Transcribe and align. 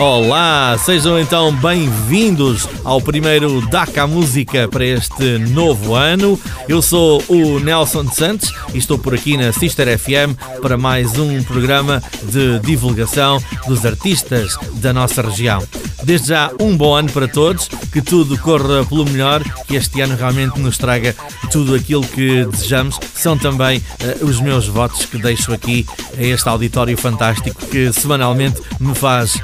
Olá, 0.00 0.78
sejam 0.78 1.20
então 1.20 1.54
bem-vindos 1.54 2.66
ao 2.84 3.02
primeiro 3.02 3.60
DACA 3.68 4.06
Música 4.06 4.66
para 4.66 4.82
este 4.82 5.36
novo 5.50 5.94
ano. 5.94 6.40
Eu 6.66 6.80
sou 6.80 7.22
o 7.28 7.60
Nelson 7.60 8.08
Santos 8.08 8.50
e 8.72 8.78
estou 8.78 8.98
por 8.98 9.12
aqui 9.12 9.36
na 9.36 9.52
Sister 9.52 9.98
FM 9.98 10.40
para 10.62 10.78
mais 10.78 11.18
um 11.18 11.42
programa 11.42 12.02
de 12.22 12.58
divulgação 12.60 13.44
dos 13.68 13.84
artistas 13.84 14.56
da 14.76 14.90
nossa 14.90 15.20
região. 15.20 15.62
Desde 16.02 16.28
já, 16.28 16.50
um 16.58 16.76
bom 16.76 16.94
ano 16.94 17.10
para 17.12 17.28
todos, 17.28 17.68
que 17.92 18.00
tudo 18.00 18.38
corra 18.38 18.84
pelo 18.86 19.04
melhor, 19.04 19.42
que 19.66 19.76
este 19.76 20.00
ano 20.00 20.16
realmente 20.16 20.58
nos 20.58 20.78
traga 20.78 21.14
tudo 21.50 21.74
aquilo 21.74 22.02
que 22.02 22.44
desejamos. 22.46 22.98
São 23.14 23.36
também 23.36 23.78
uh, 23.78 24.24
os 24.24 24.40
meus 24.40 24.66
votos 24.66 25.04
que 25.04 25.18
deixo 25.18 25.52
aqui 25.52 25.84
a 26.16 26.22
este 26.22 26.48
auditório 26.48 26.96
fantástico 26.96 27.66
que 27.66 27.92
semanalmente 27.92 28.62
me 28.78 28.94
faz 28.94 29.38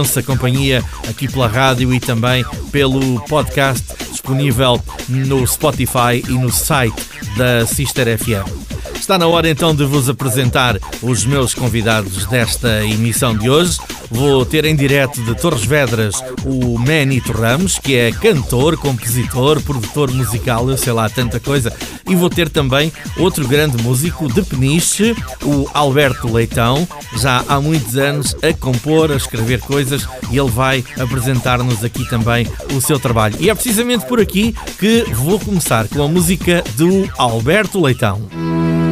imensa 0.00 0.22
companhia 0.22 0.82
aqui 1.08 1.28
pela 1.28 1.46
rádio 1.46 1.92
e 1.92 2.00
também 2.00 2.42
pelo 2.72 3.20
podcast 3.26 3.84
disponível 4.10 4.82
no 5.08 5.46
Spotify 5.46 6.24
e 6.26 6.32
no 6.32 6.50
site 6.50 6.96
da 7.36 7.66
Sister 7.66 8.18
FM. 8.18 8.48
Está 8.98 9.18
na 9.18 9.26
hora 9.26 9.48
então 9.48 9.74
de 9.74 9.84
vos 9.84 10.08
apresentar 10.08 10.78
os 11.02 11.26
meus 11.26 11.52
convidados 11.52 12.24
desta 12.26 12.82
emissão 12.84 13.36
de 13.36 13.50
hoje. 13.50 13.78
Vou 14.10 14.44
ter 14.44 14.64
em 14.64 14.74
direto 14.74 15.22
de 15.22 15.34
Torres 15.36 15.64
Vedras 15.64 16.22
o 16.44 16.78
Manito 16.78 17.32
Ramos, 17.32 17.78
que 17.78 17.94
é 17.96 18.10
cantor, 18.10 18.76
compositor, 18.76 19.62
produtor 19.62 20.10
musical, 20.10 20.68
eu 20.68 20.76
sei 20.76 20.92
lá, 20.92 21.08
tanta 21.08 21.38
coisa. 21.38 21.72
E 22.08 22.14
vou 22.14 22.28
ter 22.28 22.48
também 22.48 22.92
outro 23.16 23.46
grande 23.46 23.80
músico 23.82 24.32
de 24.32 24.42
Peniche, 24.42 25.14
o 25.42 25.68
Alberto 25.72 26.32
Leitão, 26.32 26.86
já 27.16 27.44
há 27.46 27.60
muitos 27.60 27.96
anos 27.96 28.36
a 28.42 28.52
compor, 28.52 29.12
a 29.12 29.16
escrever 29.16 29.60
coisas 29.60 30.06
e 30.30 30.38
ele 30.38 30.50
vai 30.50 30.84
apresentar-nos 30.98 31.84
aqui 31.84 32.08
também 32.08 32.46
o 32.74 32.80
seu 32.80 32.98
trabalho. 32.98 33.36
E 33.38 33.48
é 33.48 33.54
precisamente 33.54 34.06
por 34.06 34.20
aqui 34.20 34.54
que 34.78 35.04
vou 35.12 35.38
começar 35.38 35.86
com 35.88 36.02
a 36.02 36.08
música 36.08 36.64
do 36.76 37.08
Alberto 37.16 37.80
Leitão. 37.80 38.89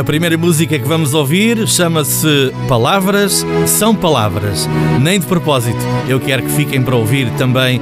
A 0.00 0.02
primeira 0.02 0.38
música 0.38 0.78
que 0.78 0.88
vamos 0.88 1.12
ouvir 1.12 1.68
chama-se 1.68 2.54
Palavras 2.66 3.44
são 3.66 3.94
Palavras. 3.94 4.66
Nem 4.98 5.20
de 5.20 5.26
propósito, 5.26 5.76
eu 6.08 6.18
quero 6.18 6.42
que 6.42 6.50
fiquem 6.52 6.82
para 6.82 6.96
ouvir 6.96 7.30
também 7.32 7.78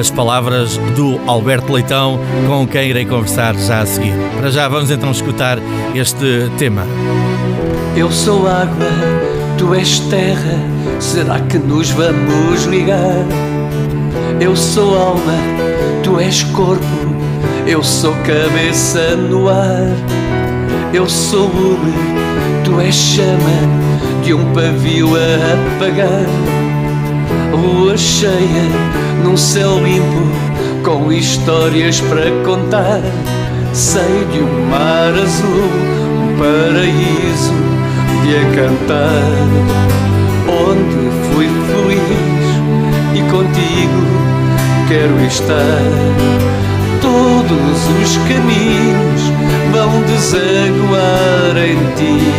as 0.00 0.10
palavras 0.10 0.78
do 0.96 1.20
Alberto 1.26 1.70
Leitão, 1.70 2.18
com 2.46 2.66
quem 2.66 2.88
irei 2.88 3.04
conversar 3.04 3.54
já 3.54 3.80
a 3.80 3.86
seguir. 3.86 4.14
Para 4.38 4.50
já 4.50 4.66
vamos 4.66 4.90
então 4.90 5.10
escutar 5.10 5.58
este 5.94 6.50
tema. 6.56 6.86
Eu 7.94 8.10
sou 8.10 8.48
água, 8.48 8.88
tu 9.58 9.74
és 9.74 9.98
terra, 9.98 10.58
será 10.98 11.38
que 11.38 11.58
nos 11.58 11.90
vamos 11.90 12.64
ligar? 12.64 13.26
Eu 14.40 14.56
sou 14.56 14.96
alma, 14.96 15.34
tu 16.02 16.18
és 16.18 16.44
corpo, 16.44 17.14
eu 17.66 17.84
sou 17.84 18.14
cabeça 18.24 19.14
no 19.16 19.50
ar. 19.50 20.37
Eu 20.92 21.06
sou 21.06 21.48
lume, 21.48 21.92
tu 22.64 22.80
és 22.80 22.94
chama 22.94 24.24
de 24.24 24.32
um 24.32 24.52
pavio 24.54 25.08
a 25.16 25.76
apagar. 25.76 26.26
Lua 27.52 27.94
cheia 27.96 28.64
num 29.22 29.36
céu 29.36 29.78
limpo, 29.84 30.32
com 30.82 31.12
histórias 31.12 32.00
para 32.00 32.30
contar. 32.42 33.02
Sei 33.74 34.26
de 34.32 34.40
um 34.40 34.66
mar 34.70 35.12
azul, 35.12 35.68
um 36.22 36.38
paraíso 36.38 37.52
de 38.22 38.36
a 38.36 38.44
cantar. 38.56 39.68
Onde 40.48 41.10
fui 41.34 41.48
feliz 41.66 42.48
e 43.14 43.20
contigo 43.30 44.08
quero 44.88 45.22
estar. 45.26 46.28
Todos 47.02 48.02
os 48.02 48.16
caminhos 48.26 49.37
vão 49.72 50.02
desaguar 50.02 51.56
em 51.56 51.76
ti. 51.96 52.32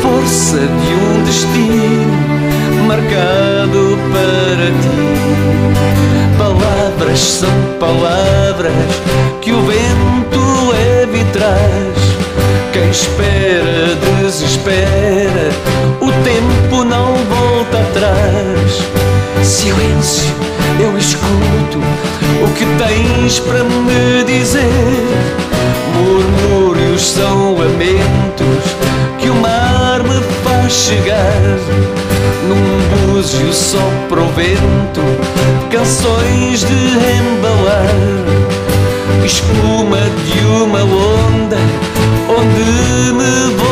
Força 0.00 0.58
de 0.58 0.94
um 0.94 1.24
destino 1.24 2.86
marcado 2.86 3.98
para 4.12 4.66
ti. 4.82 5.02
Palavras 6.38 7.20
são 7.20 7.50
palavras 7.78 8.72
que 9.40 9.52
o 9.52 9.62
vento 9.62 10.70
leva 10.70 11.16
e 11.16 11.24
traz. 11.32 12.12
Quem 12.72 12.90
espera 12.90 13.96
desespera, 14.22 15.50
o 16.00 16.10
tempo 16.24 16.84
não 16.84 17.14
volta 17.26 17.78
atrás. 17.78 18.82
Silêncio, 19.44 20.34
eu 20.80 20.96
escuto 20.96 21.78
o 22.42 22.54
que 22.54 22.64
tens 22.82 23.38
para 23.40 23.62
me 23.64 24.24
dizer 24.24 25.51
Murmúrios 26.12 27.00
são 27.00 27.54
lamentos 27.54 28.76
que 29.18 29.30
o 29.30 29.34
mar 29.34 30.02
me 30.02 30.20
faz 30.44 30.70
chegar. 30.70 31.58
Num 32.46 33.12
búzio 33.14 33.50
sopra 33.50 34.20
o 34.20 34.28
vento, 34.32 35.00
canções 35.70 36.66
de 36.66 36.74
embalar. 37.16 37.88
Espuma 39.24 40.00
de 40.26 40.44
uma 40.44 40.82
onda 40.82 41.56
onde 42.28 43.12
me 43.14 43.54
vou 43.56 43.71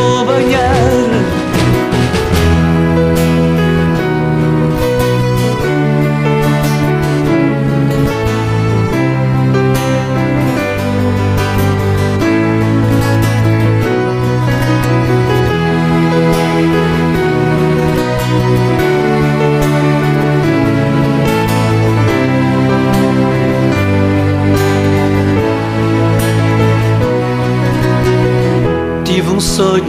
sonho 29.40 29.84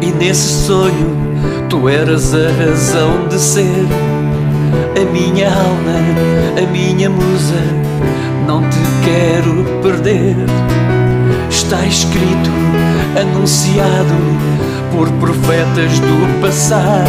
e 0.00 0.10
nesse 0.12 0.66
sonho 0.66 1.16
tu 1.68 1.88
eras 1.88 2.34
a 2.34 2.50
razão 2.50 3.28
de 3.28 3.38
ser. 3.38 3.86
A 5.00 5.12
minha 5.12 5.48
alma, 5.48 6.62
a 6.62 6.66
minha 6.70 7.08
musa, 7.08 7.62
não 8.46 8.62
te 8.68 8.78
quero 9.04 9.64
perder. 9.82 10.36
Está 11.48 11.86
escrito, 11.86 12.50
anunciado 13.20 14.14
por 14.92 15.08
profetas 15.12 15.98
do 16.00 16.40
passado. 16.40 17.08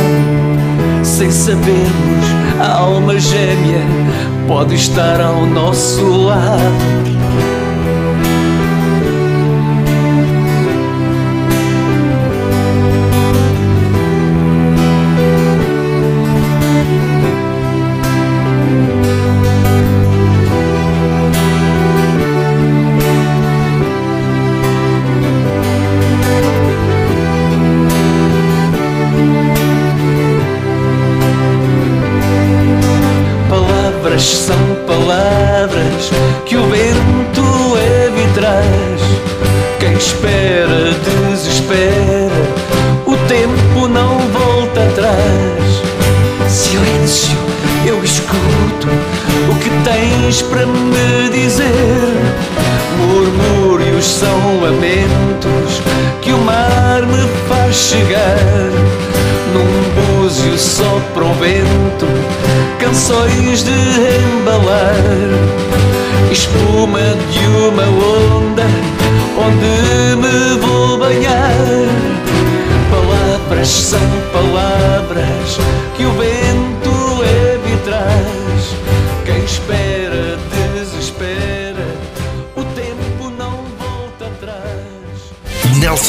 Sem 1.04 1.32
sabermos, 1.32 2.26
a 2.60 2.78
alma 2.78 3.20
gêmea 3.20 3.82
pode 4.48 4.76
estar 4.76 5.20
ao 5.20 5.46
nosso 5.46 6.06
lado. 6.26 7.21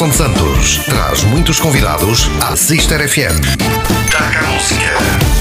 Nelson 0.03 0.11
Santos 0.11 0.79
traz 0.85 1.23
muitos 1.23 1.61
convidados 1.61 2.27
à 2.41 2.57
Sister 2.57 3.07
FM. 3.07 3.39
Taca 4.11 4.39
a 4.39 4.51
música. 4.51 5.33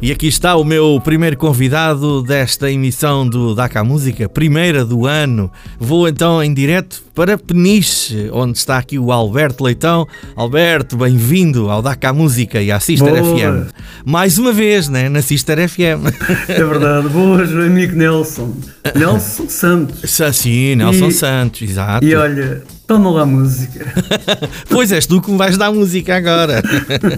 E 0.00 0.12
aqui 0.12 0.28
está 0.28 0.54
o 0.54 0.62
meu 0.62 1.00
primeiro 1.02 1.36
convidado 1.36 2.22
desta 2.22 2.70
emissão 2.70 3.26
do 3.28 3.56
DACA 3.56 3.82
Música, 3.82 4.28
primeira 4.28 4.84
do 4.84 5.04
ano. 5.04 5.50
Vou 5.80 6.06
então 6.08 6.40
em 6.40 6.54
direto 6.54 7.02
para 7.12 7.36
Peniche, 7.36 8.28
onde 8.32 8.56
está 8.56 8.78
aqui 8.78 9.00
o 9.00 9.10
Alberto 9.10 9.64
Leitão. 9.64 10.06
Alberto, 10.36 10.96
bem-vindo 10.96 11.68
ao 11.68 11.82
DACA 11.82 12.12
Música 12.12 12.62
e 12.62 12.70
à 12.70 12.78
Sister 12.78 13.10
Boa. 13.20 13.36
FM. 13.36 13.72
Mais 14.04 14.38
uma 14.38 14.52
vez, 14.52 14.88
né? 14.88 15.08
Na 15.08 15.22
Sister 15.22 15.68
FM. 15.68 16.06
É 16.48 16.64
verdade. 16.64 17.08
Boas, 17.08 17.50
amigo 17.50 17.96
Nelson. 17.96 18.54
Nelson 18.94 19.48
Santos. 19.48 20.08
Sim, 20.34 20.76
Nelson 20.76 21.08
E- 21.08 21.12
Santos, 21.12 21.62
exato. 21.62 22.04
E 22.06 22.14
olha, 22.14 22.62
toma 22.86 23.10
lá 23.10 23.26
música. 23.26 23.86
Pois 24.68 24.90
és 24.90 25.06
tu 25.06 25.20
que 25.20 25.30
me 25.30 25.36
vais 25.36 25.56
dar 25.56 25.70
música 25.72 26.16
agora. 26.16 26.62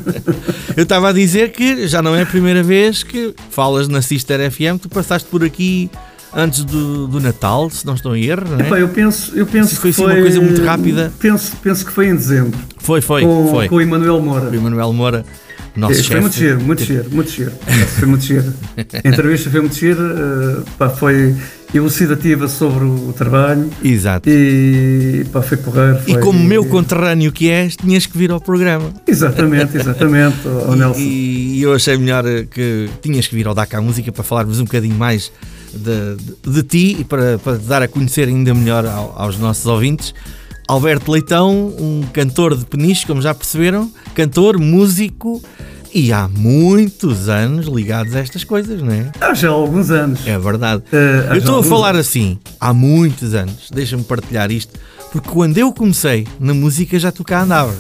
Eu 0.76 0.82
estava 0.82 1.11
a 1.11 1.12
dizer 1.12 1.52
que 1.52 1.87
já 1.87 2.02
não 2.02 2.14
é 2.14 2.22
a 2.22 2.26
primeira 2.26 2.62
vez 2.62 3.02
que 3.02 3.34
falas 3.50 3.88
na 3.88 4.02
Sister 4.02 4.50
FM. 4.50 4.78
Tu 4.82 4.88
passaste 4.88 5.28
por 5.28 5.44
aqui 5.44 5.88
antes 6.34 6.64
do, 6.64 7.06
do 7.06 7.20
Natal, 7.20 7.70
se 7.70 7.87
não 7.87 7.94
estou 7.94 8.16
em 8.16 8.25
erro, 8.25 8.44
não 8.50 8.58
é? 8.58 8.62
Epá, 8.66 8.78
eu 8.78 8.88
penso, 8.88 9.32
eu 9.37 9.46
penso 9.46 9.76
foi 9.76 9.82
que 9.82 9.88
assim 9.90 10.02
foi 10.02 10.12
uma 10.14 10.20
coisa 10.22 10.40
muito 10.40 10.64
rápida. 10.64 11.12
Penso, 11.19 11.52
penso 11.62 11.87
que 11.87 11.93
foi 11.93 12.08
em 12.08 12.17
dezembro. 12.17 12.58
Foi, 12.78 13.00
foi, 13.00 13.22
com, 13.22 13.49
foi. 13.50 13.69
com 13.69 13.76
o 13.76 13.81
Emanuel 13.81 14.20
Moura. 14.20 14.50
O 14.50 14.55
Emanuel 14.55 14.93
Moura, 14.93 15.25
nosso 15.76 15.93
É, 15.93 15.96
chefe. 15.96 16.10
foi 16.10 16.20
muito 16.20 16.37
giro, 16.37 16.60
muito 16.60 16.82
giro, 16.84 17.10
muito 17.10 17.31
giro. 17.31 17.52
Foi 17.99 18.08
muito 18.08 18.25
giro. 18.25 18.52
A 19.05 19.08
entrevista 19.08 19.49
foi 19.49 19.60
muito 19.60 19.76
giro, 19.76 20.00
eh, 20.02 20.62
pá, 20.76 20.88
foi 20.88 21.37
elucidativa 21.75 22.47
sobre 22.49 22.85
o 22.85 23.12
trabalho 23.12 23.69
Exato. 23.82 24.29
e 24.31 25.25
pá, 25.32 25.43
foi 25.43 25.56
correr. 25.59 26.00
E 26.06 26.12
foi- 26.12 26.23
como 26.23 26.38
meu 26.38 26.65
conterrâneo 26.67 27.32
que 27.32 27.50
és, 27.50 27.76
tinhas 27.76 28.06
que 28.06 28.17
vir 28.17 28.31
ao 28.31 28.41
programa. 28.41 28.93
Exatamente, 29.06 29.76
exatamente, 29.76 30.37
E- 30.47 30.76
Nelson. 30.76 30.99
E, 31.00 31.61
eu 31.62 31.75
achei 31.75 31.97
melhor 31.97 32.25
eh, 32.26 32.44
que 32.50 32.88
tinhas 33.03 33.26
que 33.26 33.35
vir 33.35 33.47
ao 33.47 33.55
Dakar 33.55 33.82
Música 33.82 34.11
para 34.12 34.23
falarmos 34.23 34.61
um 34.61 34.65
bocadinho 34.65 34.94
mais 34.94 35.32
de, 35.73 36.17
de- 36.44 36.53
de 36.53 36.62
ti 36.62 36.97
e 37.00 37.05
para, 37.05 37.38
para 37.38 37.59
dar 37.59 37.82
a 37.82 37.88
conhecer 37.88 38.29
ainda 38.29 38.55
melhor 38.55 38.87
ao- 38.87 39.12
aos 39.17 39.38
nossos 39.38 39.67
ouvintes. 39.67 40.15
Alberto 40.67 41.11
Leitão, 41.12 41.75
um 41.79 42.03
cantor 42.12 42.56
de 42.56 42.65
peniche, 42.65 43.06
como 43.06 43.20
já 43.20 43.35
perceberam, 43.35 43.91
cantor, 44.15 44.59
músico 44.59 45.43
e 45.94 46.12
há 46.12 46.29
muitos 46.29 47.29
anos 47.29 47.67
ligados 47.67 48.14
a 48.17 48.19
estas 48.19 48.43
coisas, 48.44 48.82
não 48.82 48.93
é? 48.93 49.11
Há 49.20 49.32
já 49.32 49.49
alguns 49.50 49.91
anos. 49.91 50.26
É 50.26 50.38
verdade. 50.38 50.82
Há 51.31 51.35
eu 51.35 51.38
estou 51.38 51.61
a 51.61 51.62
falar 51.62 51.91
anos. 51.94 52.06
assim 52.08 52.38
há 52.61 52.75
muitos 52.75 53.32
anos. 53.35 53.70
Deixa-me 53.73 54.02
partilhar 54.02 54.50
isto, 54.50 54.79
porque 55.12 55.29
quando 55.29 55.56
eu 55.56 55.73
comecei 55.73 56.26
na 56.41 56.52
música 56.52 56.99
já 56.99 57.12
tu 57.12 57.23
cá 57.23 57.43
andavas. 57.43 57.76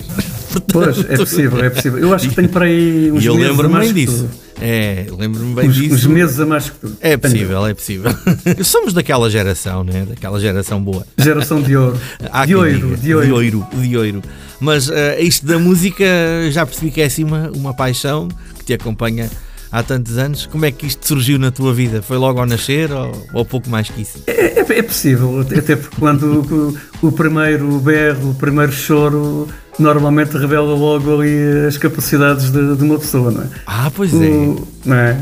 Pois, 0.72 0.98
é 1.10 1.16
possível, 1.16 1.64
é 1.64 1.70
possível. 1.70 1.98
Eu 1.98 2.14
acho 2.14 2.28
que 2.28 2.34
tenho 2.36 2.48
para 2.48 2.66
aí 2.66 3.10
uns 3.10 3.24
E 3.24 3.26
eu 3.26 3.34
lembro-me 3.34 3.74
mais 3.74 3.90
bem 3.92 4.06
disso. 4.06 4.28
tu. 4.53 4.53
É, 4.66 5.04
lembro-me 5.10 5.54
bem 5.54 5.68
Uns, 5.68 5.74
disso. 5.74 5.94
uns 5.94 6.06
meses 6.06 6.40
a 6.40 6.46
mais 6.46 6.70
que 6.70 6.78
tu. 6.78 6.96
É 7.02 7.18
possível, 7.18 7.66
é 7.66 7.74
possível. 7.74 8.10
Somos 8.64 8.94
daquela 8.94 9.28
geração, 9.28 9.84
né? 9.84 10.06
Daquela 10.08 10.40
geração 10.40 10.82
boa. 10.82 11.06
Geração 11.18 11.60
de 11.60 11.76
ouro. 11.76 12.00
Há 12.32 12.46
de 12.46 12.54
ouro, 12.54 12.96
de 12.96 13.14
ouro. 13.14 13.26
De 13.26 13.32
ouro, 13.32 13.66
de 13.74 13.96
ouro. 13.98 14.22
Mas 14.58 14.88
eh, 14.88 15.20
isto 15.20 15.44
da 15.44 15.58
música 15.58 16.06
já 16.50 16.64
percebi 16.64 16.90
que 16.90 17.02
é 17.02 17.04
assim 17.04 17.24
uma, 17.24 17.50
uma 17.54 17.74
paixão 17.74 18.26
que 18.58 18.64
te 18.64 18.72
acompanha 18.72 19.28
há 19.74 19.82
tantos 19.82 20.16
anos. 20.18 20.46
Como 20.46 20.64
é 20.64 20.70
que 20.70 20.86
isto 20.86 21.06
surgiu 21.06 21.38
na 21.38 21.50
tua 21.50 21.74
vida? 21.74 22.00
Foi 22.00 22.16
logo 22.16 22.38
ao 22.40 22.46
nascer 22.46 22.90
ou, 22.92 23.26
ou 23.32 23.44
pouco 23.44 23.68
mais 23.68 23.88
que 23.90 24.02
isso? 24.02 24.22
É, 24.26 24.60
é- 24.60 24.78
é 24.78 24.82
possível, 24.82 25.40
até 25.40 25.76
porque 25.76 25.96
quando 25.98 26.76
o, 27.02 27.06
o 27.08 27.12
primeiro 27.12 27.78
berro, 27.80 28.30
o 28.30 28.34
primeiro 28.34 28.72
choro, 28.72 29.46
normalmente 29.78 30.36
revela 30.36 30.74
logo 30.74 31.12
ali 31.20 31.66
as 31.66 31.76
capacidades 31.76 32.50
de, 32.50 32.76
de 32.76 32.82
uma 32.84 32.98
pessoa, 32.98 33.30
não 33.30 33.42
é? 33.42 33.46
Ah, 33.66 33.90
pois 33.94 34.12
é. 34.14 34.16
O- 34.16 34.66
não 34.84 34.96
é? 34.96 35.16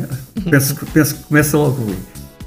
Penso, 0.50 0.74
que- 0.76 0.86
penso 0.86 1.14
que 1.16 1.22
começa 1.24 1.56
logo 1.56 1.82
ali. 1.82 1.96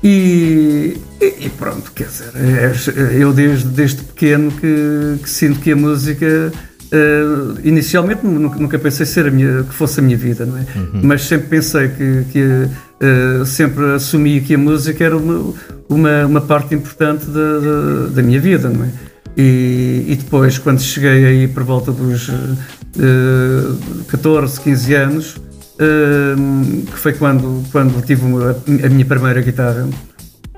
E, 0.04 0.98
e- 1.20 1.50
pronto, 1.58 1.92
quer 1.92 2.08
dizer, 2.08 2.32
é- 2.36 3.16
eu 3.22 3.34
desde, 3.34 3.68
desde 3.70 4.04
pequeno 4.04 4.52
que, 4.52 5.18
que 5.24 5.30
sinto 5.30 5.60
que 5.60 5.72
a 5.72 5.76
música. 5.76 6.52
Eh, 6.96 7.68
inicialmente 7.68 8.26
nunca, 8.26 8.80
pensei 8.80 9.06
ser 9.06 9.28
a 9.28 9.32
minha, 9.32 9.64
que 9.64 9.74
fosse 9.74 10.00
a 10.00 10.04
minha 10.04 10.18
vida, 10.18 10.46
não 10.46 10.58
é? 10.58 10.66
Mas 11.04 11.24
sempre 11.24 11.48
pensei 11.48 11.90
que, 11.90 12.26
que 12.32 12.68
eh, 13.02 13.46
sempre 13.46 13.96
assumi 13.96 14.40
que 14.40 14.56
a 14.56 14.58
música 14.58 15.04
era 15.04 15.18
uma, 15.18 15.54
uma, 15.90 16.26
uma 16.26 16.42
parte 16.42 16.74
importante 16.74 17.26
da, 17.26 17.60
da, 17.60 18.08
da 18.16 18.24
minha 18.24 18.40
vida, 18.40 18.70
não 18.70 18.86
é? 18.86 18.90
E, 19.38 20.06
e 20.08 20.16
depois, 20.16 20.58
quando 20.58 20.80
cheguei 20.80 21.26
aí 21.26 21.48
por 21.48 21.64
volta 21.64 21.92
dos 21.92 22.30
eh, 22.30 24.06
14, 24.08 24.62
15 24.62 24.94
anos, 24.94 25.36
Hum, 25.78 26.86
que 26.86 26.98
foi 26.98 27.12
quando, 27.14 27.62
quando 27.70 28.02
tive 28.06 28.24
a 28.26 28.90
minha 28.90 29.06
primeira 29.06 29.42
guitarra. 29.42 29.88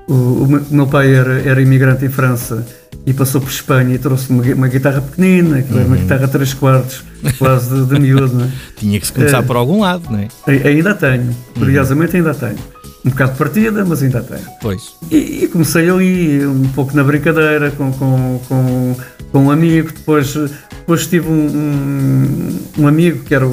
O, 0.08 0.12
o 0.44 0.64
meu- 0.70 0.86
pai 0.86 1.14
era, 1.14 1.40
era 1.42 1.60
imigrante 1.60 2.04
em 2.04 2.08
França 2.08 2.64
e 3.04 3.12
passou 3.12 3.40
por 3.40 3.50
Espanha 3.50 3.94
e 3.94 3.98
trouxe 3.98 4.30
uma, 4.30 4.42
uma 4.54 4.68
guitarra 4.68 5.00
pequenina, 5.02 5.60
que 5.62 5.72
era 5.76 5.84
uma 5.86 5.96
guitarra 5.96 6.26
3 6.26 6.54
quartos, 6.54 7.04
quase 7.38 7.68
de, 7.74 7.84
de 7.86 8.00
miúdo. 8.00 8.34
não 8.34 8.44
é? 8.46 8.48
Tinha 8.76 8.98
que 8.98 9.06
se 9.06 9.12
começar 9.12 9.38
É. 9.38 9.42
por 9.42 9.56
algum 9.56 9.80
lado, 9.80 10.04
não 10.10 10.18
é? 10.18 10.28
Ainda 10.66 10.94
tenho, 10.94 11.34
curiosamente 11.54 12.16
ainda 12.16 12.32
tenho. 12.34 12.56
Um 13.04 13.10
bocado 13.10 13.32
de 13.32 13.38
partida, 13.38 13.84
mas 13.84 14.02
ainda 14.02 14.20
tenho. 14.22 14.40
Pois. 14.60 14.82
E, 15.10 15.44
e 15.44 15.48
comecei 15.48 15.88
ali 15.88 16.44
um 16.46 16.68
pouco 16.70 16.94
na 16.96 17.04
brincadeira 17.04 17.70
com, 17.70 17.92
com, 17.92 18.40
com, 18.48 18.96
com 19.30 19.38
um 19.44 19.50
amigo. 19.50 19.90
Depois, 19.92 20.34
depois 20.70 21.06
tive 21.06 21.28
um, 21.28 21.32
um, 21.32 22.58
um 22.82 22.88
amigo 22.88 23.22
que 23.24 23.34
era 23.34 23.46
o, 23.46 23.50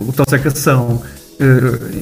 o 0.00 0.12
Zé 0.28 0.38
Cação, 0.38 1.00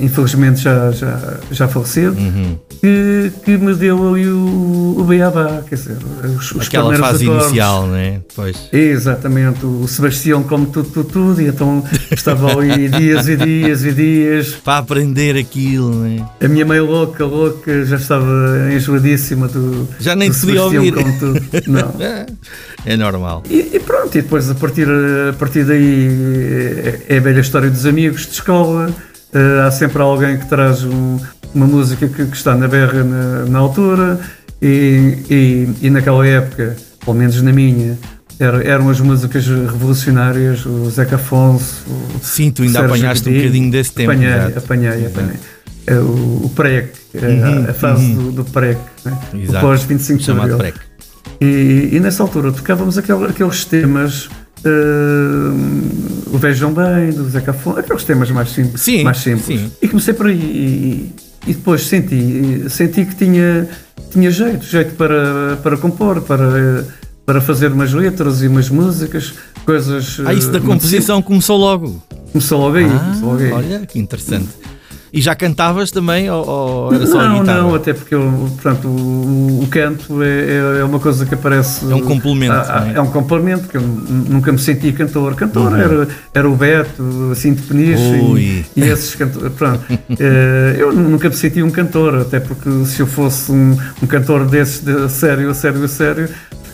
infelizmente 0.00 0.61
já, 0.62 0.90
já, 0.93 1.38
já 1.50 1.69
falecido, 1.69 2.16
Uhum. 2.16 2.57
que, 2.81 3.33
que 3.45 3.57
me 3.59 3.75
deu 3.75 4.09
ali 4.14 4.26
o, 4.28 4.97
o 4.99 5.05
Beabá, 5.05 5.62
quer 5.69 5.75
dizer, 5.75 5.97
os, 6.37 6.52
os 6.52 6.66
Aquela 6.66 6.95
fase 6.97 7.25
acordes. 7.25 7.47
inicial, 7.47 7.87
não 7.87 7.97
é? 7.97 8.21
Pois. 8.35 8.69
Exatamente, 8.73 9.64
o 9.66 9.87
Sebastião 9.87 10.43
come 10.43 10.66
tudo, 10.66 10.88
tudo, 10.88 11.09
tudo, 11.09 11.43
e 11.43 11.47
então 11.49 11.85
estava 12.11 12.52
ali 12.59 12.88
dias 12.99 13.28
e 13.28 13.37
dias 13.37 13.85
e 13.85 13.93
dias. 13.93 14.49
Para 14.64 14.78
aprender 14.78 15.37
aquilo, 15.37 15.90
não 15.95 16.07
é? 16.07 16.45
A 16.45 16.49
minha 16.49 16.64
mãe 16.64 16.81
louca, 16.81 17.25
louca, 17.25 17.85
já 17.85 17.97
estava 17.97 18.26
enjoadíssima 18.75 19.49
do. 19.49 19.88
Já 20.00 20.14
nem 20.16 20.31
do 20.31 20.37
podia 20.37 20.61
Sebastião 20.62 20.85
ouvir. 20.85 21.66
Não. 21.69 21.95
É, 22.00 22.26
é 22.85 22.97
normal. 22.97 23.43
E, 23.50 23.71
e 23.75 23.81
pronto, 23.81 24.16
e 24.16 24.23
depois 24.23 24.49
a 24.50 24.55
partir, 24.55 24.87
a 24.88 25.33
partir 25.35 25.64
daí 25.64 26.09
é, 27.09 27.14
é 27.14 27.19
a 27.19 27.21
velha 27.21 27.40
história 27.40 27.69
dos 27.71 27.85
amigos 27.87 28.26
de 28.26 28.33
escola. 28.33 28.90
Eh, 29.37 29.66
há 29.66 29.71
sempre 29.71 30.00
alguém 30.02 30.37
que 30.38 30.47
traz 30.47 30.83
um- 30.85 31.19
uma 31.55 31.66
música 31.66 32.07
que, 32.09 32.26
que 32.26 32.37
está 32.37 32.55
na 32.55 32.66
berra 32.69 33.02
na, 33.05 33.45
na 33.47 33.59
altura, 33.59 34.19
e, 34.61 35.19
e, 35.31 35.87
e 35.87 35.90
naquela 35.90 36.26
época, 36.26 36.76
pelo 37.05 37.16
menos 37.16 37.40
na 37.43 37.52
minha, 37.52 37.99
era- 38.38 38.62
eram 38.64 38.88
as 38.90 39.00
músicas 39.00 39.47
revolucionárias, 39.47 40.64
o 40.66 40.90
Zeca 40.90 41.16
Afonso, 41.16 41.83
o 41.88 42.19
Sim, 42.23 42.50
tu 42.50 42.62
ainda 42.62 42.81
Sérgio 42.81 42.95
apanhaste 42.97 43.28
um 43.28 43.33
bocadinho 43.35 43.71
desse 43.71 43.93
tempo. 43.93 44.11
Apanhei, 44.12 44.28
exato. 44.35 44.59
apanhei, 44.59 45.07
apanhei. 45.07 45.37
É, 45.87 45.95
O, 45.99 46.43
o 46.47 46.52
PREC, 46.55 46.90
é, 47.14 47.19
Uhum, 47.28 47.66
a 47.71 47.73
fase 47.73 48.05
uhum. 48.05 48.14
do, 48.25 48.33
do 48.33 48.45
PREC, 48.45 48.78
né? 49.05 49.19
o 49.33 49.37
Exato. 49.37 49.61
pós 49.66 49.83
25 49.85 50.23
de 50.23 50.31
Abril. 50.33 50.59
E, 51.40 51.90
e 51.93 52.00
nessa 52.00 52.23
altura 52.23 52.50
tocávamos 52.52 52.99
aquel- 52.99 53.25
aqueles 53.25 53.64
temas, 53.64 54.28
eh, 54.67 56.33
o 56.33 56.39
Vejam 56.39 56.73
Bem, 56.73 57.13
do 57.13 57.29
Zeca 57.29 57.53
Afonso, 57.53 57.79
aqueles 57.79 58.05
temas 58.05 58.31
mais 58.31 58.51
simples. 58.51 58.81
Sim, 58.81 59.05
mais 59.05 59.19
simples. 59.19 59.61
sim. 59.61 59.73
E 59.81 59.89
comecei 59.89 60.15
por 60.15 60.27
aí. 60.27 60.37
E, 60.37 61.13
e 61.47 61.55
depois 61.55 61.83
senti, 61.87 62.65
senti 62.69 63.05
que 63.05 63.15
tinha, 63.15 63.69
tinha 64.11 64.31
jeito, 64.31 64.65
jeito 64.65 64.95
para, 64.97 65.57
para 65.63 65.77
compor, 65.77 66.21
para, 66.23 66.85
para 67.25 67.41
fazer 67.41 67.73
umas 67.73 67.93
letras 67.93 68.43
e 68.43 68.49
umas 68.49 68.69
músicas, 68.69 69.33
coisas. 69.65 70.19
Ah, 70.25 70.35
isso 70.35 70.51
da 70.51 70.59
eh, 70.59 70.63
composição 70.63 71.23
começou 71.23 71.57
logo. 71.57 72.03
Começou 72.33 72.59
logo 72.59 72.77
aí. 72.77 72.85
Ah, 72.85 72.99
começou 72.99 73.29
logo 73.29 73.43
aí. 73.43 73.53
olha, 73.53 73.87
que 73.87 73.99
interessante. 73.99 74.49
E 75.13 75.21
já 75.23 75.35
cantavas 75.35 75.91
também 75.91 76.29
ou, 76.31 76.47
ou 76.47 76.95
era 76.95 77.07
só 77.07 77.21
a 77.21 77.29
Não, 77.29 77.39
guitarra? 77.41 77.61
não, 77.63 77.75
até 77.75 77.93
porque 77.95 78.15
eu, 78.15 78.51
portanto, 78.63 78.87
o, 78.89 79.61
o 79.63 79.67
canto 79.71 80.23
é, 80.23 80.27
é- 80.29 80.81
é 80.81 80.85
uma 80.85 80.99
coisa 80.99 81.25
que 81.25 81.33
aparece. 81.35 81.91
É 81.91 81.95
um 81.95 82.01
complemento, 82.03 82.53
Ah, 82.53 82.81
não 82.81 82.87
é? 82.91 82.95
É 82.97 83.01
um 83.01 83.07
complemento, 83.11 83.69
que 83.69 83.77
eu 83.77 83.81
nunca 83.83 84.51
me 84.53 84.59
senti 84.59 84.93
cantor. 84.93 85.35
Cantor 85.37 85.73
Uhum. 85.73 85.77
era, 85.79 86.09
era 86.35 86.49
o 86.51 86.55
Beto, 86.57 87.31
assim 87.33 87.55
de 87.55 87.63
Peniche 87.63 88.03
e, 88.03 88.65
e 88.77 88.83
esses 88.83 89.15
cantores. 89.15 89.53
Pronto. 89.55 89.81
Eh, 90.19 90.77
eu 90.79 90.93
nunca 90.93 91.29
me 91.29 91.35
senti 91.35 91.63
um 91.63 91.71
cantor, 91.71 92.15
até 92.17 92.41
porque 92.41 92.69
se 92.87 93.01
eu 93.01 93.07
fosse 93.07 93.51
um, 93.53 93.77
um 94.03 94.07
cantor 94.07 94.45
desses, 94.47 94.83
de, 94.83 94.91
a 94.93 95.09
sério, 95.09 95.51
a 95.51 95.55
sério, 95.55 95.85
a 95.85 95.89
sério, 95.89 96.29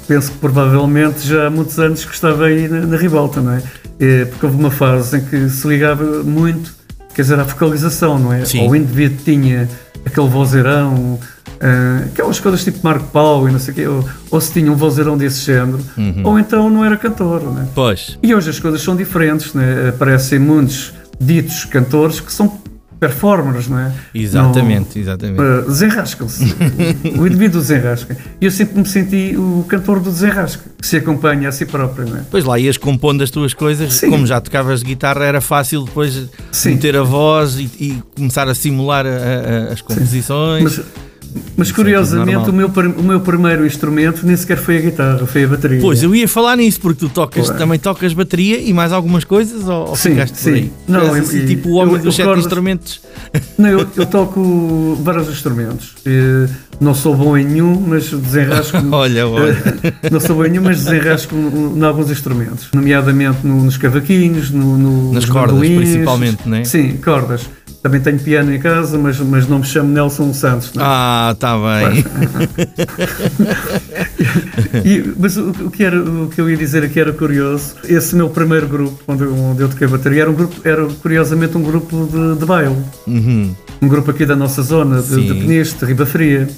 penso 0.06 0.30
que 0.32 0.38
provavelmente 0.38 1.26
já 1.26 1.46
há 1.46 1.50
muitos 1.50 1.78
anos 1.78 2.04
que 2.04 2.14
estava 2.14 2.44
aí 2.46 2.68
na, 2.68 2.80
na 2.86 2.96
ribalta, 2.96 3.40
não 3.40 3.52
é? 3.52 3.62
Eh, 4.00 4.24
porque 4.26 4.46
houve 4.46 4.58
uma 4.58 4.70
fase 4.70 5.18
em 5.18 5.20
que 5.24 5.48
se 5.48 5.66
ligava 5.66 6.04
muito, 6.22 6.72
quer 7.14 7.22
dizer, 7.22 7.38
à 7.38 7.44
vocalização, 7.44 8.18
não 8.18 8.32
é? 8.32 8.44
Sim. 8.44 8.62
Ou 8.62 8.70
o 8.70 8.76
indivíduo 8.76 9.18
tinha 9.24 9.68
aquele 10.04 10.28
vozeirão, 10.28 11.18
ah, 11.60 12.02
aquelas 12.06 12.40
coisas 12.40 12.64
tipo 12.64 12.78
Marco 12.82 13.06
Paulo 13.12 13.48
e 13.48 13.52
não 13.52 13.58
sei 13.58 13.72
o 13.72 13.74
quê, 13.74 13.86
ou, 13.86 14.04
ou 14.30 14.40
se 14.40 14.52
tinha 14.52 14.70
um 14.72 14.76
vozeirão 14.76 15.16
desse 15.16 15.44
género, 15.44 15.80
Uhum. 15.96 16.22
ou 16.24 16.38
então 16.38 16.68
não 16.70 16.84
era 16.84 16.96
cantor, 16.96 17.42
não 17.42 17.62
é? 17.62 17.66
Pois. 17.74 18.18
E 18.22 18.34
hoje 18.34 18.50
as 18.50 18.58
coisas 18.58 18.82
são 18.82 18.96
diferentes, 18.96 19.54
né? 19.54 19.88
aparecem 19.90 20.38
muitos 20.38 20.92
ditos 21.20 21.64
cantores 21.64 22.18
que 22.20 22.32
são 22.32 22.48
performers, 23.02 23.66
não 23.68 23.80
é? 23.80 23.92
Exatamente, 24.14 24.96
exatamente. 24.96 25.40
Uh, 25.40 25.66
desenrascam-se. 25.68 26.54
o 27.18 27.26
indivíduo 27.26 27.60
desenrasca. 27.60 28.16
E 28.40 28.44
eu 28.44 28.50
sempre 28.52 28.78
me 28.78 28.86
senti 28.86 29.34
o 29.36 29.64
cantor 29.68 29.98
do 29.98 30.08
desenrasca, 30.12 30.62
que 30.80 30.86
se 30.86 30.98
acompanha 30.98 31.48
a 31.48 31.52
si 31.52 31.66
próprio, 31.66 32.08
não 32.08 32.18
é? 32.18 32.22
Pois 32.30 32.44
lá 32.44 32.60
ias 32.60 32.76
compondo 32.76 33.22
as 33.24 33.30
tuas 33.30 33.52
coisas, 33.54 33.94
Sim. 33.94 34.08
como 34.10 34.24
já 34.24 34.40
tocavas 34.40 34.84
guitarra, 34.84 35.24
era 35.24 35.40
fácil 35.40 35.82
depois 35.84 36.28
Sim. 36.52 36.70
meter 36.74 36.96
a 36.96 37.02
voz 37.02 37.56
e, 37.58 37.62
e 37.80 38.02
começar 38.14 38.48
a 38.48 38.54
simular 38.54 39.04
a- 39.04 39.08
a- 39.08 39.72
as 39.72 39.80
composições. 39.80 40.62
Mas, 40.62 40.80
mas 41.56 41.68
Isso 41.68 41.74
é 41.74 41.82
curiosamente 41.82 42.34
normal. 42.48 42.50
o 42.50 42.52
meu, 42.52 42.94
o 42.98 43.02
meu 43.02 43.20
primeiro 43.20 43.66
instrumento 43.66 44.26
nem 44.26 44.36
sequer 44.36 44.56
foi 44.58 44.78
a 44.78 44.80
guitarra, 44.80 45.26
foi 45.26 45.44
a 45.44 45.48
bateria. 45.48 45.80
Pois, 45.80 46.02
eu 46.02 46.14
ia 46.14 46.28
falar 46.28 46.56
nisso, 46.56 46.80
porque 46.80 47.00
tu 47.00 47.08
tocas, 47.08 47.48
Ué. 47.48 47.56
também 47.56 47.78
tocas 47.78 48.12
bateria 48.12 48.58
e 48.60 48.72
mais 48.72 48.92
algumas 48.92 49.24
coisas, 49.24 49.66
ou, 49.68 49.88
ou 49.90 49.96
Sim, 49.96 50.10
ficaste 50.10 50.34
por 50.34 50.40
sim. 50.40 50.52
aí? 50.52 50.72
Não, 50.88 51.00
eu- 51.00 51.14
assim, 51.22 51.38
e- 51.38 51.46
tipo 51.46 51.68
o 51.70 51.72
homem 51.74 51.94
eu- 51.94 51.98
dos 51.98 52.06
eu 52.06 52.12
sete 52.12 52.20
recordo- 52.22 52.40
instrumentos. 52.40 53.00
Não, 53.58 53.68
eu, 53.68 53.86
eu 53.96 54.06
toco 54.06 54.98
vários 55.02 55.28
instrumentos. 55.28 55.94
Eh, 56.04 56.48
Não 56.80 56.94
sou 56.94 57.14
bom 57.14 57.36
em 57.38 57.44
nenhum, 57.44 57.80
mas 57.86 58.10
desenrasco. 58.10 58.76
Olha, 58.90 59.28
olha. 59.28 59.56
Eh, 60.02 60.10
Não 60.10 60.18
sou 60.18 60.34
bom 60.34 60.44
em 60.44 60.50
nenhum, 60.50 60.64
mas 60.64 60.78
desenrasco 60.82 61.32
em 61.36 61.82
alguns 61.84 62.10
instrumentos. 62.10 62.66
Nomeadamente 62.74 63.46
no- 63.46 63.62
nos 63.64 63.76
cavaquinhos, 63.76 64.50
no, 64.50 64.76
no- 64.76 65.12
Nas 65.12 65.22
nos 65.24 65.30
cordas, 65.32 65.52
bandolins. 65.52 65.76
principalmente, 65.90 66.38
não 66.48 66.56
é? 66.56 66.64
Sim, 66.64 66.96
cordas. 66.96 67.42
Também 67.82 68.00
tenho 68.00 68.18
piano 68.20 68.54
em 68.54 68.60
casa, 68.60 68.96
mas, 68.96 69.18
mas 69.18 69.48
não 69.48 69.58
me 69.58 69.64
chamo 69.64 69.90
Nelson 69.92 70.32
Santos. 70.32 70.72
não 70.72 70.82
é? 70.82 70.86
Ah, 70.88 71.30
está 71.34 71.56
bem. 71.56 72.04
E- 74.84 75.12
mas 75.18 75.36
o, 75.36 75.50
o 75.50 75.70
que 75.70 75.82
era, 75.84 76.00
o 76.00 76.28
que 76.28 76.40
eu 76.40 76.48
ia 76.48 76.56
dizer 76.56 76.82
aqui 76.84 76.98
era 77.00 77.12
curioso. 77.12 77.74
Esse 77.84 78.14
meu 78.16 78.30
primeiro 78.30 78.66
grupo, 78.68 78.98
onde 79.06 79.24
eu, 79.24 79.34
onde 79.34 79.62
eu 79.62 79.68
toquei 79.68 79.86
bateria, 79.86 80.22
era, 80.22 80.30
um 80.30 80.34
grupo, 80.34 80.54
era 80.64 80.86
curiosamente 81.02 81.56
um 81.58 81.62
grupo 81.62 82.08
de, 82.10 82.38
de 82.38 82.46
baile. 82.46 82.76
Uhum. 83.06 83.54
um 83.80 83.88
grupo 83.88 84.10
aqui 84.10 84.24
da 84.24 84.36
nossa 84.36 84.62
zona, 84.62 85.02
de, 85.02 85.08
Sim. 85.08 85.26
de 85.26 85.34
Peniche, 85.34 85.74
de 85.76 85.84
Riba 85.84 86.06
Fria, 86.06 86.48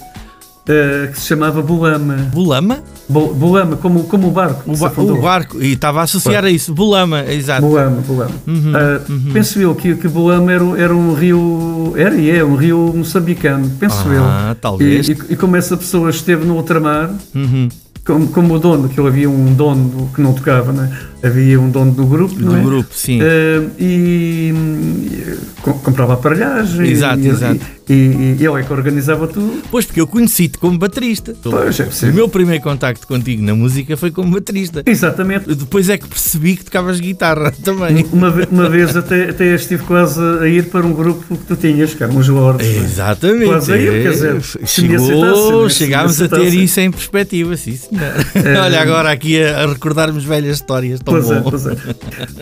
eh, 0.68 1.08
que 1.12 1.18
se 1.20 1.26
chamava 1.26 1.60
Bolama. 1.62 2.14
Bolama? 2.32 2.78
Bo, 3.08 3.34
Bolama, 3.34 3.76
como, 3.76 4.04
como 4.04 4.28
o 4.28 4.30
barco. 4.30 4.62
O, 4.72 4.76
ba- 4.76 4.92
o 4.96 5.20
barco. 5.20 5.62
E 5.62 5.72
estava 5.72 6.00
a 6.00 6.04
associar 6.04 6.44
a 6.44 6.50
isso. 6.50 6.72
Bolama, 6.72 7.22
exato. 7.30 7.60
Bolama, 7.62 8.00
Bolama. 8.00 8.30
Uhum, 8.46 8.72
Ah, 8.74 9.00
Penso 9.32 9.58
eu 9.60 9.74
que, 9.74 9.94
que 9.94 10.08
Bolama 10.08 10.50
era, 10.52 10.64
um- 10.64 10.76
era 10.76 10.94
um 10.96 11.12
rio, 11.14 11.92
era 11.96 12.14
e 12.14 12.30
é 12.30 12.42
um 12.42 12.54
rio 12.56 12.92
moçambicano, 12.96 13.70
penso 13.78 13.96
Ah, 14.08 14.48
eu. 14.50 14.54
talvez. 14.56 15.08
E, 15.08 15.12
e- 15.12 15.32
e 15.32 15.36
como 15.36 15.54
essa 15.56 15.76
pessoa 15.76 16.08
esteve 16.08 16.46
no 16.46 16.54
ultramar, 16.56 17.10
Uhum. 17.34 17.68
como, 18.06 18.28
como 18.28 18.54
o 18.54 18.58
dono, 18.58 18.88
que 18.88 18.98
havia 19.00 19.28
um 19.28 19.52
dono 19.54 20.10
que 20.14 20.20
não 20.22 20.32
tocava, 20.32 20.72
né? 20.72 20.90
havia 21.22 21.58
um 21.60 21.70
dono 21.70 21.90
do 21.92 22.04
grupo, 22.04 22.34
Do 22.34 22.44
não 22.46 22.56
é? 22.58 22.62
grupo, 22.62 22.88
sim. 22.92 23.18
Eh, 23.22 23.62
e, 23.78 24.52
e 24.54 25.36
co- 25.62 25.72
comprava 25.74 26.12
aparelhagem 26.14 26.86
Exato, 26.86 27.20
e, 27.20 27.28
exato. 27.28 27.60
E, 27.88 27.92
e, 27.92 28.36
ele 28.44 28.60
é 28.60 28.62
que 28.62 28.72
organizava 28.72 29.26
tudo. 29.26 29.62
Pois, 29.70 29.84
porque 29.84 30.00
eu 30.00 30.06
conheci-te 30.06 30.58
como 30.58 30.78
baterista. 30.78 31.34
Pois, 31.42 31.78
é 31.78 31.82
o 31.82 31.86
possível. 31.86 32.14
meu 32.14 32.28
primeiro 32.28 32.62
contacto 32.62 33.06
contigo 33.06 33.42
na 33.42 33.54
música 33.54 33.96
foi 33.96 34.10
como 34.10 34.30
baterista. 34.32 34.82
Exatamente. 34.86 35.54
Depois 35.54 35.88
é 35.88 35.98
que 35.98 36.08
percebi 36.08 36.56
que 36.56 36.64
tocavas 36.64 36.98
guitarra 37.00 37.52
também. 37.62 38.06
Uma, 38.12 38.32
uma 38.50 38.68
vez 38.70 38.96
até, 38.96 39.30
até 39.30 39.54
estive 39.54 39.82
quase 39.84 40.20
a 40.40 40.46
ir 40.48 40.64
para 40.70 40.86
um 40.86 40.92
grupo 40.92 41.36
que 41.36 41.44
tu 41.44 41.56
tinhas, 41.56 41.94
que 41.94 42.02
eram 42.02 42.16
os 42.16 42.28
Lords. 42.28 42.66
é? 42.66 42.76
Exatamente. 42.78 43.46
Quase 43.46 43.72
a 43.72 43.76
ir, 43.76 44.02
quer 44.02 44.10
dizer, 44.12 44.34
me 44.34 44.42
Chegou, 44.66 45.68
chegámos 45.68 46.20
a 46.20 46.28
ter 46.28 46.54
isso 46.54 46.80
em 46.80 46.90
perspectiva, 46.90 47.56
sim 47.56 47.76
senhor. 47.76 48.02
Olha, 48.64 48.80
agora 48.80 49.10
aqui 49.10 49.42
a, 49.42 49.62
a 49.64 49.66
recordarmos 49.66 50.24
velhas 50.24 50.56
histórias, 50.56 51.00
tão 51.00 51.14
Pois 51.14 51.30
é, 51.30 51.40
bom. 51.40 51.50
pois 51.50 51.66
é. 51.66 51.76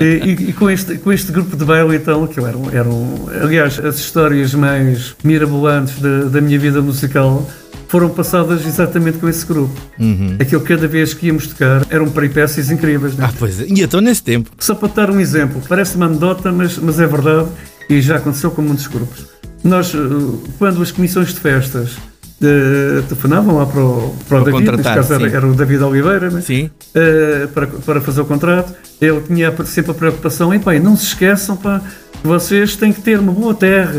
E, 0.01 0.31
e- 0.49 0.53
com, 0.53 0.71
este, 0.71 0.97
com 0.99 1.13
este 1.13 1.33
grupo 1.33 1.57
de 1.57 1.65
baile, 1.65 1.97
então, 1.97 2.27
que 2.27 2.39
eram, 2.41 2.71
eram, 2.73 3.29
aliás, 3.43 3.79
as 3.79 3.97
histórias 3.99 4.55
mais 4.55 5.15
mirabolantes 5.33 5.99
da, 5.99 6.25
da 6.25 6.41
minha 6.41 6.59
vida 6.59 6.83
musical 6.83 7.49
foram 7.89 8.09
passadas 8.11 8.67
exatamente 8.67 9.19
com 9.19 9.29
esse 9.29 9.45
grupo. 9.47 9.75
Uhum. 9.99 10.37
Aquilo 10.39 10.61
cada 10.63 10.87
vez 10.87 11.15
que 11.15 11.27
íamos 11.27 11.47
tocar 11.47 11.87
eram 11.91 12.09
peripécias 12.11 12.71
incríveis. 12.71 13.17
Né? 13.17 13.27
Ah, 13.27 13.33
pois 13.39 13.61
é. 13.61 13.67
E 13.67 13.83
então 13.83 14.01
nesse 14.01 14.23
tempo, 14.23 14.51
Só 14.59 14.75
para 14.75 14.89
te 14.89 14.97
dar 14.97 15.11
um 15.11 15.21
exemplo, 15.21 15.63
parece 15.69 15.97
uma 15.97 16.07
anedota, 16.07 16.53
mas, 16.53 16.79
mas 16.79 17.01
é 17.01 17.07
verdade 17.07 17.49
e 17.89 18.01
já 18.01 18.17
aconteceu 18.17 18.51
com 18.51 18.63
muitos 18.63 18.87
grupos. 18.87 19.27
Nós, 19.65 19.95
eh, 19.95 19.99
quando 20.59 20.83
as 20.83 20.91
comissões 20.91 21.29
de 21.29 21.41
festas 21.41 21.97
eh, 22.43 23.03
telefonavam 23.09 23.57
lá 23.59 23.67
para 23.67 23.81
o, 23.81 24.15
para 24.29 24.41
o 24.43 24.45
David, 24.45 24.71
neste 24.73 24.83
caso 24.83 25.15
era, 25.15 25.31
sim. 25.31 25.37
era 25.37 25.47
o 25.47 25.55
David 25.55 25.83
Oliveira, 25.83 26.31
né? 26.31 26.41
sim, 26.41 26.71
Eh, 26.95 27.49
para, 27.55 27.67
para 27.67 28.01
fazer 28.01 28.21
o 28.21 28.25
contrato, 28.25 28.75
ele 29.01 29.21
tinha 29.23 29.53
sempre 29.65 29.91
a 29.93 29.95
preocupação, 29.95 30.53
e 30.55 30.59
pá, 30.59 30.75
não 30.79 30.97
se 30.97 31.07
esqueçam, 31.07 31.57
pá, 31.57 31.81
vocês 32.25 32.77
têm 32.77 32.93
que 32.93 33.01
ter 33.01 33.19
uma 33.19 33.33
boa 33.33 33.53
terra, 33.55 33.91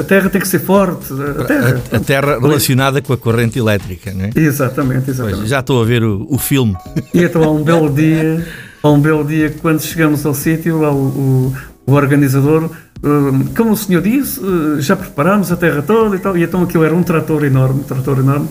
a 0.00 0.02
terra 0.02 0.28
tem 0.28 0.40
que 0.40 0.48
ser 0.48 0.58
forte, 0.58 1.12
a 1.12 1.44
terra. 1.44 1.80
a, 1.92 1.96
a 1.96 2.00
terra 2.00 2.38
relacionada 2.40 3.00
com 3.00 3.12
a 3.12 3.16
corrente 3.16 3.58
elétrica, 3.58 4.12
não 4.12 4.24
é? 4.24 4.30
Exatamente, 4.34 5.04
Pois, 5.04 5.18
exatamente. 5.20 5.48
já 5.48 5.60
estou 5.60 5.80
a 5.80 5.84
ver 5.84 6.02
o, 6.02 6.26
o 6.28 6.38
filme. 6.38 6.76
E 7.14 7.22
então 7.22 7.42
há 7.44 7.50
um 7.50 7.62
belo 7.62 7.88
dia, 7.88 8.44
há 8.82 8.90
um 8.90 9.00
belo 9.00 9.24
dia 9.24 9.54
quando 9.62 9.80
chegamos 9.80 10.26
ao 10.26 10.34
sítio, 10.34 10.80
lá 10.80 10.90
o, 10.92 10.96
o, 11.06 11.54
o 11.88 11.94
organizador, 11.94 12.70
hum, 13.02 13.46
como 13.56 13.70
o 13.70 13.76
senhor 13.76 14.02
disse, 14.02 14.38
eh, 14.40 14.82
já 14.82 14.94
preparámos 14.94 15.50
a 15.50 15.56
terra 15.56 15.80
toda 15.80 16.16
e 16.16 16.18
tal, 16.18 16.36
e 16.36 16.42
então 16.42 16.62
aquilo 16.62 16.84
era 16.84 16.94
um 16.94 17.02
trator 17.02 17.42
enorme, 17.44 17.82
trator 17.84 18.18
enorme, 18.18 18.46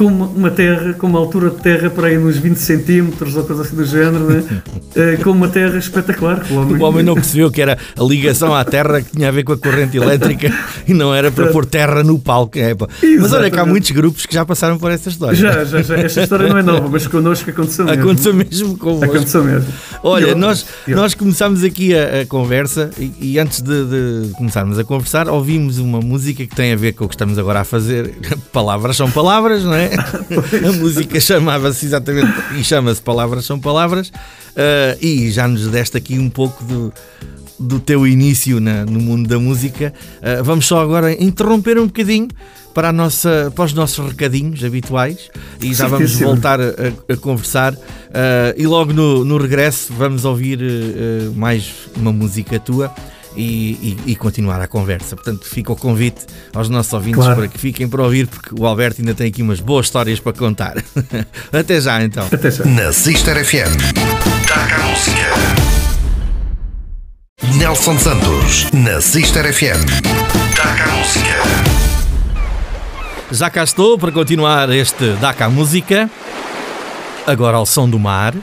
com 0.00 0.06
uma, 0.06 0.50
terra, 0.50 0.94
com 0.94 1.06
uma 1.08 1.18
altura 1.18 1.50
de 1.50 1.56
terra 1.56 1.90
para 1.90 2.06
aí 2.06 2.16
uns 2.16 2.38
20 2.38 2.56
centímetros 2.56 3.36
ou 3.36 3.44
coisa 3.44 3.60
assim 3.60 3.76
do 3.76 3.84
género, 3.84 4.24
né? 4.30 4.42
Eh, 4.92 5.18
com 5.22 5.30
uma 5.30 5.46
terra 5.46 5.78
espetacular. 5.78 6.40
que 6.40 6.52
O 6.52 6.82
homem 6.82 7.04
não 7.04 7.14
percebeu 7.14 7.48
que 7.48 7.62
era 7.62 7.78
a 7.96 8.02
ligação 8.02 8.52
à 8.52 8.64
terra 8.64 9.00
que 9.00 9.12
tinha 9.12 9.28
a 9.28 9.30
ver 9.30 9.44
com 9.44 9.52
a 9.52 9.56
corrente 9.56 9.96
elétrica 9.96 10.52
e 10.84 10.92
não 10.92 11.14
era 11.14 11.30
para 11.30 11.46
pôr 11.52 11.64
terra 11.64 12.02
no 12.02 12.18
palco. 12.18 12.58
É. 12.58 12.74
Mas 13.20 13.32
olha 13.32 13.48
que 13.48 13.56
há 13.56 13.64
muitos 13.64 13.92
grupos 13.92 14.26
que 14.26 14.34
já 14.34 14.44
passaram 14.44 14.78
por 14.78 14.90
essa 14.90 15.08
história. 15.08 15.36
Já, 15.36 15.64
já, 15.64 15.80
já. 15.80 15.96
Esta 15.96 16.22
história 16.24 16.48
não 16.48 16.58
é 16.58 16.62
nova, 16.64 16.88
mas 16.88 17.06
connosco 17.06 17.48
aconteceu 17.50 17.84
mesmo. 17.84 18.02
Aconteceu 18.02 18.34
mesmo 18.34 18.78
com 18.78 19.04
Aconteceu 19.04 19.44
mesmo. 19.44 19.72
Olha, 20.02 20.34
nós, 20.34 20.66
nós 20.88 21.14
começámos 21.14 21.62
aqui 21.62 21.94
a, 21.94 22.22
a 22.22 22.26
conversa 22.26 22.90
e, 22.98 23.12
e 23.20 23.38
antes 23.38 23.60
de, 23.60 23.84
de 23.84 24.32
começarmos 24.32 24.76
a 24.76 24.82
conversar, 24.82 25.28
ouvimos 25.28 25.78
uma 25.78 26.00
música 26.00 26.44
que 26.44 26.56
tem 26.56 26.72
a 26.72 26.76
ver 26.76 26.94
com 26.94 27.04
o 27.04 27.08
que 27.08 27.14
estamos 27.14 27.38
agora 27.38 27.60
a 27.60 27.64
fazer. 27.64 28.12
Palavras 28.52 28.96
são 28.96 29.08
palavras, 29.08 29.62
não 29.62 29.74
é? 29.74 29.89
A 30.68 30.72
música 30.72 31.20
chamava-se 31.20 31.86
exatamente 31.86 32.32
e 32.58 32.64
chama-se 32.64 33.00
Palavras 33.02 33.44
são 33.44 33.58
Palavras. 33.58 34.12
ah, 34.56 34.96
e 35.00 35.30
já 35.30 35.46
nos 35.48 35.66
deste 35.68 35.96
aqui 35.96 36.18
um 36.18 36.28
pouco 36.30 36.62
do, 36.64 36.92
do 37.58 37.78
teu 37.80 38.06
início 38.06 38.60
na- 38.60 38.84
no 38.84 39.00
mundo 39.00 39.28
da 39.28 39.38
música. 39.38 39.92
Ah, 40.22 40.42
vamos 40.42 40.66
só 40.66 40.80
agora 40.80 41.12
interromper 41.22 41.78
um 41.78 41.86
bocadinho 41.86 42.28
para, 42.74 42.90
a 42.90 42.92
nossa, 42.92 43.52
para 43.54 43.64
os 43.64 43.72
nossos 43.72 44.06
recadinhos 44.10 44.62
habituais 44.62 45.28
e 45.60 45.74
já 45.74 45.88
vamos 45.88 46.12
voltar 46.26 46.60
a, 46.60 46.64
a- 47.12 47.16
conversar. 47.16 47.74
Ah, 48.14 48.54
e 48.56 48.66
logo 48.66 48.92
no, 48.92 49.24
no 49.24 49.38
regresso 49.38 49.92
vamos 49.96 50.24
ouvir 50.24 50.60
ah, 50.62 51.32
mais 51.36 51.72
uma 51.96 52.12
música 52.12 52.58
tua. 52.60 52.92
E, 53.36 53.96
e- 54.06 54.10
e 54.12 54.16
continuar 54.16 54.60
a 54.60 54.66
conversa. 54.66 55.14
Portanto, 55.14 55.44
fica 55.46 55.72
o 55.72 55.76
convite 55.76 56.26
aos 56.52 56.68
nossos 56.68 56.92
ouvintes 56.92 57.20
Claro. 57.22 57.36
para 57.36 57.48
que 57.48 57.58
fiquem 57.58 57.88
para 57.88 58.02
ouvir, 58.02 58.26
porque 58.26 58.50
o 58.58 58.66
Alberto 58.66 59.00
ainda 59.00 59.14
tem 59.14 59.28
aqui 59.28 59.40
umas 59.40 59.60
boas 59.60 59.86
histórias 59.86 60.18
para 60.18 60.32
contar. 60.32 60.74
Até 61.52 61.80
já, 61.80 62.02
então. 62.02 62.26
Até 62.32 62.50
já. 62.50 62.64
Na 62.64 62.92
Sister 62.92 63.44
FM. 63.44 63.76
Taca 64.48 64.74
a 64.74 64.86
música. 64.88 65.30
Nelson 67.56 67.98
Santos. 67.98 68.66
Na 68.72 69.00
Sister 69.00 69.52
FM. 69.52 69.84
Taca 70.56 70.84
a 70.84 70.96
música. 70.96 71.40
Já 73.30 73.48
cá 73.48 73.62
estou 73.62 73.96
para 73.96 74.10
continuar 74.10 74.68
este 74.70 75.12
Daca 75.20 75.48
Música. 75.48 76.10
Agora 77.26 77.56
ao 77.58 77.64
som 77.66 77.88
do 77.88 77.98
mar. 77.98 78.34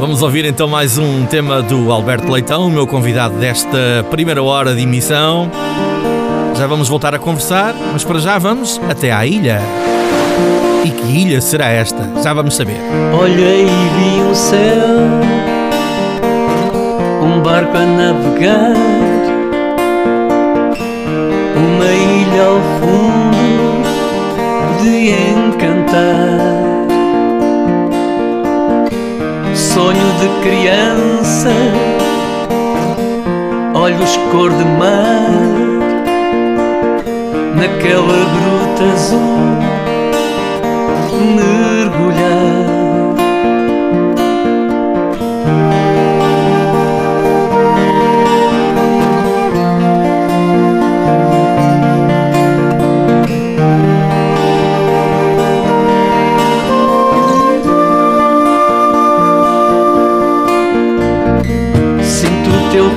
Vamos 0.00 0.22
ouvir 0.22 0.46
então 0.46 0.66
mais 0.66 0.96
um 0.96 1.26
tema 1.26 1.60
do 1.60 1.92
Alberto 1.92 2.32
Leitão, 2.32 2.66
o 2.66 2.70
meu 2.70 2.86
convidado 2.86 3.34
desta 3.34 4.02
primeira 4.10 4.42
hora 4.42 4.74
de 4.74 4.80
emissão. 4.80 5.50
Já 6.56 6.66
vamos 6.66 6.88
voltar 6.88 7.14
a 7.14 7.18
conversar, 7.18 7.74
mas 7.92 8.02
para 8.02 8.18
já 8.18 8.38
vamos 8.38 8.80
até 8.88 9.12
à 9.12 9.26
ilha. 9.26 9.60
E 10.86 10.90
que 10.90 11.06
ilha 11.06 11.38
será 11.42 11.68
esta? 11.68 12.02
Já 12.22 12.32
vamos 12.32 12.56
saber. 12.56 12.78
Olhei 13.12 13.66
e 13.66 13.66
vi 13.66 14.22
um 14.22 14.34
céu, 14.34 14.88
um 17.22 17.42
barco 17.42 17.76
a 17.76 17.84
navegar, 17.84 18.72
uma 21.54 21.92
ilha 21.92 22.44
ao 22.44 22.58
fundo 22.80 23.82
de 24.82 25.10
encantar. 25.10 26.49
Sonho 29.74 30.12
de 30.18 30.28
criança, 30.42 31.50
olhos 33.72 34.16
cor 34.32 34.50
de 34.50 34.64
mar, 34.64 35.30
naquela 37.54 38.18
gruta 38.34 38.84
azul 38.92 39.60
mergulhar. 41.36 42.29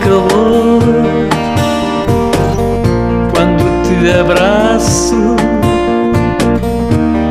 Calor 0.04 0.84
quando 3.34 3.64
te 3.84 4.20
abraço 4.20 5.36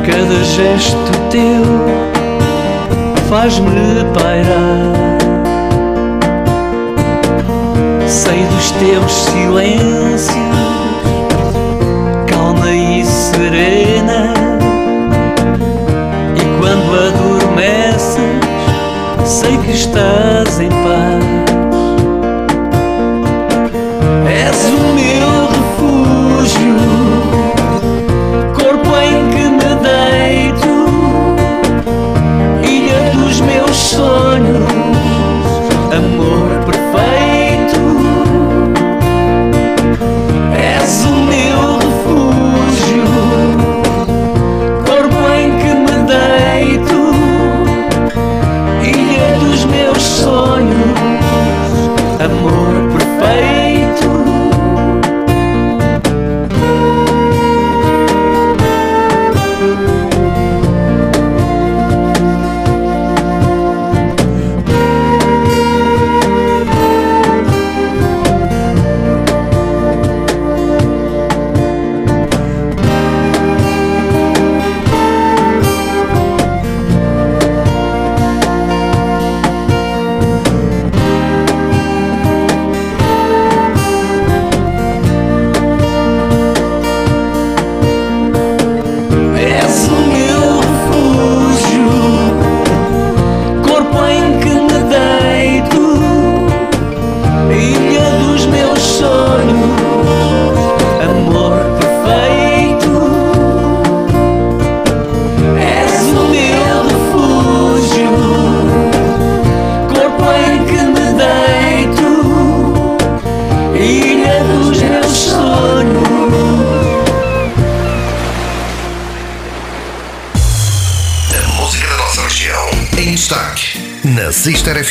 cada 0.05 0.43
gesto 0.43 1.11
teu 1.29 2.03
faz-me 3.33 4.05
pairar. 4.13 4.93
Sei 8.07 8.43
dos 8.45 8.71
teus 8.71 9.11
silêncios, 9.11 10.29
calma 12.27 12.69
e 12.71 13.03
serena. 13.03 14.33
E 16.35 16.61
quando 16.61 16.93
adormeces, 17.07 18.19
sei 19.25 19.57
que 19.57 19.71
estás 19.71 20.59
em 20.59 20.69
paz. 20.69 21.32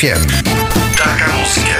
FM. 0.03 0.97
Taca 0.97 1.25
a 1.25 1.37
música. 1.37 1.71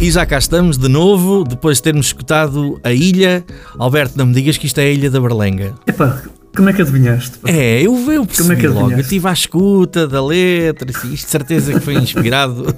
E 0.00 0.08
já 0.12 0.24
cá 0.24 0.38
estamos 0.38 0.78
de 0.78 0.86
novo, 0.86 1.42
depois 1.42 1.78
de 1.78 1.82
termos 1.82 2.06
escutado 2.06 2.78
a 2.84 2.92
ilha. 2.92 3.44
Alberto, 3.76 4.16
não 4.16 4.26
me 4.26 4.32
digas 4.32 4.56
que 4.56 4.66
isto 4.66 4.78
é 4.78 4.84
a 4.84 4.90
Ilha 4.90 5.10
da 5.10 5.20
Berlenga. 5.20 5.74
Epá, 5.84 6.22
como 6.54 6.70
é 6.70 6.72
que 6.72 6.82
adivinhaste? 6.82 7.38
pá? 7.38 7.50
É, 7.50 7.82
eu, 7.82 7.94
eu 8.12 8.24
percebi 8.24 8.48
Como 8.48 8.52
é 8.52 8.56
que 8.60 8.68
logo. 8.68 8.92
Eu 8.92 9.00
estive 9.00 9.26
à 9.26 9.32
escuta 9.32 10.06
da 10.06 10.24
letra, 10.24 10.88
assim, 10.88 11.12
isto 11.12 11.24
de 11.24 11.30
certeza 11.32 11.72
que 11.72 11.80
foi 11.80 11.94
inspirado 11.94 12.72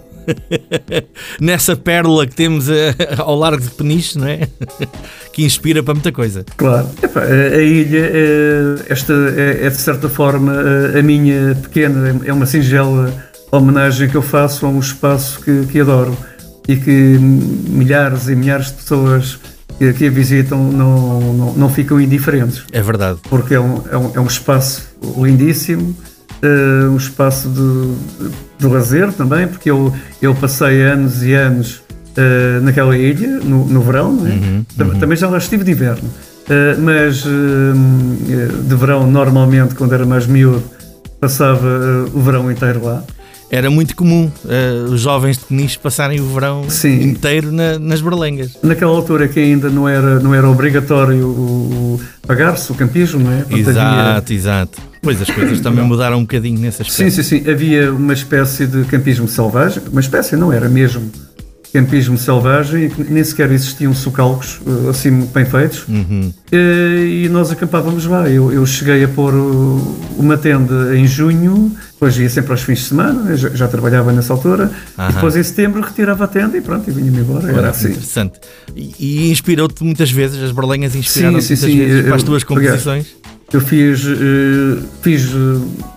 nessa 1.39 1.77
pérola 1.77 2.27
que 2.27 2.35
temos 2.35 2.71
eh, 2.71 2.95
ao 3.19 3.39
largo 3.39 3.61
de 3.61 3.69
Peniche, 3.69 4.19
não 4.19 4.29
é? 4.29 4.49
que 5.31 5.45
inspira 5.45 5.83
para 5.83 5.93
muita 5.93 6.11
coisa. 6.11 6.43
Claro. 6.57 6.89
Epá, 7.03 7.21
a, 7.21 7.57
a 7.57 7.63
ilha, 7.63 8.11
é, 8.15 8.77
esta 8.89 9.13
é, 9.13 9.67
é, 9.67 9.69
de 9.69 9.77
certa 9.77 10.09
forma 10.09 10.55
a, 10.55 10.99
a 11.01 11.03
minha 11.03 11.55
pequena, 11.55 12.19
é 12.25 12.33
uma 12.33 12.47
singela 12.47 13.13
homenagem 13.51 14.09
que 14.09 14.15
eu 14.17 14.23
faço 14.23 14.67
a 14.67 14.69
um 14.69 14.79
espaço 14.81 15.41
que, 15.41 15.67
que 15.67 15.81
adoro 15.81 16.17
e 16.69 16.77
que 16.77 16.91
milhares 16.91 18.29
e 18.29 18.35
milhares 18.35 18.67
de 18.69 18.73
pessoas 18.75 19.39
que, 19.79 19.93
que 19.93 20.07
a 20.07 20.11
visitam 20.11 20.59
não, 20.73 21.21
não, 21.35 21.53
não 21.55 21.69
ficam 21.69 22.01
indiferentes. 22.01 22.63
É 22.73 22.81
verdade. 22.83 23.19
porque 23.29 23.55
é 23.55 23.61
um, 23.61 23.83
é 23.91 23.97
um, 23.97 24.11
é 24.15 24.21
um 24.21 24.27
espaço 24.27 24.83
lindíssimo, 25.17 25.95
eh, 26.43 26.87
um 26.89 26.97
espaço 26.97 27.49
de, 27.49 28.29
de 28.59 28.67
lazer 28.73 29.13
também, 29.13 29.47
porque 29.49 29.71
eu, 29.71 29.93
eu 30.23 30.35
passei 30.35 30.83
anos 30.83 31.23
e 31.23 31.33
anos 31.35 31.83
eh, 32.17 32.61
naquela 32.63 32.97
ilha, 32.97 33.39
no, 33.41 33.67
no 33.67 33.81
verão, 33.83 34.13
não 34.13 34.27
é? 34.27 34.63
Tam- 34.79 34.99
também 34.99 35.17
já 35.17 35.29
lá 35.29 35.39
estive 35.39 35.65
de 35.65 35.71
inverno, 35.73 36.09
Eh, 36.49 36.77
mas 36.79 37.25
de 38.69 38.75
verão, 38.77 39.07
normalmente, 39.11 39.75
quando 39.75 39.95
era 39.95 40.05
mais 40.05 40.27
miúdo, 40.27 40.63
passava 41.21 42.07
o 42.13 42.21
verão 42.21 42.51
inteiro 42.51 42.85
lá. 42.85 43.03
Era 43.55 43.71
muito 43.71 43.95
comum 43.95 44.29
eh, 44.49 44.85
os 44.91 45.01
jovens 45.03 45.39
de 45.39 45.45
Peniche 45.45 45.79
passarem 45.79 46.21
o 46.21 46.27
verão 46.35 46.69
Sim. 46.69 47.03
inteiro 47.03 47.53
na- 47.53 47.79
nas 47.79 48.01
berlengas. 48.01 48.57
Naquela 48.63 48.91
altura 48.91 49.29
que 49.29 49.39
ainda 49.39 49.69
não 49.71 49.89
era, 49.89 50.19
não 50.19 50.35
era 50.35 50.49
obrigatório 50.49 51.25
o, 51.27 51.95
o 51.95 52.01
pagar-se 52.27 52.73
o 52.73 52.75
campismo, 52.75 53.21
não 53.21 53.31
é? 53.33 53.37
Portanto, 53.43 53.69
havia- 53.69 53.71
Exato, 53.71 54.33
exato. 54.33 54.83
Pois 55.01 55.23
as 55.23 55.31
coisas 55.31 55.61
também 55.61 55.85
mudaram 55.85 56.17
um 56.19 56.23
bocadinho 56.23 56.59
nesse 56.59 56.79
Sim, 56.79 57.05
aspecto. 57.05 57.13
sim, 57.13 57.23
sim. 57.45 57.49
Havia 57.51 57.93
uma 57.93 58.13
espécie 58.15 58.67
de 58.67 58.85
campismo 58.87 59.29
selvagem. 59.29 59.83
Uma 59.93 60.01
espécie, 60.01 60.35
não 60.35 60.53
era 60.53 60.69
mesmo 60.69 61.11
campismo 61.75 62.17
selvagem, 62.17 62.85
e 62.85 62.89
que 62.89 63.03
nem 63.13 63.23
sequer 63.25 63.51
existiam 63.51 63.93
socalcos 63.93 64.61
eh, 64.65 64.91
assim 64.91 65.11
bem 65.35 65.45
feitos. 65.45 65.85
Uhum. 65.89 66.33
Eh, 66.53 67.25
E 67.25 67.29
nós 67.29 67.51
acampávamos 67.51 68.07
lá. 68.07 68.31
Eu, 68.31 68.53
eu 68.53 68.65
cheguei 68.65 69.03
a 69.05 69.09
pôr 69.09 69.35
uma 70.17 70.37
tenda 70.39 70.97
em 70.97 71.05
junho, 71.07 71.73
depois 71.93 72.17
ia 72.17 72.31
sempre 72.31 72.53
aos 72.53 72.63
fins 72.63 72.79
de 72.79 72.85
semana, 72.85 73.31
eu 73.33 73.37
já, 73.37 73.49
já 73.51 73.69
trabalhava 73.69 74.13
nessa 74.13 74.33
altura, 74.33 74.71
e 75.11 75.13
depois 75.13 75.35
em 75.37 75.43
setembro 75.43 75.81
retirava 75.83 76.25
a 76.25 76.29
tenda 76.29 76.57
e 76.57 76.61
pronto, 76.61 76.89
e 76.89 76.93
vinha-me 76.93 77.19
embora. 77.19 77.51
Era 77.51 77.71
assim. 77.71 77.89
Interessante. 77.89 78.39
E, 78.77 78.95
e 79.27 79.31
inspirou-te 79.33 79.83
muitas 79.83 80.11
vezes, 80.13 80.41
as 80.43 80.53
berlengas 80.53 80.95
inspiraram-te 80.95 81.49
muitas 81.49 81.59
sim, 81.59 81.79
vezes 81.79 82.05
para 82.07 82.15
as 82.15 82.23
eu- 82.23 82.27
tuas 82.27 82.45
aliás, 82.49 82.71
composições? 82.85 83.07
Eu 83.53 83.61
fiz, 83.61 84.05
eh, 84.07 84.83
fiz 85.03 85.29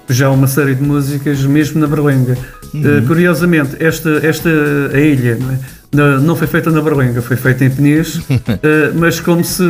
já 0.09 0.29
uma 0.29 0.47
série 0.47 0.75
de 0.75 0.83
músicas 0.83 1.39
mesmo 1.41 1.79
na 1.79 1.87
Berlenga. 1.87 2.37
Uh, 2.73 3.05
curiosamente, 3.05 3.75
esta, 3.79 4.09
esta 4.25 4.49
a 4.93 4.99
ilha 4.99 5.35
não, 5.35 5.51
é? 5.51 5.59
não, 5.93 6.21
não 6.21 6.35
foi 6.35 6.47
feita 6.47 6.69
na 6.69 6.81
Berlenga, 6.81 7.21
foi 7.21 7.37
feita 7.37 7.65
em 7.65 7.69
Peniche, 7.69 8.19
uh, 8.19 8.93
mas 8.95 9.19
como 9.19 9.43
se, 9.43 9.63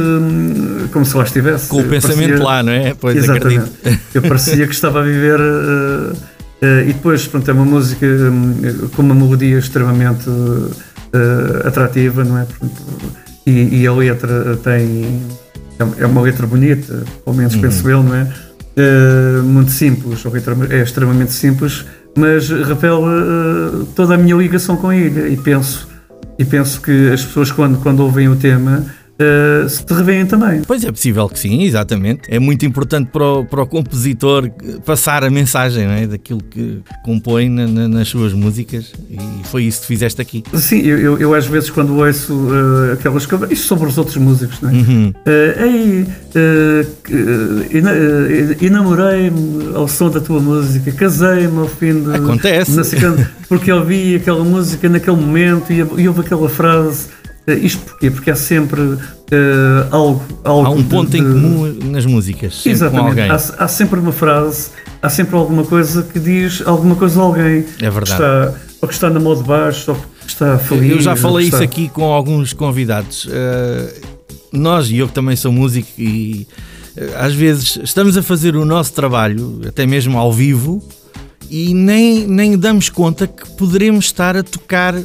como 0.91 1.05
se 1.05 1.15
lá 1.15 1.23
estivesse. 1.23 1.69
Com 1.69 1.81
o 1.81 1.83
pensamento 1.83 2.27
parecia, 2.27 2.45
lá, 2.45 2.63
não 2.63 2.71
é? 2.71 2.93
Pois 2.93 3.17
exatamente. 3.17 3.59
acredito. 3.59 4.01
Eu 4.13 4.21
parecia 4.23 4.67
que 4.67 4.73
estava 4.73 5.01
a 5.01 5.03
viver. 5.03 5.39
Uh, 5.39 6.37
e 6.87 6.93
depois, 6.93 7.27
pronto, 7.27 7.47
é 7.49 7.53
uma 7.53 7.65
música 7.65 8.05
um, 8.05 8.89
com 8.95 9.03
uma 9.03 9.13
melodia 9.13 9.59
extremamente 9.59 10.27
atrativa, 11.63 12.23
não 12.23 12.39
é? 12.39 12.47
E, 13.45 13.81
e, 13.81 13.87
a 13.87 13.93
letra 13.93 14.57
tem. 14.57 15.21
É 15.99 16.05
uma 16.07 16.21
letra 16.21 16.47
bonita, 16.47 17.03
pelo 17.23 17.37
menos 17.37 17.53
uhum. 17.53 17.61
penso 17.61 17.87
eu, 17.87 18.01
não 18.01 18.15
é? 18.15 18.27
muito 19.43 19.71
simples, 19.71 20.25
a 20.25 20.29
letra 20.29 20.55
é 20.69 20.81
extremamente 20.81 21.31
simples, 21.31 21.85
mas 22.17 22.49
revela 22.49 23.85
toda 23.95 24.15
a 24.15 24.17
minha 24.17 24.35
ligação 24.35 24.75
com 24.75 24.89
a 24.89 24.95
ilha. 24.95 25.27
E 25.27 25.37
penso 25.37 25.87
e 26.39 26.45
penso 26.45 26.81
que 26.81 27.09
as 27.11 27.23
pessoas 27.23 27.51
quando, 27.51 27.79
quando 27.79 28.01
ouvem 28.01 28.29
o 28.29 28.35
tema 28.35 28.85
uh, 29.17 29.69
se 29.69 29.85
te 29.85 29.93
revêem 29.93 30.25
também. 30.25 30.61
Pois 30.65 30.83
é 30.83 30.91
possível 30.91 31.27
que 31.29 31.39
sim, 31.39 31.63
exatamente. 31.63 32.21
É 32.29 32.39
muito 32.39 32.65
importante 32.65 33.09
para 33.11 33.23
o, 33.23 33.45
para 33.45 33.61
o 33.61 33.67
compositor 33.67 34.49
passar 34.85 35.23
a 35.23 35.29
mensagem 35.29 35.85
é? 35.85 36.07
daquilo 36.07 36.41
que 36.41 36.81
compõe 37.03 37.49
na, 37.49 37.67
na, 37.67 37.87
nas 37.87 38.07
suas 38.07 38.33
músicas 38.33 38.93
e 39.09 39.17
foi 39.47 39.63
isso 39.63 39.81
que 39.81 39.87
fizeste 39.87 40.21
aqui. 40.21 40.43
Sim, 40.53 40.81
eu, 40.81 40.97
eu, 40.97 41.17
eu 41.17 41.33
às 41.33 41.47
vezes 41.47 41.69
quando 41.69 41.95
ouço 41.97 42.33
uh, 42.33 42.93
aquelas 42.93 43.25
coisas, 43.25 43.51
isto 43.51 43.67
sobre 43.67 43.87
os 43.87 43.97
outros 43.97 44.17
músicos, 44.17 44.61
não 44.61 44.69
é? 44.69 44.73
Uhum. 44.73 45.13
Uh, 45.25 45.57
Ei, 45.57 46.05
enamorei-me 48.61 49.75
ao 49.75 49.87
som 49.87 50.09
da 50.09 50.19
tua 50.19 50.39
música, 50.39 50.91
casei-me 50.91 51.57
ao 51.57 51.67
fim 51.67 52.01
de. 52.01 52.15
Acontece. 52.15 52.97
porque 53.47 53.71
ouvi 53.71 54.15
aquela 54.15 54.43
música 54.43 54.89
naquele 54.89 55.17
momento 55.17 55.71
e, 55.71 55.77
e 55.77 56.07
houve 56.07 56.21
aquela 56.21 56.49
frase 56.49 57.07
isto 57.55 57.81
porquê? 57.85 58.11
Porque 58.11 58.29
há 58.29 58.35
sempre 58.35 58.81
uh, 58.81 58.99
algo, 59.91 60.23
algo. 60.43 60.67
Há 60.67 60.69
um 60.69 60.83
ponto 60.83 61.11
de, 61.11 61.17
em 61.17 61.23
comum 61.23 61.73
nas 61.85 62.05
músicas. 62.05 62.65
Exatamente. 62.65 63.21
Há, 63.21 63.63
há, 63.63 63.67
sempre 63.67 63.99
uma 63.99 64.11
frase, 64.11 64.69
há 65.01 65.09
sempre 65.09 65.35
alguma 65.35 65.63
coisa 65.63 66.03
que 66.03 66.19
diz 66.19 66.61
alguma 66.65 66.95
coisa 66.95 67.19
a 67.19 67.23
alguém. 67.23 67.65
É 67.81 67.89
verdade. 67.89 68.05
Que 68.05 68.11
está, 68.11 68.53
ou 68.81 68.87
que 68.87 68.93
está 68.93 69.09
na 69.09 69.19
mão 69.19 69.35
de 69.35 69.43
baixo, 69.43 69.91
ou 69.91 69.97
que 69.97 70.29
está 70.29 70.57
feliz. 70.57 70.91
Eu 70.91 71.01
já 71.01 71.15
falei 71.15 71.47
isso 71.47 71.63
aqui 71.63 71.87
com 71.87 72.03
alguns 72.11 72.51
convidados. 72.53 73.25
Uh, 73.25 74.17
nós, 74.51 74.89
e 74.89 74.97
eu 74.97 75.07
que 75.07 75.13
também 75.13 75.35
sou 75.35 75.51
músico, 75.51 75.89
e 75.97 76.47
às 77.17 77.33
vezes 77.33 77.79
estamos 77.83 78.17
a 78.17 78.23
fazer 78.23 78.55
o 78.55 78.65
nosso 78.65 78.93
trabalho, 78.93 79.61
até 79.67 79.85
mesmo 79.85 80.17
ao 80.17 80.33
vivo, 80.33 80.81
e 81.49 81.73
nem, 81.73 82.27
nem 82.27 82.57
damos 82.57 82.89
conta 82.89 83.27
que 83.27 83.49
poderemos 83.51 84.05
estar 84.05 84.35
a 84.35 84.43
tocar 84.43 84.95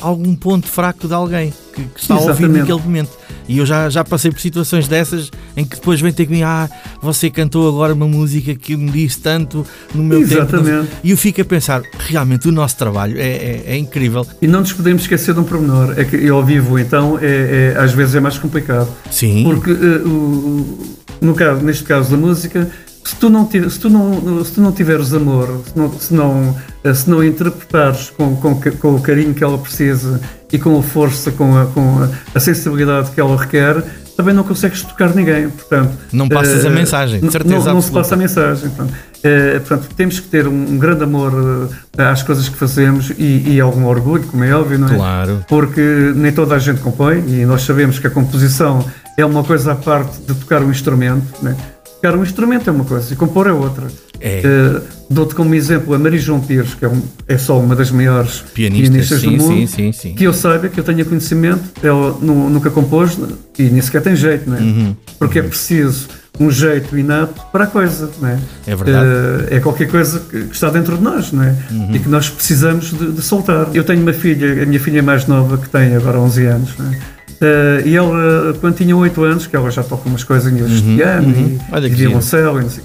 algum 0.00 0.34
ponto 0.34 0.66
fraco 0.66 1.06
de 1.08 1.14
alguém 1.14 1.52
que, 1.74 1.82
que 1.82 2.00
está 2.00 2.14
Exatamente. 2.14 2.42
a 2.42 2.46
ouvir 2.46 2.58
naquele 2.60 2.80
momento. 2.80 3.10
E 3.48 3.58
eu 3.58 3.66
já, 3.66 3.88
já 3.88 4.04
passei 4.04 4.30
por 4.30 4.40
situações 4.40 4.86
dessas 4.86 5.30
em 5.56 5.64
que 5.64 5.76
depois 5.76 6.00
vem 6.00 6.12
ter 6.12 6.26
comigo, 6.26 6.44
ah, 6.46 6.68
você 7.00 7.30
cantou 7.30 7.66
agora 7.66 7.94
uma 7.94 8.06
música 8.06 8.54
que 8.54 8.76
me 8.76 8.90
disse 8.90 9.20
tanto 9.20 9.64
no 9.94 10.02
meu 10.02 10.20
Exatamente. 10.20 10.86
tempo. 10.86 11.00
E 11.02 11.10
eu 11.10 11.16
fico 11.16 11.40
a 11.40 11.44
pensar, 11.44 11.82
realmente 11.98 12.46
o 12.46 12.52
nosso 12.52 12.76
trabalho 12.76 13.18
é, 13.18 13.28
é, 13.28 13.64
é 13.68 13.76
incrível. 13.76 14.26
E 14.42 14.46
não 14.46 14.60
nos 14.60 14.72
podemos 14.72 15.02
esquecer 15.02 15.32
de 15.32 15.40
um 15.40 15.44
pormenor, 15.44 15.94
é 15.98 16.04
que 16.04 16.16
eu 16.16 16.36
ao 16.36 16.44
vivo 16.44 16.78
então 16.78 17.18
é, 17.20 17.74
é 17.74 17.78
às 17.78 17.92
vezes 17.92 18.14
é 18.14 18.20
mais 18.20 18.38
complicado. 18.38 18.88
Sim. 19.10 19.44
Porque 19.44 19.70
uh, 19.70 20.96
no 21.20 21.34
caso, 21.34 21.64
neste 21.64 21.84
caso 21.84 22.10
da 22.10 22.16
música, 22.16 22.70
se 23.08 23.16
tu 23.16 23.30
não, 23.30 23.48
se 23.50 23.80
tu 23.80 23.88
não, 23.88 24.44
se 24.44 24.52
tu 24.52 24.60
não 24.60 24.70
tiveres 24.70 25.14
amor, 25.14 25.62
se 25.66 25.78
não, 25.78 25.98
se 25.98 26.14
não, 26.14 26.56
eh, 26.84 26.92
se 26.92 27.08
não 27.08 27.24
interpretares 27.24 28.10
com, 28.10 28.36
com, 28.36 28.54
com 28.54 28.96
o 28.96 29.00
carinho 29.00 29.32
que 29.32 29.42
ela 29.42 29.56
precisa 29.56 30.20
e 30.52 30.58
com 30.58 30.78
a 30.78 30.82
força, 30.82 31.30
com 31.30 31.56
a, 31.56 31.64
com 31.66 32.06
a 32.34 32.38
sensibilidade 32.40 33.10
que 33.12 33.18
ela 33.18 33.34
requer, 33.34 33.82
também 34.14 34.34
não 34.34 34.44
consegues 34.44 34.82
tocar 34.82 35.14
ninguém. 35.14 35.48
Portanto, 35.48 35.96
não 36.12 36.28
passas 36.28 36.64
uh, 36.64 36.66
a 36.66 36.70
mensagem, 36.70 37.20
de 37.20 37.32
certeza. 37.32 37.68
Não, 37.68 37.74
não 37.76 37.80
se 37.80 37.90
passa 37.90 38.14
a 38.14 38.18
mensagem. 38.18 38.68
Portanto, 38.68 38.92
uh, 38.92 39.60
portanto, 39.60 39.88
temos 39.96 40.20
que 40.20 40.28
ter 40.28 40.46
um, 40.46 40.72
um 40.72 40.78
grande 40.78 41.04
amor 41.04 41.32
uh, 41.32 41.70
às 41.96 42.22
coisas 42.22 42.46
que 42.46 42.56
fazemos 42.58 43.10
e, 43.16 43.54
e, 43.54 43.58
algum 43.58 43.86
orgulho, 43.86 44.24
como 44.24 44.44
é 44.44 44.54
óbvio, 44.54 44.78
não 44.78 44.88
é? 44.88 44.96
Claro. 44.96 45.44
Porque 45.48 46.12
nem 46.14 46.30
toda 46.30 46.54
a 46.54 46.58
gente 46.58 46.82
compõe 46.82 47.24
e 47.26 47.46
nós 47.46 47.62
sabemos 47.62 47.98
que 47.98 48.06
a 48.06 48.10
composição 48.10 48.84
é 49.16 49.24
uma 49.24 49.42
coisa 49.42 49.72
à 49.72 49.76
parte 49.76 50.20
de 50.20 50.34
tocar 50.34 50.62
um 50.62 50.70
instrumento, 50.70 51.24
não 51.42 51.52
é? 51.52 51.56
Tocar 52.00 52.16
um 52.16 52.22
instrumento 52.22 52.70
é 52.70 52.72
uma 52.72 52.84
coisa 52.84 53.12
e 53.12 53.16
compor 53.16 53.48
é 53.48 53.52
outra. 53.52 53.88
É. 54.20 54.40
Uh, 54.44 54.82
Dou-te 55.10 55.34
como 55.34 55.54
exemplo 55.54 55.94
a 55.94 55.98
Maria 55.98 56.18
João 56.18 56.40
Pires, 56.40 56.74
que 56.74 56.84
é, 56.84 56.88
um, 56.88 57.02
é 57.26 57.36
só 57.38 57.58
uma 57.58 57.74
das 57.74 57.90
maiores 57.90 58.44
pianistas, 58.54 58.90
pianistas 58.90 59.20
sim, 59.20 59.36
do 59.36 59.42
mundo, 59.42 59.66
sim, 59.68 59.92
sim, 59.92 60.14
que 60.14 60.24
eu 60.24 60.32
saiba, 60.32 60.68
que 60.68 60.78
eu 60.78 60.84
tenha 60.84 61.04
conhecimento, 61.04 61.62
ela 61.82 62.16
nunca 62.20 62.70
compôs 62.70 63.18
e 63.58 63.62
nem 63.64 63.80
sequer 63.80 64.02
tem 64.02 64.14
jeito, 64.14 64.48
não 64.48 64.56
é? 64.56 64.60
Uhum, 64.60 64.96
Porque 65.18 65.38
é 65.38 65.40
uhum. 65.40 65.46
é 65.46 65.50
preciso 65.50 66.08
um 66.38 66.50
jeito 66.50 66.96
inato 66.96 67.40
para 67.50 67.64
a 67.64 67.66
coisa, 67.66 68.10
não 68.20 68.28
é? 68.28 68.38
É 68.66 68.76
verdade. 68.76 69.06
Uh, 69.06 69.54
é 69.54 69.60
qualquer 69.60 69.88
coisa 69.88 70.20
que, 70.20 70.36
está 70.52 70.70
dentro 70.70 70.96
de 70.96 71.02
nós, 71.02 71.32
não 71.32 71.42
é? 71.42 71.56
Uhum. 71.70 71.94
E 71.94 71.98
que 71.98 72.08
nós 72.08 72.28
precisamos 72.28 72.92
de, 72.92 73.12
de, 73.12 73.22
soltar. 73.22 73.68
Eu 73.74 73.82
tenho 73.82 74.02
uma 74.02 74.12
filha, 74.12 74.62
a 74.62 74.66
minha 74.66 74.78
filha 74.78 75.02
mais 75.02 75.26
nova, 75.26 75.58
que 75.58 75.68
tem 75.68 75.96
agora 75.96 76.20
11 76.20 76.44
anos, 76.46 76.70
não 76.78 76.92
é? 76.92 76.98
Uh, 77.40 77.86
e 77.86 77.96
ela, 77.96 78.54
quando 78.60 78.76
tinha 78.76 78.96
8 78.96 79.22
anos, 79.22 79.46
que 79.46 79.54
ela 79.54 79.70
já 79.70 79.82
toca 79.82 80.08
umas 80.08 80.24
coisinhas 80.24 80.70
uhum, 80.70 80.76
de 80.76 80.96
piano 80.96 81.28
uhum. 81.28 81.58
e, 81.72 81.86
e 81.86 81.88
violoncelo 81.90 82.60
e 82.60 82.62
não 82.62 82.70
sei 82.70 82.84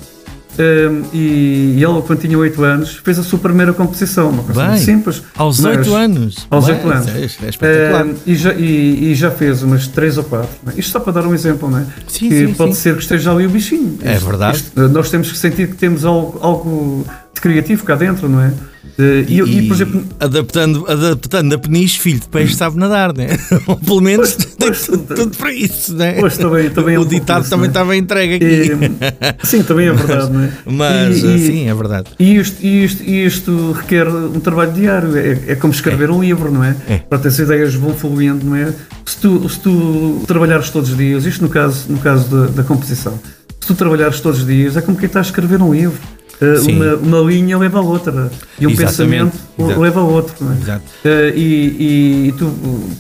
um, 0.60 1.04
e, 1.12 1.76
e 1.78 1.84
ela, 1.84 2.02
quando 2.02 2.20
tinha 2.20 2.38
8 2.38 2.64
anos, 2.64 3.02
fez 3.04 3.18
a 3.18 3.24
sua 3.24 3.40
primeira 3.40 3.74
composição, 3.74 4.30
uma 4.30 4.44
coisa 4.44 4.68
Bem, 4.68 4.78
simples. 4.78 5.24
Aos 5.36 5.64
8 5.64 5.94
anos? 5.96 6.48
Aos 6.50 6.66
Bem, 6.66 6.76
8 6.76 6.90
anos. 6.90 7.08
É, 7.08 7.22
é 7.22 7.50
espetacular. 7.50 8.06
Um, 8.06 8.16
e, 8.26 8.36
já, 8.36 8.54
e, 8.54 9.12
e, 9.12 9.16
já 9.16 9.32
fez 9.32 9.64
umas 9.64 9.88
3 9.88 10.20
ou 10.20 10.24
4. 10.26 10.50
É? 10.68 10.80
Isto 10.80 10.92
só 10.92 11.00
para 11.00 11.14
dar 11.14 11.28
um 11.28 11.34
exemplo, 11.34 11.70
não 11.70 11.80
é? 11.80 11.86
Sim, 12.08 12.30
que 12.30 12.48
sim, 12.48 12.54
pode 12.54 12.76
sim. 12.76 12.82
ser 12.82 12.96
que 12.96 13.02
esteja 13.02 13.32
ali 13.32 13.48
o 13.48 13.50
bichinho. 13.50 13.98
É 14.04 14.18
verdade. 14.20 14.58
Isto, 14.58 14.90
nós 14.90 15.10
temos 15.10 15.32
que 15.32 15.38
sentir 15.38 15.70
que 15.70 15.76
temos 15.76 16.06
algo, 16.06 16.40
algo 16.42 17.06
de 17.34 17.42
criativo 17.42 17.84
cá 17.84 17.96
dentro, 17.96 18.30
não 18.30 18.42
é? 18.42 18.54
Uh, 18.98 19.26
e, 19.28 19.42
e, 19.42 19.68
por 19.68 19.74
exemplo, 19.74 20.04
adaptando, 20.20 20.86
adaptando 20.88 21.56
a 21.56 21.58
peniche, 21.58 22.00
filho 22.00 22.20
de 22.20 22.28
peixe 22.28 22.54
sabe 22.54 22.78
nadar, 22.78 23.12
né? 23.12 23.28
Ou 23.66 23.76
pelo 23.76 24.02
menos 24.02 24.34
pois, 24.34 24.46
tem 24.46 24.68
pois, 24.68 24.86
tudo, 24.86 25.16
tudo, 25.16 25.38
para 25.38 25.52
isso, 25.52 25.96
né? 25.96 26.14
Pois, 26.20 26.38
também, 26.38 26.70
também 26.70 26.98
o 26.98 27.02
é 27.02 27.04
um 27.04 27.08
ditado 27.10 27.50
também 27.50 27.66
é? 27.66 27.70
estava 27.70 27.96
entregue 27.96 28.36
aqui. 28.36 28.72
E, 28.72 28.78
sim, 29.48 29.64
também 29.64 29.88
é 29.88 29.94
verdade, 29.94 30.32
mas, 30.32 30.44
é? 30.44 30.54
Mas, 30.66 31.18
e, 31.24 31.40
sim, 31.40 31.68
é 31.68 31.74
verdade. 31.74 32.12
E 32.20 32.36
isto, 32.36 32.64
isto, 32.64 33.04
isto 33.04 33.72
requer 33.72 34.08
um 34.08 34.40
trabalho 34.40 34.72
diário, 34.74 35.18
é, 35.18 35.40
é 35.48 35.56
como 35.56 35.74
escrever 35.74 36.10
é. 36.10 36.12
um 36.12 36.22
livro, 36.22 36.52
não 36.52 36.64
é? 36.64 36.76
é. 36.88 36.98
Para 37.00 37.18
ter 37.18 37.30
as 37.30 37.40
ideias 37.40 37.74
vão 37.74 37.96
fluindo, 37.96 38.46
não 38.46 38.56
é? 38.56 38.72
Se 39.06 39.18
tu, 39.18 39.50
se 39.50 39.60
tu 39.60 40.24
trabalhares 40.28 40.70
todos 40.70 40.92
os 40.92 40.98
dias, 40.98 41.26
isto 41.26 41.42
no 41.42 41.50
caso, 41.50 41.86
no 41.90 41.98
caso 41.98 42.30
da, 42.30 42.46
da 42.52 42.64
composição, 42.64 43.20
se 43.60 43.68
tu 43.68 43.74
trabalhares 43.74 44.20
todos 44.20 44.42
os 44.42 44.46
dias, 44.46 44.78
é 44.78 44.82
como 44.82 44.96
quem 44.96 45.08
está 45.08 45.18
a 45.18 45.24
escrever 45.24 45.62
um 45.64 45.74
livro 45.74 46.00
uma, 46.42 46.96
uma, 46.96 47.32
linha 47.32 47.58
leva 47.58 47.80
a 47.80 47.82
outra 47.82 48.32
e 48.60 48.68
um 48.68 48.70
Exatamente. 48.70 48.78
pensamento 48.78 49.38
Exato. 49.58 49.80
leva 49.80 50.00
a 50.00 50.04
outro. 50.04 50.36
É? 50.68 50.76
Uh, 50.76 51.38
e, 51.38 52.28
e, 52.28 52.32
tu 52.38 52.52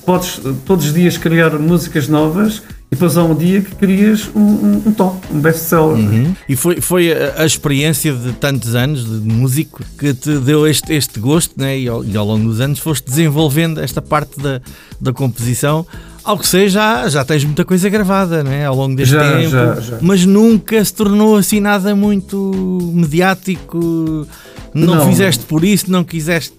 podes 0.05 0.39
todos 0.65 0.85
os 0.85 0.93
dias 0.93 1.17
criar 1.17 1.51
músicas 1.59 2.07
novas 2.07 2.61
e 2.91 2.95
depois 2.95 3.17
há 3.17 3.23
um 3.23 3.35
dia 3.35 3.61
que 3.61 3.75
crias 3.75 4.29
um, 4.35 4.39
um, 4.39 4.83
um 4.85 4.93
top, 4.93 5.17
um 5.31 5.39
best-seller. 5.39 5.97
Uhum. 5.97 6.35
E 6.47 6.55
foi, 6.55 6.79
foi 6.79 7.11
a, 7.11 7.41
a, 7.41 7.45
experiência 7.45 8.13
de 8.13 8.33
tantos 8.33 8.75
anos 8.75 9.03
de 9.03 9.27
músico 9.27 9.83
que 9.97 10.13
te 10.13 10.37
deu 10.37 10.67
este, 10.67 10.93
este 10.93 11.19
gosto 11.19 11.53
né? 11.57 11.79
e, 11.79 11.87
ao, 11.87 12.05
e 12.05 12.15
ao 12.15 12.25
longo 12.25 12.45
dos 12.45 12.61
anos 12.61 12.79
foste 12.79 13.05
desenvolvendo 13.05 13.81
esta 13.81 14.01
parte 14.01 14.39
da, 14.39 14.61
da 15.01 15.11
composição 15.11 15.85
ao 16.23 16.37
que 16.37 16.47
seja, 16.47 16.79
já, 16.79 17.09
já 17.09 17.25
tens 17.25 17.43
muita 17.43 17.65
coisa 17.65 17.89
gravada 17.89 18.43
né, 18.43 18.65
ao 18.65 18.75
longo 18.75 18.95
deste 18.95 19.13
já, 19.13 19.37
tempo, 19.37 19.49
já, 19.49 19.75
já. 19.79 19.97
mas 20.01 20.25
nunca 20.25 20.83
se 20.83 20.93
tornou 20.93 21.35
assim 21.35 21.59
nada 21.59 21.95
muito 21.95 22.91
mediático. 22.93 24.27
Não, 24.73 24.95
não. 24.95 25.07
fizeste 25.07 25.45
por 25.45 25.63
isso, 25.63 25.91
não 25.91 26.03
quiseste. 26.03 26.55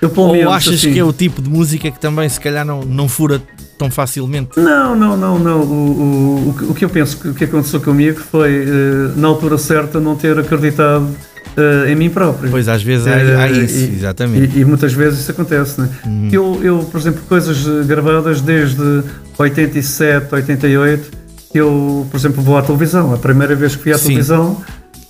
Eu, 0.00 0.12
ou 0.16 0.50
achas 0.50 0.74
assim, 0.74 0.92
que 0.92 0.98
é 0.98 1.04
o 1.04 1.12
tipo 1.12 1.42
de 1.42 1.50
música 1.50 1.90
que 1.90 1.98
também 1.98 2.28
se 2.28 2.40
calhar 2.40 2.64
não, 2.64 2.82
não 2.82 3.08
fura 3.08 3.42
tão 3.76 3.90
facilmente? 3.90 4.58
Não, 4.58 4.94
não, 4.96 5.16
não, 5.16 5.38
não. 5.38 5.60
O, 5.60 6.54
o, 6.60 6.70
o 6.70 6.74
que 6.74 6.84
eu 6.84 6.88
penso 6.88 7.18
que, 7.18 7.32
que 7.32 7.44
aconteceu 7.44 7.80
comigo 7.80 8.20
foi, 8.20 8.64
eh, 8.64 9.12
na 9.16 9.28
altura 9.28 9.58
certa, 9.58 10.00
não 10.00 10.16
ter 10.16 10.38
acreditado 10.38 11.08
uh, 11.56 11.88
em 11.88 11.94
mim 11.94 12.10
próprio. 12.10 12.50
Pois 12.50 12.68
às 12.68 12.82
vezes 12.82 13.06
há, 13.06 13.14
há 13.14 13.48
eh, 13.48 13.52
isso, 13.52 13.78
e, 13.78 13.94
exatamente. 13.94 14.56
E, 14.56 14.60
e, 14.60 14.64
muitas 14.64 14.92
vezes 14.92 15.20
isso 15.20 15.30
acontece, 15.30 15.80
né? 15.80 15.88
Hum. 16.06 16.28
Eu, 16.32 16.60
eu, 16.62 16.78
por 16.90 17.00
exemplo, 17.00 17.20
coisas 17.28 17.86
gravadas 17.86 18.40
desde 18.40 19.02
87, 19.38 20.34
88, 20.34 21.10
eu, 21.54 22.06
por 22.10 22.16
exemplo, 22.16 22.42
vou 22.42 22.56
à 22.56 22.62
televisão. 22.62 23.14
A 23.14 23.18
primeira 23.18 23.54
vez 23.54 23.74
que 23.74 23.82
fui 23.82 23.92
à 23.92 23.98
Sim. 23.98 24.08
televisão 24.08 24.62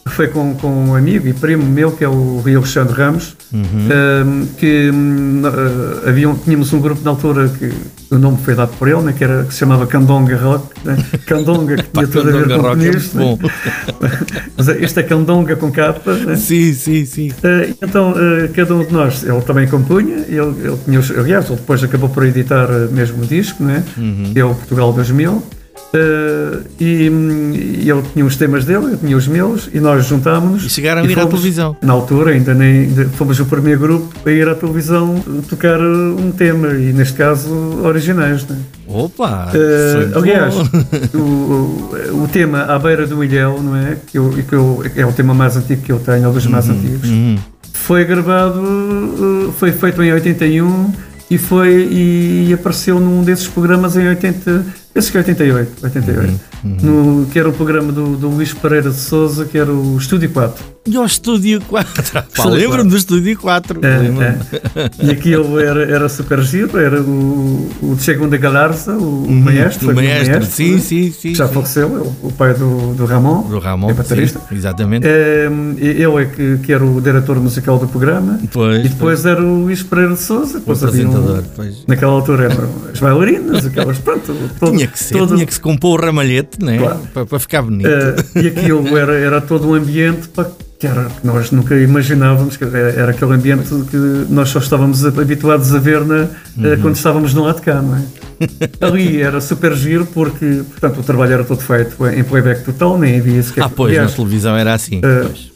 foi 0.07 0.29
com, 0.29 0.55
com 0.55 0.69
um 0.69 0.95
amigo 0.95 1.29
e 1.29 1.33
primo 1.33 1.65
meu, 1.65 1.93
que 1.93 2.05
é 2.05 2.09
o 2.09 2.41
Rui 2.41 2.55
Alexandre 2.55 2.95
Ramos, 2.95 3.37
um, 3.53 4.47
que 4.57 4.91
um, 4.91 5.43
uh, 5.47 6.39
tínhamos 6.45 6.73
um 6.73 6.81
grupo 6.81 7.03
na 7.05 7.11
altura 7.11 7.49
que 7.49 7.73
o 8.11 8.19
nome 8.19 8.39
foi 8.39 8.55
dado 8.55 8.73
por 8.79 8.89
ele, 8.89 9.01
né, 9.03 9.15
que, 9.17 9.23
era, 9.23 9.45
que 9.45 9.53
se 9.53 9.61
chamava 9.61 9.87
Candonga 9.87 10.37
Rock. 10.37 10.67
Né? 10.85 10.97
Candonga, 11.27 11.77
que 11.77 11.91
tinha 11.91 12.07
tudo 12.07 12.29
a 12.29 12.33
ver 12.33 12.49
com 12.49 12.63
Rock 12.63 12.67
é 12.67 12.91
comunista. 12.91 13.19
muito 13.19 13.43
bom. 13.43 13.49
Mas 14.57 14.69
este 14.69 15.01
é 15.01 15.03
Candonga 15.03 15.57
com 15.57 15.71
capa. 15.71 16.13
Né? 16.15 16.37
Sim, 16.37 16.73
sim, 16.73 17.05
sim. 17.05 17.31
Uh, 17.31 17.75
então, 17.83 18.13
uh, 18.13 18.49
cada 18.55 18.75
um 18.75 18.85
de 18.85 18.93
nós, 18.93 19.23
ele 19.23 19.41
também 19.43 19.69
compunha, 19.69 20.17
ele, 20.27 20.55
ele 20.65 20.79
tinha 20.85 20.99
os, 20.99 21.11
aliás, 21.11 21.47
ele 21.47 21.57
depois 21.57 21.85
acabou 21.85 22.09
por 22.09 22.25
editar 22.25 22.69
mesmo 22.91 23.23
o 23.23 23.27
disco, 23.27 23.63
né? 23.63 23.85
Uhum. 23.97 24.31
que 24.33 24.41
é 24.41 24.45
o 24.45 24.55
Portugal 24.55 24.93
2000, 24.93 25.43
uh, 25.95 26.65
e, 26.81 27.11
e 27.85 27.91
ele 27.91 28.03
tinha 28.13 28.25
os 28.25 28.37
temas 28.37 28.65
dele, 28.65 28.93
eu 28.93 28.97
tinha 28.97 29.17
os 29.17 29.27
meus, 29.27 29.69
e 29.73 29.81
nós 29.81 30.07
juntámos-nos. 30.07 30.65
E 30.65 30.71
chegaram 30.71 31.03
a 31.03 31.05
e 31.05 31.09
ir 31.09 31.13
à 31.13 31.23
fomos- 31.23 31.31
televisão. 31.41 31.77
Na 31.83 31.93
altura, 31.93 32.33
ainda 32.33 32.55
nem 32.55 32.81
ainda 32.81 33.05
fomos 33.11 33.39
o 33.41 33.47
primeiro 33.47 33.81
grupo 33.81 34.15
a 34.29 34.31
ir 34.31 34.49
à 34.49 34.55
televisão 34.55 35.23
tocar 35.49 35.81
uh, 35.81 36.17
um 36.21 36.31
tema, 36.31 36.69
e 36.69 36.93
neste 36.93 37.15
caso, 37.15 37.51
originais. 37.85 38.47
Né? 38.47 38.57
Opa! 38.87 39.49
Uh, 39.53 40.19
aliás, 40.19 40.55
o, 41.15 41.19
o, 41.19 42.23
o 42.25 42.29
tema 42.33 42.63
À 42.63 42.79
Beira 42.79 43.07
do 43.07 43.23
Ilhéu, 43.23 43.61
não 43.63 43.77
é? 43.77 43.97
Que, 44.07 44.19
eu, 44.19 44.31
que 44.49 44.55
eu, 44.55 44.85
é 44.97 45.05
o 45.07 45.13
tema 45.13 45.35
mais 45.35 45.57
antigo 45.57 45.83
que 45.83 45.93
eu 45.93 45.99
tenho, 45.99 46.25
é 46.25 46.29
um 46.29 46.33
dos 46.33 46.47
mais 46.47 46.69
antigos. 46.69 47.09
Uhum. 47.09 47.37
Foi 47.73 48.05
gravado, 48.05 49.55
foi 49.59 49.73
feito 49.73 50.03
em 50.03 50.13
81 50.13 50.93
e 51.31 51.39
foi 51.39 51.89
e 51.91 52.53
apareceu 52.53 52.99
num 53.01 53.23
desses 53.23 53.47
programas 53.47 53.97
em 53.97 54.07
80, 54.09 54.65
penso 54.99 55.13
que 55.13 55.17
é 55.19 55.21
88, 55.21 55.85
88 55.85 56.41
no, 56.65 57.27
que 57.27 57.39
era 57.39 57.49
o 57.49 57.53
programa 57.53 57.93
do, 57.93 58.17
do 58.17 58.29
Luís 58.29 58.53
Pereira 58.53 58.91
de 58.91 58.97
Souza, 58.97 59.45
que 59.45 59.57
era 59.57 59.71
o 59.73 59.97
Estúdio 59.97 60.29
4. 60.31 60.65
E 60.87 60.97
ao 60.97 61.05
Estúdio 61.05 61.61
4. 61.69 62.13
Pá, 62.13 62.25
Estúdio 62.29 62.51
lembro-me 62.51 62.91
4. 62.91 62.91
do 62.91 62.97
Estúdio 62.97 63.39
4. 63.39 63.81
É, 63.85 64.25
é. 64.25 65.07
E 65.07 65.11
aquilo 65.11 65.61
era, 65.61 65.83
era 65.85 66.09
super 66.09 66.43
giro, 66.43 66.77
era 66.79 67.01
o, 67.01 67.71
o 67.83 67.97
Segundo 68.01 68.37
Galarza, 68.39 68.93
o, 68.97 69.25
o 69.25 69.31
maestro, 69.31 69.89
Uhum. 69.89 69.95
O 69.95 69.99
um 69.99 70.03
maestro, 70.03 70.45
sim, 70.47 70.75
né? 70.75 70.79
sim, 70.81 71.13
sim. 71.13 71.35
já 71.35 71.47
sim. 71.47 71.55
faleceu, 71.55 71.87
é 71.97 72.01
o, 72.01 72.29
o 72.29 72.33
pai 72.37 72.55
do, 72.55 72.95
do 72.95 73.05
Ramon, 73.05 73.43
Do 73.43 73.59
Ramon, 73.61 73.91
é 73.91 73.95
baterista. 73.95 74.41
sim, 74.49 74.55
exatamente. 74.57 75.07
É, 75.07 75.49
ele 75.79 76.23
é 76.23 76.25
que, 76.25 76.59
que 76.59 76.73
era 76.73 76.85
o 76.85 77.01
diretor 77.01 77.39
musical 77.41 77.79
do 77.79 77.87
programa 77.87 78.41
Pois, 78.53 78.85
e 78.85 78.89
depois 78.89 79.25
era 79.25 79.41
o 79.43 79.63
Luís 79.63 79.83
Pereira 79.83 80.15
de 80.15 80.21
Souza. 80.21 80.57
o 80.57 80.61
Depois 80.61 80.83
havia 80.83 81.07
um- 81.07 81.11
apresentador. 81.11 81.45
Pois. 81.55 81.85
Naquela 81.87 82.13
altura 82.13 82.45
eram 82.47 82.69
as 82.93 82.99
bailarinas, 82.99 83.67
aquelas, 83.67 83.99
pronto, 83.99 84.35
Tinha 84.73 84.88
que 84.89 84.99
ser, 84.99 85.19
todo- 85.19 85.35
tinha 85.35 85.47
que 85.47 85.55
se 85.55 85.61
compor 85.61 86.01
o 86.01 86.05
ramalhete, 86.07 86.63
né? 86.65 86.79
Claro. 86.79 87.01
Para, 87.15 87.27
para 87.27 87.39
ficar 87.39 87.63
bonito. 87.63 87.89
eh, 87.89 88.17
e 88.43 88.47
aquilo 88.49 88.87
era, 88.97 89.15
era 89.17 89.41
todo 89.41 89.69
um 89.69 89.75
ambiente 89.75 90.29
pá, 90.29 90.47
que, 90.79 90.87
era, 90.87 91.07
que 91.07 91.27
nós 91.27 91.51
nunca 91.51 91.75
imaginávamos, 91.77 92.57
que 92.57 92.65
era, 92.65 93.11
aquele 93.11 93.33
ambiente 93.35 93.69
que 93.91 93.97
nós 94.31 94.49
só 94.49 94.61
estávamos 94.61 95.05
habituados 95.05 95.75
a 95.75 95.79
ver 95.79 96.05
na, 96.05 96.23
eh, 96.23 96.29
Uhum. 96.57 96.81
quando 96.83 96.97
estávamos 96.97 97.35
no 97.35 97.43
lado 97.45 97.57
de 97.57 97.63
cá, 97.63 97.83
não 97.83 97.97
é? 97.97 98.03
Ali 98.81 99.21
era 99.21 99.41
super 99.41 99.75
giro 99.75 100.07
porque, 100.07 100.63
portanto, 100.71 101.01
o 101.01 101.03
trabalho 101.03 101.33
era 101.33 101.45
todo 101.45 101.61
feito 101.61 101.97
em 102.07 102.23
playback 102.23 102.63
total, 102.65 102.97
nem 102.97 103.19
havia 103.19 103.43
sequer. 103.43 103.65
ah, 103.65 103.69
pois, 103.69 103.91
aliás, 103.91 104.11
na 104.13 104.17
televisão 104.17 104.57
era 104.57 104.73
assim. 104.75 105.01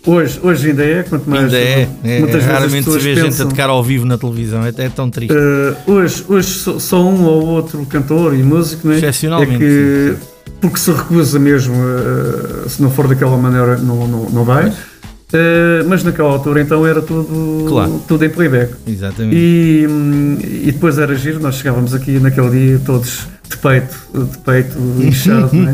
pois. 0.03 0.35
hoje, 0.35 0.41
hoje 0.43 0.71
ainda 0.71 0.85
é, 0.85 1.03
quanto 1.05 1.31
mais. 1.31 1.45
Ainda 1.45 1.57
é, 1.59 1.89
é, 2.03 2.19
muitas 2.19 2.43
vezes 2.43 2.49
as 2.49 2.53
raramente 2.53 2.91
se 2.91 2.99
vê 2.99 3.15
gente 3.15 3.21
a 3.21 3.25
pensam- 3.27 3.49
tocar 3.49 3.71
ao 3.71 3.85
vivo 3.85 4.05
na 4.05 4.19
televisão, 4.19 4.65
é 4.65 4.71
até 4.71 4.89
tão 4.89 5.09
triste. 5.09 5.33
Uh, 5.33 5.93
hoje, 5.93 6.25
hoje 6.29 6.49
só, 6.49 6.79
só 6.81 7.01
um 7.05 7.23
ou 7.25 7.47
outro 7.47 7.87
cantor 7.87 8.35
e 8.35 8.43
músico 8.43 8.89
né, 8.89 8.97
Excepcionalmente, 8.97 9.55
é 9.55 9.59
que 9.59 10.15
porque 10.61 10.79
se 10.79 10.91
recusa 10.91 11.39
mesmo 11.39 11.75
uh, 11.75 12.69
se 12.69 12.83
não 12.83 12.91
for 12.91 13.07
daquela 13.07 13.37
maneira 13.37 13.77
não, 13.79 14.07
não, 14.09 14.31
não 14.31 14.45
vai 14.45 14.73
Uh, 15.33 15.89
mas 15.89 16.05
naquela 16.05 16.29
altura 16.29 16.61
então 16.61 16.87
era 16.87 17.01
tudo, 17.01 17.65
Claro. 17.67 18.03
tudo 18.07 18.23
em 18.25 18.29
playback 18.29 18.75
Exatamente. 18.87 19.35
e, 19.35 19.87
hum, 19.89 20.37
e 20.43 20.73
depois 20.73 20.99
era 20.99 21.15
giro, 21.15 21.41
nós 21.41 21.55
chegávamos 21.55 21.95
aqui 21.95 22.19
naquele 22.21 22.51
dia 22.51 22.81
todos 22.85 23.27
de 23.49 23.57
peito, 23.57 23.97
de 24.15 24.39
peito 24.39 24.79
inchado, 25.01 25.49
não 25.57 25.69
é? 25.71 25.73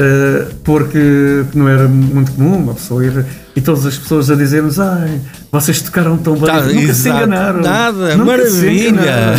Uh, 0.00 0.54
porque 0.62 1.42
não 1.54 1.68
era 1.68 1.88
muito 1.88 2.30
comum 2.32 2.58
uma 2.58 2.74
pessoa 2.74 3.04
ir 3.04 3.24
e 3.56 3.60
todas 3.60 3.84
as 3.84 3.96
pessoas 3.98 4.30
a 4.30 4.36
dizer-nos 4.36 4.78
ai, 4.78 5.20
vocês 5.50 5.82
tocaram 5.82 6.16
tão 6.18 6.34
bem, 6.34 6.44
Tá, 6.44 6.60
nunca 6.60 6.72
se 6.80 7.08
exato. 7.08 7.16
enganaram. 7.16 7.60
Nada, 7.62 8.16
nunca 8.16 8.46
se 8.46 8.56
maravilha. 8.62 8.88
enganaram." 8.90 9.38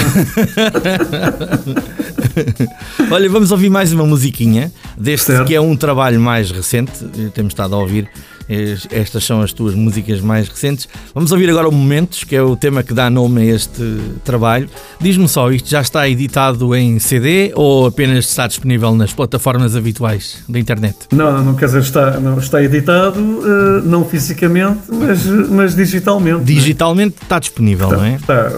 Olha, 3.12 3.30
vamos 3.30 3.52
ouvir 3.52 3.70
mais 3.70 3.92
uma 3.94 4.06
musiquinha 4.06 4.72
deste 4.98 5.28
Certo. 5.28 5.48
que 5.48 5.56
é 5.56 5.62
um 5.62 5.76
trabalho 5.76 6.20
mais 6.20 6.52
recente. 6.52 6.92
eh, 7.18 7.30
Temos 7.34 7.52
estado 7.54 7.76
a 7.76 7.78
ouvir. 7.78 8.08
Eh, 8.50 8.76
Estas 8.92 9.24
são 9.24 9.42
as 9.42 9.54
tuas 9.54 9.76
músicas 9.76 10.20
mais 10.20 10.48
recentes. 10.48 10.88
Vamos 11.14 11.32
ouvir 11.32 11.50
agora 11.50 11.68
o 11.70 11.72
Momentos, 11.72 12.24
que 12.24 12.36
é 12.36 12.42
o 12.42 12.56
tema 12.56 12.84
que 12.84 12.94
dá 12.94 13.10
nome 13.10 13.42
a 13.42 13.56
este 13.56 14.00
trabalho. 14.24 14.68
Diz-me 15.00 15.28
só, 15.30 15.52
isto 15.52 15.70
já 15.70 15.82
está 15.82 16.10
editado 16.10 16.76
em 16.76 17.00
CD 17.00 17.52
ou 17.56 17.86
apenas 17.86 18.26
está 18.26 18.48
disponível 18.48 18.94
nas 18.96 19.14
plataformas 19.14 19.76
habituais 19.76 20.44
da 20.50 20.60
internet? 20.60 20.96
Não, 21.14 21.44
não, 21.44 21.56
quer 21.56 21.66
dizer, 21.66 21.82
está, 21.82 22.20
não, 22.20 22.38
está 22.40 22.62
editado, 22.64 23.20
uh, 23.20 23.82
não 23.86 24.04
fisicamente, 24.04 24.80
mas, 24.92 25.26
mas 25.26 25.76
digitalmente. 25.76 26.44
Digitalmente 26.44 27.16
está 27.22 27.40
disponível, 27.40 27.92
não 27.92 28.04
é? 28.04 28.16
Está, 28.16 28.50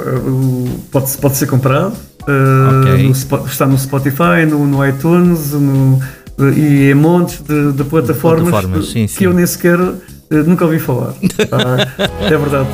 pode, 0.91 1.17
pode 1.17 1.37
ser 1.37 1.47
comprado, 1.47 1.93
uh, 2.23 2.79
Ok. 2.81 3.03
no 3.03 3.45
está 3.45 3.65
no 3.65 3.77
Spotify, 3.77 4.45
no, 4.49 4.65
no 4.65 4.85
iTunes 4.87 5.51
no, 5.51 5.99
e 6.55 6.89
em 6.91 6.93
montes 6.95 7.41
de, 7.41 7.71
de 7.73 7.83
plataformas, 7.83 8.49
Plataformas, 8.49 8.89
sim, 8.89 9.05
que 9.05 9.13
sim. 9.13 9.25
eu 9.25 9.33
nem 9.33 9.45
sequer 9.45 9.79
uh, 9.79 9.97
nunca 10.45 10.65
ouvi 10.65 10.79
falar. 10.79 11.13
tá? 11.49 11.87
é 12.21 12.29
verdade. 12.37 12.67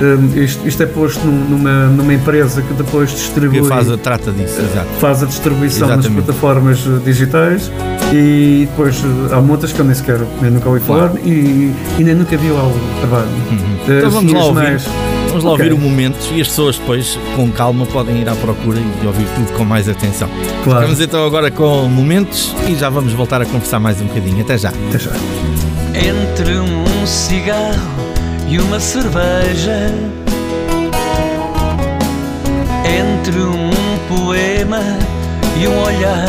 Um, 0.00 0.42
isto, 0.42 0.66
isto 0.68 0.82
é 0.82 0.86
posto 0.86 1.24
num- 1.26 1.48
numa, 1.50 1.86
numa 1.86 2.12
empresa 2.14 2.60
que 2.60 2.74
depois 2.74 3.10
distribui 3.10 3.60
Que 3.62 3.66
faz 3.68 3.90
a 3.90 3.96
trata 3.96 4.30
disso, 4.32 4.60
exato. 4.60 4.88
faz 5.00 5.22
a 5.22 5.26
distribuição 5.26 5.88
nas 5.88 5.98
Exatamente. 6.00 6.24
plataformas 6.26 6.84
eh, 6.86 7.00
digitais 7.04 7.70
e 8.12 8.66
depois 8.70 8.96
eh, 9.30 9.34
há 9.34 9.40
muitas 9.40 9.72
que 9.72 9.80
eu 9.80 9.84
nem 9.84 9.94
sequer 9.94 10.18
nem 10.40 10.50
nunca 10.50 10.68
ouvi 10.68 10.80
falar 10.80 11.12
e, 11.24 11.72
e 11.98 12.04
nem 12.04 12.14
nunca 12.14 12.36
vi 12.36 12.48
lá 12.50 12.66
o 12.66 12.74
trabalho. 13.00 13.28
Eh, 13.88 13.98
Então 13.98 14.10
vamos 14.10 14.32
lá 14.32 14.44
ouvir. 14.44 14.54
mais- 14.62 14.86
Vamos 15.32 15.44
lá 15.44 15.52
Ok. 15.52 15.64
ouvir 15.64 15.74
o 15.74 15.78
Momentos 15.78 16.28
e 16.34 16.42
as 16.42 16.48
pessoas 16.48 16.76
depois, 16.78 17.18
com 17.34 17.50
calma, 17.50 17.86
podem 17.86 18.18
ir 18.20 18.28
à 18.28 18.34
procura 18.34 18.78
e 18.78 19.06
ouvir 19.06 19.26
tudo 19.34 19.50
com 19.56 19.64
mais 19.64 19.88
atenção. 19.88 20.28
Claro. 20.62 20.82
Vamos 20.82 21.00
então 21.00 21.24
agora 21.24 21.50
com 21.50 21.88
Momentos 21.88 22.54
e 22.68 22.74
já 22.74 22.90
vamos 22.90 23.14
voltar 23.14 23.40
a 23.40 23.46
conversar 23.46 23.80
mais 23.80 23.98
um 24.00 24.06
bocadinho. 24.06 24.42
Até 24.42 24.58
já. 24.58 24.68
Até 24.68 24.98
já. 24.98 25.10
Entre 25.94 26.58
um 26.58 27.06
cigarro 27.06 27.80
e 28.48 28.58
uma 28.58 28.78
cerveja 28.80 29.90
Entre 32.84 33.38
um 33.40 33.70
poema 34.08 34.80
e 35.58 35.66
um 35.68 35.82
olhar 35.82 36.28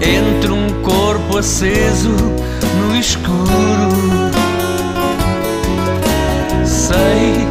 Entre 0.00 0.50
um 0.50 0.82
corpo 0.82 1.36
aceso 1.38 2.10
no 2.10 2.96
escuro 2.96 4.37
Sei 6.88 7.46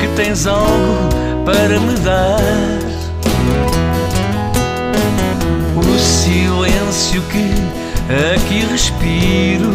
que 0.00 0.08
tens 0.16 0.48
algo 0.48 1.08
para 1.44 1.78
me 1.78 1.94
dar 2.00 2.40
o 5.76 5.96
silêncio 5.96 7.22
que 7.30 7.52
aqui 8.34 8.66
respiro, 8.66 9.70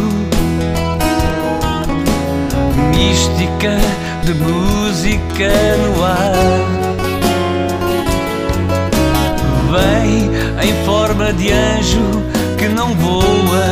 mística 2.94 3.78
de 4.22 4.34
música 4.34 5.50
no 5.78 6.04
ar. 6.04 6.66
Vem 9.72 10.30
em 10.68 10.84
forma 10.84 11.32
de 11.32 11.52
anjo 11.52 12.22
que 12.58 12.68
não 12.68 12.94
voa. 12.96 13.64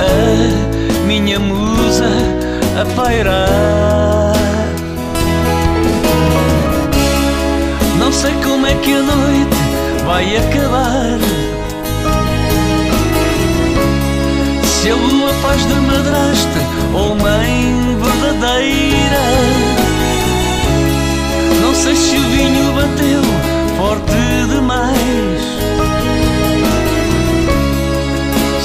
A 0.00 1.06
minha 1.06 1.38
musa 1.38 2.47
a 2.80 2.84
pairar. 2.94 4.32
Não 7.98 8.12
sei 8.12 8.32
como 8.44 8.66
é 8.66 8.74
que 8.74 8.92
a 8.92 9.02
noite 9.02 9.56
vai 10.06 10.36
acabar. 10.36 11.18
Se 14.64 14.90
a 14.90 14.94
lua 14.94 15.32
faz 15.42 15.66
de 15.66 15.74
madrasta 15.74 16.60
ou 16.94 17.16
mãe 17.16 17.96
verdadeira. 18.00 19.24
Não 21.60 21.74
sei 21.74 21.96
se 21.96 22.16
o 22.16 22.20
vinho 22.20 22.72
bateu 22.74 23.22
forte 23.76 24.12
demais. 24.54 25.42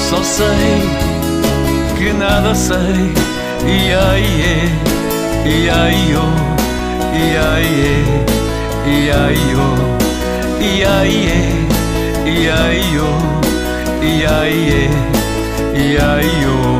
Só 0.08 0.22
sei 0.22 0.82
que 1.98 2.12
nada 2.12 2.54
sei. 2.54 3.33
Iaie, 3.66 4.68
iaio, 5.46 6.24
iaie, 7.24 7.94
iaio, 8.84 9.68
iaie, 10.60 11.38
iaio, 12.26 13.10
iaie, 14.12 14.88
yo. 16.42 16.73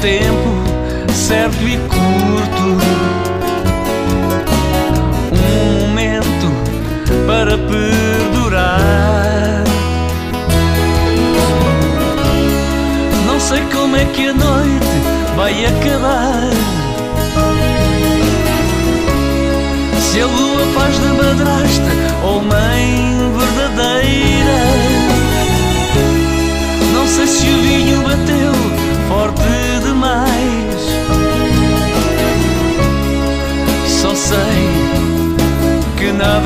Tempo 0.00 0.50
certo 1.12 1.66
e 1.66 1.78
curto 1.88 2.85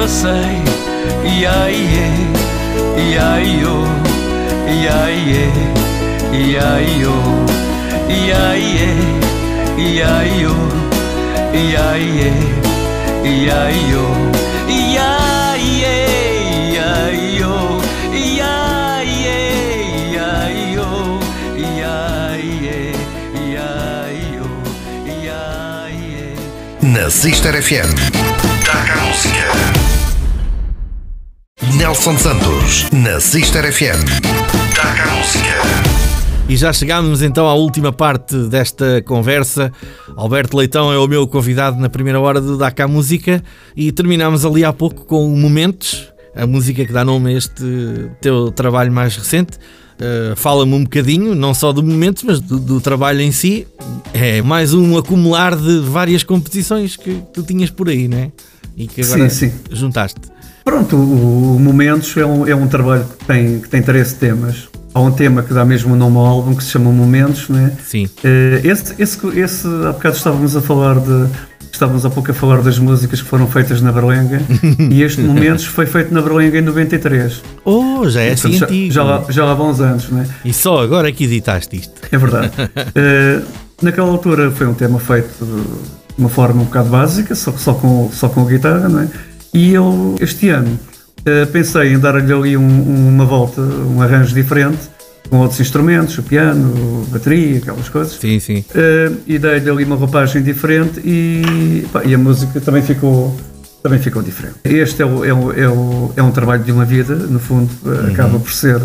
nada 0.00 0.08
sei 0.08 0.56
Ia, 1.24 1.68
ia, 1.68 2.08
ia, 2.96 3.40
ia, 3.44 3.76
ia, 4.70 4.98
ia, 5.00 6.68
ia, 8.00 8.56
ia, 8.56 8.80
ia, 9.78 10.00
ia, 10.00 10.12
ia 10.12 10.40
ia 13.40 13.60
ia 13.60 14.50
Na 26.82 27.10
Sister 27.10 27.54
FM 27.62 28.29
Nelson 31.90 32.16
Santos 32.18 32.86
na 32.92 33.18
Sister 33.18 33.64
FM 33.72 34.06
Toca 34.76 35.02
a 35.02 35.16
música 35.16 36.48
e 36.48 36.56
já 36.56 36.72
chegámos 36.72 37.20
então 37.20 37.48
à 37.48 37.54
última 37.54 37.92
parte 37.92 38.36
desta 38.44 39.02
conversa. 39.02 39.72
Alberto 40.16 40.56
Leitão 40.56 40.92
é 40.92 40.98
o 40.98 41.08
meu 41.08 41.26
convidado 41.26 41.80
na 41.80 41.88
primeira 41.88 42.20
hora 42.20 42.40
do 42.40 42.56
Dakar 42.56 42.88
Música 42.88 43.42
e 43.74 43.90
terminámos 43.90 44.44
ali 44.44 44.64
há 44.64 44.72
pouco 44.72 45.04
com 45.04 45.28
Momentos, 45.30 46.08
a 46.32 46.46
música 46.46 46.86
que 46.86 46.92
dá 46.92 47.04
nome 47.04 47.34
a 47.34 47.36
este 47.36 48.08
teu 48.20 48.52
trabalho 48.52 48.92
mais 48.92 49.16
recente. 49.16 49.58
Uh, 50.00 50.36
Fala-me 50.36 50.74
um 50.74 50.84
bocadinho, 50.84 51.34
não 51.34 51.52
só 51.52 51.72
do 51.72 51.82
momento, 51.82 52.22
mas 52.24 52.38
do, 52.38 52.60
do, 52.60 52.80
trabalho 52.80 53.20
em 53.20 53.32
si. 53.32 53.66
É 54.14 54.40
mais 54.42 54.72
um 54.72 54.96
acumular 54.96 55.56
de 55.56 55.80
várias 55.80 56.22
composições 56.22 56.96
que 56.96 57.20
tu 57.34 57.42
tinhas 57.42 57.68
por 57.68 57.88
aí, 57.88 58.06
não 58.06 58.18
é? 58.18 58.30
E 58.76 58.86
que 58.86 59.02
agora 59.02 59.28
sim, 59.28 59.50
sim. 59.50 59.54
juntaste. 59.70 60.20
Pronto, 60.64 60.96
o, 60.96 61.56
o 61.56 61.60
Momentos 61.60 62.16
é 62.16 62.24
um, 62.24 62.46
é 62.46 62.54
um 62.54 62.66
trabalho 62.66 63.04
que 63.04 63.24
tem, 63.24 63.60
que 63.60 63.68
tem 63.68 63.82
13 63.82 64.14
temas 64.16 64.68
há 64.94 65.00
um 65.00 65.10
tema 65.10 65.42
que 65.42 65.52
dá 65.52 65.64
mesmo 65.64 65.94
o 65.94 65.96
nome 65.96 66.16
ao 66.16 66.26
álbum 66.26 66.54
que 66.54 66.62
se 66.62 66.70
chama 66.70 66.90
Momentos, 66.90 67.48
né? 67.48 67.72
Sim. 67.84 68.06
Uh, 68.06 68.66
esse, 68.66 68.94
esse, 69.00 69.38
esse, 69.38 69.66
há 69.66 69.92
bocado 69.92 70.16
estávamos 70.16 70.56
a 70.56 70.60
falar 70.60 70.98
de. 70.98 71.28
Estávamos 71.72 72.04
há 72.04 72.10
pouco 72.10 72.30
a 72.30 72.34
falar 72.34 72.60
das 72.62 72.78
músicas 72.78 73.22
que 73.22 73.28
foram 73.28 73.46
feitas 73.46 73.80
na 73.80 73.92
Berlenga 73.92 74.42
e 74.90 75.02
este 75.02 75.20
Momentos 75.20 75.64
foi 75.64 75.86
feito 75.86 76.12
na 76.12 76.20
Berlenga 76.20 76.58
em 76.58 76.62
93. 76.62 77.42
Oh, 77.64 78.08
já 78.08 78.22
é 78.22 78.32
assim 78.32 78.60
antigo. 78.60 78.92
Já, 78.92 79.02
lá, 79.04 79.24
já 79.28 79.44
lá 79.44 79.52
há 79.52 79.54
bons 79.54 79.80
anos, 79.80 80.10
né? 80.10 80.26
E 80.44 80.52
só 80.52 80.82
agora 80.82 81.08
é 81.08 81.12
que 81.12 81.24
editaste 81.24 81.76
isto. 81.76 81.94
É 82.10 82.18
verdade. 82.18 82.50
uh, 82.50 83.46
naquela 83.80 84.08
altura 84.08 84.50
foi 84.50 84.66
um 84.66 84.74
tema 84.74 84.98
feito 84.98 85.42
de 85.42 85.99
uma 86.20 86.28
forma 86.28 86.62
um 86.62 86.66
bocado 86.66 86.88
básica, 86.88 87.34
só, 87.34 87.50
só, 87.52 87.74
com, 87.74 88.10
só 88.12 88.28
com 88.28 88.42
a 88.42 88.44
guitarra, 88.44 88.88
né? 88.88 89.08
E 89.52 89.74
eu, 89.74 90.14
este 90.20 90.48
ano, 90.50 90.78
Uh, 91.20 91.46
pensei 91.48 91.92
em 91.92 91.98
dar-lhe 91.98 92.32
ali 92.32 92.56
um, 92.56 93.08
uma 93.08 93.26
volta, 93.26 93.60
um 93.60 94.00
arranjo 94.00 94.34
diferente, 94.34 94.78
com 95.28 95.38
outros 95.38 95.60
instrumentos, 95.60 96.16
o 96.16 96.22
piano, 96.22 97.06
a 97.06 97.12
bateria, 97.12 97.58
aquelas 97.58 97.88
coisas. 97.90 98.14
Sim, 98.14 98.40
sim. 98.40 98.64
Uh, 98.70 99.16
e 99.26 99.38
dei-lhe 99.38 99.68
ali 99.68 99.84
uma 99.84 99.96
roupagem 99.96 100.42
diferente 100.42 100.98
e, 101.04 101.86
pá, 101.92 102.02
e 102.04 102.14
a 102.14 102.18
música 102.18 102.58
também 102.60 102.82
ficou, 102.82 103.36
também 103.82 103.98
ficou 103.98 104.22
diferente. 104.22 104.56
Este 104.64 105.02
é, 105.02 105.06
o, 105.06 105.22
é, 105.22 105.32
o, 105.32 105.52
é, 105.52 105.68
o, 105.68 106.12
é 106.16 106.22
um 106.22 106.30
trabalho 106.30 106.64
de 106.64 106.72
uma 106.72 106.86
vida, 106.86 107.14
no 107.14 107.38
fundo, 107.38 107.70
uhum. 107.84 108.12
acaba 108.12 108.38
por 108.38 108.52
ser 108.52 108.80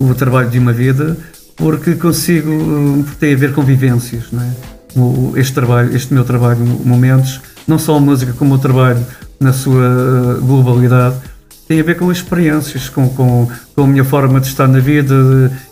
o 0.00 0.12
trabalho 0.14 0.50
de 0.50 0.58
uma 0.58 0.72
vida, 0.72 1.16
porque 1.56 1.94
consigo, 1.94 3.04
porque 3.04 3.16
tem 3.20 3.34
a 3.34 3.36
ver 3.36 3.52
com 3.52 3.62
vivências, 3.62 4.24
não 4.32 4.42
é? 4.42 4.77
Este 5.36 5.54
trabalho, 5.54 5.94
este 5.94 6.12
meu 6.12 6.24
trabalho, 6.24 6.64
momentos, 6.84 7.40
não 7.66 7.78
só 7.78 7.96
a 7.96 8.00
música 8.00 8.32
como 8.32 8.54
o 8.54 8.58
trabalho 8.58 9.04
na 9.40 9.52
sua 9.52 10.38
globalidade, 10.42 11.16
tem 11.68 11.80
a 11.80 11.82
ver 11.82 11.96
com 11.96 12.10
experiências, 12.10 12.88
com, 12.88 13.10
com, 13.10 13.46
com 13.76 13.82
a 13.82 13.86
minha 13.86 14.02
forma 14.02 14.40
de 14.40 14.46
estar 14.46 14.66
na 14.66 14.78
vida 14.78 15.14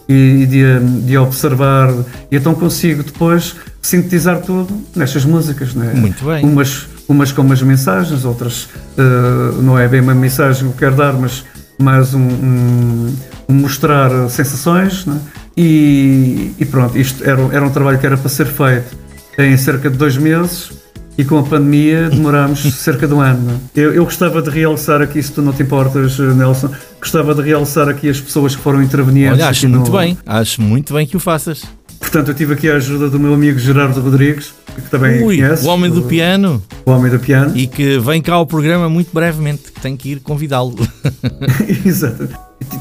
e 0.06 0.44
de, 0.46 0.78
de, 1.06 1.16
observar. 1.16 1.90
E 2.30 2.36
então 2.36 2.54
consigo 2.54 3.02
depois 3.02 3.56
sintetizar 3.80 4.42
tudo 4.42 4.78
nestas 4.94 5.24
músicas. 5.24 5.74
Não 5.74 5.88
é? 5.88 5.94
Muito 5.94 6.22
bem. 6.22 6.44
Umas, 6.44 6.86
umas 7.08 7.32
com 7.32 7.40
umas 7.40 7.62
mensagens, 7.62 8.26
outras 8.26 8.64
uh, 8.98 9.62
não 9.62 9.78
é 9.78 9.88
bem 9.88 10.02
uma 10.02 10.14
mensagem 10.14 10.64
que 10.64 10.74
eu 10.74 10.78
quero 10.78 10.96
dar, 10.96 11.14
mas 11.14 11.44
mais 11.78 12.12
um, 12.12 12.20
um, 12.20 13.16
um 13.48 13.54
mostrar 13.54 14.10
sensações. 14.28 15.06
É? 15.08 15.12
E, 15.56 16.52
e, 16.58 16.64
pronto, 16.66 16.98
isto 16.98 17.24
era, 17.24 17.40
era 17.50 17.64
um 17.64 17.70
trabalho 17.70 17.98
que 17.98 18.04
era 18.04 18.18
para 18.18 18.28
ser 18.28 18.46
feito 18.46 19.05
em 19.38 19.56
cerca 19.56 19.90
de 19.90 19.96
dois 19.96 20.16
meses 20.16 20.70
e 21.18 21.24
com 21.24 21.38
a 21.38 21.42
pandemia 21.42 22.10
demorámos 22.10 22.60
cerca 22.74 23.06
de 23.06 23.14
um 23.14 23.20
ano. 23.20 23.60
Eu, 23.74 23.94
eu, 23.94 24.04
gostava 24.04 24.42
de 24.42 24.50
realçar 24.50 25.00
aqui, 25.00 25.22
se 25.22 25.32
tu 25.32 25.42
não 25.42 25.52
te 25.52 25.62
importas, 25.62 26.18
Nelson, 26.18 26.70
gostava 27.00 27.34
de 27.34 27.42
realçar 27.42 27.88
aqui 27.88 28.08
as 28.08 28.20
pessoas 28.20 28.54
que 28.54 28.62
foram 28.62 28.82
intervenientes. 28.82 29.40
Olha, 29.40 29.48
acho 29.48 29.68
muito 29.68 29.90
no... 29.90 29.98
bem, 29.98 30.18
acho 30.26 30.60
muito 30.60 30.94
bem 30.94 31.06
que 31.06 31.16
o 31.16 31.20
faças. 31.20 31.64
Portanto, 31.98 32.28
eu 32.28 32.34
tive 32.34 32.54
aqui 32.54 32.70
a 32.70 32.74
ajuda 32.76 33.08
do 33.08 33.18
meu 33.18 33.32
amigo 33.32 33.58
Gerardo 33.58 34.00
Rodrigues, 34.00 34.52
que 34.74 34.90
também 34.90 35.22
Ui, 35.22 35.38
conhece. 35.38 35.66
O 35.66 35.68
homem 35.70 35.90
do 35.90 36.02
piano. 36.02 36.62
O 36.84 36.90
homem 36.90 37.10
do 37.10 37.18
piano. 37.18 37.56
E 37.56 37.66
que 37.66 37.98
vem 37.98 38.20
cá 38.20 38.34
ao 38.34 38.46
programa 38.46 38.88
muito 38.88 39.10
brevemente, 39.12 39.72
que 39.72 39.80
tenho 39.80 39.96
que 39.96 40.10
ir 40.10 40.20
convidá-lo. 40.20 40.76
Exato. 41.84 42.28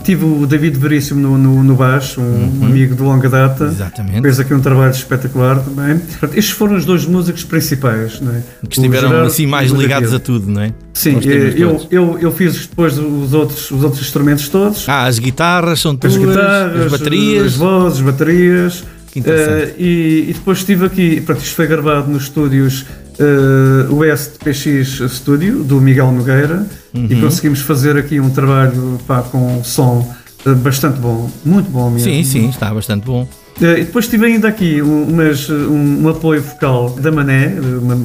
Tive 0.03 0.23
o 0.23 0.45
David 0.47 0.77
Veríssimo 0.77 1.19
no, 1.19 1.37
no, 1.37 1.63
no 1.63 1.75
baixo, 1.75 2.21
um 2.21 2.23
uhum. 2.23 2.65
amigo 2.65 2.95
de 2.95 3.01
longa 3.01 3.27
data. 3.27 3.65
Exatamente. 3.65 4.21
Fez 4.21 4.39
aqui 4.39 4.53
um 4.53 4.61
trabalho 4.61 4.91
espetacular 4.91 5.59
também. 5.59 5.99
Portanto, 5.99 6.37
estes 6.37 6.51
foram 6.51 6.75
os 6.75 6.85
dois 6.85 7.05
músicos 7.05 7.43
principais, 7.43 8.21
não 8.21 8.33
é? 8.33 8.41
Que 8.69 8.77
estiveram 8.77 9.09
Gerardo, 9.09 9.27
assim 9.27 9.45
mais 9.45 9.71
ligados 9.71 10.13
a 10.13 10.19
tudo, 10.19 10.49
não 10.49 10.61
é? 10.61 10.73
Sim, 10.93 11.19
eu, 11.57 11.85
eu, 11.91 12.19
eu 12.19 12.31
fiz 12.31 12.67
depois 12.67 12.97
os 12.97 13.33
outros, 13.33 13.69
os 13.69 13.83
outros 13.83 14.01
instrumentos 14.01 14.47
todos. 14.47 14.87
Ah, 14.87 15.05
as 15.05 15.19
guitarras 15.19 15.81
são 15.81 15.95
tuas, 15.95 16.15
as, 16.15 16.19
guitarras, 16.19 16.85
as 16.85 16.91
baterias. 16.91 17.45
As 17.45 17.55
vozes, 17.55 17.99
as 17.99 18.05
baterias. 18.05 18.83
que 19.11 19.19
interessante. 19.19 19.71
Uh, 19.71 19.81
e, 19.81 20.25
e, 20.29 20.33
depois 20.33 20.59
estive 20.59 20.85
aqui, 20.85 21.21
pronto, 21.21 21.41
isto 21.43 21.55
foi 21.55 21.67
gravado 21.67 22.09
nos 22.09 22.23
estúdios 22.23 22.85
uh, 23.19 23.95
West 23.95 24.37
PX 24.43 25.01
Studio, 25.09 25.63
do 25.63 25.79
Miguel 25.81 26.11
Nogueira, 26.11 26.65
uhum. 26.93 27.07
e 27.09 27.15
conseguimos 27.21 27.61
fazer 27.61 27.97
aqui 27.97 28.19
um 28.19 28.29
trabalho 28.29 28.99
pá, 29.07 29.21
com 29.21 29.63
som 29.63 30.07
bastante 30.53 30.99
bom, 30.99 31.29
muito 31.43 31.69
bom 31.71 31.89
mesmo. 31.89 32.11
Sim, 32.11 32.23
sim, 32.23 32.49
está 32.49 32.73
bastante 32.73 33.05
bom. 33.05 33.27
Uh, 33.59 33.77
e 33.77 33.85
depois 33.85 34.07
tive 34.07 34.25
ainda 34.25 34.49
aqui 34.49 34.81
um, 34.81 35.03
umas, 35.03 35.49
um, 35.49 36.03
um, 36.03 36.09
apoio 36.09 36.41
vocal 36.41 36.89
da 36.89 37.09
Mané, 37.09 37.55
uma, 37.81 37.97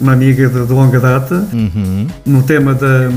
uma 0.00 0.12
amiga 0.12 0.48
de, 0.48 0.66
de, 0.66 0.72
longa 0.72 0.98
data, 0.98 1.46
uhum. 1.52 2.06
no 2.24 2.42
tema 2.42 2.74
da. 2.74 3.10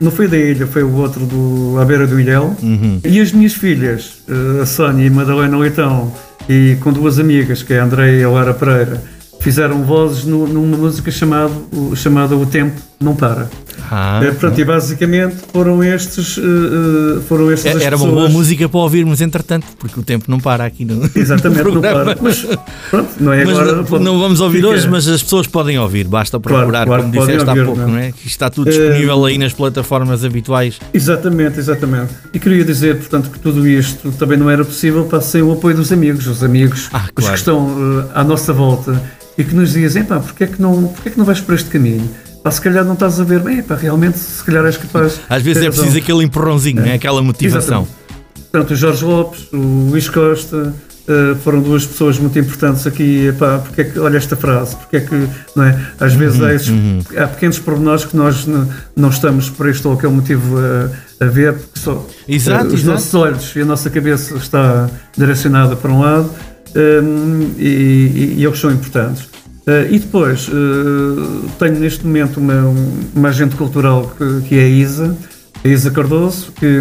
Não 0.00 0.10
foi 0.10 0.26
da 0.26 0.38
ilha, 0.38 0.66
foi 0.66 0.82
o 0.82 0.94
outro 0.96 1.26
do 1.26 1.78
À 1.78 1.84
Beira 1.84 2.06
do 2.06 2.18
Ilhéu. 2.18 2.56
Uhum. 2.62 2.98
E 3.04 3.20
as 3.20 3.30
minhas 3.30 3.52
filhas, 3.52 4.22
a 4.60 4.64
Sónia 4.64 5.04
e 5.04 5.08
a 5.08 5.10
Madalena 5.10 5.58
Leitão, 5.58 6.12
e 6.48 6.76
com 6.80 6.92
duas 6.92 7.18
amigas, 7.18 7.62
que 7.62 7.74
é 7.74 7.80
a 7.80 7.84
Andréia 7.84 8.20
e 8.20 8.24
a 8.24 8.30
Lara 8.30 8.54
Pereira, 8.54 9.02
fizeram 9.42 9.82
vozes 9.82 10.24
no, 10.24 10.46
numa 10.46 10.76
música 10.76 11.10
chamado, 11.10 11.52
chamada 11.96 12.36
O 12.36 12.46
Tempo 12.46 12.80
Não 13.02 13.14
Para. 13.14 13.48
Ah, 13.90 14.20
é, 14.24 14.30
pronto, 14.30 14.58
e 14.58 14.64
basicamente 14.64 15.36
foram 15.52 15.84
estes. 15.84 16.38
Uh, 16.38 17.20
foram 17.28 17.52
estes 17.52 17.76
Era 17.82 17.96
uma 17.96 18.06
boa 18.06 18.28
música 18.28 18.66
para 18.66 18.80
ouvirmos, 18.80 19.20
entretanto, 19.20 19.66
porque 19.78 20.00
o 20.00 20.02
tempo 20.02 20.24
não 20.28 20.40
para 20.40 20.64
aqui 20.64 20.84
no. 20.84 21.04
Exatamente, 21.14 21.64
no 21.64 21.74
não 21.74 21.82
para. 21.82 22.16
Mas 22.20 22.46
pronto, 22.90 23.10
não 23.20 23.32
é 23.32 23.44
mas 23.44 23.58
agora. 23.58 23.82
Não, 23.82 23.98
não 23.98 24.18
vamos 24.18 24.40
ouvir 24.40 24.58
fica. 24.58 24.68
hoje, 24.68 24.88
mas 24.88 25.06
as 25.06 25.22
pessoas 25.22 25.46
podem 25.46 25.78
ouvir, 25.78 26.06
basta 26.06 26.40
procurar, 26.40 26.86
claro, 26.86 26.86
claro, 26.86 27.02
como 27.02 27.12
disseste 27.12 27.48
ouvir, 27.48 27.60
há 27.60 27.64
pouco, 27.66 27.80
não, 27.80 27.88
não 27.88 27.98
é? 27.98 28.12
Que 28.12 28.26
está 28.26 28.48
tudo 28.48 28.70
disponível 28.70 29.18
uh, 29.18 29.24
aí 29.26 29.36
nas 29.36 29.52
plataformas 29.52 30.24
habituais. 30.24 30.78
Exatamente, 30.94 31.58
exatamente. 31.58 32.14
E 32.32 32.38
queria 32.38 32.64
dizer, 32.64 32.96
portanto, 32.96 33.30
que 33.30 33.38
tudo 33.40 33.66
isto 33.68 34.10
também 34.12 34.38
não 34.38 34.48
era 34.48 34.64
possível 34.64 35.06
sem 35.20 35.42
o 35.42 35.52
apoio 35.52 35.76
dos 35.76 35.92
amigos, 35.92 36.26
os 36.26 36.42
amigos, 36.42 36.88
ah, 36.94 37.00
claro. 37.00 37.12
os 37.18 37.28
que 37.28 37.34
estão 37.34 38.08
à 38.14 38.24
nossa 38.24 38.54
volta 38.54 39.02
e 39.36 39.44
que 39.44 39.54
nos 39.54 39.72
dizem, 39.72 40.04
pá, 40.04 40.20
porquê 40.20 40.44
é 40.44 40.46
que 40.46 40.60
não, 40.60 40.84
porquê 40.84 41.08
é 41.08 41.12
que 41.12 41.18
não 41.18 41.24
vais 41.24 41.40
por 41.40 41.54
este 41.54 41.68
caminho? 41.68 42.08
Pá, 42.42 42.50
se 42.50 42.60
calhar 42.60 42.84
não 42.84 42.94
estás 42.94 43.20
a 43.20 43.24
ver, 43.24 43.40
bem, 43.40 43.62
pá, 43.62 43.76
realmente, 43.76 44.18
se 44.18 44.42
calhar 44.42 44.64
és 44.64 44.76
capaz. 44.76 45.20
Às 45.28 45.42
vezes 45.42 45.62
é 45.62 45.70
preciso 45.70 45.96
aquele 45.96 46.24
empurrãozinho, 46.24 46.80
é. 46.80 46.82
Né? 46.82 46.94
aquela 46.94 47.22
motivação. 47.22 47.82
Exatamente. 47.82 48.50
Portanto, 48.50 48.70
o 48.72 48.76
Jorge 48.76 49.04
Lopes, 49.04 49.52
o 49.52 49.88
Luís 49.90 50.08
Costa, 50.08 50.74
Uh, 51.02 51.34
foram 51.40 51.60
duas 51.60 51.84
pessoas 51.84 52.16
muito 52.16 52.38
importantes 52.38 52.86
aqui. 52.86 53.26
Epá, 53.26 53.58
porque 53.58 53.80
é 53.80 53.84
que, 53.84 53.98
olha 53.98 54.16
esta 54.16 54.36
frase, 54.36 54.76
porque 54.76 54.98
é 54.98 55.00
que, 55.00 55.28
não 55.56 55.64
é? 55.64 55.76
Às 55.98 56.14
vezes 56.14 56.38
uhum, 56.38 56.46
há, 56.46 56.54
esses, 56.54 56.68
uhum. 56.68 57.00
há, 57.16 57.26
pequenos 57.26 57.58
pormenores 57.58 58.04
que 58.04 58.16
nós 58.16 58.46
não, 58.94 59.08
estamos 59.08 59.50
por 59.50 59.68
este 59.68 59.84
ou 59.84 59.94
aquele 59.94 60.12
motivo 60.12 60.56
a, 60.58 61.24
a 61.24 61.28
ver, 61.28 61.54
porque 61.54 61.80
só 61.80 62.06
exato, 62.28 62.66
uh, 62.66 62.68
os 62.68 62.74
exato. 62.74 62.92
nossos 62.92 63.14
olhos 63.14 63.56
e 63.56 63.60
a 63.62 63.64
nossa 63.64 63.90
cabeça 63.90 64.36
está 64.36 64.88
direcionada 65.16 65.74
para 65.74 65.90
um 65.90 66.02
lado 66.02 66.30
um, 66.76 67.52
e, 67.58 68.34
e 68.36 68.44
eles 68.44 68.60
são 68.60 68.70
importantes. 68.70 69.28
Uh, 69.66 69.92
e 69.92 69.98
depois 69.98 70.48
uh, 70.48 71.48
tenho 71.58 71.78
neste 71.78 72.04
momento 72.04 72.40
uma, 72.40 72.74
uma 73.14 73.28
agente 73.28 73.54
cultural 73.54 74.12
que, 74.18 74.48
que 74.48 74.58
é 74.58 74.64
a 74.64 74.68
Isa, 74.68 75.16
a 75.64 75.68
Isa 75.68 75.90
Cardoso, 75.90 76.52
que, 76.52 76.78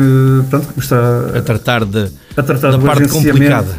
pronto, 0.50 0.68
que 0.68 0.78
me 0.78 0.84
está 0.84 1.38
a 1.38 1.42
tratar, 1.42 1.86
de, 1.86 2.10
a 2.36 2.42
tratar 2.42 2.72
da 2.72 2.80
parte 2.80 3.08
complicada. 3.08 3.70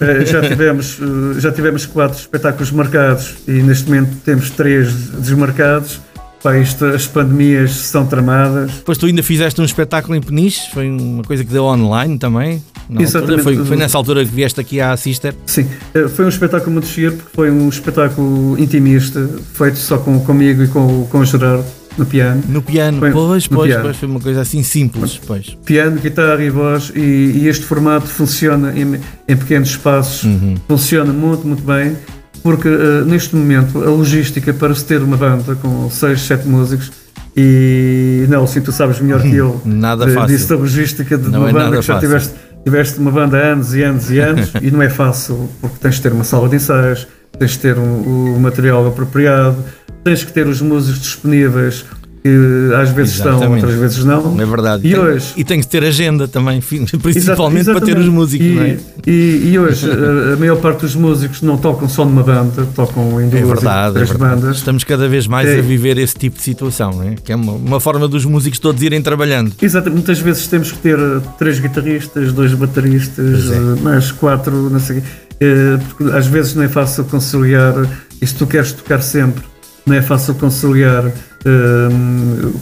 Uh, 0.00 0.26
já, 0.26 0.46
tivemos, 0.46 0.98
já 1.38 1.50
tivemos 1.50 1.86
quatro 1.86 2.18
espetáculos 2.18 2.70
marcados 2.70 3.36
e 3.48 3.52
neste 3.52 3.86
momento 3.88 4.16
temos 4.22 4.50
três 4.50 4.92
desmarcados 4.92 6.00
Pá, 6.42 6.58
isto, 6.58 6.84
as 6.86 7.06
pandemias 7.06 7.70
são 7.70 8.04
tramadas. 8.04 8.72
Depois 8.72 8.98
tu 8.98 9.06
ainda 9.06 9.22
fizeste 9.22 9.60
um 9.60 9.64
espetáculo 9.64 10.16
em 10.16 10.20
Peniche, 10.20 10.72
foi 10.72 10.90
uma 10.90 11.22
coisa 11.22 11.44
que 11.44 11.52
deu 11.52 11.64
online 11.64 12.18
também. 12.18 12.60
Exatamente. 12.98 13.42
Foi, 13.42 13.56
foi, 13.64 13.76
nessa 13.76 13.96
altura 13.96 14.24
que 14.24 14.30
vieste 14.30 14.60
aqui 14.60 14.80
à 14.80 14.96
Sister? 14.96 15.34
Sim, 15.46 15.66
eh, 15.94 16.08
foi 16.08 16.24
um 16.24 16.28
espetáculo 16.28 16.72
muito 16.72 16.86
giro, 16.86 17.16
porque 17.16 17.30
foi 17.34 17.50
um 17.50 17.68
espetáculo 17.68 18.58
intimista, 18.58 19.28
feito 19.54 19.78
só 19.78 19.98
com, 19.98 20.20
comigo 20.20 20.62
e 20.62 20.68
com, 20.68 21.06
com 21.06 21.18
o 21.18 21.24
Gerardo. 21.24 21.64
No 21.96 22.06
piano. 22.06 22.42
No 22.48 22.62
piano, 22.62 22.98
foi, 22.98 23.10
pois, 23.10 23.46
pois, 23.46 23.68
piano. 23.68 23.84
pois, 23.84 23.96
foi 23.98 24.08
uma 24.08 24.20
coisa 24.20 24.40
assim 24.40 24.62
simples, 24.62 25.20
pois. 25.26 25.58
Piano, 25.64 26.00
guitarra 26.00 26.42
e 26.42 26.48
voz, 26.48 26.90
e, 26.94 27.00
e 27.00 27.48
este 27.48 27.66
formato 27.66 28.06
funciona 28.06 28.72
em, 28.74 28.98
em 29.28 29.36
pequenos 29.36 29.68
espaços, 29.68 30.24
uhum. 30.24 30.54
funciona 30.66 31.12
muito, 31.12 31.46
muito 31.46 31.62
bem 31.62 31.96
porque 32.42 32.68
uh, 32.68 33.04
neste 33.04 33.36
momento 33.36 33.82
a 33.82 33.90
logística 33.90 34.52
para 34.52 34.74
se 34.74 34.84
ter 34.84 35.00
uma 35.00 35.16
banda 35.16 35.54
com 35.54 35.88
6, 35.88 36.20
7 36.20 36.48
músicos 36.48 36.90
e 37.36 38.26
Nelson, 38.28 38.60
tu 38.60 38.72
sabes 38.72 39.00
melhor 39.00 39.22
que 39.22 39.34
eu 39.34 39.60
nada 39.64 40.04
de, 40.04 40.12
fácil. 40.12 40.36
disso 40.36 40.48
da 40.48 40.56
logística 40.56 41.16
de 41.16 41.28
uma 41.28 41.48
é 41.48 41.52
banda 41.52 41.78
que 41.78 41.82
já 41.82 41.98
tiveste, 41.98 42.34
tiveste 42.64 42.98
uma 42.98 43.10
banda 43.10 43.38
há 43.38 43.52
anos 43.52 43.74
e 43.74 43.82
anos 43.82 44.10
e 44.10 44.18
anos 44.18 44.52
e 44.60 44.70
não 44.70 44.82
é 44.82 44.88
fácil 44.88 45.48
porque 45.60 45.76
tens 45.80 45.96
de 45.96 46.02
ter 46.02 46.12
uma 46.12 46.24
sala 46.24 46.48
de 46.48 46.56
ensaios, 46.56 47.06
tens 47.38 47.52
de 47.52 47.58
ter 47.58 47.76
o 47.76 47.82
um, 47.82 48.36
um 48.36 48.38
material 48.38 48.86
apropriado, 48.86 49.56
tens 50.04 50.24
que 50.24 50.32
ter 50.32 50.46
os 50.46 50.60
músicos 50.60 51.00
disponíveis 51.00 51.84
que 52.22 52.74
às 52.80 52.90
vezes 52.90 53.14
Exatamente. 53.14 53.42
estão, 53.42 53.54
outras 53.54 53.74
vezes 53.74 54.04
não. 54.04 54.40
É 54.40 54.46
verdade. 54.46 54.86
E, 54.86 54.92
tem, 54.92 55.00
hoje, 55.00 55.32
e 55.36 55.44
tem 55.44 55.60
que 55.60 55.66
ter 55.66 55.84
agenda 55.84 56.28
também, 56.28 56.60
principalmente 56.62 57.18
Exatamente. 57.18 57.64
para 57.64 57.80
ter 57.80 57.98
os 57.98 58.08
músicos, 58.08 58.46
e, 58.46 58.50
não 58.50 58.62
é? 58.62 58.78
E, 59.06 59.50
e 59.52 59.58
hoje 59.58 59.90
a, 59.90 60.34
a, 60.34 60.36
maior 60.36 60.56
parte 60.56 60.82
dos 60.82 60.94
músicos 60.94 61.42
não 61.42 61.56
tocam 61.56 61.88
só 61.88 62.04
numa 62.04 62.22
banda, 62.22 62.66
tocam 62.74 63.20
em 63.20 63.28
duas 63.28 63.42
é 63.42 63.46
verdade, 63.46 63.94
três 63.94 64.10
é 64.10 64.14
bandas. 64.14 64.56
Estamos 64.58 64.84
cada 64.84 65.08
vez 65.08 65.26
mais 65.26 65.48
é. 65.48 65.58
a 65.58 65.62
viver 65.62 65.98
esse 65.98 66.14
tipo 66.14 66.36
de 66.36 66.42
situação, 66.42 66.92
não 66.92 67.08
é? 67.08 67.14
que 67.16 67.32
é 67.32 67.36
uma, 67.36 67.52
uma, 67.52 67.80
forma 67.80 68.06
dos 68.06 68.24
músicos 68.24 68.58
todos 68.58 68.82
irem 68.82 69.02
trabalhando. 69.02 69.52
Exatamente. 69.60 69.94
Muitas 69.94 70.20
vezes 70.20 70.46
temos 70.46 70.70
que 70.70 70.78
ter 70.78 70.98
três 71.38 71.58
guitarristas, 71.58 72.32
dois 72.32 72.54
bateristas, 72.54 73.50
é. 73.50 73.56
Eh, 73.56 73.82
mais 73.82 74.12
quatro, 74.12 74.70
não 74.70 74.80
sei 74.80 75.02
eh, 75.42 75.78
porque 75.88 76.16
às 76.16 76.26
vezes 76.28 76.54
não 76.54 76.62
é 76.62 76.68
fácil 76.68 77.04
conciliar, 77.04 77.74
e 78.20 78.26
se 78.26 78.34
tu 78.34 78.46
queres 78.46 78.70
tocar 78.70 79.02
sempre, 79.02 79.42
não 79.84 79.96
é 79.96 80.02
fácil 80.02 80.34
conciliar 80.34 81.06
uh, 81.06 82.60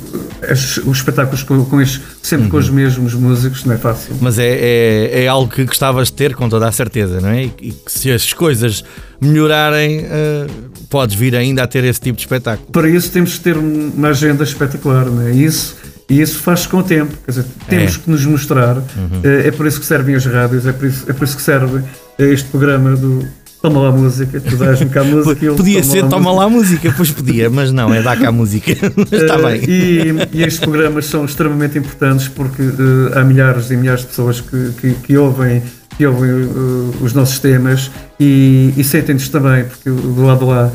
os 0.87 0.97
espetáculos 0.97 1.43
com, 1.43 1.65
com 1.65 1.81
estes, 1.81 2.01
sempre 2.23 2.45
uhum. 2.45 2.51
com 2.51 2.57
os 2.57 2.69
uhum. 2.69 2.75
mesmos 2.75 3.15
músicos, 3.15 3.65
não 3.65 3.75
é 3.75 3.79
fácil. 3.79 4.17
Mas 4.21 4.39
é, 4.39 4.49
é, 4.49 5.25
é, 5.25 5.29
algo 5.29 5.53
que 5.53 5.65
gostavas 5.65 6.09
de 6.09 6.15
ter 6.15 6.35
com 6.35 6.49
toda 6.49 6.67
a 6.67 6.73
certeza, 6.73 7.21
não 7.21 7.29
é? 7.29 7.45
E, 7.45 7.55
e 7.61 7.73
que 7.73 7.93
se 7.93 8.11
as 8.11 8.33
coisas 8.33 8.85
melhorarem, 9.21 10.01
uh, 10.01 10.71
podes 10.89 11.15
vir 11.15 11.37
ainda 11.37 11.63
a 11.63 11.67
ter 11.67 11.85
esse 11.85 12.01
tipo 12.01 12.17
de 12.17 12.23
espetáculo. 12.23 12.71
Para 12.73 12.89
isso 12.89 13.11
temos 13.11 13.35
que 13.35 13.41
ter 13.41 13.57
uma 13.57 14.09
agenda 14.09 14.43
espetacular, 14.43 15.07
não 15.07 15.27
é? 15.27 15.31
Isso 15.33 15.77
e 16.11 16.21
isso 16.21 16.41
faz-se 16.41 16.69
com 16.69 16.79
o 16.79 16.83
tempo, 16.83 17.17
quer 17.25 17.31
dizer, 17.31 17.45
temos 17.69 17.95
é. 17.95 17.99
que 18.01 18.11
nos 18.11 18.27
mostrar, 18.27 18.79
uhum. 18.79 19.21
Eh, 19.23 19.47
é 19.47 19.51
por 19.53 19.65
isso 19.65 19.79
que 19.79 19.87
servem 19.87 20.17
as 20.17 20.27
rádios, 20.27 20.67
é 20.67 20.73
por 20.73 20.89
isso, 20.89 21.09
é 21.09 21.13
por 21.13 21.23
isso 21.23 21.37
que 21.37 21.43
serve 21.43 21.85
este 22.19 22.49
programa 22.49 22.97
do, 22.97 23.25
Toma 23.63 23.79
lá 23.79 23.89
a 23.89 23.93
música, 23.93 24.41
tu 24.41 24.57
dás-me 24.57 24.89
cá 24.89 25.03
a 25.03 25.05
música. 25.05 25.53
Podia 25.53 25.85
ser 25.85 26.09
toma 26.09 26.33
lá 26.33 26.45
a 26.45 26.49
música, 26.49 26.93
pois 26.97 27.11
podia, 27.11 27.51
mas 27.51 27.71
não, 27.71 27.93
é 27.93 28.01
dar 28.01 28.19
cá 28.19 28.29
a 28.29 28.33
música. 28.33 28.73
Está 29.13 29.37
uh, 29.37 29.43
bem. 29.45 29.63
E, 29.69 30.15
e, 30.33 30.43
estes 30.43 30.61
programas 30.61 31.05
são 31.05 31.27
extremamente 31.27 31.79
importantes 31.79 32.27
porque 32.27 32.63
uh, 32.63 33.11
há 33.15 33.23
milhares 33.23 33.71
e 33.71 33.77
milhares 33.77 34.01
de 34.01 34.07
pessoas 34.09 34.41
que, 34.41 34.73
que, 34.81 34.95
que 34.95 35.17
ouvem, 35.17 35.63
que 35.99 36.07
ouvem 36.07 36.31
uh, 36.31 36.95
os 37.03 37.13
nossos 37.13 37.39
temas 37.39 37.91
e, 38.19 38.73
e 38.79 38.83
sentem-nos 38.83 39.29
também, 39.29 39.65
porque 39.65 39.91
do 39.91 40.25
lado 40.25 40.47
lá 40.47 40.73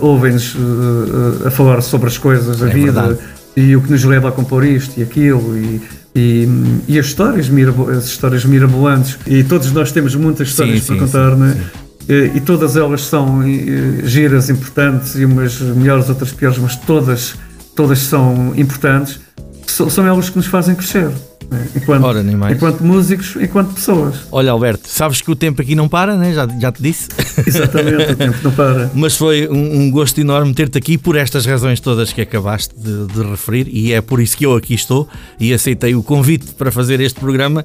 ouvem-nos 0.00 0.54
a 1.46 1.50
falar 1.50 1.80
sobre 1.80 2.08
as 2.08 2.18
coisas, 2.18 2.62
a 2.62 2.68
é 2.68 2.72
vida 2.72 2.92
verdade. 2.92 3.18
e 3.56 3.74
o 3.74 3.80
que 3.80 3.90
nos 3.90 4.04
leva 4.04 4.28
a 4.28 4.32
compor 4.32 4.62
isto 4.62 5.00
e 5.00 5.02
aquilo. 5.02 5.56
E, 5.56 5.80
e, 6.14 6.46
e, 6.86 6.98
as 6.98 7.06
histórias, 7.06 7.50
as 7.96 8.04
histórias 8.04 8.44
mirabolantes, 8.44 9.18
e 9.26 9.42
todos 9.42 9.72
nós 9.72 9.90
temos 9.90 10.14
muitas 10.14 10.48
histórias 10.48 10.80
sim, 10.80 10.86
para 10.86 10.94
sim, 10.94 11.00
contar, 11.00 11.32
sim, 11.32 11.40
né? 11.40 11.56
Eh, 11.58 11.83
e 12.08 12.40
todas 12.40 12.76
elas 12.76 13.02
são 13.02 13.42
giras, 14.04 14.50
importantes, 14.50 15.14
e 15.16 15.24
umas 15.24 15.60
melhores, 15.60 16.08
outras 16.08 16.32
piores, 16.32 16.58
mas 16.58 16.76
todas, 16.76 17.34
todas 17.74 17.98
são 17.98 18.52
importantes, 18.56 19.20
são 19.66 20.06
elas 20.06 20.28
que 20.28 20.36
nos 20.36 20.46
fazem 20.46 20.74
crescer. 20.74 21.10
Né? 21.50 21.68
Enquanto, 21.76 22.04
Ora, 22.04 22.24
enquanto 22.50 22.80
músicos, 22.82 23.36
enquanto 23.40 23.74
pessoas. 23.74 24.16
Olha, 24.30 24.50
Alberto, 24.50 24.88
sabes 24.88 25.20
que 25.20 25.30
o 25.30 25.36
tempo 25.36 25.60
aqui 25.62 25.74
não 25.74 25.88
para, 25.88 26.16
né? 26.16 26.32
já, 26.32 26.46
já 26.58 26.72
te 26.72 26.82
disse. 26.82 27.08
Exatamente, 27.46 28.12
o 28.12 28.16
tempo 28.16 28.38
não 28.42 28.52
para. 28.52 28.90
Mas 28.94 29.16
foi 29.16 29.48
um, 29.48 29.82
um 29.82 29.90
gosto 29.90 30.20
enorme 30.20 30.54
ter-te 30.54 30.78
aqui 30.78 30.96
por 30.96 31.16
estas 31.16 31.46
razões 31.46 31.80
todas 31.80 32.12
que 32.12 32.20
acabaste 32.20 32.74
de, 32.76 33.06
de 33.06 33.22
referir, 33.22 33.68
e 33.70 33.92
é 33.92 34.00
por 34.00 34.20
isso 34.20 34.36
que 34.36 34.46
eu 34.46 34.56
aqui 34.56 34.74
estou 34.74 35.08
e 35.38 35.52
aceitei 35.52 35.94
o 35.94 36.02
convite 36.02 36.52
para 36.54 36.70
fazer 36.70 37.00
este 37.00 37.20
programa, 37.20 37.64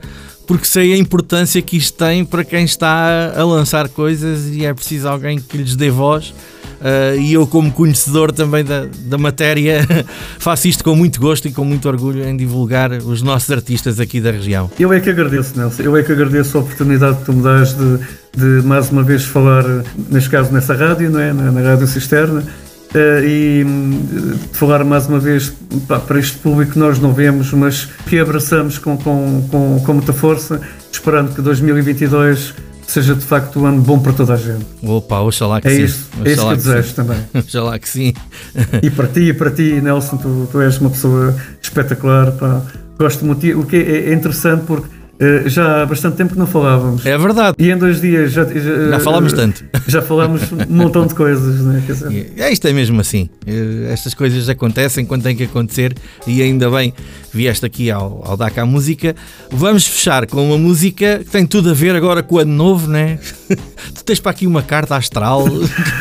porque 0.49 0.65
sei 0.65 0.93
a 0.93 0.97
importância 0.97 1.61
que 1.61 1.77
isto 1.77 1.95
tem 1.95 2.25
para 2.25 2.43
quem 2.43 2.65
está 2.65 3.33
a 3.35 3.43
lançar 3.45 3.87
coisas 3.87 4.47
e 4.47 4.65
é 4.65 4.73
preciso 4.73 5.07
alguém 5.07 5.37
que 5.37 5.55
lhes 5.55 5.75
dê 5.75 5.91
voz. 5.91 6.33
Uh, 6.79 7.19
e 7.19 7.33
eu, 7.33 7.45
como 7.45 7.71
conhecedor 7.71 8.31
também 8.31 8.63
da, 8.63 8.87
da 9.01 9.15
matéria, 9.19 9.85
faço 10.39 10.67
isto 10.67 10.83
com 10.83 10.95
muito 10.95 11.19
gosto 11.19 11.47
e 11.47 11.51
com 11.51 11.63
muito 11.63 11.87
orgulho 11.87 12.27
em 12.27 12.35
divulgar 12.35 12.91
os 12.93 13.21
nossos 13.21 13.51
artistas 13.51 13.99
aqui 13.99 14.19
da 14.19 14.31
região. 14.31 14.71
Eu 14.79 14.91
é 14.91 14.99
que 14.99 15.11
agradeço, 15.11 15.55
Nelson. 15.55 15.83
Eu 15.83 15.95
é 15.95 16.01
que 16.01 16.11
agradeço 16.11 16.57
a 16.57 16.61
oportunidade 16.61 17.19
que 17.19 17.25
tu 17.25 17.33
me 17.33 17.43
dás 17.43 17.75
de, 17.77 17.99
de 18.35 18.65
mais 18.65 18.89
uma 18.89 19.03
vez 19.03 19.25
falar, 19.25 19.63
neste 20.09 20.31
caso 20.31 20.51
nessa 20.51 20.73
rádio, 20.73 21.11
não 21.11 21.19
é? 21.19 21.31
na, 21.31 21.51
na 21.51 21.61
Rádio 21.61 21.85
Cisterna. 21.85 22.43
Uh, 22.89 23.23
e 23.23 23.63
uh, 23.63 24.39
falar 24.53 24.83
mais 24.83 25.05
uma 25.05 25.19
vez 25.19 25.53
pá, 25.87 25.99
para 25.99 26.17
este 26.19 26.37
público 26.37 26.71
que 26.71 26.79
nós 26.79 26.97
não 26.97 27.13
vemos, 27.13 27.53
mas 27.53 27.85
que 28.07 28.17
abraçamos 28.17 28.79
com, 28.79 28.97
com, 28.97 29.47
com, 29.51 29.79
com 29.85 29.93
muita 29.93 30.11
força, 30.11 30.59
esperando 30.91 31.35
que 31.35 31.41
2022 31.41 32.55
seja 32.89 33.13
de 33.13 33.23
facto 33.23 33.59
um 33.59 33.65
ano 33.67 33.81
bom 33.81 33.99
para 33.99 34.13
toda 34.13 34.33
a 34.33 34.37
gente. 34.37 34.65
Opa, 34.81 35.19
oxalá 35.19 35.61
que 35.61 35.67
É 35.67 35.75
sim. 35.75 35.83
isso, 35.83 36.09
é 36.25 36.31
isso 36.31 36.41
que 36.41 36.51
eu 36.51 36.55
desejo 36.57 36.93
também. 36.95 37.17
Oxalá 37.35 37.77
que 37.77 37.87
sim. 37.87 38.13
E 38.81 38.89
para 38.89 39.07
ti, 39.07 39.21
e 39.21 39.33
para 39.33 39.51
ti, 39.51 39.79
Nelson, 39.81 40.17
tu, 40.17 40.49
tu 40.51 40.59
és 40.59 40.77
uma 40.79 40.89
pessoa 40.89 41.35
espetacular. 41.61 42.31
Pá. 42.31 42.63
Gosto 42.97 43.23
muito. 43.23 43.45
O 43.59 43.65
que 43.65 43.75
é, 43.75 44.09
é 44.09 44.13
interessante 44.13 44.63
porque 44.65 44.87
eh, 45.19 45.43
já 45.47 45.83
há 45.83 45.85
bastante 45.85 46.15
tempo 46.17 46.33
que 46.33 46.39
não 46.39 46.47
falávamos. 46.47 47.05
É 47.05 47.17
verdade. 47.17 47.55
E 47.59 47.69
em 47.69 47.77
dois 47.77 47.99
dias 48.01 48.31
já, 48.31 48.45
já, 48.45 48.89
Já 48.91 48.99
falámos 48.99 49.33
tanto. 49.33 49.63
Já 49.87 50.01
falámos 50.03 50.43
um 50.51 50.75
montão 50.75 51.07
de 51.07 51.15
coisas, 51.15 51.61
né? 51.61 51.81
Quer 51.85 51.93
dizer, 51.93 52.33
É, 52.37 52.51
isto 52.51 52.67
é 52.67 52.73
mesmo 52.73 53.01
assim. 53.01 53.27
Eh, 53.47 53.91
Estas 53.91 54.13
coisas 54.13 54.47
acontecem 54.47 55.03
quando 55.05 55.23
têm 55.23 55.35
que 55.35 55.43
acontecer 55.43 55.95
e 56.27 56.41
ainda 56.43 56.69
bem 56.69 56.93
vieste 57.33 57.65
aqui 57.65 57.89
ao, 57.89 58.21
ao 58.25 58.37
DACA 58.37 58.65
Música. 58.65 59.15
Vamos 59.51 59.85
fechar 59.87 60.27
com 60.27 60.45
uma 60.47 60.57
música 60.57 61.19
que 61.19 61.29
tem 61.31 61.45
tudo 61.45 61.71
a 61.71 61.73
ver 61.73 61.95
agora 61.95 62.21
com 62.21 62.35
o 62.35 62.39
ano 62.39 62.53
novo, 62.53 62.87
né? 62.87 63.17
Tu 63.95 64.03
tens 64.05 64.19
para 64.19 64.31
aqui 64.31 64.45
uma 64.45 64.61
carta 64.61 64.95
astral, 64.95 65.45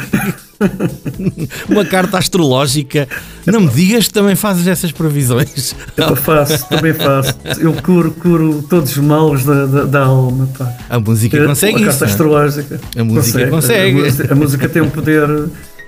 uma 1.68 1.84
carta 1.84 2.18
astrológica. 2.18 3.08
Não 3.46 3.60
me 3.60 3.68
digas 3.68 4.08
que 4.08 4.14
também 4.14 4.34
fazes 4.34 4.66
essas 4.66 4.92
previsões. 4.92 5.74
eu 5.96 6.16
faço, 6.16 6.68
também 6.68 6.92
faço. 6.94 7.34
Eu 7.58 7.72
curo, 7.74 8.10
curo 8.12 8.62
todos 8.68 8.90
os 8.92 8.98
males 8.98 9.44
da, 9.44 9.66
da, 9.66 9.84
da 9.84 10.00
alma. 10.04 10.48
Pá. 10.58 10.72
A 10.90 10.98
música 11.00 11.44
consegue 11.46 11.76
a 11.76 11.80
isso. 11.80 11.86
carta 11.88 12.04
não 12.04 12.08
é? 12.08 12.10
astrológica. 12.10 12.80
A 12.96 13.04
música 13.04 13.46
consegue. 13.48 13.98
A, 14.00 14.04
música- 14.04 14.32
a 14.32 14.36
música 14.36 14.68
tem 14.68 14.82
um 14.82 14.90
poder, 14.90 15.28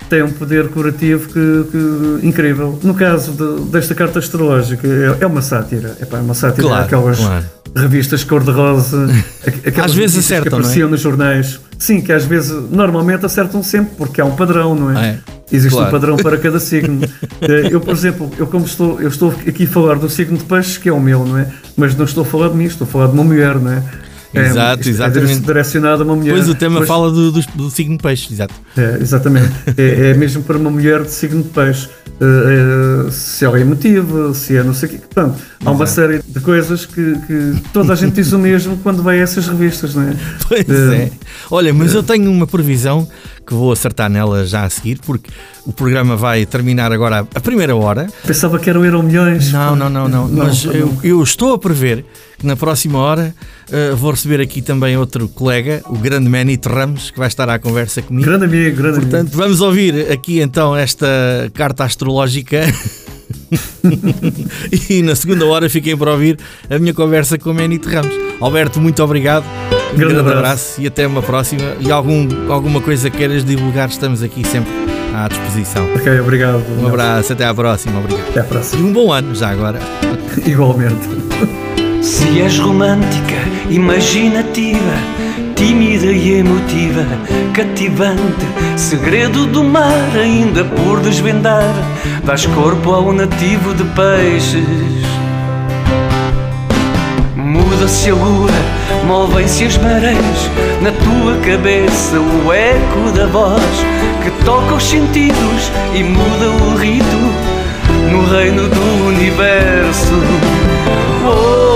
tem 0.09 0.23
um 0.23 0.31
poder 0.31 0.69
curativo 0.69 1.27
que, 1.27 1.71
que- 1.71 2.27
incrível. 2.27 2.79
No 2.83 2.93
caso 2.93 3.31
de- 3.33 3.69
desta 3.71 3.93
carta 3.95 4.19
astrológica, 4.19 4.87
é, 4.87 5.23
é 5.23 5.27
uma 5.27 5.41
sátira. 5.41 5.95
É, 5.99 6.05
pá, 6.05 6.17
é 6.17 6.21
uma 6.21 6.33
sátira 6.33 6.67
Claro, 6.67 6.85
aquelas 6.85 7.17
claro. 7.19 7.45
Revistas 7.75 8.23
cor-de-rosa, 8.23 9.07
aqu- 9.45 9.67
aquelas 9.69 9.91
Às 9.91 9.95
vezes 9.97 10.17
acertam, 10.17 10.43
que 10.43 10.55
é? 10.55 10.57
apareciam 10.59 10.89
nos 10.89 11.01
jornais. 11.01 11.59
Sim, 11.79 11.99
que 12.01 12.11
às 12.13 12.25
vezes, 12.25 12.51
normalmente 12.69 13.25
acertam 13.25 13.63
sempre, 13.63 13.93
porque 13.97 14.21
há 14.21 14.25
um 14.25 14.35
padrão, 14.35 14.75
não 14.75 14.91
é? 14.95 15.07
É, 15.09 15.17
Existe 15.51 15.73
claro. 15.73 15.87
um 15.87 15.91
padrão 15.91 16.17
para 16.17 16.37
cada 16.39 16.59
signo. 16.59 17.01
Eh, 17.41 17.69
Eu, 17.71 17.81
por 17.81 17.93
exemplo, 17.93 18.29
eu 18.37 18.45
como 18.45 18.65
estou, 18.65 19.01
eu 19.01 19.07
estou 19.07 19.33
aqui 19.47 19.63
a 19.63 19.67
falar 19.67 19.95
do 19.95 20.07
signo 20.09 20.37
de 20.37 20.43
peixe, 20.43 20.79
que 20.79 20.89
é 20.89 20.93
o 20.93 20.99
meu, 20.99 21.25
não 21.25 21.37
é? 21.39 21.47
Mas 21.75 21.95
não 21.95 22.05
estou 22.05 22.21
a 22.23 22.25
falar 22.25 22.49
de 22.49 22.55
mim, 22.55 22.65
estou 22.65 22.85
a 22.85 22.89
falar 22.89 23.07
de 23.07 23.13
uma 23.13 23.23
mulher, 23.23 23.55
não 23.55 23.71
é? 23.71 23.81
É, 24.33 24.45
Exato, 24.47 24.79
isto 24.81 24.89
é 25.01 25.07
exatamente. 25.07 25.39
direcionado 25.41 26.03
a 26.03 26.05
uma 26.05 26.15
mulher. 26.15 26.31
Pois 26.33 26.47
o 26.47 26.55
tema 26.55 26.79
Mas- 26.79 26.87
fala 26.87 27.11
do, 27.11 27.31
do, 27.31 27.41
do 27.55 27.69
signo 27.69 27.97
de 27.97 28.03
peixe, 28.03 28.31
exato. 28.33 28.53
é, 28.77 28.97
exatamente. 29.01 29.51
É, 29.77 30.11
é 30.11 30.13
mesmo 30.13 30.41
para 30.43 30.57
uma 30.57 30.69
mulher 30.71 31.03
de 31.03 31.11
signo 31.11 31.43
de 31.43 31.49
peixe. 31.49 31.89
Eh, 32.23 33.07
eh, 33.07 33.11
se 33.11 33.43
ela 33.43 33.57
é 33.57 33.61
emotiva, 33.61 34.31
se 34.35 34.55
é 34.55 34.61
não 34.63 34.73
sei 34.75 34.87
o 34.87 34.91
quê. 34.91 34.97
Portanto, 34.99 35.41
há 35.65 35.71
uma 35.71 35.87
série 35.87 36.21
de 36.25 36.39
coisas 36.39 36.85
que, 36.85 37.15
que 37.25 37.55
toda 37.73 37.93
a 37.93 37.95
gente 37.95 38.13
diz 38.13 38.31
o 38.31 38.37
mesmo 38.37 38.77
quando 38.77 39.01
vai 39.01 39.19
a 39.19 39.23
essas 39.23 39.47
revistas, 39.47 39.95
não 39.95 40.03
é? 40.03 40.15
Pois 40.47 40.69
Eh, 40.69 40.95
é. 40.95 41.11
Olha, 41.49 41.73
mas 41.73 41.93
eu 41.95 42.03
tenho 42.03 42.29
uma 42.31 42.45
previsão 42.45 43.07
que 43.45 43.53
vou 43.55 43.71
acertar 43.71 44.07
nela 44.07 44.45
já 44.45 44.63
a 44.65 44.69
seguir, 44.69 44.99
porque 45.03 45.31
o 45.65 45.73
programa 45.73 46.15
vai 46.15 46.45
terminar 46.45 46.91
agora 46.91 47.27
a 47.33 47.39
primeira 47.39 47.75
hora. 47.75 48.07
Pensava 48.25 48.59
que 48.59 48.69
eram 48.69 48.85
euro 48.85 49.01
milhões. 49.01 49.51
Não, 49.51 49.75
não, 49.75 49.89
não, 49.89 50.07
não. 50.07 50.27
Mas 50.29 50.63
não. 50.63 50.73
eu, 50.73 50.97
eu 51.03 51.23
estou 51.23 51.53
a 51.55 51.57
prever 51.57 52.05
que 52.41 52.47
na 52.47 52.55
próxima 52.55 52.97
hora 52.97 53.35
eh, 53.71 53.91
vou 53.95 54.09
receber 54.11 54.41
aqui 54.41 54.63
também 54.63 54.97
outro 54.97 55.27
colega, 55.29 55.83
o 55.87 55.95
grande 55.95 56.27
Manito 56.27 56.69
Ramos, 56.69 57.11
que 57.11 57.19
vai 57.19 57.27
estar 57.27 57.47
à 57.47 57.59
conversa 57.59 58.01
comigo. 58.01 58.27
Grande 58.27 58.45
amigo, 58.45 58.75
grande 58.75 58.99
Portanto, 59.01 59.29
vamos 59.33 59.61
ouvir 59.61 60.11
aqui 60.11 60.41
então 60.41 60.75
esta 60.75 61.05
carta 61.53 61.83
astrológica. 61.83 62.61
e 64.89 65.01
na 65.03 65.15
segunda 65.15 65.45
hora 65.45 65.69
fiquem 65.69 65.95
para 65.95 66.11
ouvir 66.11 66.39
a 66.69 66.79
minha 66.79 66.93
conversa 66.95 67.37
com 67.37 67.51
o 67.51 67.53
Manito 67.53 67.87
Ramos. 67.89 68.13
Alberto, 68.39 68.81
muito 68.81 69.03
obrigado. 69.03 69.45
Um 69.93 69.97
Grande 69.97 70.13
grande, 70.15 70.19
abraço. 70.19 70.37
abraço. 70.39 70.81
e 70.81 70.87
até 70.87 71.05
uma 71.05 71.21
próxima. 71.21 71.75
E 71.79 71.91
algum, 71.91 72.27
alguma 72.51 72.81
coisa 72.81 73.07
queiras 73.09 73.45
divulgar, 73.45 73.87
estamos 73.89 74.23
aqui 74.23 74.43
sempre 74.47 74.71
à 75.13 75.27
disposição. 75.27 75.83
amigo. 75.83 75.99
Ok, 75.99 76.19
obrigado. 76.21 76.63
Um 76.81 76.87
abraço, 76.87 77.33
até 77.33 77.45
à 77.45 77.53
próxima. 77.53 77.99
Obrigado. 77.99 78.29
Até 78.29 78.39
à 78.39 78.43
E 78.43 78.47
próxima. 78.47 78.87
um 78.87 78.93
bom 78.93 79.11
ano 79.13 79.35
já 79.35 79.49
agora. 79.49 79.79
Igualmente. 80.47 81.70
Se 82.01 82.41
és 82.41 82.57
romântica, 82.57 83.37
imaginativa, 83.69 84.95
tímida 85.55 86.07
e 86.07 86.39
emotiva, 86.39 87.05
cativante, 87.53 88.45
segredo 88.75 89.45
do 89.45 89.63
mar 89.63 90.09
ainda 90.15 90.63
por 90.63 90.99
desvendar, 90.99 91.71
dás 92.23 92.47
corpo 92.47 92.91
ao 92.91 93.13
nativo 93.13 93.75
de 93.75 93.83
peixes. 93.83 94.65
Muda-se 97.35 98.09
a 98.09 98.15
lua, 98.15 98.49
movem-se 99.05 99.65
as 99.65 99.77
marés, 99.77 100.49
na 100.81 100.91
tua 100.91 101.37
cabeça 101.45 102.17
o 102.19 102.51
eco 102.51 103.11
da 103.15 103.27
voz 103.27 103.61
que 104.23 104.43
toca 104.43 104.73
os 104.73 104.83
sentidos 104.83 105.71
e 105.93 106.03
muda 106.03 106.49
o 106.49 106.77
rito 106.77 107.61
no 108.11 108.25
reino 108.25 108.67
do 108.67 109.07
universo. 109.07 110.15
Oh, 111.23 111.70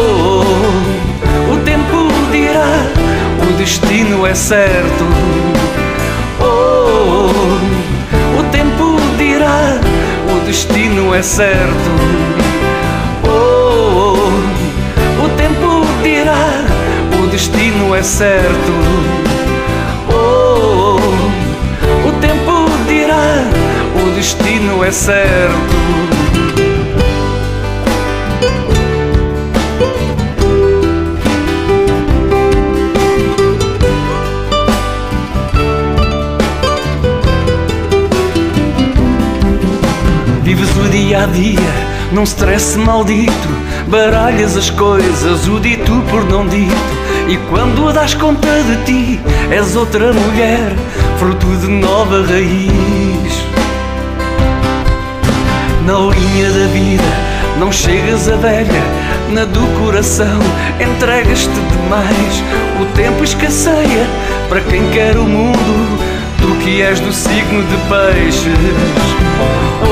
o 3.47 3.53
destino 3.53 4.25
é 4.25 4.33
certo. 4.33 5.05
Oh, 6.39 7.29
oh, 7.29 8.39
o 8.39 8.43
tempo 8.51 8.97
dirá, 9.17 9.79
o 10.35 10.45
destino 10.45 11.13
é 11.13 11.21
certo. 11.21 11.91
Oh, 13.23 14.17
oh, 14.17 15.25
o 15.25 15.29
tempo 15.37 15.85
dirá, 16.03 16.65
o 17.21 17.27
destino 17.27 17.95
é 17.95 18.03
certo. 18.03 18.73
O 22.07 22.11
tempo 22.21 22.69
dirá, 22.87 23.43
o 23.95 24.15
destino 24.15 24.83
é 24.83 24.91
certo. 24.91 26.64
Vives 40.76 40.78
o 40.78 40.89
dia 40.89 41.23
a 41.23 41.26
dia. 41.28 41.95
Num 42.11 42.23
stress 42.23 42.78
maldito 42.78 43.49
Baralhas 43.88 44.55
as 44.55 44.69
coisas, 44.69 45.47
o 45.47 45.59
dito 45.59 45.91
por 46.09 46.23
não 46.26 46.47
dito. 46.47 46.76
E 47.28 47.38
quando 47.49 47.91
das 47.93 48.13
conta 48.13 48.47
de 48.63 48.84
ti 48.86 49.19
És 49.49 49.76
outra 49.76 50.13
mulher, 50.13 50.71
fruto 51.17 51.47
de 51.57 51.67
nova 51.67 52.26
raiz. 52.28 53.45
Na 55.86 55.93
linha 55.93 56.49
da 56.51 56.67
vida 56.67 57.03
não 57.59 57.71
chegas 57.71 58.28
a 58.28 58.36
velha 58.36 58.84
Na 59.30 59.45
do 59.45 59.61
coração 59.80 60.39
entregas-te 60.80 61.49
demais. 61.49 62.43
O 62.82 62.86
tempo 62.95 63.23
escasseia 63.23 64.07
para 64.49 64.61
quem 64.61 64.89
quer 64.91 65.17
o 65.17 65.23
mundo 65.23 66.15
Tu 66.39 66.55
que 66.63 66.82
és 66.82 66.99
do 66.99 67.11
signo 67.11 67.63
de 67.63 67.78
peixes 67.89 69.84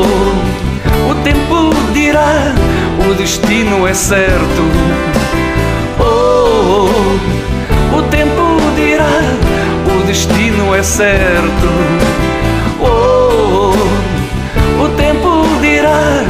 O 0.00 1.14
tempo 1.22 1.70
dirá, 1.92 2.54
o 3.08 3.14
destino 3.14 3.86
é 3.86 3.94
certo. 3.94 4.62
Oh, 5.98 6.88
oh, 7.92 7.98
o 7.98 8.02
tempo 8.02 8.60
dirá, 8.76 9.20
o 9.86 10.06
destino 10.06 10.74
é 10.74 10.82
certo. 10.82 11.68
Oh, 12.80 13.72
o 14.82 14.88
tempo 14.96 15.46
dirá, 15.60 16.24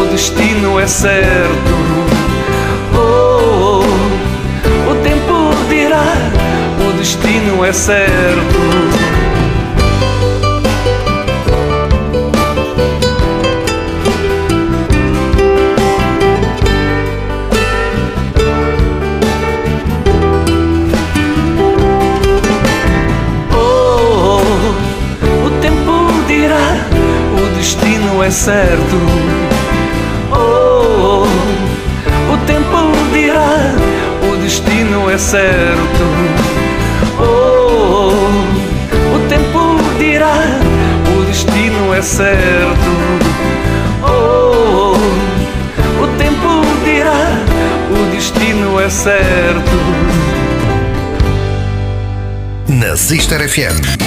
o 0.00 0.04
destino 0.10 0.78
é 0.78 0.86
certo. 0.86 1.74
Oh, 2.94 3.82
o 4.90 4.94
tempo 5.02 5.54
dirá, 5.68 6.04
o 6.86 6.92
destino 6.98 7.64
é 7.64 7.72
certo. 7.72 9.27
Destino 28.18 28.24
é 28.24 28.30
certo. 28.30 28.96
Oh, 30.32 31.24
oh, 31.24 32.34
o 32.34 32.38
tempo 32.46 32.92
dirá, 33.12 33.74
o 34.22 34.36
destino 34.38 35.10
é 35.10 35.18
certo. 35.18 36.04
Oh, 37.18 37.22
oh, 38.02 39.16
o 39.16 39.28
tempo 39.28 39.76
dirá, 39.98 40.34
o 41.16 41.24
destino 41.26 41.94
é 41.94 42.02
certo. 42.02 42.90
Oh, 44.02 44.96
oh, 44.96 46.02
o 46.02 46.06
tempo 46.18 46.62
dirá, 46.84 47.38
o 47.90 48.10
destino 48.14 48.80
é 48.80 48.88
certo. 48.88 49.78
na 52.68 52.96
Sister 52.96 53.48
FM. 53.48 53.97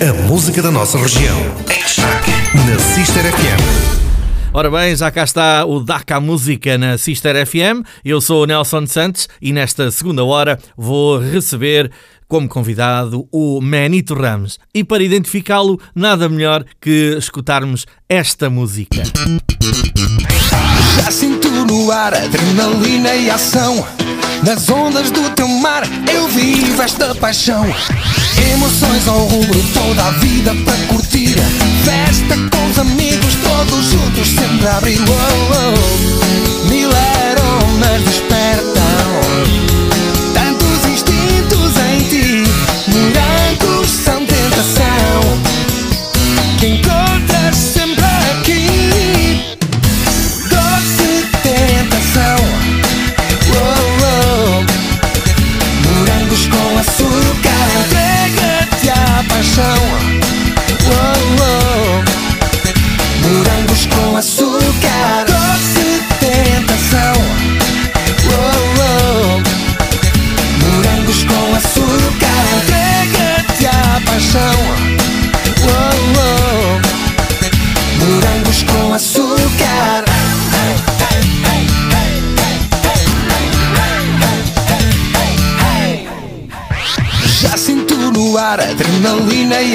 A 0.00 0.12
música 0.28 0.60
da 0.60 0.72
nossa 0.72 0.98
região. 0.98 1.38
Em 1.62 1.82
destaque 1.82 2.30
na 2.54 2.78
Sister 2.78 3.22
FM. 3.22 4.52
Ora 4.52 4.70
bem, 4.70 4.94
já 4.96 5.10
cá 5.10 5.22
está 5.22 5.64
o 5.64 5.80
DACA 5.80 6.20
Música 6.20 6.76
na 6.76 6.98
Sister 6.98 7.46
FM. 7.46 7.86
Eu 8.04 8.20
sou 8.20 8.42
o 8.42 8.46
Nelson 8.46 8.86
Santos 8.86 9.28
e 9.40 9.52
nesta 9.52 9.90
segunda 9.92 10.24
hora 10.24 10.58
vou 10.76 11.18
receber 11.18 11.92
como 12.26 12.48
convidado 12.48 13.28
o 13.30 13.60
Manito 13.60 14.14
Ramos. 14.14 14.58
E 14.74 14.82
para 14.82 15.02
identificá-lo, 15.02 15.80
nada 15.94 16.28
melhor 16.28 16.64
que 16.80 17.14
escutarmos 17.16 17.86
esta 18.08 18.50
música. 18.50 19.02
Já 20.96 21.10
sinto 21.10 21.48
no 21.48 21.90
ar 21.90 22.14
adrenalina 22.14 23.14
e 23.14 23.30
ação. 23.30 23.86
Nas 24.44 24.68
ondas 24.68 25.10
do 25.10 25.30
teu 25.30 25.48
mar 25.48 25.84
eu 26.12 26.28
vivo 26.28 26.82
esta 26.82 27.14
paixão. 27.14 27.64
Emoções 28.52 29.08
ao 29.08 29.20
rubro, 29.20 29.58
toda 29.72 30.04
a 30.04 30.10
vida 30.10 30.54
para 30.66 30.76
curtir. 30.86 31.34
Festa 31.82 32.36
com 32.50 32.70
os 32.70 32.78
amigos, 32.78 33.34
todos 33.36 33.86
juntos, 33.86 34.28
sempre 34.28 34.66
a 34.66 34.76
abrir. 34.76 35.00
Oh, 35.00 36.64
oh. 36.66 36.68
Mil 36.68 36.90
aromas 36.90 38.02
despertam. 38.02 38.83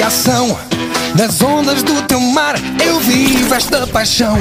e 0.00 0.02
ação. 0.02 0.58
Nas 1.14 1.42
ondas 1.42 1.82
do 1.82 2.00
teu 2.02 2.20
mar 2.20 2.54
eu 2.84 2.98
vivo 3.00 3.54
esta 3.54 3.86
paixão. 3.86 4.38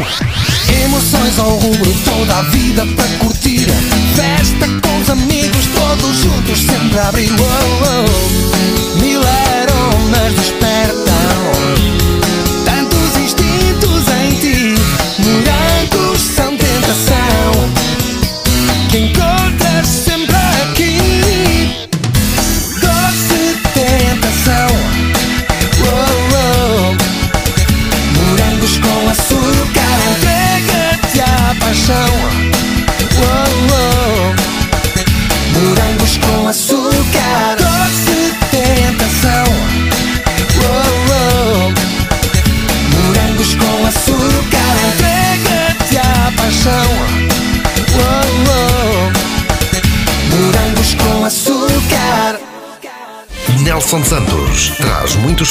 Emoções 0.84 1.38
ao 1.38 1.58
rubro, 1.58 1.94
toda 2.06 2.38
a 2.38 2.42
vida 2.44 2.86
para 2.96 3.08
curtir. 3.20 3.68
Festa 4.16 4.68
com 4.82 5.02
os 5.02 5.10
amigos, 5.10 5.66
todos 5.76 6.18
juntos, 6.18 6.60
sempre 6.60 7.00
a 7.00 7.10
abrir. 7.10 7.32
Oh, 7.32 8.96
oh. 8.96 9.00
Mil 9.00 9.22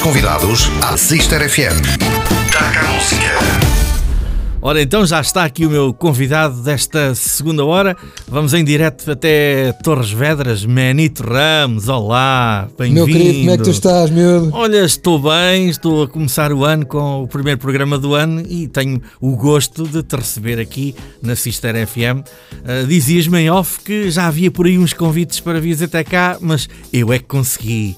convidados 0.09 0.73
à 0.81 0.97
Sister 0.97 1.43
FM. 1.43 1.83
Taca 2.51 2.81
a 2.81 2.93
música. 2.95 3.68
Ora, 4.69 4.83
então 4.83 5.07
já 5.07 5.19
está 5.23 5.45
aqui 5.45 5.65
o 5.65 5.71
meu 5.71 5.95
convidado 5.95 6.61
desta 6.61 7.15
segunda 7.15 7.65
hora. 7.65 7.97
Vamos 8.27 8.53
em 8.53 8.63
direto 8.63 9.11
até 9.11 9.73
Torres 9.83 10.11
Vedras, 10.11 10.63
Manito 10.67 11.23
Ramos. 11.23 11.89
Olá, 11.89 12.69
bem-vindo. 12.79 13.07
Meu 13.07 13.07
querido, 13.07 13.39
como 13.39 13.51
é 13.51 13.57
que 13.57 13.63
tu 13.63 13.71
estás, 13.71 14.11
miúdo? 14.11 14.51
Olha, 14.53 14.85
estou 14.85 15.19
bem, 15.19 15.71
estou 15.71 16.03
a 16.03 16.07
começar 16.07 16.53
o 16.53 16.67
ano 16.67 16.85
com 16.85 17.23
o 17.23 17.27
primeiro 17.27 17.59
programa 17.59 17.97
do 17.97 18.15
ano 18.15 18.43
e 18.47 18.69
tenho 18.69 19.01
o 19.23 19.35
gosto 19.37 19.89
de 19.89 20.03
te 20.03 20.17
receber 20.17 20.61
aqui 20.61 20.95
na 21.23 21.35
Sister 21.35 21.75
FM. 21.87 22.29
Uh, 22.53 22.87
Dizias-me 22.87 23.39
em 23.39 23.51
off 23.51 23.81
que 23.81 24.11
já 24.11 24.27
havia 24.27 24.51
por 24.51 24.67
aí 24.67 24.77
uns 24.79 24.93
convites 24.93 25.41
para 25.41 25.59
vir 25.63 25.83
até 25.83 26.05
cá, 26.05 26.37
mas 26.43 26.69
eu 26.93 27.11
é 27.11 27.19
que 27.19 27.25
consegui. 27.25 27.97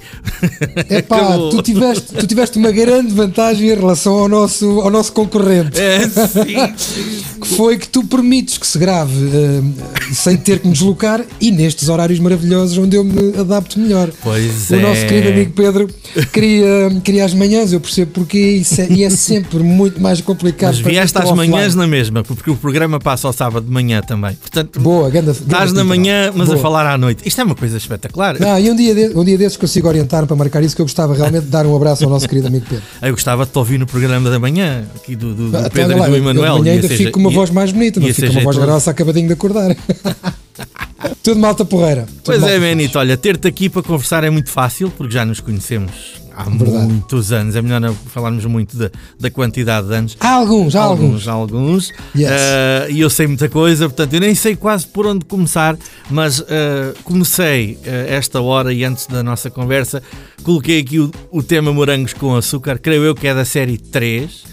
É 0.88 1.02
pá, 1.02 1.36
tu 1.50 1.62
tiveste, 1.62 2.14
tu 2.14 2.28
tiveste 2.28 2.58
uma 2.58 2.70
grande 2.70 3.12
vantagem 3.12 3.70
em 3.70 3.74
relação 3.74 4.12
ao 4.12 4.28
nosso, 4.28 4.82
ao 4.82 4.90
nosso 4.90 5.12
concorrente, 5.12 5.80
É, 5.80 6.08
sim. 6.08 6.59
Que 6.68 7.48
foi 7.56 7.78
que 7.78 7.88
tu 7.88 8.04
permites 8.04 8.58
que 8.58 8.66
se 8.66 8.78
grave 8.78 9.12
eh, 9.12 10.12
sem 10.12 10.36
ter 10.36 10.58
que 10.60 10.66
me 10.66 10.72
deslocar 10.72 11.24
e 11.40 11.50
nestes 11.50 11.88
horários 11.88 12.18
maravilhosos 12.20 12.76
onde 12.78 12.96
eu 12.96 13.04
me 13.04 13.36
adapto 13.38 13.78
melhor. 13.78 14.10
Pois 14.22 14.70
o 14.70 14.74
é. 14.74 14.80
nosso 14.80 15.06
querido 15.06 15.28
amigo 15.28 15.52
Pedro 15.52 15.88
queria, 16.32 16.90
queria 17.02 17.24
as 17.24 17.34
manhãs, 17.34 17.72
eu 17.72 17.80
percebo 17.80 18.10
porquê, 18.12 18.38
isso 18.56 18.80
é- 18.80 18.88
e 18.90 19.04
é 19.04 19.10
sempre 19.10 19.58
muito 19.60 20.00
mais 20.00 20.20
complicado. 20.20 20.70
Mas 20.74 20.78
vieste 20.80 21.16
às 21.18 21.30
manhãs 21.32 21.74
na 21.74 21.86
mesma, 21.86 22.22
porque 22.22 22.50
o 22.50 22.56
programa 22.56 22.98
passa 22.98 23.26
ao 23.26 23.32
sábado 23.32 23.64
de 23.66 23.72
manhã 23.72 24.00
também. 24.02 24.34
Portanto, 24.34 24.80
Boa, 24.80 25.08
ganda, 25.10 25.30
estás 25.32 25.72
na 25.72 25.80
ganda 25.80 25.84
manhã, 25.84 26.32
mas 26.34 26.48
a 26.48 26.52
Boa. 26.52 26.62
falar 26.62 26.86
à 26.86 26.98
noite. 26.98 27.22
Isto 27.26 27.40
é 27.40 27.44
uma 27.44 27.54
coisa 27.54 27.76
espetacular. 27.76 28.38
Não, 28.38 28.58
e 28.58 28.70
um 28.70 28.76
dia, 28.76 28.94
de- 28.94 29.16
um 29.16 29.24
dia 29.24 29.38
desses 29.38 29.56
consigo 29.56 29.88
orientar-me 29.88 30.26
para 30.26 30.36
marcar 30.36 30.62
isso, 30.62 30.74
que 30.74 30.82
eu 30.82 30.86
gostava 30.86 31.14
realmente 31.14 31.44
de 31.44 31.50
dar 31.50 31.66
um 31.66 31.74
abraço 31.76 32.04
ao 32.04 32.10
nosso 32.10 32.28
querido 32.28 32.48
amigo 32.48 32.66
Pedro. 32.68 32.84
Eu 33.02 33.12
gostava 33.12 33.44
de 33.44 33.52
te 33.52 33.58
ouvir 33.58 33.78
no 33.78 33.86
programa 33.86 34.30
da 34.30 34.38
manhã, 34.38 34.84
aqui 34.96 35.14
do, 35.16 35.34
do, 35.34 35.50
do 35.50 35.58
Então, 35.58 35.70
Pedro 35.70 35.92
e 35.92 36.10
do 36.10 36.16
Emanuel. 36.16 36.39
Eu 36.48 36.54
de 36.54 36.60
manhã 36.60 36.72
ainda 36.74 36.88
ser- 36.88 36.96
fico 36.96 37.12
com 37.12 37.20
uma 37.20 37.30
ia- 37.30 37.34
voz 37.36 37.50
mais 37.50 37.72
bonita, 37.72 38.00
não 38.00 38.08
com 38.12 38.22
uma 38.30 38.40
voz 38.42 38.56
grossa 38.56 38.90
acabadinho 38.90 39.26
de 39.26 39.32
acordar. 39.34 39.76
Tudo 41.22 41.40
malta 41.40 41.64
porreira. 41.64 42.02
Tudo 42.06 42.22
Pois 42.24 42.40
malta 42.40 42.54
é, 42.54 42.58
fixe. 42.58 42.68
Manito, 42.74 42.98
olha, 42.98 43.16
ter-te 43.16 43.48
aqui 43.48 43.68
para 43.68 43.82
conversar 43.82 44.24
é 44.24 44.30
muito 44.30 44.50
fácil, 44.50 44.90
porque 44.90 45.12
já 45.14 45.24
nos 45.24 45.40
conhecemos 45.40 46.20
há 46.36 46.44
Verdade. 46.44 46.86
muitos 46.86 47.32
anos. 47.32 47.56
É 47.56 47.62
melhor 47.62 47.80
não 47.80 47.94
falarmos 47.94 48.44
muito 48.44 48.76
da, 48.76 48.90
da 49.18 49.30
quantidade 49.30 49.88
de 49.88 49.94
anos. 49.94 50.16
Há 50.20 50.30
alguns, 50.30 50.74
há 50.76 50.82
alguns. 50.82 51.26
alguns. 51.28 51.92
Yes. 52.16 52.30
Ah, 52.30 52.86
e 52.90 53.00
eu 53.00 53.08
sei 53.10 53.26
muita 53.26 53.48
coisa, 53.48 53.86
portanto, 53.88 54.12
eu 54.14 54.20
nem 54.20 54.34
sei 54.34 54.56
quase 54.56 54.86
por 54.86 55.06
onde 55.06 55.24
começar, 55.24 55.76
mas 56.10 56.40
ah, 56.42 56.92
comecei 57.04 57.78
ah, 57.86 57.88
esta 58.08 58.40
hora 58.40 58.72
e 58.72 58.84
antes 58.84 59.06
da 59.06 59.22
nossa 59.22 59.50
conversa, 59.50 60.02
coloquei 60.42 60.80
aqui 60.80 60.98
o, 60.98 61.10
o 61.30 61.42
tema 61.42 61.72
Morangos 61.72 62.12
com 62.12 62.34
Açúcar, 62.36 62.78
creio 62.78 63.02
eu 63.04 63.14
que 63.14 63.26
é 63.26 63.34
da 63.34 63.44
série 63.44 63.76
3, 63.78 64.44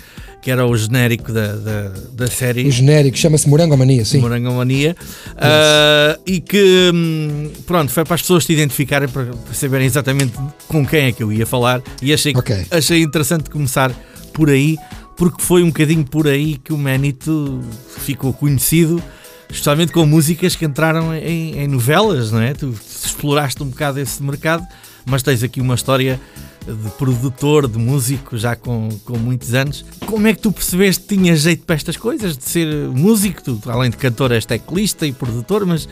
que 0.41 0.51
era 0.51 0.65
o 0.65 0.77
genérico 0.77 1.33
da, 1.33 1.53
da, 1.53 1.91
da 2.13 2.27
série. 2.27 2.65
O 2.67 2.71
genérico 2.71 3.17
chama-se 3.17 3.49
Morango 3.49 3.75
Mania, 3.75 4.05
sim. 4.05 4.19
Morangomania 4.19 4.95
Ah, 5.35 6.17
e 6.25 6.39
que 6.39 6.91
hum, 6.93 7.49
pronto, 7.65 7.91
foi 7.91 8.03
para 8.05 8.15
as 8.15 8.21
pessoas 8.21 8.45
te 8.45 8.53
identificarem 8.53 9.07
para 9.09 9.25
para 9.25 9.53
saberem 9.53 9.85
exatamente 9.87 10.33
com 10.67 10.85
quem 10.85 11.05
é 11.07 11.11
que 11.11 11.21
eu 11.21 11.31
ia 11.33 11.45
falar 11.45 11.81
e 12.01 12.13
achei, 12.13 12.33
que- 12.33 12.39
Ok. 12.39 12.65
achei 12.71 13.01
interessante 13.01 13.49
começar 13.49 13.91
por 14.33 14.49
aí 14.49 14.77
porque 15.17 15.41
foi 15.41 15.63
um 15.63 15.67
bocadinho 15.67 16.05
por 16.05 16.27
aí 16.27 16.57
que 16.57 16.71
o 16.71 16.77
Manito 16.77 17.61
ficou 17.99 18.31
conhecido 18.33 19.01
especialmente 19.49 19.91
com 19.93 20.05
músicas 20.05 20.55
que 20.55 20.65
entraram 20.65 21.13
em, 21.15 21.57
em 21.59 21.67
novelas, 21.67 22.31
não 22.33 22.41
é? 22.41 22.53
Tu 22.53 22.69
exploraste 23.03 23.63
um 23.63 23.67
bocado 23.69 23.97
esse 23.99 24.21
mercado, 24.21 24.61
mas 25.05 25.23
tens 25.23 25.41
aqui 25.41 25.61
uma 25.61 25.73
história 25.75 26.19
de 26.67 26.89
produtor, 26.97 27.67
de 27.67 27.77
músico, 27.77 28.37
já 28.37 28.55
com, 28.55 28.89
com 29.05 29.17
muitos 29.17 29.53
anos. 29.53 29.85
Como 30.05 30.27
é 30.27 30.33
que 30.33 30.41
tu 30.41 30.51
percebeste 30.51 31.03
que 31.05 31.15
tinha 31.15 31.35
jeito 31.35 31.63
para 31.65 31.75
estas 31.75 31.95
coisas, 31.97 32.37
de 32.37 32.43
ser 32.43 32.67
músico? 32.89 33.41
Tu, 33.41 33.59
além 33.67 33.89
de 33.89 33.97
cantor, 33.97 34.31
és 34.31 34.45
teclista 34.45 35.05
e 35.07 35.11
produtor, 35.13 35.65
mas 35.65 35.87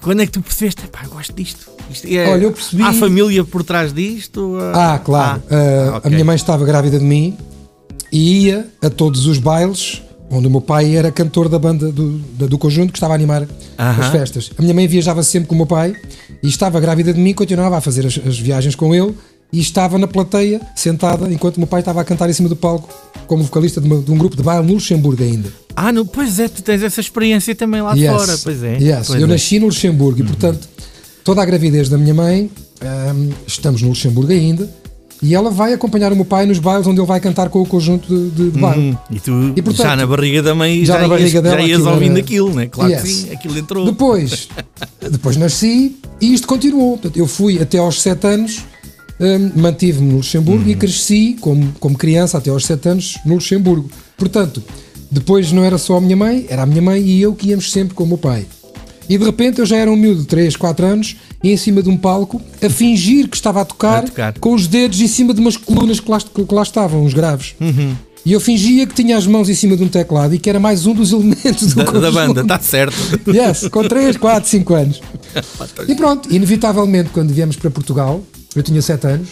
quando 0.00 0.22
é 0.22 0.26
que 0.26 0.32
tu 0.32 0.40
percebeste? 0.42 0.82
Pá, 0.88 1.00
eu 1.04 1.10
gosto 1.10 1.32
disto. 1.34 1.68
Isto 1.90 2.06
é- 2.08 2.28
Olha, 2.30 2.44
eu 2.44 2.52
percebi- 2.52 2.82
Há 2.82 2.92
família 2.92 3.44
por 3.44 3.62
trás 3.62 3.92
disto? 3.92 4.56
Ah, 4.74 4.98
claro. 4.98 5.42
Ah, 5.50 5.54
Uh, 5.54 5.96
ok. 5.98 6.08
A 6.08 6.10
minha 6.12 6.24
mãe 6.24 6.36
estava 6.36 6.64
grávida 6.64 6.98
de 6.98 7.04
mim 7.04 7.36
e 8.12 8.46
ia 8.46 8.66
a 8.82 8.90
todos 8.90 9.26
os 9.26 9.38
bailes 9.38 10.02
onde 10.28 10.48
o 10.48 10.50
meu 10.50 10.60
pai 10.60 10.96
era 10.96 11.12
cantor 11.12 11.48
da 11.48 11.56
banda 11.58 11.92
do, 11.92 12.18
do 12.18 12.58
conjunto 12.58 12.90
que 12.92 12.98
estava 12.98 13.14
a 13.14 13.16
animar 13.16 13.46
as 13.78 14.08
festas. 14.10 14.50
A 14.58 14.62
minha 14.62 14.74
mãe 14.74 14.88
viajava 14.88 15.22
sempre 15.22 15.48
com 15.48 15.54
o 15.54 15.58
meu 15.58 15.66
pai 15.66 15.94
e 16.42 16.48
estava 16.48 16.80
grávida 16.80 17.12
de 17.14 17.20
mim, 17.20 17.32
continuava 17.32 17.76
a 17.76 17.80
fazer 17.80 18.04
as, 18.06 18.18
as 18.26 18.36
viagens 18.38 18.74
com 18.74 18.92
ele 18.92 19.14
e 19.52 19.60
estava 19.60 19.98
na 19.98 20.06
plateia, 20.06 20.60
sentada, 20.74 21.32
enquanto 21.32 21.56
o 21.56 21.60
meu 21.60 21.66
pai 21.66 21.80
estava 21.80 22.00
a 22.00 22.04
cantar 22.04 22.28
em 22.28 22.32
cima 22.32 22.48
do 22.48 22.56
palco 22.56 22.88
como 23.26 23.42
vocalista 23.44 23.80
de, 23.80 23.86
uma- 23.86 24.02
de 24.02 24.10
um 24.10 24.18
grupo 24.18 24.36
de 24.36 24.42
baile 24.42 24.66
no 24.66 24.74
Luxemburgo 24.74 25.22
ainda. 25.22 25.50
Ah, 25.74 25.92
não, 25.92 26.06
pois 26.06 26.38
é, 26.38 26.48
tu 26.48 26.62
tens 26.62 26.82
essa 26.82 27.00
experiência 27.00 27.54
também 27.54 27.80
lá 27.82 27.94
Yes. 27.94 28.10
fora, 28.10 28.38
pois 28.42 28.62
é. 28.62 28.78
Yes. 28.78 29.06
Pois 29.08 29.20
Eu 29.20 29.26
é. 29.26 29.30
nasci 29.30 29.58
no 29.58 29.66
Luxemburgo 29.66 30.20
e, 30.20 30.24
portanto, 30.24 30.68
toda 31.24 31.42
a 31.42 31.44
gravidez 31.44 31.88
da 31.88 31.98
minha 31.98 32.14
mãe, 32.14 32.50
hum, 33.14 33.30
estamos 33.46 33.82
no 33.82 33.88
Luxemburgo 33.88 34.32
ainda, 34.32 34.68
e 35.22 35.34
ela 35.34 35.50
vai 35.50 35.72
acompanhar 35.72 36.12
o 36.12 36.16
meu 36.16 36.24
pai 36.26 36.44
nos 36.46 36.58
bailes 36.58 36.86
onde 36.86 37.00
ele 37.00 37.06
vai 37.06 37.18
cantar 37.20 37.48
com 37.48 37.60
o 37.62 37.66
conjunto 37.66 38.06
de, 38.06 38.30
de, 38.30 38.50
de 38.50 38.58
baile. 38.60 38.90
Hum, 38.92 38.96
e 39.10 39.18
tu 39.20 39.52
E, 39.56 39.62
portanto, 39.62 39.86
já 39.86 39.96
na 39.96 40.06
barriga 40.06 40.42
da 40.42 40.54
mãe 40.54 40.84
já 40.84 40.94
já, 40.94 41.00
na 41.00 41.06
ias, 41.06 41.10
barriga 41.20 41.42
dela 41.42 41.56
já 41.56 41.62
ias 41.66 41.78
aquilo 41.80 41.90
ouvindo 41.94 42.10
era- 42.12 42.20
aquilo, 42.20 42.54
né? 42.54 42.66
Claro 42.66 42.90
que 42.90 42.96
Yes. 42.98 43.08
sim, 43.08 43.32
aquilo 43.32 43.58
entrou. 43.58 43.86
Depois, 43.86 44.48
depois 45.10 45.36
nasci 45.36 45.96
e 46.20 46.32
isto 46.34 46.46
continuou. 46.46 46.92
Portanto, 46.98 47.16
eu 47.16 47.26
fui 47.26 47.60
até 47.60 47.78
aos 47.78 48.00
7 48.02 48.26
anos, 48.26 48.60
hum, 49.20 49.50
mantive-me 49.56 50.08
no 50.10 50.16
Luxemburgo 50.16 50.68
e 50.68 50.72
Uhum. 50.72 50.78
cresci 50.78 51.36
como, 51.40 51.72
como 51.80 51.96
criança 51.96 52.38
até 52.38 52.50
aos 52.50 52.64
7 52.66 52.88
anos 52.88 53.18
no 53.24 53.34
Luxemburgo. 53.34 53.90
Portanto, 54.16 54.62
depois 55.10 55.52
não 55.52 55.64
era 55.64 55.78
só 55.78 55.96
a 55.96 56.00
minha 56.00 56.16
mãe, 56.16 56.46
era 56.48 56.62
a 56.62 56.66
minha 56.66 56.82
mãe 56.82 57.00
e 57.02 57.20
eu 57.22 57.34
que 57.34 57.48
íamos 57.48 57.70
sempre 57.72 57.94
com 57.94 58.04
o 58.04 58.06
meu 58.06 58.18
pai. 58.18 58.46
E 59.08 59.16
de 59.16 59.24
repente 59.24 59.60
eu 59.60 59.66
já 59.66 59.76
era 59.76 59.90
um 59.90 59.94
miúdo 59.96 60.22
de 60.22 60.26
3, 60.26 60.56
4 60.56 60.84
anos, 60.84 61.16
e 61.42 61.52
em 61.52 61.56
cima 61.56 61.80
de 61.80 61.88
um 61.88 61.96
palco, 61.96 62.42
a 62.60 62.68
fingir 62.68 63.28
que 63.28 63.36
estava 63.36 63.60
a 63.60 63.64
tocar, 63.64 63.98
A 64.00 64.02
tocar. 64.02 64.38
com 64.40 64.52
os 64.52 64.66
dedos 64.66 65.00
em 65.00 65.06
cima 65.06 65.32
de 65.32 65.40
umas 65.40 65.56
colunas 65.56 66.00
que 66.00 66.10
lá, 66.10 66.18
que 66.20 66.54
lá 66.54 66.62
estavam, 66.62 67.04
uns 67.04 67.14
graves. 67.14 67.54
Uhum. 67.60 67.94
E 68.24 68.32
eu 68.32 68.40
fingia 68.40 68.84
que 68.84 68.94
tinha 68.94 69.16
as 69.16 69.24
mãos 69.24 69.48
em 69.48 69.54
cima 69.54 69.76
de 69.76 69.84
um 69.84 69.88
teclado 69.88 70.34
e 70.34 70.38
que 70.40 70.50
era 70.50 70.58
mais 70.58 70.86
um 70.86 70.92
dos 70.92 71.12
elementos 71.14 71.72
do 71.72 71.84
da, 71.84 71.92
da 71.92 72.10
banda, 72.10 72.40
está 72.40 72.58
certo. 72.58 72.96
Yes, 73.28 73.68
com 73.68 73.84
3, 73.86 74.16
4, 74.16 74.48
5 74.50 74.74
anos. 74.74 75.00
E 75.86 75.94
pronto, 75.94 76.34
inevitavelmente, 76.34 77.10
quando 77.10 77.32
viemos 77.32 77.54
para 77.54 77.70
Portugal, 77.70 78.20
eu 78.58 78.62
tinha 78.62 78.80
7 78.82 79.06
anos, 79.06 79.28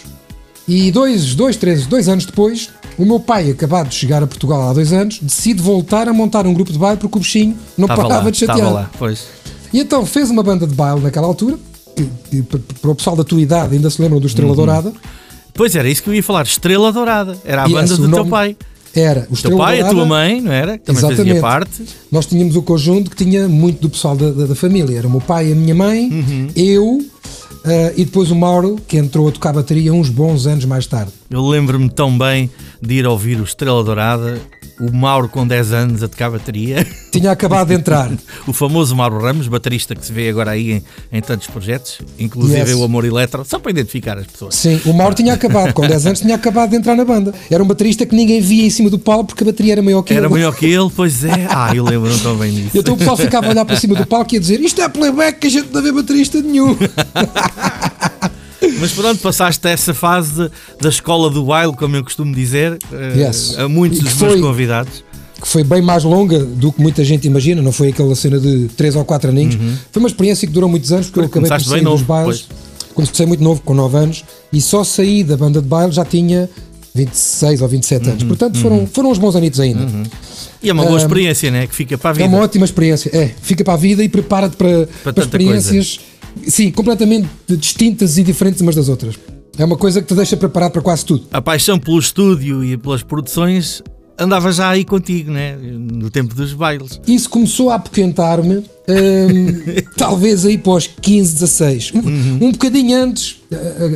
e 0.67 0.91
dois, 0.91 1.35
dois, 1.35 1.55
três, 1.57 1.85
dois 1.85 2.07
anos 2.09 2.25
depois, 2.25 2.69
o 2.97 3.05
meu 3.05 3.19
pai, 3.19 3.51
acabado 3.51 3.89
de 3.89 3.95
chegar 3.95 4.23
a 4.23 4.27
Portugal 4.27 4.69
há 4.69 4.73
dois 4.73 4.91
anos, 4.93 5.19
decide 5.21 5.61
voltar 5.61 6.07
a 6.09 6.13
montar 6.13 6.47
um 6.47 6.53
grupo 6.53 6.71
de 6.71 6.79
baile 6.79 6.97
porque 6.99 7.17
o 7.17 7.21
bichinho 7.21 7.55
não 7.77 7.85
Estava 7.85 8.01
parava 8.03 8.25
lá, 8.25 8.29
de 8.31 8.37
chatear. 8.37 8.73
lá, 8.73 8.89
pois. 8.97 9.27
E 9.71 9.79
então 9.79 10.05
fez 10.05 10.29
uma 10.29 10.41
banda 10.41 10.65
de 10.65 10.73
baile 10.73 11.01
naquela 11.01 11.27
altura, 11.27 11.57
que, 11.95 12.09
que 12.31 12.41
para- 12.41 12.91
o 12.91 12.95
pessoal 12.95 13.15
da 13.15 13.23
tua 13.23 13.39
idade 13.41 13.75
ainda 13.75 13.89
se 13.89 14.01
lembram 14.01 14.19
do 14.19 14.25
Estrela 14.27 14.49
Uhum. 14.49 14.55
Dourada. 14.55 14.91
Pois 15.53 15.75
era 15.75 15.87
isso 15.87 16.01
que 16.03 16.09
eu 16.09 16.13
ia 16.15 16.23
falar, 16.23 16.43
Estrela 16.43 16.91
Dourada. 16.91 17.37
Era 17.45 17.63
a 17.63 17.65
Yes, 17.67 17.73
banda 17.73 17.97
do 17.97 18.11
teu 18.11 18.25
pai. 18.25 18.57
Era 18.93 19.27
o 19.29 19.33
O 19.33 19.37
teu 19.37 19.57
pai, 19.57 19.75
a 19.81 19.83
Dourada. 19.83 19.95
tua 19.95 20.05
mãe, 20.05 20.41
não 20.41 20.51
era? 20.51 20.77
Também 20.77 21.01
fazia 21.01 21.15
Exatamente. 21.15 21.41
parte. 21.41 21.83
Nós 22.11 22.25
tínhamos 22.25 22.55
o 22.55 22.61
conjunto 22.61 23.09
que 23.11 23.15
tinha 23.23 23.47
muito 23.47 23.81
do 23.81 23.89
pessoal 23.89 24.15
da, 24.15 24.31
da- 24.31 24.45
da 24.47 24.55
família. 24.55 24.97
Era 24.97 25.07
o 25.07 25.11
meu 25.11 25.21
pai, 25.21 25.51
a 25.51 25.55
minha 25.55 25.75
mãe, 25.75 26.09
Uhum. 26.09 26.47
eu 26.55 27.05
e 27.95 28.05
depois 28.05 28.31
o 28.31 28.35
Mauro, 28.35 28.77
que 28.87 28.97
entrou 28.97 29.27
a 29.27 29.31
tocar 29.31 29.53
bateria 29.53 29.93
uns 29.93 30.09
bons 30.09 30.45
anos 30.45 30.65
mais 30.65 30.85
tarde. 30.85 31.11
Eu 31.29 31.45
lembro-me 31.47 31.89
tão 31.89 32.15
bem 32.17 32.49
de 32.81 32.95
ir 32.95 33.07
ouvir 33.07 33.39
o 33.39 33.43
Estrela 33.43 33.83
Dourada, 33.83 34.39
o 34.79 34.91
Mauro 34.91 35.27
com 35.27 35.47
10 35.47 35.71
anos 35.73 36.03
a 36.03 36.07
tocar 36.07 36.29
bateria, 36.29 36.85
Tinha 37.11 37.31
acabado 37.31 37.69
de 37.69 37.73
entrar. 37.75 38.11
o 38.45 38.51
famoso 38.53 38.93
Mauro 38.95 39.19
Ramos, 39.19 39.47
baterista 39.47 39.95
que 39.95 40.05
se 40.05 40.11
vê 40.11 40.29
agora 40.29 40.51
aí 40.51 40.73
em, 40.73 40.83
em 41.13 41.21
tantos 41.21 41.47
projetos, 41.47 41.99
inclusive 42.19 42.59
Yes. 42.59 42.73
o 42.73 42.83
Amor 42.83 43.05
Eletro, 43.05 43.43
só 43.45 43.57
para 43.57 43.71
identificar 43.71 44.17
as 44.17 44.27
pessoas. 44.27 44.53
Sim, 44.53 44.79
o 44.85 44.93
Mauro 44.93 45.15
tinha 45.15 45.33
acabado, 45.33 45.73
com 45.73 45.87
10 45.87 46.05
anos 46.07 46.19
tinha 46.19 46.35
acabado 46.35 46.69
de 46.71 46.75
entrar 46.75 46.93
na 46.95 47.05
banda. 47.05 47.33
Era 47.49 47.63
um 47.63 47.67
baterista 47.67 48.05
que 48.05 48.13
ninguém 48.15 48.39
via 48.41 48.65
em 48.65 48.69
cima 48.69 48.89
do 48.89 48.99
palco 48.99 49.27
porque 49.27 49.43
a 49.43 49.47
bateria 49.47 49.73
era 49.73 49.81
maior 49.81 50.03
que 50.03 50.13
Era 50.13 50.25
ele. 50.27 50.33
maior 50.33 50.53
que 50.55 50.65
ele, 50.65 50.89
pois 50.95 51.23
é. 51.23 51.47
Ah, 51.49 51.73
eu 51.73 51.85
lembro-me 51.85 52.19
tão 52.19 52.35
bem 52.35 52.51
disso. 52.53 52.77
Então 52.77 52.93
o 52.93 52.97
pessoal 52.97 53.15
ficava 53.17 53.47
a 53.47 53.49
olhar 53.49 53.65
para 53.65 53.77
cima 53.77 53.95
do 53.95 54.05
palco 54.05 54.35
e 54.35 54.37
a 54.37 54.39
dizer 54.41 54.59
isto 54.59 54.79
é 54.81 54.89
playback 54.89 55.39
que 55.39 55.47
a 55.47 55.49
gente 55.49 55.73
não 55.73 55.81
vê 55.81 55.91
baterista 55.91 56.41
nenhum. 56.41 56.75
Mas 58.79 58.91
pronto, 58.91 59.19
passaste 59.21 59.67
essa 59.67 59.93
fase 59.93 60.33
de- 60.33 60.51
da 60.81 60.89
escola 60.89 61.29
do 61.29 61.45
baile, 61.45 61.73
como 61.75 61.95
eu 61.95 62.03
costumo 62.03 62.33
dizer, 62.33 62.77
eh, 62.91 63.13
Yes. 63.27 63.57
a 63.57 63.67
muitos 63.67 63.99
dos 63.99 64.13
meus 64.15 64.33
foi- 64.33 64.41
convidados. 64.41 65.03
que 65.41 65.47
foi 65.47 65.63
bem 65.63 65.81
mais 65.81 66.03
longa 66.03 66.39
do 66.39 66.71
que 66.71 66.81
muita 66.81 67.03
gente 67.03 67.27
imagina, 67.27 67.61
não 67.61 67.71
foi 67.71 67.89
aquela 67.89 68.15
cena 68.15 68.39
de 68.39 68.69
3 68.77 68.95
ou 68.95 69.03
4 69.03 69.29
aninhos. 69.29 69.55
Foi 69.91 70.01
uma 70.01 70.07
experiência 70.07 70.47
que 70.47 70.53
durou 70.53 70.69
muitos 70.69 70.91
anos, 70.93 71.07
porque 71.07 71.19
eu 71.19 71.23
Porque 71.23 71.39
acabei 71.39 71.57
por 71.65 71.69
sair 71.69 71.83
dos 71.83 72.01
bailes. 72.01 72.47
Comecei 72.93 73.25
muito 73.25 73.43
novo, 73.43 73.61
com 73.61 73.73
9 73.73 73.97
anos, 73.97 74.23
e 74.53 74.61
só 74.61 74.83
saí 74.83 75.23
da 75.23 75.35
banda 75.35 75.61
de 75.61 75.67
baile 75.67 75.91
já 75.91 76.05
tinha 76.05 76.49
26 76.95 77.61
ou 77.61 77.67
27 77.67 78.05
Uhum, 78.05 78.11
anos. 78.11 78.23
Portanto, 78.23 78.57
foram, 78.57 78.87
foram 78.87 79.11
uns 79.11 79.17
bons 79.17 79.35
anitos 79.35 79.59
ainda. 79.59 79.85
E 80.63 80.69
é 80.69 80.73
uma 80.73 80.83
boa 80.85 80.95
Ah, 80.97 81.01
experiência, 81.01 81.51
né? 81.51 81.67
Que 81.67 81.75
fica 81.75 81.97
para 81.97 82.11
a 82.11 82.13
É 82.13 82.15
vida. 82.15 82.29
uma 82.29 82.37
ótima 82.39 82.63
experiência. 82.63 83.09
É, 83.13 83.29
fica 83.41 83.63
para 83.65 83.73
a 83.73 83.77
vida 83.77 84.01
e 84.01 84.07
prepara-te 84.07 84.55
para, 84.55 84.87
para, 85.03 85.11
tanta 85.13 85.21
experiências 85.21 85.99
sim, 86.47 86.71
completamente 86.71 87.27
distintas 87.47 88.17
e 88.17 88.23
diferentes 88.23 88.61
umas 88.61 88.75
das 88.75 88.89
outras. 88.89 89.15
É 89.57 89.63
uma 89.63 89.77
coisa 89.77 90.01
que 90.01 90.07
te 90.07 90.13
deixa 90.15 90.35
preparado 90.35 90.71
para 90.73 90.81
quase 90.81 91.05
tudo. 91.05 91.23
A 91.31 91.41
paixão 91.41 91.79
pelo 91.79 91.97
estúdio 91.99 92.63
e 92.63 92.75
pelas 92.77 93.01
produções 93.03 93.81
andava 94.19 94.51
já 94.51 94.69
aí 94.69 94.83
contigo, 94.83 95.31
né? 95.31 95.55
No 95.57 96.09
tempo 96.09 96.33
dos 96.35 96.53
bailes. 96.53 96.99
Isso 97.07 97.29
começou 97.29 97.69
a 97.69 97.75
apoquentar-me, 97.75 98.57
hum, 98.57 98.63
talvez 99.97 100.45
aí 100.45 100.57
pós 100.57 100.89
15, 101.01 101.33
16. 101.33 101.91
Um, 101.93 101.99
Uhum. 101.99 102.37
um 102.47 102.51
bocadinho 102.51 102.97
antes, 102.97 103.37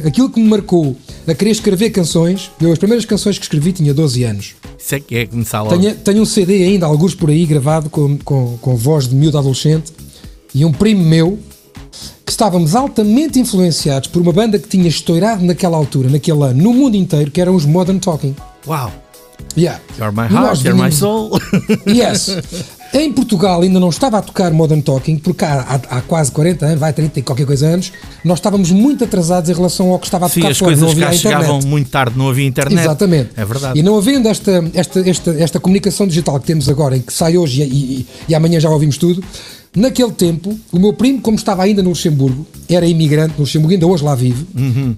aquilo 0.05 0.29
que 0.29 0.39
me 0.41 0.47
marcou 0.47 0.95
a 1.27 1.33
querer 1.33 1.51
escrever 1.51 1.89
canções, 1.89 2.49
eu 2.61 2.71
as 2.71 2.79
primeiras 2.79 3.05
canções 3.05 3.37
que 3.37 3.43
escrevi 3.45 3.71
tinha 3.73 3.93
12 3.93 4.23
anos. 4.23 4.55
Isso 4.77 4.95
é 4.95 4.99
que 4.99 5.15
é 5.15 5.25
começar 5.25 5.61
logo. 5.61 5.77
Tenho, 5.77 5.95
tenho 5.95 6.21
um 6.21 6.25
CD 6.25 6.63
ainda, 6.63 6.85
alguns 6.85 7.13
por 7.13 7.29
aí, 7.29 7.45
gravado 7.45 7.89
com, 7.89 8.17
com, 8.19 8.57
com 8.61 8.75
voz 8.75 9.07
de 9.07 9.15
miúdo 9.15 9.37
adolescente, 9.37 9.91
e 10.55 10.63
um 10.65 10.71
primo 10.71 11.03
meu, 11.03 11.37
estávamos 12.39 12.73
altamente 12.73 13.37
influenciados 13.37 14.07
por 14.07 14.21
uma 14.21 14.31
banda 14.31 14.57
que 14.57 14.65
tinha 14.69 14.87
estourado 14.87 15.43
naquela 15.43 15.75
altura, 15.75 16.09
naquele 16.09 16.41
ano, 16.41 16.63
no 16.63 16.73
mundo 16.73 16.95
inteiro, 16.95 17.29
que 17.29 17.41
eram 17.41 17.53
os 17.53 17.65
Modern 17.65 17.99
Talking. 17.99 18.33
Uau! 18.65 18.89
Yeah. 19.57 19.81
You're 19.97 20.13
my 20.15 20.33
heart, 20.33 20.63
you're 20.63 20.81
my 20.81 20.89
soul. 20.89 21.31
Yes. 21.85 22.29
Em 22.91 23.11
Portugal 23.13 23.61
ainda 23.61 23.79
não 23.79 23.89
estava 23.89 24.17
a 24.17 24.21
tocar 24.21 24.51
Modern 24.51 24.79
Talking, 24.81 25.17
porque 25.19 25.43
há, 25.45 25.59
há- 25.91 25.97
há 25.97 26.01
quase 26.01 26.31
40 26.31 26.65
anos, 26.65 26.79
vai 26.79 26.91
30 26.93 27.19
e 27.19 27.21
qualquer 27.21 27.45
coisa 27.45 27.67
anos, 27.67 27.91
nós 28.23 28.39
estávamos 28.39 28.71
muito 28.71 29.03
atrasados 29.03 29.47
em 29.49 29.53
relação 29.53 29.89
ao 29.91 29.99
que 29.99 30.05
estava 30.07 30.25
a 30.25 30.29
Sim, 30.29 30.39
tocar 30.39 30.51
as 30.51 30.57
fora, 30.57 30.71
não 30.71 30.77
coisas 30.87 30.95
havia 30.95 31.07
cá 31.07 31.13
chegavam 31.13 31.59
muito 31.67 31.89
tarde, 31.91 32.17
não 32.17 32.29
havia 32.29 32.47
internet. 32.47 32.79
Exatamente. 32.81 33.29
É 33.35 33.43
verdade. 33.45 33.77
E 33.77 33.83
não 33.83 33.95
havendo 33.97 34.27
esta, 34.29 34.63
esta, 34.73 35.07
esta, 35.07 35.31
esta 35.31 35.59
comunicação 35.59 36.07
digital 36.07 36.39
que 36.39 36.47
temos 36.47 36.67
agora, 36.69 36.95
em 36.97 37.01
que 37.01 37.13
sai 37.13 37.37
hoje 37.37 37.61
e, 37.61 37.65
e- 37.65 38.07
e 38.29 38.33
amanhã 38.33 38.59
já 38.59 38.69
ouvimos 38.71 38.97
tudo, 38.97 39.21
naquele 39.75 40.11
tempo, 40.11 40.57
o 40.71 40.79
meu 40.79 40.93
primo, 40.93 41.21
como 41.21 41.37
estava 41.37 41.63
ainda 41.63 41.81
no 41.83 41.89
Luxemburgo, 41.89 42.45
era 42.67 42.85
imigrante 42.85 43.33
no 43.33 43.41
Luxemburgo, 43.41 43.73
ainda 43.73 43.87
hoje 43.87 44.03
lá 44.03 44.15
vive, 44.15 44.45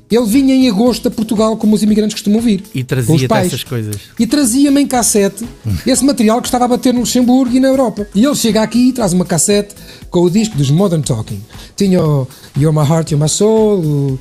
ele 0.10 0.26
vinha 0.26 0.56
em 0.56 0.70
agosto 0.70 1.08
a 1.08 1.12
Portugal 1.12 1.58
como 1.58 1.76
os 1.76 1.84
imigrantes 1.84 2.14
costumam 2.14 2.42
vir. 2.42 2.62
Uhum. 2.62 2.72
E 2.74 2.84
pais. 3.28 3.48
essas 3.48 3.64
coisas. 3.64 3.96
E 4.20 4.26
trazia-me 4.28 4.82
em 4.82 4.88
cassete 4.88 5.46
esse 5.86 6.04
material 6.04 6.42
que 6.42 6.48
estava 6.48 6.66
a 6.66 6.68
bater 6.68 6.94
no 6.94 7.02
Luxemburgo 7.02 7.56
e 7.56 7.60
na 7.60 7.68
Europa. 7.68 8.08
E 8.14 8.24
ele 8.26 8.36
chega 8.36 8.62
aqui 8.62 8.90
e 8.90 8.94
traz 8.94 9.14
uma 9.14 9.26
cassete 9.26 9.76
com 10.10 10.22
o 10.22 10.30
disco 10.30 10.58
dos 10.58 10.70
Modern 10.70 11.02
Talking. 11.02 11.42
Tinha 11.76 12.04
o 12.04 12.28
You're 12.58 12.78
My 12.78 12.88
Heart, 12.88 13.12
You're 13.12 13.24
My 13.24 13.30
Soul, 13.30 13.80
o 13.80 14.20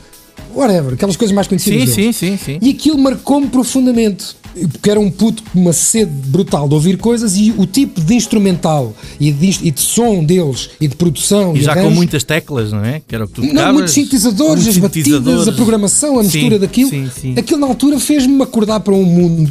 whatever, 0.55 0.95
aquelas 0.95 1.17
coisas 1.17 1.35
mais 1.35 1.47
conhecidas. 1.47 1.91
Sim, 1.91 1.97
deles. 2.03 2.17
sim, 2.17 2.37
sim, 2.37 2.45
sim. 2.45 2.59
E 2.61 2.71
aquilo 2.71 2.99
marcou-me 2.99 3.49
profundamente. 3.49 4.40
Porque 4.73 4.91
era 4.91 4.99
um 4.99 5.11
puto 5.11 5.43
com 5.43 5.61
uma 5.61 5.73
sede 5.73 6.11
brutal 6.11 6.69
de 6.69 6.75
ouvir 6.75 6.97
coisas 6.99 7.37
e 7.37 7.55
o 7.57 7.67
tipo 7.67 8.01
de 8.01 8.15
instrumental 8.15 8.95
e 9.19 9.31
de, 9.31 9.59
e 9.63 9.71
de 9.71 9.81
som 9.81 10.25
deles 10.25 10.71
e 10.81 10.89
de 10.89 10.97
produção 10.97 11.57
E 11.57 11.63
já 11.63 11.73
com 11.73 11.81
arranjos, 11.81 11.97
muitas 11.97 12.25
teclas, 12.25 12.73
não 12.73 12.85
é? 12.85 13.01
Que 13.07 13.15
era 13.15 13.25
o 13.25 13.29
que 13.29 13.35
tu 13.35 13.43
não, 13.43 13.73
muitos 13.73 13.95
sintetizadores, 13.95 14.67
as 14.67 14.77
batidas, 14.77 15.13
sintetizadores. 15.13 15.49
a 15.49 15.53
programação, 15.53 16.19
a 16.19 16.25
Sim, 16.25 16.39
mistura 16.39 16.59
daquilo. 16.59 16.91
Sim, 16.91 17.11
sim. 17.21 17.35
Aquilo 17.37 17.61
na 17.61 17.67
altura 17.67 17.99
fez-me 18.01 18.43
acordar 18.43 18.81
para 18.81 18.95
um 18.95 19.05
mundo 19.05 19.51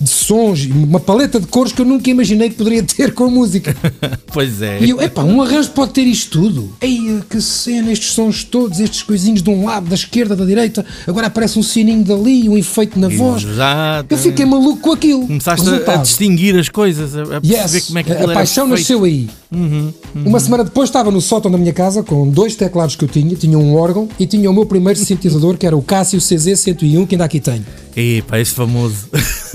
de 0.00 0.08
sons, 0.08 0.64
uma 0.66 0.98
paleta 0.98 1.38
de 1.38 1.46
cores 1.46 1.72
que 1.72 1.80
eu 1.82 1.84
nunca 1.84 2.08
imaginei 2.10 2.48
que 2.48 2.56
poderia 2.56 2.82
ter 2.84 3.12
com 3.14 3.24
a 3.24 3.30
música. 3.30 3.76
Pois 4.32 4.62
é. 4.62 4.78
E 4.80 4.90
eu, 4.90 5.02
epá, 5.02 5.24
um 5.24 5.42
arranjo 5.42 5.70
pode 5.70 5.92
ter 5.92 6.02
isto 6.02 6.38
tudo. 6.40 6.72
Ei, 6.80 7.20
que 7.28 7.40
cena, 7.40 7.90
estes 7.90 8.12
sons 8.12 8.44
todos, 8.44 8.78
estes 8.78 9.02
coisinhos 9.02 9.42
de 9.42 9.50
um 9.50 9.64
lado, 9.64 9.88
da 9.88 9.94
esquerda, 9.96 10.36
da 10.36 10.44
direita, 10.44 10.86
agora 11.04 11.26
aparece 11.26 11.58
um 11.58 11.64
sininho 11.64 12.04
dali, 12.04 12.48
um 12.48 12.56
efeito 12.56 12.96
na 12.96 13.08
voz. 13.08 13.42
Exato. 13.42 14.06
Eu 14.14 14.16
fiquei 14.18 14.46
maluco 14.46 14.78
com 14.82 14.92
aquilo. 14.92 15.26
Começaste 15.26 15.68
a- 15.68 15.96
distinguir 15.96 16.56
as 16.56 16.68
coisas, 16.68 17.16
a, 17.16 17.40
perceber 17.40 17.46
Yes, 17.56 17.86
como 17.88 17.98
é 17.98 18.02
que 18.04 18.12
a, 18.12 18.14
aquilo 18.14 18.28
a 18.28 18.32
era 18.32 18.40
paixão 18.40 18.66
feito. 18.68 18.78
nasceu 18.78 19.02
aí. 19.04 19.28
Uhum, 19.52 19.92
Uma 20.14 20.38
semana 20.38 20.62
depois 20.62 20.88
estava 20.88 21.10
no 21.10 21.20
sótão 21.20 21.50
da 21.50 21.58
minha 21.58 21.72
casa 21.72 22.04
com 22.04 22.28
dois 22.30 22.54
teclados 22.54 22.94
que 22.94 23.04
eu 23.04 23.08
tinha, 23.08 23.34
tinha 23.34 23.58
um 23.58 23.74
órgão 23.74 24.08
e 24.16 24.24
tinha 24.24 24.48
o 24.48 24.54
meu 24.54 24.64
primeiro 24.64 24.96
sintetizador 24.96 25.56
que 25.58 25.66
era 25.66 25.76
o 25.76 25.82
Casio 25.82 26.20
CZ101 26.20 27.04
que 27.08 27.16
ainda 27.16 27.24
aqui 27.24 27.40
tenho. 27.40 27.66
Epá, 27.96 28.38
esse 28.38 28.52
famoso. 28.52 29.08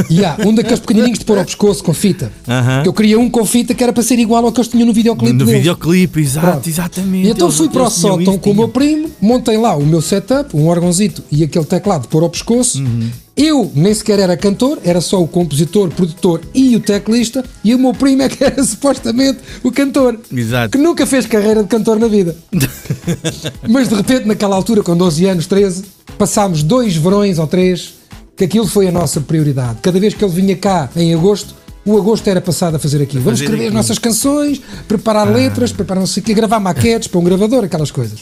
E 0.10 0.20
um 0.46 0.54
daqueles 0.54 0.80
pequenininhos 0.80 1.20
de 1.20 1.26
pôr 1.26 1.38
ao 1.38 1.46
pescoço 1.46 1.84
com 1.84 1.94
fita. 1.94 2.32
Aham. 2.48 2.84
Eu 2.86 2.94
queria 2.94 3.20
um 3.20 3.30
com 3.30 3.46
fita 3.46 3.74
que 3.74 3.84
era 3.84 3.94
para 3.94 4.04
ser 4.04 4.18
igual 4.20 4.46
ao 4.46 4.52
que 4.52 4.60
eles 4.60 4.70
tinham 4.70 4.86
no 4.88 4.94
videoclipe 4.94 5.34
no 5.34 5.46
deles. 5.46 5.60
videoclipe, 5.60 6.20
exato, 6.20 6.48
Pronto. 6.48 6.70
exatamente. 6.70 7.28
E 7.28 7.32
então 7.32 7.48
Eles- 7.48 7.58
fui 7.58 7.70
para 7.70 7.84
o 7.84 7.90
sótão 7.90 8.38
com 8.38 8.52
o 8.52 8.56
meu 8.56 8.70
primo, 8.70 9.10
montei 9.22 9.58
lá 9.58 9.76
o 9.76 9.86
meu 9.86 10.02
setup, 10.02 10.56
um 10.56 10.68
órgãozito 10.68 11.24
e 11.32 11.44
aquele 11.44 11.66
teclado 11.66 12.04
de 12.04 12.08
pôr 12.08 12.24
ao 12.24 12.30
pescoço. 12.30 12.80
Uhum. 12.80 13.10
Eu 13.38 13.70
nem 13.76 13.94
sequer 13.94 14.18
era 14.20 14.38
cantor, 14.38 14.80
era 14.82 15.02
só 15.02 15.22
o 15.22 15.28
compositor, 15.28 15.90
produtor 15.90 16.40
e 16.54 16.74
o 16.74 16.80
teclista, 16.80 17.44
e 17.66 17.76
o 17.76 17.78
meu 17.80 17.94
primo 17.94 18.22
é 18.22 18.30
que 18.30 18.42
era 18.42 18.64
supostamente 18.64 19.40
o 19.62 19.70
cantor. 19.74 20.18
Exato. 20.34 20.70
Que 20.78 20.78
nunca 20.82 21.06
fez 21.06 21.26
carreira 21.26 21.62
de 21.62 21.68
cantor 21.68 22.00
na 22.00 22.08
vida. 22.08 22.34
Mas 23.70 23.90
de 23.90 23.96
repente, 23.96 24.26
naquela 24.26 24.56
altura, 24.56 24.82
com 24.84 24.96
12 24.96 25.26
anos, 25.26 25.48
13, 25.48 25.84
passámos 26.18 26.64
dois 26.64 26.96
verões 26.96 27.38
ou 27.40 27.46
três, 27.48 27.94
que 28.36 28.44
aquilo 28.44 28.68
foi 28.68 28.88
a 28.88 28.92
nossa 28.92 29.22
prioridade. 29.22 29.80
Cada 29.82 30.00
vez 30.00 30.14
que 30.14 30.24
ele 30.24 30.34
vinha 30.34 30.56
cá 30.56 30.90
em 30.96 31.14
agosto, 31.14 31.56
o 31.86 31.98
agosto 31.98 32.28
era 32.28 32.42
passado 32.42 32.76
a 32.76 32.80
fazer 32.80 33.02
aquilo. 33.02 33.24
Vamos 33.24 33.40
fazer 33.40 33.52
escrever 33.52 33.68
as 33.68 33.74
nossas 33.74 34.00
canções, 34.00 34.62
preparar 34.88 35.30
letras, 35.32 35.72
preparar 35.72 36.02
não 36.02 36.08
sei 36.08 36.22
o 36.22 36.26
quê, 36.26 36.34
gravar 36.34 36.60
maquetes 36.60 37.08
para 37.08 37.20
um 37.20 37.24
gravador, 37.24 37.64
aquelas 37.64 37.92
coisas. 37.92 38.20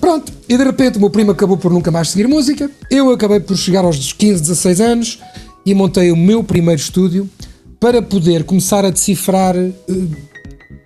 Pronto, 0.00 0.32
e 0.48 0.56
de 0.56 0.64
repente 0.64 0.98
o 0.98 1.00
meu 1.00 1.10
primo 1.10 1.30
acabou 1.30 1.56
por 1.56 1.72
nunca 1.72 1.90
mais 1.90 2.10
seguir 2.10 2.26
música, 2.26 2.68
eu 2.90 3.10
acabei 3.12 3.38
por 3.38 3.56
chegar 3.56 3.84
aos 3.84 4.12
15, 4.12 4.40
16 4.42 4.80
anos 4.80 5.18
e 5.64 5.72
montei 5.74 6.10
o 6.10 6.16
meu 6.16 6.42
primeiro 6.42 6.80
estúdio 6.80 7.30
para 7.78 8.02
poder 8.02 8.42
começar 8.44 8.84
a 8.84 8.90
decifrar 8.90 9.56
eh, 9.56 9.72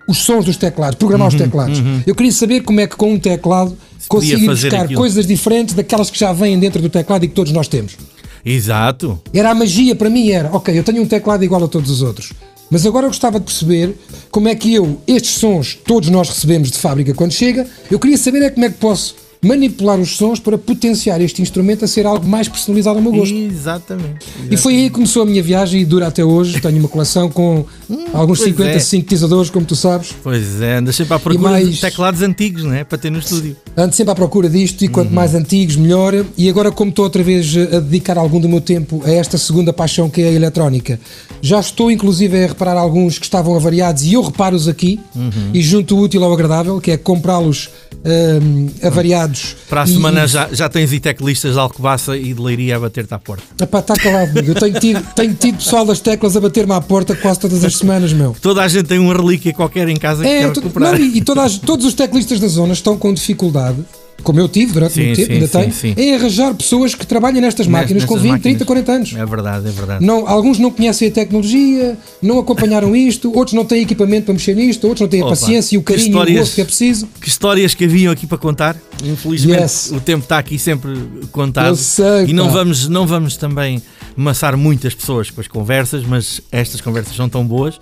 os 0.07 0.19
sons 0.19 0.45
dos 0.45 0.55
teclados, 0.55 0.97
programar 0.97 1.27
os 1.29 1.35
teclados. 1.35 1.81
Eu 2.05 2.13
queria 2.13 2.31
saber 2.31 2.61
como 2.61 2.79
é 2.79 2.87
que 2.87 2.95
com 2.95 3.11
um 3.13 3.19
teclado 3.19 3.75
Uhum, 4.07 4.07
conseguia 4.07 4.49
buscar 4.49 4.81
aquilo. 4.85 4.99
coisas 4.99 5.27
diferentes 5.27 5.75
daquelas 5.75 6.09
que 6.09 6.17
já 6.17 6.31
vêm 6.31 6.57
dentro 6.57 6.81
do 6.81 6.89
teclado 6.89 7.25
e 7.25 7.27
que 7.27 7.33
todos 7.33 7.51
nós 7.51 7.67
temos. 7.67 7.97
Exato. 8.45 9.19
Era 9.33 9.51
a 9.51 9.55
magia 9.55 9.95
para 9.95 10.09
mim, 10.09 10.29
era, 10.29 10.49
ok, 10.55 10.77
eu 10.77 10.83
tenho 10.83 11.01
um 11.01 11.07
teclado 11.07 11.43
igual 11.43 11.63
a 11.63 11.67
todos 11.67 11.89
os 11.89 12.01
outros. 12.01 12.33
Mas 12.69 12.85
agora 12.85 13.05
eu 13.05 13.09
gostava 13.09 13.39
de 13.39 13.45
perceber 13.45 13.95
como 14.29 14.47
é 14.47 14.55
que 14.55 14.73
eu, 14.73 15.01
estes 15.07 15.35
sons, 15.35 15.77
todos 15.85 16.09
nós 16.09 16.29
recebemos 16.29 16.69
de 16.69 16.77
fábrica 16.77 17.13
quando 17.13 17.31
chega, 17.31 17.65
eu 17.89 17.97
queria 17.97 18.17
saber 18.17 18.41
é 18.41 18.49
como 18.49 18.65
é 18.65 18.69
que 18.69 18.77
posso 18.77 19.15
manipular 19.41 19.99
os 19.99 20.15
sons 20.17 20.39
para 20.39 20.57
potenciar 20.57 21.21
este 21.21 21.41
instrumento 21.41 21.85
a 21.85 21.87
ser 21.87 22.05
algo 22.05 22.27
mais 22.27 22.47
personalizado 22.47 22.97
ao 22.97 23.03
meu 23.03 23.11
gosto. 23.11 23.33
Exatamente. 23.35 24.25
E 24.49 24.57
foi 24.57 24.75
aí 24.75 24.83
que 24.89 24.95
começou 24.95 25.23
a 25.23 25.25
minha 25.25 25.41
viagem 25.43 25.81
e 25.81 25.85
dura 25.85 26.07
até 26.07 26.23
hoje. 26.23 26.59
Tenho 26.59 26.79
uma 26.79 26.87
coleção 26.87 27.29
com 27.29 27.65
alguns 28.13 28.39
pois 28.39 28.49
50 28.49 28.69
é. 28.71 28.79
sintetizadores, 28.79 29.49
como 29.49 29.65
tu 29.65 29.75
sabes. 29.75 30.13
Pois 30.23 30.61
é, 30.61 30.77
andas 30.77 30.95
sempre 30.95 31.13
à 31.13 31.19
procura 31.19 31.51
mais- 31.51 31.69
de 31.71 31.79
teclados 31.79 32.21
antigos, 32.21 32.63
não 32.63 32.73
é? 32.73 32.83
Para 32.83 32.97
ter 32.97 33.09
no 33.11 33.19
estúdio. 33.19 33.55
Ando 33.75 33.93
sempre 33.95 34.11
à 34.11 34.15
procura 34.15 34.49
disto 34.49 34.81
e 34.83 34.87
Uhum. 34.87 34.91
quanto 34.93 35.13
mais 35.13 35.35
antigos, 35.35 35.75
melhor. 35.75 36.25
E 36.37 36.49
agora, 36.49 36.71
como 36.71 36.89
estou 36.89 37.05
outra 37.05 37.21
vez 37.23 37.55
a 37.55 37.79
dedicar 37.79 38.17
algum 38.17 38.39
do 38.39 38.49
meu 38.49 38.59
tempo 38.61 39.01
a 39.05 39.11
esta 39.11 39.37
segunda 39.37 39.71
paixão 39.71 40.09
que 40.09 40.21
é 40.21 40.29
a 40.29 40.31
eletrónica, 40.31 40.99
já 41.41 41.59
estou 41.59 41.91
inclusive 41.91 42.43
a 42.43 42.47
reparar 42.47 42.77
alguns 42.77 43.19
que 43.19 43.25
estavam 43.25 43.55
avariados 43.55 44.03
e 44.03 44.13
eu 44.13 44.21
reparo-os 44.23 44.67
aqui 44.67 44.99
Uhum. 45.15 45.31
e 45.53 45.61
junto 45.61 45.95
o 45.95 46.01
útil 46.01 46.23
ao 46.23 46.33
agradável, 46.33 46.81
que 46.81 46.91
é 46.91 46.97
comprá-los 46.97 47.69
hum, 48.05 48.67
avariados. 48.81 49.36
Para 49.69 49.81
a 49.83 49.87
semana 49.87 50.23
e- 50.25 50.27
já, 50.27 50.49
já 50.51 50.69
tens 50.69 50.91
e 50.93 50.99
teclistas 50.99 51.53
de 51.53 51.59
Alcobaça 51.59 52.15
e 52.17 52.33
de 52.33 52.41
Leiria 52.41 52.77
a 52.77 52.79
bater-te 52.79 53.13
à 53.13 53.19
porta. 53.19 53.43
Epá, 53.61 53.79
está 53.79 53.95
calado, 53.95 54.31
amigo. 54.31 54.51
Eu 54.51 54.55
tenho 54.55 54.79
tido, 54.79 55.01
tenho 55.15 55.33
tido 55.33 55.57
pessoal 55.57 55.85
das 55.85 55.99
teclas 55.99 56.35
a 56.37 56.39
bater-me 56.39 56.73
à 56.73 56.81
porta 56.81 57.15
quase 57.15 57.39
todas 57.39 57.63
as 57.63 57.75
semanas, 57.75 58.13
meu. 58.13 58.35
Toda 58.41 58.61
a 58.63 58.67
gente 58.67 58.85
tem 58.85 58.99
uma 58.99 59.13
relíquia 59.13 59.53
qualquer 59.53 59.87
em 59.87 59.97
casa 59.97 60.23
que 60.23 60.29
É, 60.29 60.41
quer 60.41 60.53
tu- 60.53 60.59
recuperar. 60.61 60.93
não, 60.93 60.99
e, 60.99 61.17
e 61.17 61.21
todas 61.21 61.45
as- 61.45 61.57
todos 61.57 61.85
os 61.85 61.93
teclistas 61.93 62.39
da 62.39 62.47
zona 62.47 62.73
estão 62.73 62.97
com 62.97 63.13
dificuldade, 63.13 63.77
como 64.23 64.39
eu 64.39 64.49
tive 64.49 64.73
durante 64.73 64.93
Sim, 64.93 65.05
muito 65.05 65.15
tempo, 65.15 65.27
sim, 65.27 65.33
ainda 65.33 65.47
tenho, 65.47 65.71
sim. 65.73 65.93
em 65.95 66.15
arranjar 66.15 66.53
pessoas 66.53 66.93
que 66.95 67.05
trabalhem 67.05 67.39
nestas 67.41 67.65
máquinas 67.67 68.03
com 68.03 68.15
Nestas 68.15 68.23
20, 68.23 68.31
máquinas. 68.31 68.57
30, 68.57 68.65
40 68.65 68.91
anos. 68.91 69.13
É 69.15 69.25
verdade, 69.25 69.67
é 69.67 69.71
verdade. 69.71 70.05
Não, 70.05 70.27
alguns 70.27 70.59
não 70.59 70.69
conhecem 70.71 71.07
a 71.07 71.11
tecnologia, 71.11 71.97
não 72.21 72.39
acompanharam 72.39 72.95
isto, 72.95 73.31
outros 73.35 73.53
não 73.53 73.63
têm 73.63 73.83
equipamento 73.83 74.25
para 74.25 74.33
mexer 74.33 74.55
nisto, 74.55 74.83
outros 74.85 75.01
não 75.01 75.07
têm 75.07 75.21
a 75.21 75.25
Opa, 75.25 75.31
paciência 75.35 75.75
e 75.75 75.77
o 75.77 75.83
carinho 75.83 76.27
e 76.27 76.35
o 76.35 76.39
gosto 76.39 76.55
que 76.55 76.61
é 76.61 76.65
preciso. 76.65 77.07
Que 77.21 77.29
histórias 77.29 77.73
que 77.73 77.85
haviam 77.85 78.11
aqui 78.11 78.27
para 78.27 78.37
contar. 78.37 78.75
Infelizmente 79.03 79.61
Yes. 79.61 79.91
o 79.93 79.99
tempo 80.01 80.23
está 80.23 80.39
aqui 80.39 80.57
sempre 80.59 80.91
contado. 81.31 81.67
Eu 81.67 81.75
sei, 81.75 82.25
e 82.27 82.33
não 82.33 82.47
pá. 82.47 82.53
vamos, 82.53 82.87
não 82.89 83.05
vamos 83.07 83.37
também 83.37 83.81
maçar 84.15 84.57
muitas 84.57 84.93
pessoas 84.95 85.29
com 85.29 85.39
as 85.39 85.47
conversas, 85.47 86.03
mas 86.03 86.41
estas 86.51 86.81
conversas 86.81 87.15
são 87.15 87.29
tão 87.29 87.45
boas. 87.45 87.79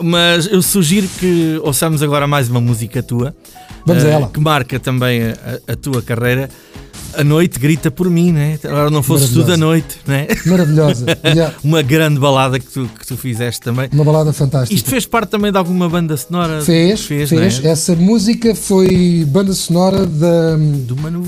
Mas 0.00 0.46
eu 0.46 0.60
sugiro 0.62 1.08
que 1.18 1.60
ouçamos 1.62 2.02
agora 2.02 2.26
mais 2.26 2.48
uma 2.48 2.60
música 2.60 3.02
tua. 3.02 3.34
Vamos 3.84 4.04
a 4.04 4.08
eh, 4.08 4.12
ela. 4.12 4.28
Que 4.28 4.40
marca 4.40 4.78
também 4.78 5.22
a, 5.22 5.72
a 5.72 5.76
tua 5.76 6.02
carreira. 6.02 6.48
A 7.16 7.24
noite 7.24 7.58
grita 7.58 7.90
por 7.90 8.08
mim, 8.10 8.32
né? 8.32 8.58
Agora 8.64 8.90
não 8.90 9.02
fosse 9.02 9.32
tudo 9.32 9.52
a 9.52 9.56
noite, 9.56 9.98
né? 10.06 10.26
Maravilhosa. 10.46 11.06
Yeah, 11.32 11.54
Uma 11.64 11.82
grande 11.82 12.18
balada 12.20 12.58
que 12.58 12.66
tu, 12.66 12.88
que 12.98 13.06
tu 13.06 13.16
fizeste 13.16 13.60
também. 13.60 13.88
uma 13.92 14.04
balada 14.04 14.32
fantástica. 14.32 14.74
Isto 14.74 14.90
fez 14.90 15.06
parte 15.06 15.30
também 15.30 15.50
de 15.50 15.56
alguma 15.58 15.88
banda 15.88 16.16
sonora? 16.16 16.60
Fez, 16.62 17.02
fez. 17.04 17.30
não 17.32 17.42
é? 17.42 17.46
Essa 17.46 17.94
música 17.96 18.54
foi 18.54 19.24
banda 19.28 19.52
sonora 19.54 20.04
da, 20.04 20.56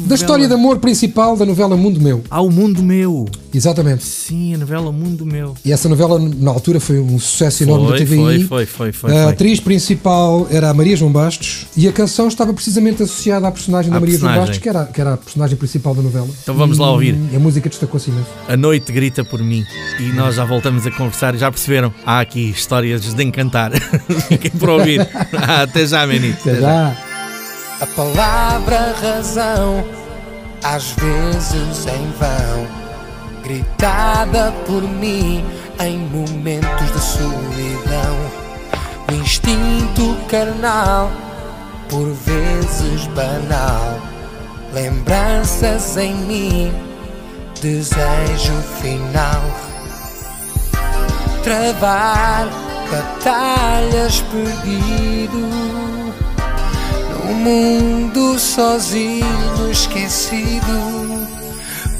da 0.06 0.14
história 0.14 0.46
de 0.46 0.52
amor 0.54 0.78
principal 0.78 1.36
da 1.36 1.46
novela 1.46 1.76
Mundo 1.76 2.00
Meu. 2.00 2.22
Ao 2.28 2.50
Mundo 2.50 2.82
Meu. 2.82 3.26
Exatamente. 3.54 4.04
Sim, 4.04 4.54
a 4.54 4.58
novela 4.58 4.90
Mundo 4.92 5.24
Meu. 5.24 5.54
E 5.64 5.72
essa 5.72 5.88
novela, 5.88 6.18
na 6.18 6.50
altura, 6.50 6.80
foi 6.80 6.98
um 7.00 7.18
sucesso 7.18 7.62
enorme 7.62 7.84
da 7.86 7.96
Foi, 7.96 8.04
TVI. 8.06 8.16
foi, 8.16 8.66
foi, 8.66 8.66
foi, 8.66 8.92
foi, 8.92 9.16
A 9.16 9.28
atriz 9.30 9.60
principal 9.60 10.46
era 10.50 10.70
a 10.70 10.74
Maria 10.74 10.96
João 10.96 11.12
Bastos 11.12 11.66
e 11.76 11.86
a 11.88 11.92
canção 11.92 12.28
estava 12.28 12.52
precisamente 12.52 13.02
associada 13.02 13.46
à 13.46 13.52
personagem 13.52 13.90
da 13.90 13.96
À 13.96 14.00
Maria 14.00 14.18
João 14.18 14.28
personagem. 14.32 14.46
Bastos, 14.48 14.62
que 14.62 14.68
era, 14.68 14.84
que 14.86 15.00
era 15.00 15.14
a 15.14 15.16
personagem 15.16 15.56
principal 15.56 15.73
da 15.78 16.02
novela. 16.02 16.28
Então 16.42 16.54
vamos 16.54 16.78
lá 16.78 16.90
ouvir. 16.90 17.16
E 17.32 17.36
a 17.36 17.38
música 17.38 17.68
destacou-se 17.68 18.10
imenso. 18.10 18.28
A 18.48 18.56
noite 18.56 18.92
grita 18.92 19.24
por 19.24 19.40
mim. 19.42 19.64
E 19.98 20.12
nós 20.12 20.36
já 20.36 20.44
voltamos 20.44 20.86
a 20.86 20.90
conversar. 20.90 21.36
Já 21.36 21.50
perceberam? 21.50 21.92
Há 22.04 22.20
aqui 22.20 22.50
histórias 22.50 23.14
de 23.14 23.24
encantar. 23.24 23.72
Fiquem 24.28 24.50
por 24.52 24.68
ouvir. 24.70 25.06
Ah, 25.36 25.62
até 25.62 25.86
já, 25.86 26.06
menino. 26.06 26.36
Até 26.40 26.60
já. 26.60 26.96
A 27.80 27.86
palavra 27.86 28.94
razão, 29.00 29.84
às 30.62 30.92
vezes 30.92 31.86
em 31.86 32.10
vão, 32.18 32.66
gritada 33.42 34.52
por 34.66 34.82
mim 34.82 35.44
em 35.80 35.98
momentos 35.98 36.92
de 36.92 37.00
solidão. 37.00 38.44
O 39.10 39.12
instinto 39.12 40.16
carnal, 40.28 41.10
por 41.88 42.10
vezes 42.12 43.06
banal, 43.08 44.00
lembranças 44.74 45.96
em 45.96 46.14
mim, 46.14 46.72
desejo 47.62 48.52
final. 48.82 49.42
Travar 51.44 52.48
batalhas 52.90 54.20
perdido 54.22 55.38
no 57.24 57.34
mundo 57.34 58.38
sozinho 58.38 59.70
esquecido. 59.70 61.24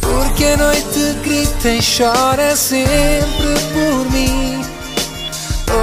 Porque 0.01 0.45
a 0.45 0.57
noite 0.57 1.17
grita 1.23 1.69
e 1.69 1.81
chora 1.81 2.57
sempre 2.57 3.55
por 3.73 4.11
mim. 4.11 4.61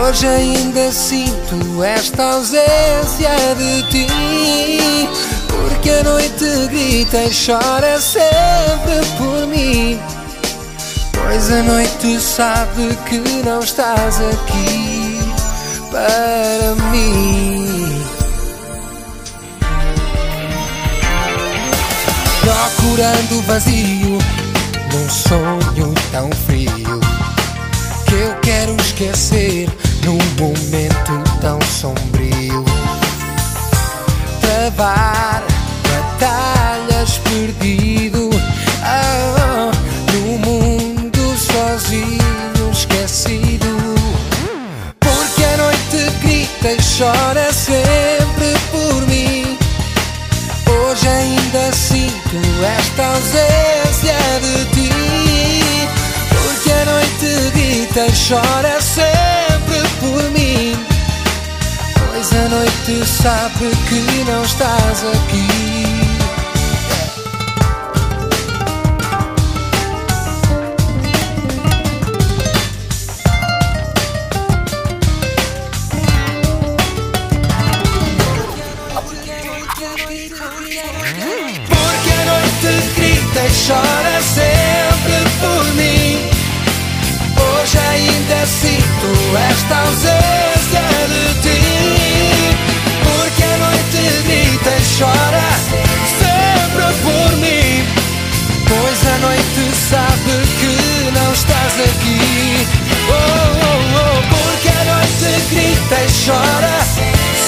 Hoje 0.02 0.28
ainda 0.28 0.92
sinto 0.92 1.84
esta 1.84 2.34
ausência 2.34 3.30
de 3.58 3.84
ti. 3.90 5.10
Porque 5.52 5.90
a 5.90 6.04
noite 6.04 6.46
grita 6.70 7.24
e 7.24 7.30
chora 7.30 8.00
sempre 8.00 9.06
por 9.18 9.48
mim. 9.48 10.00
Pois 11.14 11.52
a 11.52 11.64
noite 11.64 12.20
sabe 12.20 12.98
que 13.08 13.20
não 13.46 13.60
estás 13.60 14.20
aqui 14.20 15.20
para 15.92 16.76
mim. 16.92 18.04
Procurando 22.42 23.38
o 23.38 23.42
vazio 23.44 24.18
num 24.92 25.10
sonho 25.10 25.94
tão 26.12 26.30
frio 26.46 27.00
que 28.08 28.16
eu 28.16 28.36
quero 28.42 28.76
esquecer 28.82 29.70
num 30.04 30.18
momento 30.38 31.40
tão 31.40 31.60
sombrio. 31.62 32.66
Travar 34.42 35.41
batalhas 36.22 37.18
perdido. 37.18 38.30
Oh, 38.84 39.72
no 40.14 40.38
mundo 40.38 41.36
sozinho 41.38 42.72
esquecido. 42.72 43.96
Porque 45.00 45.44
a 45.44 45.58
noite 45.58 46.12
grita 46.22 46.74
e 46.74 46.78
chora 46.78 47.52
sempre 47.52 48.54
por 48.72 49.08
mim. 49.08 49.58
Hoje 50.70 51.08
ainda 51.08 51.74
sinto 51.74 52.38
esta 52.80 53.08
ausência 53.08 54.18
de 54.42 54.66
ti. 54.76 55.88
Porque 56.30 56.72
a 56.72 56.86
noite 56.86 57.52
grita 57.54 58.06
e 58.06 58.14
chora 58.28 58.80
sempre 58.80 59.82
por 60.00 60.24
mim. 60.32 60.76
Pois 61.96 62.32
a 62.34 62.50
noite 62.50 63.06
sabe 63.08 63.72
que 63.90 64.32
não 64.32 64.44
estás 64.44 65.04
aqui. 65.04 66.11
Chora 83.52 84.22
sempre 84.22 85.30
por 85.40 85.64
mim. 85.76 86.30
Hoje 87.38 87.78
ainda 87.78 88.46
sinto 88.46 89.10
esta 89.50 89.76
ausência 89.78 90.84
de 91.08 91.42
ti. 91.42 91.62
Porque 93.04 93.44
a 93.44 93.58
noite 93.58 94.24
grita 94.24 94.70
e 94.70 94.84
chora 94.98 95.50
sempre 96.20 96.86
por 97.04 97.38
mim. 97.38 97.86
Pois 98.68 99.00
a 99.06 99.18
noite 99.20 99.76
sabe 99.90 100.34
que 100.60 101.12
não 101.12 101.34
estás 101.34 101.74
aqui. 101.90 102.68
Oh, 103.10 103.16
oh, 103.68 103.82
oh, 104.00 104.22
porque 104.30 104.70
a 104.70 104.84
noite 104.94 105.30
grita 105.52 105.96
e 105.96 106.10
chora 106.26 106.78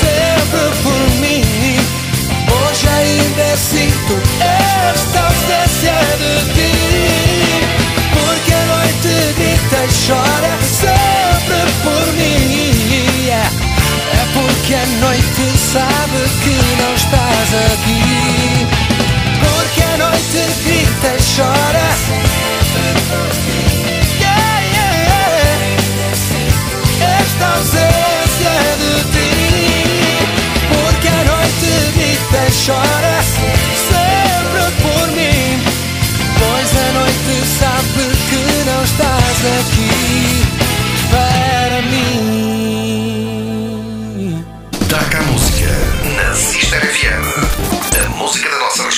sempre 0.02 0.64
por 0.84 1.02
mim. 1.22 2.04
Hoje 2.50 2.88
ainda 2.90 3.58
sinto 3.58 4.43
esta 4.92 5.20
ausência 5.28 5.94
de 6.20 6.54
ti. 6.54 6.72
Porque 8.14 8.54
a 8.54 8.66
noite 8.66 9.34
grita 9.38 9.80
e 9.86 9.90
chora 10.06 10.53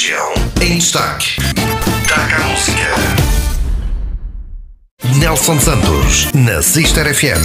região 0.06 0.34
em 0.62 0.78
destaque. 0.78 1.38
Taca 2.08 2.36
a 2.36 2.48
música. 2.50 2.96
Nelson 5.20 5.60
Santos 5.60 6.32
na 6.32 6.62
Sister 6.62 7.12
FM. 7.12 7.42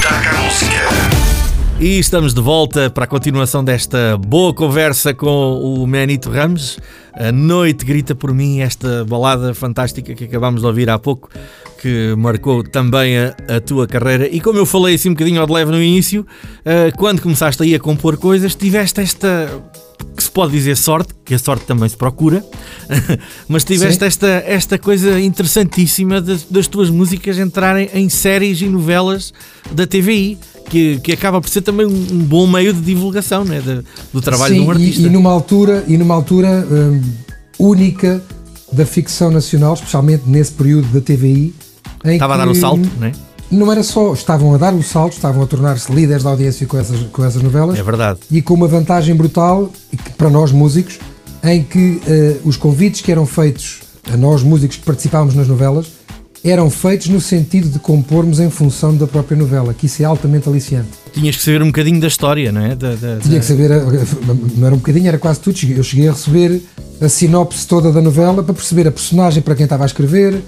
Taca 0.00 0.30
a 0.30 0.42
música. 0.42 1.80
E 1.80 1.98
estamos 1.98 2.32
de 2.32 2.40
volta 2.40 2.90
para 2.90 3.04
a 3.04 3.06
continuação 3.08 3.64
desta 3.64 4.16
boa 4.16 4.54
conversa 4.54 5.12
com 5.12 5.58
o 5.58 5.84
Menito 5.84 6.30
Ramos. 6.30 6.78
A 7.12 7.32
noite 7.32 7.84
grita 7.84 8.14
por 8.14 8.32
mim, 8.32 8.60
esta 8.60 9.04
balada 9.04 9.52
fantástica 9.52 10.14
que 10.14 10.26
acabámos 10.26 10.60
de 10.60 10.68
ouvir 10.68 10.88
há 10.90 10.98
pouco, 10.98 11.28
que 11.82 12.14
marcou 12.16 12.62
também 12.62 13.18
a, 13.18 13.34
a 13.56 13.60
tua 13.60 13.88
carreira. 13.88 14.28
E 14.28 14.40
como 14.40 14.60
eu 14.60 14.66
falei 14.66 14.94
assim 14.94 15.08
um 15.08 15.14
bocadinho 15.14 15.40
ao 15.40 15.46
de 15.48 15.52
leve 15.52 15.72
no 15.72 15.82
início, 15.82 16.24
eh, 16.64 16.92
quando 16.96 17.20
começaste 17.20 17.60
aí 17.64 17.74
a 17.74 17.80
compor 17.80 18.16
coisas, 18.16 18.54
tiveste 18.54 19.00
esta 19.00 19.48
que 20.16 20.22
se 20.22 20.30
pode 20.30 20.52
dizer 20.52 20.76
sorte, 20.76 21.12
que 21.24 21.34
a 21.34 21.38
sorte 21.38 21.64
também 21.64 21.88
se 21.88 21.96
procura, 21.96 22.44
mas 23.48 23.64
tiveste 23.64 24.00
Sim. 24.00 24.06
esta, 24.06 24.26
esta 24.46 24.78
coisa 24.78 25.20
interessantíssima 25.20 26.20
das, 26.20 26.44
das 26.44 26.66
tuas 26.66 26.90
músicas 26.90 27.38
entrarem 27.38 27.88
em 27.94 28.08
séries 28.08 28.60
e 28.60 28.66
novelas 28.66 29.32
da 29.72 29.86
TVI, 29.86 30.38
que, 30.68 30.98
que 31.00 31.12
acaba 31.12 31.40
por 31.40 31.48
ser 31.48 31.62
também 31.62 31.86
um, 31.86 31.90
um 32.12 32.18
bom 32.18 32.46
meio 32.46 32.72
de 32.72 32.80
divulgação 32.80 33.44
né, 33.44 33.60
de- 33.60 33.82
do 34.12 34.20
trabalho 34.20 34.54
Sim, 34.54 34.60
de 34.60 34.66
um 34.66 34.70
artista. 34.70 35.02
E, 35.02 35.06
e 35.06 35.10
numa 35.10 35.30
altura, 35.30 35.84
e 35.88 35.96
numa 35.96 36.14
altura 36.14 36.66
hum, 36.70 37.02
única 37.58 38.22
da 38.72 38.86
ficção 38.86 39.30
nacional, 39.30 39.74
especialmente 39.74 40.24
nesse 40.26 40.52
período 40.52 40.86
da 40.92 41.00
TVI. 41.00 41.54
Estava 42.04 42.34
a 42.34 42.36
dar 42.38 42.44
que 42.46 42.52
o 42.52 42.54
salto, 42.54 42.88
né? 42.98 43.12
Não 43.50 43.70
era 43.72 43.82
só, 43.82 44.12
estavam 44.12 44.54
a 44.54 44.58
dar 44.58 44.72
o 44.72 44.82
salto, 44.82 45.14
estavam 45.14 45.42
a 45.42 45.46
tornar-se 45.46 45.92
líderes 45.92 46.22
da 46.22 46.30
audiência 46.30 46.66
com 46.66 46.78
essas, 46.78 47.00
com 47.12 47.24
essas 47.24 47.42
novelas. 47.42 47.78
É 47.78 47.82
verdade. 47.82 48.20
E 48.30 48.40
com 48.40 48.54
uma 48.54 48.68
vantagem 48.68 49.14
brutal, 49.14 49.70
para 50.16 50.30
nós 50.30 50.52
músicos, 50.52 50.98
em 51.42 51.62
que 51.62 52.00
eh, 52.06 52.36
os 52.44 52.56
convites 52.56 53.00
que 53.00 53.10
eram 53.10 53.26
feitos 53.26 53.80
a 54.12 54.16
nós 54.16 54.42
músicos 54.42 54.76
que 54.76 54.84
participávamos 54.84 55.34
nas 55.34 55.48
novelas 55.48 55.86
eram 56.42 56.70
feitos 56.70 57.08
no 57.08 57.20
sentido 57.20 57.68
de 57.68 57.78
compormos 57.78 58.40
em 58.40 58.48
função 58.48 58.96
da 58.96 59.06
própria 59.06 59.36
novela, 59.36 59.74
que 59.74 59.84
isso 59.86 60.00
é 60.00 60.06
altamente 60.06 60.48
aliciante. 60.48 60.88
Tinhas 61.12 61.36
que 61.36 61.42
saber 61.42 61.60
um 61.62 61.66
bocadinho 61.66 62.00
da 62.00 62.06
história, 62.06 62.50
não 62.50 62.62
é? 62.62 62.74
Da, 62.74 62.94
da- 62.94 63.18
Tinha 63.18 63.38
que 63.40 63.44
saber, 63.44 63.70
eh, 63.70 63.82
não 64.56 64.66
era 64.66 64.74
um 64.74 64.78
bocadinho, 64.78 65.08
era 65.08 65.18
quase 65.18 65.40
tudo. 65.40 65.58
Eu 65.70 65.82
cheguei 65.82 66.08
a 66.08 66.12
receber 66.12 66.62
a 67.00 67.08
sinopse 67.08 67.66
toda 67.66 67.90
da 67.92 68.00
novela 68.00 68.42
para 68.42 68.54
perceber 68.54 68.86
a 68.86 68.92
personagem 68.92 69.42
para 69.42 69.54
quem 69.54 69.64
estava 69.64 69.82
a 69.82 69.86
escrever, 69.86 70.40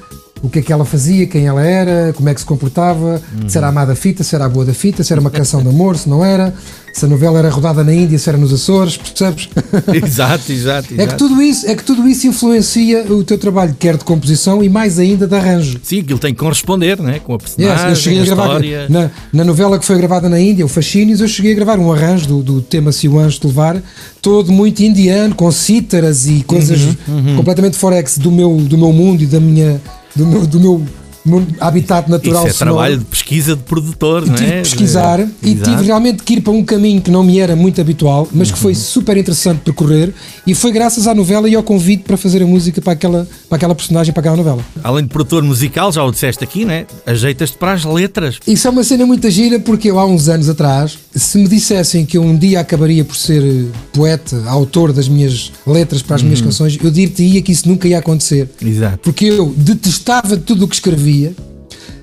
o 0.43 0.49
que 0.49 0.59
é 0.59 0.63
que 0.63 0.73
ela 0.73 0.85
fazia, 0.85 1.27
quem 1.27 1.47
ela 1.47 1.65
era, 1.65 2.13
como 2.15 2.29
é 2.29 2.35
que 2.35 2.41
se 2.41 2.47
comportava, 2.47 3.23
se 3.47 3.57
era 3.57 3.69
a 3.69 3.73
má 3.73 3.85
da 3.85 3.95
fita, 3.95 4.25
se 4.25 4.35
era 4.35 4.45
a 4.45 4.49
boa 4.49 4.65
da 4.65 4.75
fita, 4.75 5.05
se 5.05 5.13
era 5.13 5.21
uma 5.21 5.31
canção 5.31 5.63
de 5.63 5.69
amor, 5.69 5.97
se 5.97 6.09
não 6.09 6.25
era, 6.25 6.53
se 6.93 7.05
a 7.05 7.09
novela 7.09 7.39
era 7.39 7.49
rodada 7.49 7.85
na 7.85 7.95
Índia, 7.95 8.19
se 8.19 8.29
era 8.29 8.37
nos 8.37 8.53
Açores, 8.53 8.97
percebes? 8.97 9.49
Exato, 10.05 10.51
exato, 10.53 10.89
É 10.93 10.97
que, 10.97 11.03
exato. 11.03 11.17
tudo 11.29 11.41
isso, 11.41 11.67
é 11.67 11.75
que 11.77 11.85
tudo 11.85 12.09
isso 12.09 12.27
influencia 12.27 13.05
o 13.13 13.23
teu 13.25 13.39
trabalho, 13.39 13.75
quer 13.79 13.97
de 13.97 14.05
composição 14.05 14.63
e 14.63 14.69
mais 14.69 14.99
ainda 14.99 15.27
de 15.27 15.35
arranjo. 15.35 15.79
Sim, 15.83 16.01
aquilo 16.01 16.19
tem 16.19 16.35
que 16.35 16.41
corresponder, 16.41 17.01
né? 17.01 17.21
Com 17.21 17.35
a 17.35 17.39
personagem, 17.39 17.89
Yes, 17.89 17.99
eu 17.99 18.03
cheguei 18.03 18.19
a 18.19 18.23
a 18.23 18.27
gravar 18.27 18.45
história. 18.47 18.87
na, 18.89 19.11
na 19.33 19.45
novela 19.45 19.79
que 19.79 19.85
foi 19.85 19.97
gravada 19.97 20.29
na 20.29 20.41
Índia, 20.41 20.65
o 20.65 20.69
Fascínios, 20.69 21.21
eu 21.21 21.29
cheguei 21.29 21.53
a 21.53 21.55
gravar 21.55 21.79
um 21.79 21.93
arranjo 21.93 22.27
do, 22.27 22.43
do 22.43 22.61
tema 22.63 22.91
Se 22.93 23.07
o 23.09 23.19
Anjo 23.19 23.39
te 23.41 23.47
levar, 23.47 23.81
todo 24.21 24.51
muito 24.53 24.81
indiano, 24.83 25.35
com 25.35 25.51
cítaras 25.53 26.27
e 26.27 26.43
coisas 26.43 26.81
Uhum, 27.09 27.37
completamente 27.37 27.77
forex 27.77 28.19
do 28.19 28.31
meu, 28.31 28.57
do 28.57 28.77
meu 28.77 28.93
mundo 28.93 29.23
e 29.23 29.27
da 29.27 29.39
minha, 29.41 29.81
do 30.15 30.27
meu, 30.27 30.47
do 30.47 30.61
meu, 30.61 30.87
meu 31.25 31.47
habitat 31.61 32.11
natural. 32.11 32.47
Isso 32.47 32.49
é 32.49 32.53
sonoro. 32.59 32.77
trabalho 32.77 32.99
de 32.99 33.05
pesquisa 33.05 33.57
de 33.57 33.63
produtor, 33.63 34.27
não 34.27 34.35
tive 34.35 34.51
é? 34.51 34.57
de 34.63 34.69
pesquisar 34.69 35.19
De- 35.19 35.31
e 35.43 35.53
Exato. 35.53 35.71
tive 35.71 35.83
realmente 35.85 36.23
que 36.23 36.35
ir 36.35 36.41
para 36.41 36.53
um 36.53 36.65
caminho 36.65 37.01
que 37.01 37.11
não 37.11 37.23
me 37.23 37.39
era 37.39 37.55
muito 37.55 37.81
habitual, 37.81 38.29
mas 38.33 38.49
que 38.51 38.57
Uhum. 38.57 38.63
foi 38.63 38.75
super 38.75 39.17
interessante 39.17 39.61
percorrer 39.61 40.13
e 40.47 40.55
foi 40.55 40.73
graças 40.73 41.07
à 41.07 41.15
novela 41.15 41.49
e 41.49 41.55
ao 41.55 41.63
convite 41.63 42.03
para 42.05 42.17
fazer 42.17 42.43
a 42.43 42.47
música 42.47 42.81
para 42.81 42.93
aquela, 42.95 43.29
para 43.49 43.57
aquela 43.57 43.75
personagem, 43.75 44.13
para 44.13 44.21
aquela 44.21 44.37
novela. 44.37 44.65
Além 44.83 45.05
de 45.05 45.11
produtor 45.11 45.43
musical, 45.43 45.93
já 45.93 46.03
o 46.05 46.11
disseste 46.11 46.43
aqui, 46.43 46.65
né? 46.65 46.87
Ajeitas-te 47.07 47.57
para 47.57 47.73
as 47.73 47.85
letras. 47.85 48.39
Isso 48.47 48.67
é 48.67 48.71
uma 48.71 48.83
cena 48.85 49.07
muito 49.07 49.31
gira 49.31 49.61
porque 49.61 49.91
eu 49.91 49.99
há 49.99 50.07
uns 50.07 50.29
anos 50.29 50.49
atrás, 50.49 50.99
se 51.15 51.39
me 51.39 51.47
dissessem 51.49 52.05
que 52.05 52.17
eu 52.19 52.23
um 52.23 52.37
dia 52.37 52.61
acabaria 52.61 53.05
por 53.05 53.17
ser 53.17 53.43
eh, 53.43 53.65
poeta, 53.93 54.43
autor 54.47 54.93
das 54.93 55.09
minhas 55.09 55.53
letras 55.67 56.03
para 56.03 56.17
as 56.17 56.23
minhas 56.23 56.41
canções, 56.41 56.79
eu 56.83 56.91
dir-te-ia 56.91 57.41
que 57.43 57.53
isso 57.53 57.69
nunca 57.69 57.87
ia 57.87 57.99
acontecer. 57.99 58.49
Exato. 58.61 58.99
Porque 59.03 59.27
eu 59.27 59.53
detestava 59.57 60.37
tudo 60.37 60.65
o 60.65 60.69
que 60.69 60.75
escrevia, 61.13 61.35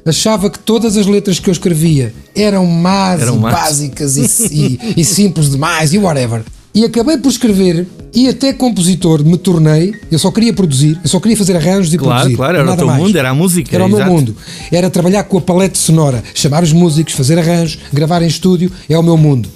achava 0.06 0.50
que 0.50 0.60
todas 0.60 0.98
as 0.98 1.06
letras 1.06 1.40
que 1.40 1.50
eu 1.50 1.52
escrevia 1.52 2.14
eram 2.36 2.66
más 2.66 3.22
Eram 3.22 3.36
e 3.36 3.40
más. 3.40 3.54
básicas 3.54 4.18
e, 4.18 4.54
e- 4.54 4.80
e 5.02 5.04
simples 5.06 5.50
demais 5.50 5.94
e 5.94 5.98
whatever. 5.98 6.44
E 6.74 6.86
acabei 6.86 7.18
por 7.18 7.30
escrever 7.30 7.88
e 8.14 8.28
até 8.30 8.54
compositor 8.54 9.24
me 9.26 9.38
tornei. 9.38 9.94
Eu 10.12 10.20
só 10.20 10.32
queria 10.32 10.54
produzir, 10.54 11.00
eu 11.04 11.10
só 11.10 11.20
queria 11.20 11.36
fazer 11.36 11.56
arranjos 11.56 11.94
e 11.94 11.98
Claro, 11.98 12.20
produzir. 12.22 12.36
claro, 12.38 12.58
era 12.58 12.72
o 12.74 12.78
teu 12.78 12.88
mais. 12.88 13.02
mundo, 13.04 13.18
era 13.18 13.30
a 13.30 13.34
música, 13.34 13.76
Era 13.76 13.86
o 13.86 13.90
meu 13.90 13.98
exato. 13.98 14.12
mundo. 14.12 14.36
Era 14.72 14.90
trabalhar 14.90 15.24
com 15.24 15.38
a 15.38 15.42
palete 15.42 15.78
sonora, 15.78 16.24
chamar 16.34 16.64
os 16.64 16.72
músicos, 16.72 17.14
fazer 17.14 17.38
arranjos, 17.40 17.80
gravar 17.92 18.22
em 18.22 18.28
estúdio, 18.28 18.72
é 18.88 18.98
o 18.98 19.04
meu 19.04 19.18
mundo. 19.18 19.50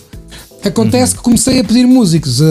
Acontece 0.66 1.14
que 1.16 1.22
comecei 1.22 1.60
a 1.60 1.64
pedir 1.64 1.86
músicos 1.86 2.42
a, 2.42 2.46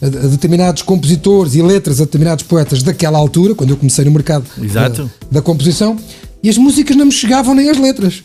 a- 0.00 0.06
a 0.06 0.08
determinados 0.28 0.82
compositores 0.82 1.54
e 1.56 1.62
letras 1.62 2.00
a 2.00 2.04
determinados 2.04 2.44
poetas 2.44 2.82
daquela 2.82 3.18
altura, 3.18 3.54
quando 3.54 3.70
eu 3.70 3.76
comecei 3.76 4.04
no 4.04 4.10
mercado 4.12 4.44
Exato. 4.62 5.04
Da, 5.04 5.10
da 5.32 5.42
composição, 5.42 5.96
e 6.42 6.48
as 6.48 6.56
músicas 6.58 6.96
não 6.96 7.06
me 7.06 7.12
chegavam 7.12 7.54
nem 7.54 7.68
as 7.70 7.78
letras. 7.78 8.22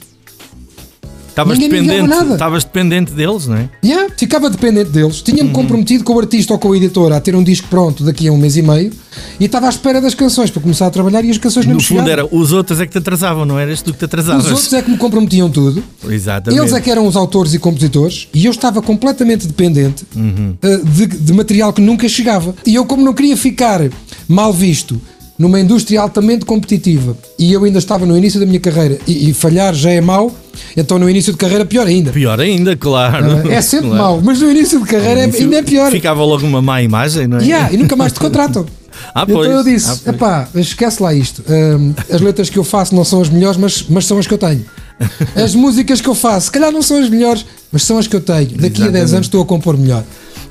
Estavas 1.30 1.57
dependente, 1.57 2.14
estavas 2.34 2.64
dependente 2.64 3.11
deles, 3.11 3.47
não 3.47 3.57
é? 3.57 3.68
Yeah, 3.84 4.07
ficava 4.16 4.51
dependente 4.51 4.91
deles. 4.91 5.20
Tinha-me 5.24 5.49
Uhum. 5.49 5.51
comprometido 5.51 6.03
com 6.03 6.14
o 6.14 6.20
artista 6.20 6.53
ou 6.53 6.59
com 6.59 6.72
a 6.74 6.78
editora 6.78 7.18
a 7.18 7.20
ter 7.20 7.36
um 7.36 7.43
disco 7.43 7.68
pronto 7.70 8.03
daqui 8.03 8.28
a 8.28 8.32
um 8.32 8.38
mês 8.38 8.55
e 8.55 8.61
meio 8.61 8.91
e 9.39 9.45
estava 9.45 9.66
à 9.66 9.70
espera 9.70 9.99
das 9.99 10.14
canções 10.14 10.51
para 10.51 10.61
começar 10.61 10.86
a 10.86 10.91
trabalhar 10.91 11.26
e 11.26 11.32
as 11.32 11.39
canções 11.39 11.66
não 11.66 11.72
No 11.74 11.80
me 11.80 11.84
fundo 11.84 12.01
chegavam. 12.05 12.11
era 12.11 12.36
os 12.36 12.51
outros 12.51 12.80
é 12.80 12.86
que 12.86 12.91
te 12.91 12.99
atrasavam, 12.99 13.45
não 13.45 13.57
eras 13.57 13.82
tu 13.82 13.91
que 13.91 13.97
te 13.97 14.05
atrasavas. 14.05 14.45
Os 14.45 14.51
outros 14.51 14.74
é 14.74 14.82
que 14.84 14.91
me 14.91 14.97
comprometiam 14.97 15.49
tudo. 15.49 15.84
Exatamente. 16.07 16.61
Eles 16.61 16.72
é 16.72 16.80
que 16.80 16.91
eram 16.91 17.07
os 17.07 17.16
autores 17.16 17.51
e 17.55 17.57
compositores 17.57 18.28
e 18.32 18.45
eu 18.45 18.51
estava 18.51 18.80
completamente 18.80 19.47
dependente 19.47 20.05
Uhum. 20.16 20.55
eh, 20.61 20.78
de, 20.84 21.07
de 21.07 21.34
material 21.34 21.74
que 21.74 21.82
nunca 21.82 22.07
chegava. 22.07 22.53
E 22.64 22.76
eu, 22.76 22.86
como 22.86 23.03
não 23.03 23.11
queria 23.11 23.36
ficar 23.36 23.82
mal 24.28 24.53
visto 24.53 25.01
numa 25.38 25.59
indústria 25.59 25.99
altamente 26.01 26.45
competitiva 26.45 27.17
e 27.39 27.51
eu 27.51 27.63
ainda 27.63 27.79
estava 27.79 28.05
no 28.05 28.15
início 28.17 28.39
da 28.39 28.45
minha 28.45 28.59
carreira 28.59 28.99
e, 29.07 29.29
e 29.29 29.34
falhar 29.34 29.73
já 29.73 29.89
é 29.91 29.99
mau, 30.01 30.31
então 30.77 30.99
no 30.99 31.09
início 31.09 31.31
de 31.34 31.38
carreira 31.38 31.65
pior 31.65 31.88
ainda. 31.88 32.11
Pior 32.11 32.39
ainda, 32.39 32.75
claro. 32.75 33.49
É 33.51 33.61
sempre 33.61 33.88
Claro. 33.89 34.03
mau, 34.03 34.21
mas 34.23 34.39
no 34.41 34.49
início 34.51 34.79
de 34.79 34.86
carreira 34.86 35.21
é- 35.21 35.27
Isso 35.29 35.38
ainda 35.41 35.57
é 35.57 35.63
pior. 35.63 35.91
Ficava 35.91 36.23
logo 36.23 36.45
uma 36.45 36.61
má 36.61 36.81
imagem, 36.81 37.27
não 37.27 37.38
é? 37.39 37.43
Yeah, 37.43 37.73
e 37.73 37.77
nunca 37.77 37.95
mais 37.95 38.13
te 38.13 38.19
contratam. 38.19 38.65
Ah, 39.13 39.25
então 39.27 39.43
eu 39.43 39.59
Ah, 39.59 39.63
disse: 39.63 39.88
pois. 40.03 40.15
epá, 40.15 40.47
esquece 40.53 41.01
lá 41.01 41.11
isto. 41.15 41.43
Hum, 41.49 41.93
as 42.11 42.21
letras 42.21 42.47
que 42.51 42.57
eu 42.59 42.63
faço 42.63 42.93
não 42.95 43.03
são 43.03 43.21
as 43.21 43.27
melhores, 43.29 43.57
mas, 43.57 43.84
mas 43.89 44.05
são 44.05 44.19
as 44.19 44.27
que 44.27 44.34
eu 44.36 44.38
tenho. 44.38 44.63
As 45.36 45.55
músicas 45.55 45.99
que 45.99 46.07
eu 46.07 46.13
faço, 46.13 46.45
se 46.45 46.51
calhar 46.51 46.71
não 46.71 46.84
são 46.84 47.01
as 47.01 47.09
melhores, 47.09 47.43
mas 47.71 47.84
são 47.84 47.97
as 47.97 48.05
que 48.05 48.15
eu 48.15 48.21
tenho. 48.21 48.49
Daqui 48.51 48.84
a 48.84 48.86
10 48.86 48.95
Exatamente. 48.95 49.13
anos 49.15 49.25
estou 49.27 49.41
a 49.41 49.45
compor 49.45 49.75
melhor. 49.75 50.03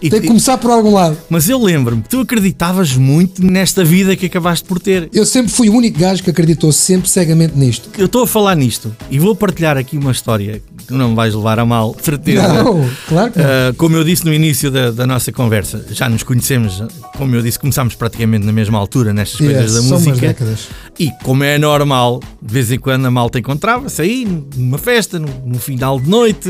E- 0.03 0.11
Tem 0.11 0.21
que 0.21 0.27
começar 0.27 0.59
por 0.59 0.71
algum 0.71 0.93
lado. 0.95 1.17
Mas 1.31 1.49
eu 1.49 1.63
lembro-me 1.63 2.03
que 2.03 2.09
tu 2.09 2.21
acreditavas 2.21 2.97
muito 2.97 3.45
nesta 3.45 3.85
vida 3.85 4.17
que 4.17 4.27
acabaste 4.27 4.67
por 4.67 4.81
ter. 4.81 5.09
Eu 5.13 5.25
sempre 5.25 5.53
fui 5.53 5.69
o 5.69 5.75
único 5.75 5.99
gajo 5.99 6.23
que 6.23 6.31
acreditou 6.31 6.73
sempre 6.73 7.09
cegamente 7.09 7.57
nisto. 7.57 7.89
Eu 7.97 8.07
estou 8.07 8.23
a 8.25 8.27
falar 8.27 8.55
nisto 8.57 8.95
e 9.11 9.19
vou 9.19 9.35
partilhar 9.37 9.77
aqui 9.77 9.97
uma 9.97 10.11
história 10.13 10.61
que 10.87 10.93
não 10.93 11.11
me 11.11 11.15
vais 11.15 11.33
levar 11.35 11.59
a 11.61 11.65
mal, 11.65 11.95
certeza. 12.03 12.49
Não, 12.65 12.89
claro 13.09 13.31
que 13.33 13.39
não. 13.39 13.45
Ah, 13.47 13.75
como 13.77 13.97
eu 13.97 14.03
disse 14.03 14.25
no 14.25 14.35
início 14.35 14.71
da, 14.71 14.91
da 14.91 15.07
nossa 15.07 15.31
conversa, 15.31 15.85
já 15.93 16.09
nos 16.09 16.23
conhecemos, 16.25 16.83
como 17.17 17.35
eu 17.37 17.43
disse, 17.43 17.59
começámos 17.59 17.95
praticamente 17.95 18.45
na 18.45 18.53
mesma 18.53 18.79
altura 18.79 19.13
nestas 19.13 19.39
Yes, 19.41 19.53
coisas 19.53 19.75
da 19.75 19.81
são 19.83 19.89
umas 19.99 20.07
música. 20.09 20.27
décadas. 20.27 20.69
E 20.99 21.11
como 21.23 21.45
é 21.45 21.57
normal, 21.59 22.21
de 22.43 22.53
vez 22.53 22.71
em 22.73 22.79
quando 22.79 23.07
a 23.07 23.11
malta 23.11 23.39
encontrava-se 23.39 24.03
aí 24.03 24.27
numa 24.57 24.77
festa, 24.79 25.19
no, 25.19 25.29
no 25.47 25.59
final 25.61 26.01
de 26.01 26.09
noite. 26.09 26.49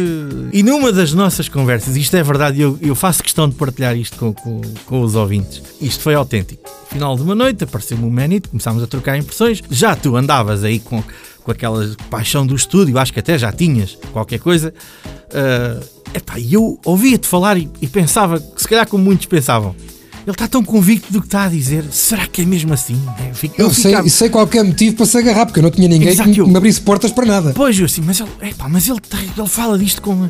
E 0.53 0.63
numa 0.63 0.91
das 0.93 1.13
nossas 1.13 1.49
conversas, 1.49 1.95
isto 1.97 2.17
é 2.17 2.23
verdade, 2.23 2.61
eu, 2.61 2.79
eu 2.81 2.95
faço 2.95 3.23
questão 3.23 3.42
de 3.49 3.55
partilhar 3.55 3.97
isto 3.97 4.17
com, 4.17 4.33
com, 4.33 4.61
com 4.87 5.01
os 5.03 5.15
ouvintes. 5.15 5.63
Isto 5.81 6.03
foi 6.03 6.15
autêntico. 6.15 6.63
Final 6.91 7.17
de 7.17 7.23
uma 7.23 7.35
noite, 7.35 7.65
apareceu-me 7.65 8.05
o 8.07 8.11
Manito, 8.11 8.49
começámos 8.51 8.83
a 8.83 8.87
trocar 8.87 9.17
impressões. 9.17 9.63
Já 9.71 9.97
tu 9.97 10.17
andavas 10.17 10.63
aí 10.65 10.79
com, 10.79 11.03
com 11.43 11.51
aquela 11.51 11.89
paixão 12.11 12.47
do 12.47 12.55
estúdio, 12.55 12.99
acho 12.99 13.13
que 13.13 13.21
até 13.21 13.39
já 13.39 13.51
tinhas 13.53 13.97
qualquer 14.13 14.39
coisa. 14.41 14.73
Ah, 15.33 15.81
epá, 16.15 16.39
eu 16.39 16.79
ouvia-te 16.85 17.27
falar 17.27 17.57
e, 17.57 17.69
e 17.81 17.87
pensava, 17.87 18.43
se 18.57 18.69
calhar 18.69 18.87
como 18.87 19.03
muitos 19.05 19.27
pensavam. 19.27 19.75
Ele 20.25 20.31
está 20.31 20.47
tão 20.47 20.63
convicto 20.63 21.13
do 21.13 21.21
que 21.21 21.27
está 21.27 21.45
a 21.47 21.49
dizer. 21.49 21.85
Será 21.91 22.29
que 22.29 22.43
é 22.43 22.45
mesmo 22.45 22.73
assim? 22.73 22.97
Eu, 23.29 23.35
fico- 23.35 23.55
Eu 23.59 23.67
eu 23.67 23.75
sei, 23.75 23.91
ficava- 23.91 24.09
sei 24.09 24.31
qualquer 24.31 24.63
motivo 24.63 24.95
para 24.95 25.07
se 25.07 25.19
agarrar, 25.19 25.47
porque 25.47 25.59
eu 25.59 25.65
não 25.65 25.71
tinha 25.73 25.89
ninguém 25.89 26.11
Exato, 26.11 26.31
que 26.31 26.37
me, 26.37 26.39
eu- 26.39 26.47
me 26.47 26.57
abrisse 26.57 26.81
portas 26.81 27.11
para 27.11 27.27
nada. 27.27 27.53
Pois, 27.57 27.77
eu 27.77 27.87
assim, 27.87 28.03
mas 28.03 28.21
ele, 28.21 28.31
epá, 28.43 28.69
mas 28.69 28.87
ele, 28.89 29.01
ele 29.37 29.49
fala 29.49 29.77
disto 29.77 30.01
com. 30.01 30.29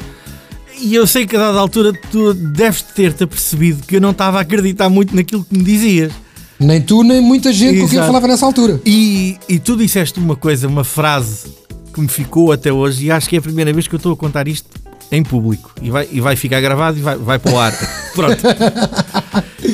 E 0.83 0.97
eu 0.97 1.07
sei 1.07 1.24
que 1.24 1.37
a 1.37 1.39
dada 1.39 1.61
altura 1.61 1.93
tu 2.11 2.35
deves 2.35 2.83
ter-te 2.83 3.22
apercebido 3.22 3.87
que 3.87 3.97
eu 3.97 4.01
não 4.01 4.11
estava 4.11 4.39
a 4.39 4.41
acreditar 4.41 4.89
muito 4.89 5.14
naquilo 5.14 5.45
que 5.45 5.57
me 5.57 5.62
dizias. 5.62 6.12
Nem 6.59 6.80
tu, 6.80 7.05
nem 7.05 7.20
muita 7.20 7.53
gente 7.53 7.80
com 7.80 7.87
quem 7.87 7.99
eu 7.99 8.03
Exato. 8.03 8.07
falava 8.09 8.26
nessa 8.26 8.45
altura. 8.45 8.80
E, 8.85 9.37
e 9.49 9.61
tu 9.61 9.76
disseste 9.76 10.18
uma 10.18 10.35
coisa, 10.35 10.66
uma 10.66 10.83
frase 10.83 11.53
que 11.95 12.01
me 12.01 12.09
ficou 12.09 12.51
até 12.51 12.72
hoje, 12.72 13.07
e 13.07 13.11
acho 13.12 13.28
que 13.28 13.37
é 13.37 13.39
a 13.39 13.43
primeira 13.43 13.72
vez 13.72 13.87
que 13.87 13.95
eu 13.95 13.99
estou 13.99 14.12
a 14.12 14.16
contar 14.16 14.49
isto 14.49 14.68
em 15.12 15.22
público. 15.22 15.72
E 15.80 15.91
vai, 15.91 16.09
e 16.11 16.20
vai 16.20 16.35
ficar 16.35 16.61
gravado 16.61 16.99
e 16.99 17.03
vai, 17.03 17.16
vai 17.16 17.39
para 17.39 17.53
o 17.53 17.59
ar. 17.59 17.72
Pronto. 18.14 18.43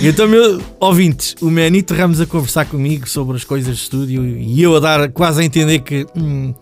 Então, 0.03 0.29
meu 0.29 0.61
ouvintes, 0.79 1.35
o 1.41 1.51
Manito 1.51 1.95
Ramos 1.95 2.21
a 2.21 2.27
conversar 2.27 2.67
comigo 2.67 3.09
sobre 3.09 3.37
as 3.37 3.45
coisas 3.45 3.77
de 3.77 3.83
estúdio 3.83 4.27
e 4.27 4.63
eu 4.63 4.77
a 4.77 4.81
dar 4.81 5.09
quase 5.11 5.41
a 5.41 5.45
entender 5.45 5.79
que. 5.81 6.07
Hum, 6.17 6.53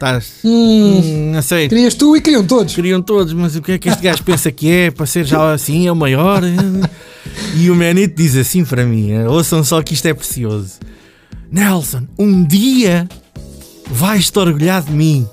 estás. 0.00 0.32
Hum, 0.42 1.32
não 1.32 1.42
sei. 1.42 1.68
Querias 1.68 1.94
tu 1.94 2.16
e 2.16 2.20
queriam 2.20 2.44
todos. 2.44 2.74
Queriam 2.74 3.02
todos, 3.02 3.34
mas 3.34 3.54
o 3.54 3.62
que 3.62 3.72
é 3.72 3.78
que 3.78 3.88
este 3.90 4.02
gajo 4.02 4.24
pensa 4.24 4.50
que 4.50 4.70
é? 4.70 4.90
Para 4.90 5.04
ser 5.04 5.26
já 5.26 5.52
assim, 5.52 5.86
é 5.86 5.92
o 5.92 5.96
maior? 5.96 6.42
E 7.56 7.70
o 7.70 7.76
Manito 7.76 8.16
diz 8.16 8.34
assim 8.34 8.64
para 8.64 8.84
mim: 8.84 9.12
eh, 9.12 9.28
ouçam 9.28 9.62
só 9.62 9.82
que 9.82 9.92
isto 9.92 10.06
é 10.06 10.14
precioso. 10.14 10.80
Nelson, 11.52 12.06
um 12.18 12.44
dia 12.44 13.06
vais-te 13.90 14.38
orgulhar 14.38 14.82
de 14.82 14.92
mim. 14.92 15.28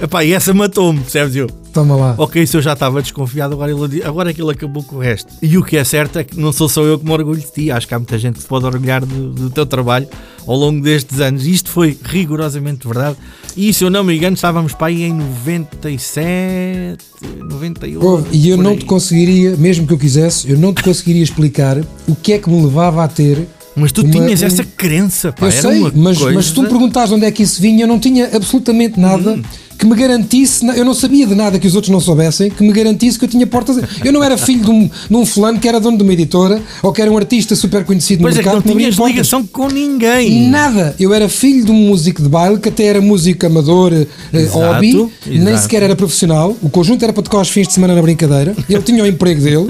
Epá, 0.00 0.22
e 0.22 0.32
essa 0.32 0.54
matou-me, 0.54 1.00
percebes? 1.00 1.34
Eu, 1.34 1.48
Toma 1.76 1.94
lá. 1.94 2.14
ok, 2.16 2.46
se 2.46 2.56
eu 2.56 2.62
já 2.62 2.72
estava 2.72 3.02
desconfiado, 3.02 3.52
agora, 3.52 3.70
ele, 3.70 4.02
agora 4.02 4.30
é 4.30 4.32
que 4.32 4.40
ele 4.40 4.50
acabou 4.50 4.82
com 4.82 4.96
o 4.96 4.98
resto. 4.98 5.30
E 5.42 5.58
o 5.58 5.62
que 5.62 5.76
é 5.76 5.84
certo 5.84 6.18
é 6.18 6.24
que 6.24 6.34
não 6.40 6.50
sou 6.50 6.70
só 6.70 6.82
eu 6.82 6.98
que 6.98 7.04
me 7.04 7.12
orgulho 7.12 7.38
de 7.38 7.52
ti, 7.52 7.70
acho 7.70 7.86
que 7.86 7.92
há 7.92 7.98
muita 7.98 8.16
gente 8.16 8.36
que 8.36 8.40
se 8.40 8.48
pode 8.48 8.64
orgulhar 8.64 9.04
do, 9.04 9.28
do 9.28 9.50
teu 9.50 9.66
trabalho 9.66 10.08
ao 10.46 10.56
longo 10.56 10.80
destes 10.80 11.20
anos. 11.20 11.46
Isto 11.46 11.68
foi 11.68 11.98
rigorosamente 12.02 12.88
verdade. 12.88 13.18
E 13.54 13.74
se 13.74 13.84
eu 13.84 13.90
não 13.90 14.02
me 14.02 14.16
engano, 14.16 14.36
estávamos 14.36 14.72
para 14.72 14.86
aí 14.86 15.02
em 15.02 15.12
97, 15.12 17.04
98. 17.40 18.06
Ouve, 18.06 18.28
e 18.32 18.48
eu 18.48 18.56
não 18.56 18.74
te 18.74 18.86
conseguiria, 18.86 19.54
mesmo 19.58 19.86
que 19.86 19.92
eu 19.92 19.98
quisesse, 19.98 20.50
eu 20.50 20.56
não 20.56 20.72
te 20.72 20.82
conseguiria 20.82 21.22
explicar 21.22 21.76
o 22.08 22.16
que 22.16 22.32
é 22.32 22.38
que 22.38 22.48
me 22.48 22.64
levava 22.64 23.04
a 23.04 23.08
ter. 23.08 23.46
Mas 23.76 23.92
tu 23.92 24.02
uma- 24.02 24.10
tinhas 24.10 24.42
um- 24.42 24.46
essa 24.46 24.64
crença, 24.76 25.32
pá. 25.32 25.46
eu 25.46 25.52
sei, 25.52 25.80
uma 25.80 25.92
mas, 25.94 26.18
coisa... 26.18 26.34
mas 26.34 26.46
se 26.46 26.52
tu 26.54 26.62
me 26.62 26.68
perguntares 26.68 27.12
onde 27.12 27.26
é 27.26 27.30
que 27.30 27.42
isso 27.42 27.60
vinha, 27.60 27.84
eu 27.84 27.88
não 27.88 27.98
tinha 27.98 28.30
absolutamente 28.34 28.98
nada 28.98 29.32
Hum. 29.34 29.42
que 29.78 29.84
me 29.84 29.94
garantisse. 29.94 30.66
Eu 30.74 30.86
não 30.86 30.94
sabia 30.94 31.26
de 31.26 31.34
nada 31.34 31.58
que 31.58 31.66
os 31.66 31.74
outros 31.74 31.92
não 31.92 32.00
soubessem, 32.00 32.48
que 32.50 32.62
me 32.64 32.72
garantisse 32.72 33.18
que 33.18 33.26
eu 33.26 33.28
tinha 33.28 33.46
portas. 33.46 33.76
Eu 34.02 34.10
não 34.10 34.24
era 34.24 34.38
filho 34.38 34.64
de 34.64 34.70
um, 34.70 34.88
de 35.10 35.14
um 35.16 35.26
fulano 35.26 35.58
que 35.58 35.68
era 35.68 35.78
dono 35.78 35.98
de 35.98 36.02
uma 36.02 36.12
editora 36.14 36.62
ou 36.82 36.90
que 36.90 37.02
era 37.02 37.12
um 37.12 37.16
artista 37.18 37.54
super 37.54 37.84
conhecido 37.84 38.22
Pois 38.22 38.34
no 38.34 38.40
é 38.40 38.42
que 38.42 38.48
mercado. 38.48 38.54
não 38.56 38.62
que 38.62 38.70
abria 38.70 38.84
tinhas 38.86 38.96
portas. 38.96 39.12
ligação 39.14 39.46
com 39.46 39.68
ninguém. 39.68 40.48
Nada. 40.48 40.94
Eu 40.98 41.12
era 41.12 41.28
filho 41.28 41.66
de 41.66 41.70
um 41.70 41.74
músico 41.88 42.22
de 42.22 42.28
baile 42.30 42.58
que 42.58 42.70
até 42.70 42.84
era 42.84 43.02
músico 43.02 43.44
amador, 43.44 43.92
eh, 43.92 44.06
Exato, 44.32 44.58
hobby, 44.58 45.10
nem 45.26 45.42
exato. 45.48 45.58
sequer 45.64 45.82
era 45.82 45.94
profissional. 45.94 46.56
O 46.62 46.70
conjunto 46.70 47.02
era 47.02 47.12
para 47.12 47.22
tocar 47.22 47.36
aos 47.38 47.50
fins 47.50 47.68
de 47.68 47.74
semana 47.74 47.94
na 47.94 48.00
brincadeira. 48.00 48.56
Ele 48.70 48.82
tinha 48.82 49.04
o 49.04 49.06
emprego 49.06 49.42
dele. 49.42 49.66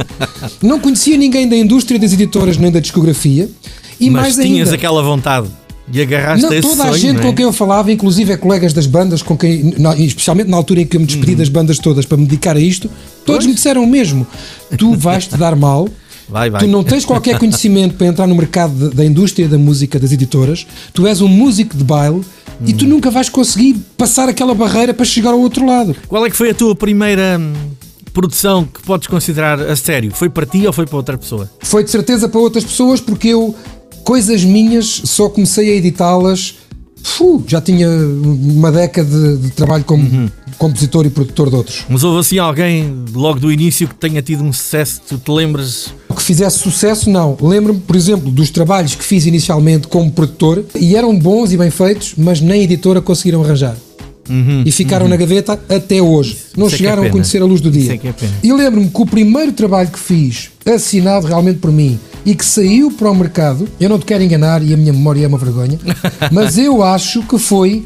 Não 0.63 0.79
conhecia 0.79 1.17
ninguém 1.17 1.49
da 1.49 1.57
indústria 1.57 1.99
das 1.99 2.13
editoras 2.13 2.57
nem 2.59 2.71
da 2.71 2.79
discografia. 2.79 3.49
E 4.01 4.11
mas 4.11 4.23
mais 4.23 4.37
tinhas 4.37 4.69
ainda. 4.69 4.75
aquela 4.77 5.03
vontade 5.03 5.49
e 5.93 6.01
agarraste 6.03 6.43
Não, 6.43 6.51
a 6.51 6.57
esse 6.57 6.69
toda 6.69 6.83
a 6.83 6.87
sonho, 6.89 6.99
gente 6.99 7.19
é? 7.19 7.23
com 7.23 7.33
quem 7.35 7.45
eu 7.45 7.53
falava, 7.53 7.93
inclusive 7.93 8.33
é 8.33 8.37
colegas 8.37 8.73
das 8.73 8.87
bandas, 8.87 9.23
com 9.23 9.37
quem, 9.37 9.73
especialmente 9.99 10.51
na 10.51 10.57
altura 10.57 10.81
em 10.81 10.87
que 10.87 10.97
eu 10.97 11.01
me 11.01 11.07
despedi 11.07 11.33
Uhum. 11.33 11.39
das 11.39 11.49
bandas 11.49 11.79
todas 11.79 12.05
para 12.05 12.17
me 12.17 12.25
dedicar 12.27 12.57
a 12.57 12.61
isto, 12.61 12.91
todos 13.25 13.47
me 13.47 13.55
disseram 13.55 13.85
o 13.85 13.87
mesmo: 13.87 14.27
tu 14.77 14.95
vais-te 14.95 15.37
dar 15.37 15.55
mal, 15.55 15.89
Vai, 16.29 16.51
vai. 16.51 16.61
tu 16.61 16.67
não 16.67 16.83
tens 16.83 17.05
qualquer 17.05 17.39
conhecimento 17.39 17.95
para 17.95 18.09
entrar 18.09 18.27
no 18.27 18.35
mercado 18.35 18.89
de- 18.91 18.97
da 18.97 19.05
indústria 19.05 19.47
da 19.49 19.57
música, 19.57 19.97
das 19.99 20.11
editoras, 20.11 20.67
tu 20.93 21.07
és 21.07 21.21
um 21.21 21.29
músico 21.29 21.77
de 21.77 21.85
baile 21.85 22.21
e 22.67 22.73
Hum. 22.73 22.77
tu 22.77 22.85
nunca 22.85 23.09
vais 23.13 23.29
conseguir 23.29 23.77
passar 23.97 24.29
aquela 24.29 24.53
barreira 24.57 24.93
para 24.93 25.05
chegar 25.05 25.31
ao 25.31 25.39
outro 25.39 25.65
lado. 25.65 25.95
Qual 26.09 26.27
é 26.27 26.31
que 26.31 26.37
foi 26.37 26.51
a 26.51 26.55
tua 26.55 26.75
primeira 26.75 27.39
hum, 27.41 27.53
produção 28.13 28.65
que 28.65 28.83
podes 28.83 29.07
considerar 29.07 29.61
a 29.61 29.77
sério? 29.77 30.11
Foi 30.13 30.29
para 30.29 30.45
ti 30.47 30.67
ou 30.67 30.73
foi 30.73 30.85
para 30.87 30.97
outra 30.97 31.17
pessoa? 31.17 31.49
Foi 31.61 31.85
de 31.85 31.91
certeza 31.93 32.29
para 32.29 32.41
outras 32.41 32.65
pessoas, 32.65 33.01
porque 33.01 33.29
eu, 33.29 33.55
coisas 34.07 34.45
minhas, 34.45 35.03
só 35.05 35.29
comecei 35.29 35.73
a 35.73 35.75
editá-las. 35.75 36.55
Já 37.47 37.61
tinha 37.61 37.89
uma 37.89 38.71
década 38.73 39.09
de, 39.09 39.43
de 39.43 39.51
trabalho 39.51 39.85
como 39.85 40.03
Uhum. 40.03 40.29
compositor 40.59 41.07
e 41.07 41.11
produtor 41.11 41.51
de 41.51 41.57
outros. 41.57 41.85
Mas 41.89 42.03
houve 42.03 42.21
assim 42.21 42.39
alguém 42.39 43.05
logo 43.13 43.39
do 43.41 43.51
início 43.53 43.87
que 43.87 43.95
tenha 43.95 44.23
tido 44.23 44.43
um 44.43 44.53
sucesso, 44.53 45.01
tu 45.09 45.19
te 45.19 45.31
lembras? 45.31 45.93
que 46.17 46.23
fizesse 46.23 46.59
sucesso, 46.59 47.11
não. 47.11 47.37
Lembro-me, 47.41 47.79
por 47.81 47.95
exemplo, 47.95 48.31
dos 48.31 48.49
trabalhos 48.51 48.95
que 48.95 49.05
fiz 49.05 49.27
inicialmente 49.27 49.87
como 49.87 50.11
produtor 50.11 50.65
e 50.75 50.97
eram 50.97 51.17
bons 51.17 51.53
e 51.53 51.57
bem 51.59 51.71
feitos, 51.71 52.15
mas 52.17 52.41
nem 52.41 52.63
editora 52.63 53.03
conseguiram 53.03 53.43
arranjar. 53.45 53.77
E 54.65 54.71
ficaram 54.71 55.09
na 55.09 55.17
gaveta 55.17 55.59
até 55.69 56.01
hoje. 56.01 56.39
não 56.57 56.67
isso 56.67 56.75
é 56.75 56.77
é 56.77 56.79
chegaram 56.79 56.99
a 56.99 57.03
pena. 57.03 57.13
conhecer 57.13 57.43
a 57.43 57.45
luz 57.45 57.61
do 57.61 57.71
dia. 57.71 57.93
é 57.93 58.09
é. 58.09 58.15
E 58.43 58.53
lembro-me 58.53 58.89
que 58.89 59.03
o 59.03 59.07
primeiro 59.07 59.53
trabalho 59.53 59.89
que 59.89 59.99
fiz, 59.99 60.51
assinado 60.67 61.27
realmente 61.27 61.59
por 61.59 61.71
mim, 61.71 61.99
e 62.25 62.35
que 62.35 62.45
saiu 62.45 62.91
para 62.91 63.11
o 63.11 63.15
mercado, 63.15 63.69
eu 63.79 63.89
não 63.89 63.99
te 63.99 64.05
quero 64.05 64.23
enganar 64.23 64.63
e 64.63 64.75
a 64.75 64.77
minha 64.77 64.93
memória 64.93 65.25
é 65.25 65.29
uma 65.29 65.39
vergonha, 65.39 65.79
mas 66.33 66.59
eu 66.59 66.83
acho 66.83 67.23
que 67.23 67.39
foi 67.39 67.85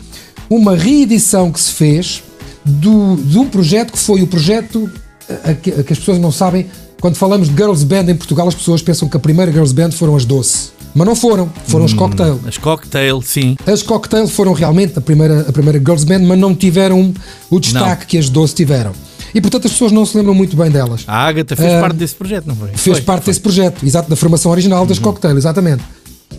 uma 0.48 0.74
reedição 0.74 1.52
que 1.52 1.60
se 1.60 1.72
fez 1.72 2.22
do, 2.64 3.16
de 3.16 3.38
um 3.38 3.46
projeto 3.46 3.92
que 3.92 3.98
foi 3.98 4.22
o 4.22 4.26
projeto 4.26 4.90
a, 5.28 5.50
a 5.50 5.54
que, 5.54 5.70
a 5.70 5.82
que 5.82 5.92
as 5.92 5.98
pessoas 5.98 6.18
não 6.18 6.32
sabem. 6.32 6.66
Quando 7.00 7.16
falamos 7.16 7.48
de 7.48 7.54
girls 7.54 7.84
band 7.84 8.10
em 8.10 8.14
Portugal, 8.16 8.48
as 8.48 8.54
pessoas 8.54 8.82
pensam 8.82 9.08
que 9.08 9.16
a 9.16 9.20
primeira 9.20 9.50
girls 9.50 9.74
band 9.74 9.92
foram 9.92 10.16
as 10.16 10.24
Doce. 10.24 10.70
Mas 10.94 11.06
não 11.06 11.14
foram, 11.14 11.48
foram 11.66 11.84
as 11.84 11.92
Cocktail. 11.92 12.40
As 12.46 12.58
cocktail, 12.58 13.22
sim. 13.22 13.56
As 13.66 13.82
Cocktail 13.82 14.26
foram 14.26 14.52
realmente 14.52 14.98
a 14.98 15.00
primeira, 15.00 15.40
a 15.48 15.52
primeira 15.52 15.78
girls 15.78 16.04
band, 16.04 16.20
mas 16.20 16.38
não 16.38 16.54
tiveram 16.54 17.12
o 17.48 17.60
destaque 17.60 18.06
que 18.06 18.18
as 18.18 18.28
Doce 18.28 18.54
tiveram. 18.54 18.92
E 19.32 19.40
portanto 19.40 19.66
as 19.66 19.72
pessoas 19.72 19.92
não 19.92 20.04
se 20.04 20.16
lembram 20.16 20.34
muito 20.34 20.56
bem 20.56 20.68
delas. 20.70 21.02
A 21.06 21.26
Agatha 21.28 21.54
fez 21.54 21.72
Ah, 21.72 21.80
parte 21.80 21.96
desse 21.96 22.14
projeto, 22.16 22.46
não 22.46 22.56
foi? 22.56 22.68
Fez 22.70 22.96
Foi, 22.96 23.00
parte 23.02 23.22
foi. 23.24 23.30
desse 23.32 23.40
projeto, 23.40 23.86
exato, 23.86 24.10
da 24.10 24.16
formação 24.16 24.50
original 24.50 24.84
das 24.84 24.98
Cocktail, 24.98 25.36
exatamente. 25.38 25.82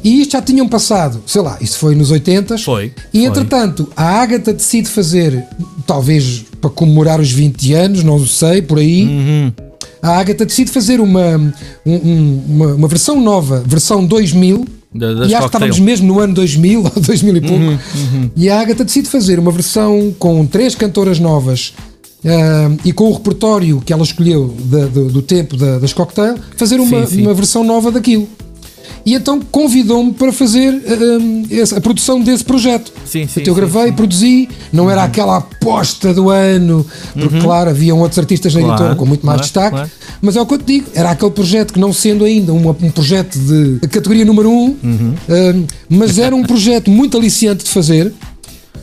E 0.04 0.22
isto 0.22 0.32
já 0.32 0.42
tinham 0.42 0.68
passado, 0.68 1.22
sei 1.26 1.42
lá, 1.42 1.58
isso 1.62 1.78
foi 1.78 1.96
nos 1.96 2.12
80 2.12 2.58
Foi, 2.58 2.92
E 3.14 3.20
foi. 3.20 3.28
entretanto, 3.28 3.88
a 3.96 4.04
Ágata 4.22 4.52
decide 4.52 4.90
fazer, 4.90 5.44
talvez 5.88 6.44
para 6.60 6.70
comemorar 6.70 7.20
os 7.22 7.32
20 7.32 7.74
anos, 7.74 8.04
não 8.04 8.26
sei, 8.26 8.62
por 8.62 8.80
aí. 8.80 9.04
Uhum. 9.04 9.52
A 10.02 10.18
Ágata 10.18 10.46
decide 10.46 10.72
fazer 10.72 11.00
uma, 11.00 11.38
um- 11.86 11.94
um- 11.96 12.44
uma, 12.48 12.66
uma 12.76 12.88
versão 12.88 13.20
nova, 13.22 13.64
versão 13.66 14.06
2000. 14.06 14.66
Da- 14.94 15.14
das 15.14 15.30
e 15.32 15.36
acho 15.36 15.44
que 15.44 15.56
estávamos 15.56 15.80
mesmo 15.80 16.08
no 16.08 16.20
ano 16.20 16.34
2000, 16.34 16.84
ou 16.96 17.02
2000 17.02 17.38
e 17.38 17.42
pouco. 17.42 17.56
Uhum, 17.64 18.30
E 18.36 18.50
a 18.50 18.60
Ágata 18.60 18.84
decide 18.84 19.08
fazer 19.10 19.40
uma 19.40 19.52
versão 19.52 20.14
com 20.20 20.46
três 20.46 20.76
cantoras 20.76 21.20
novas 21.20 21.74
ah, 22.26 22.72
e 22.84 22.92
com 22.92 23.06
o 23.10 23.14
repertório 23.14 23.82
que 23.86 23.94
ela 23.94 24.04
escolheu 24.04 24.54
da- 24.66 24.88
do, 24.88 25.06
do 25.10 25.22
tempo 25.22 25.56
da- 25.56 25.80
das 25.80 25.94
cocktail, 25.94 26.36
fazer 26.58 26.80
uma, 26.80 27.06
Sim, 27.08 27.16
sim. 27.16 27.22
uma 27.22 27.34
versão 27.34 27.64
nova 27.64 27.90
daquilo. 27.92 28.28
E 29.06 29.14
então 29.16 29.40
convidou-me 29.52 30.12
para 30.14 30.32
fazer 30.32 30.74
ah, 30.88 31.54
essa- 31.56 31.78
a 31.78 31.82
produção 31.82 32.22
desse 32.22 32.44
projeto. 32.44 32.92
Sim, 33.06 33.28
sim, 33.28 33.42
Então 33.42 33.52
eu 33.52 33.56
gravei, 33.56 33.88
sim. 33.88 33.94
produzi, 33.94 34.50
não 34.72 34.90
era 34.90 35.04
aquela 35.04 35.38
aposta 35.38 36.14
do 36.14 36.30
ano, 36.30 36.86
porque 37.14 37.40
claro, 37.40 37.70
haviam 37.72 38.00
outros 38.00 38.20
artistas 38.20 38.54
na 38.54 38.60
Uhum. 38.62 38.66
Claro, 38.68 38.82
editora 38.84 38.96
com 39.00 39.06
muito 39.06 39.26
mais 39.26 39.38
claro, 39.38 39.44
destaque, 39.44 39.76
claro. 39.76 39.92
mas 40.22 40.36
é 40.36 40.42
o 40.42 40.46
que 40.46 40.54
eu 40.54 40.58
te 40.60 40.66
digo, 40.66 40.86
era 40.94 41.12
aquele 41.12 41.32
projeto 41.32 41.74
que 41.74 41.80
não 41.80 41.92
sendo 41.92 42.24
ainda 42.26 42.54
uma- 42.54 42.76
um 42.82 42.92
projeto 42.92 43.38
de 43.40 43.80
categoria 43.88 44.24
número 44.26 44.50
um, 44.52 44.76
Uhum. 44.84 45.14
hum, 45.30 45.66
mas 45.90 46.18
era 46.20 46.36
um 46.36 46.44
projeto 46.44 46.90
muito 46.92 47.18
aliciante 47.18 47.64
de 47.64 47.70
fazer. 47.72 48.14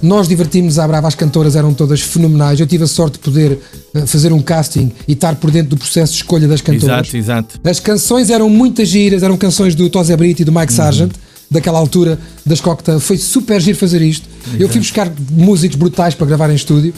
Nós 0.00 0.28
divertimos 0.28 0.78
à 0.78 0.86
brava, 0.86 1.08
as 1.08 1.14
cantoras 1.14 1.56
eram 1.56 1.74
todas 1.74 2.00
fenomenais. 2.00 2.60
Eu 2.60 2.66
tive 2.66 2.84
a 2.84 2.86
sorte 2.86 3.14
de 3.14 3.18
poder 3.20 3.58
eh, 3.94 4.06
fazer 4.06 4.32
um 4.32 4.40
casting 4.40 4.92
e 5.08 5.12
estar 5.12 5.34
por 5.36 5.50
dentro 5.50 5.70
do 5.70 5.76
processo 5.76 6.12
de 6.12 6.18
escolha 6.18 6.46
das 6.46 6.60
cantoras. 6.60 6.84
Exato, 7.08 7.16
exato. 7.16 7.60
As 7.64 7.80
canções 7.80 8.30
eram 8.30 8.48
muitas 8.48 8.88
giras, 8.88 9.22
eram 9.22 9.36
canções 9.36 9.74
do 9.74 9.88
Tose 9.90 10.14
Brito 10.16 10.42
e 10.42 10.44
do 10.44 10.52
Uhum. 10.52 10.60
Mike 10.60 10.72
Sargent, 10.72 11.12
daquela 11.50 11.78
altura 11.78 12.18
das 12.46 12.60
cocktail. 12.60 13.00
Foi 13.00 13.16
super 13.16 13.60
giro 13.60 13.76
fazer 13.76 14.00
isto. 14.02 14.28
Eu 14.58 14.68
fui 14.68 14.78
buscar 14.78 15.10
músicos 15.32 15.76
brutais 15.76 16.14
para 16.14 16.26
gravar 16.26 16.50
em 16.50 16.54
estúdio. 16.54 16.94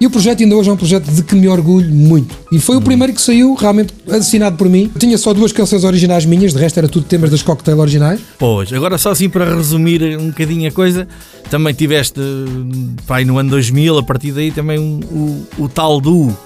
E 0.00 0.06
o 0.06 0.10
projeto 0.10 0.42
ainda 0.42 0.56
hoje 0.56 0.68
é 0.68 0.72
um 0.72 0.76
projeto 0.76 1.04
de 1.10 1.22
que 1.22 1.34
me 1.34 1.48
orgulho 1.48 1.88
muito. 1.88 2.36
E 2.52 2.58
foi 2.58 2.76
o 2.76 2.80
primeiro 2.80 3.12
que 3.12 3.22
saiu 3.22 3.54
realmente 3.54 3.94
assinado 4.10 4.56
por 4.56 4.68
mim. 4.68 4.90
Tinha 4.98 5.16
só 5.16 5.32
duas 5.32 5.52
canções 5.52 5.84
originais 5.84 6.26
minhas, 6.26 6.52
de 6.52 6.58
resto 6.58 6.78
era 6.78 6.88
tudo 6.88 7.06
temas 7.06 7.30
das 7.30 7.42
cocktail 7.42 7.78
originais. 7.78 8.20
Pois, 8.38 8.72
agora 8.72 8.98
só 8.98 9.12
assim 9.12 9.28
para 9.30 9.54
resumir 9.54 10.18
um 10.18 10.28
bocadinho 10.28 10.68
a 10.68 10.72
coisa, 10.72 11.06
também 11.48 11.72
tiveste, 11.72 12.20
pai, 13.06 13.24
no 13.24 13.38
ano 13.38 13.50
2000, 13.50 13.98
a 13.98 14.02
partir 14.02 14.32
daí 14.32 14.50
também 14.50 14.78
um- 14.78 15.00
o, 15.58 15.64
o 15.64 15.68
tal 15.68 16.00
duo 16.00 16.36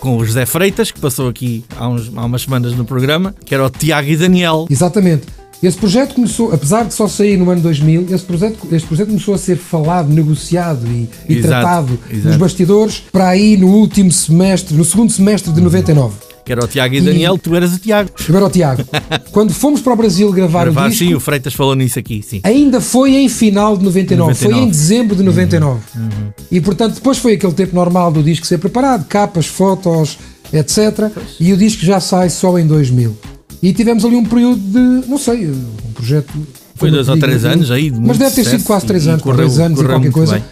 com 0.00 0.16
o 0.16 0.24
José 0.24 0.46
Freitas, 0.46 0.90
que 0.92 1.00
passou 1.00 1.28
aqui 1.28 1.64
há, 1.76 1.88
uns, 1.88 2.12
há 2.14 2.24
umas 2.24 2.42
semanas 2.42 2.72
no 2.74 2.84
programa, 2.84 3.34
que 3.44 3.52
era 3.54 3.64
o 3.66 3.70
Tiago 3.70 4.08
e 4.08 4.16
Daniel. 4.16 4.66
Exatamente. 4.70 5.24
Esse 5.60 5.76
projeto 5.76 6.14
começou, 6.14 6.52
apesar 6.52 6.84
de 6.84 6.94
só 6.94 7.08
sair 7.08 7.36
no 7.36 7.50
ano 7.50 7.60
2000, 7.60 8.06
esse 8.10 8.24
projeto, 8.24 8.68
este 8.70 8.86
projeto 8.86 9.08
começou 9.08 9.34
a 9.34 9.38
ser 9.38 9.56
falado, 9.56 10.08
negociado 10.08 10.86
e, 10.86 11.08
e 11.28 11.38
Exato, 11.38 11.48
tratado 11.48 11.98
exato. 12.10 12.28
nos 12.28 12.36
bastidores 12.36 13.02
para 13.10 13.28
aí 13.28 13.56
no 13.56 13.66
último 13.66 14.12
semestre, 14.12 14.76
no 14.76 14.84
segundo 14.84 15.10
semestre 15.10 15.52
de 15.52 15.60
99. 15.60 16.14
Que 16.44 16.52
era 16.52 16.64
o 16.64 16.68
Tiago 16.68 16.94
e 16.94 17.00
Daniel, 17.00 17.36
tu 17.36 17.54
eras 17.54 17.74
o 17.74 17.78
Tiago. 17.78 18.08
Agora 18.28 18.46
o 18.46 18.50
Tiago, 18.50 18.84
quando 19.32 19.52
fomos 19.52 19.80
para 19.80 19.92
o 19.92 19.96
Brasil 19.96 20.30
gravar 20.32 20.64
Gravar, 20.64 20.86
o 20.86 20.90
disco, 20.90 21.04
sim, 21.04 21.14
o 21.14 21.20
Freitas 21.20 21.52
falou 21.52 21.74
nisso 21.74 21.98
aqui, 21.98 22.22
sim. 22.22 22.40
ainda 22.44 22.80
foi 22.80 23.16
em 23.16 23.28
final 23.28 23.76
de 23.76 23.84
99, 23.84 24.34
foi 24.34 24.48
99. 24.48 24.66
em 24.66 24.70
dezembro 24.70 25.16
de 25.16 25.22
99. 25.24 25.80
Uhum. 25.94 26.08
E 26.52 26.60
portanto 26.60 26.94
depois 26.94 27.18
foi 27.18 27.34
aquele 27.34 27.52
tempo 27.52 27.74
normal 27.74 28.12
do 28.12 28.22
disco 28.22 28.46
ser 28.46 28.58
preparado, 28.58 29.06
capas, 29.06 29.46
fotos, 29.46 30.18
etc. 30.52 31.10
E 31.40 31.52
o 31.52 31.56
disco 31.56 31.84
já 31.84 31.98
sai 31.98 32.30
só 32.30 32.56
em 32.58 32.66
2000. 32.66 33.14
E 33.62 33.72
tivemos 33.72 34.04
ali 34.04 34.16
um 34.16 34.24
período 34.24 34.60
de, 34.60 35.08
não 35.08 35.18
sei, 35.18 35.48
um 35.48 35.92
projeto. 35.94 36.32
Foi 36.76 36.90
dois 36.90 37.08
ou 37.08 37.18
três 37.18 37.44
anos 37.44 37.70
aí, 37.70 37.90
de 37.90 38.00
Mas 38.00 38.18
deve 38.18 38.34
ter 38.34 38.44
sido 38.44 38.62
quase 38.64 38.86
três 38.86 39.06
anos, 39.08 39.22
correu- 39.22 39.46
dois 39.46 39.58
anos 39.58 39.80
e 39.80 39.84
qualquer 39.84 40.12
coisa. 40.12 40.34
bem. 40.34 40.44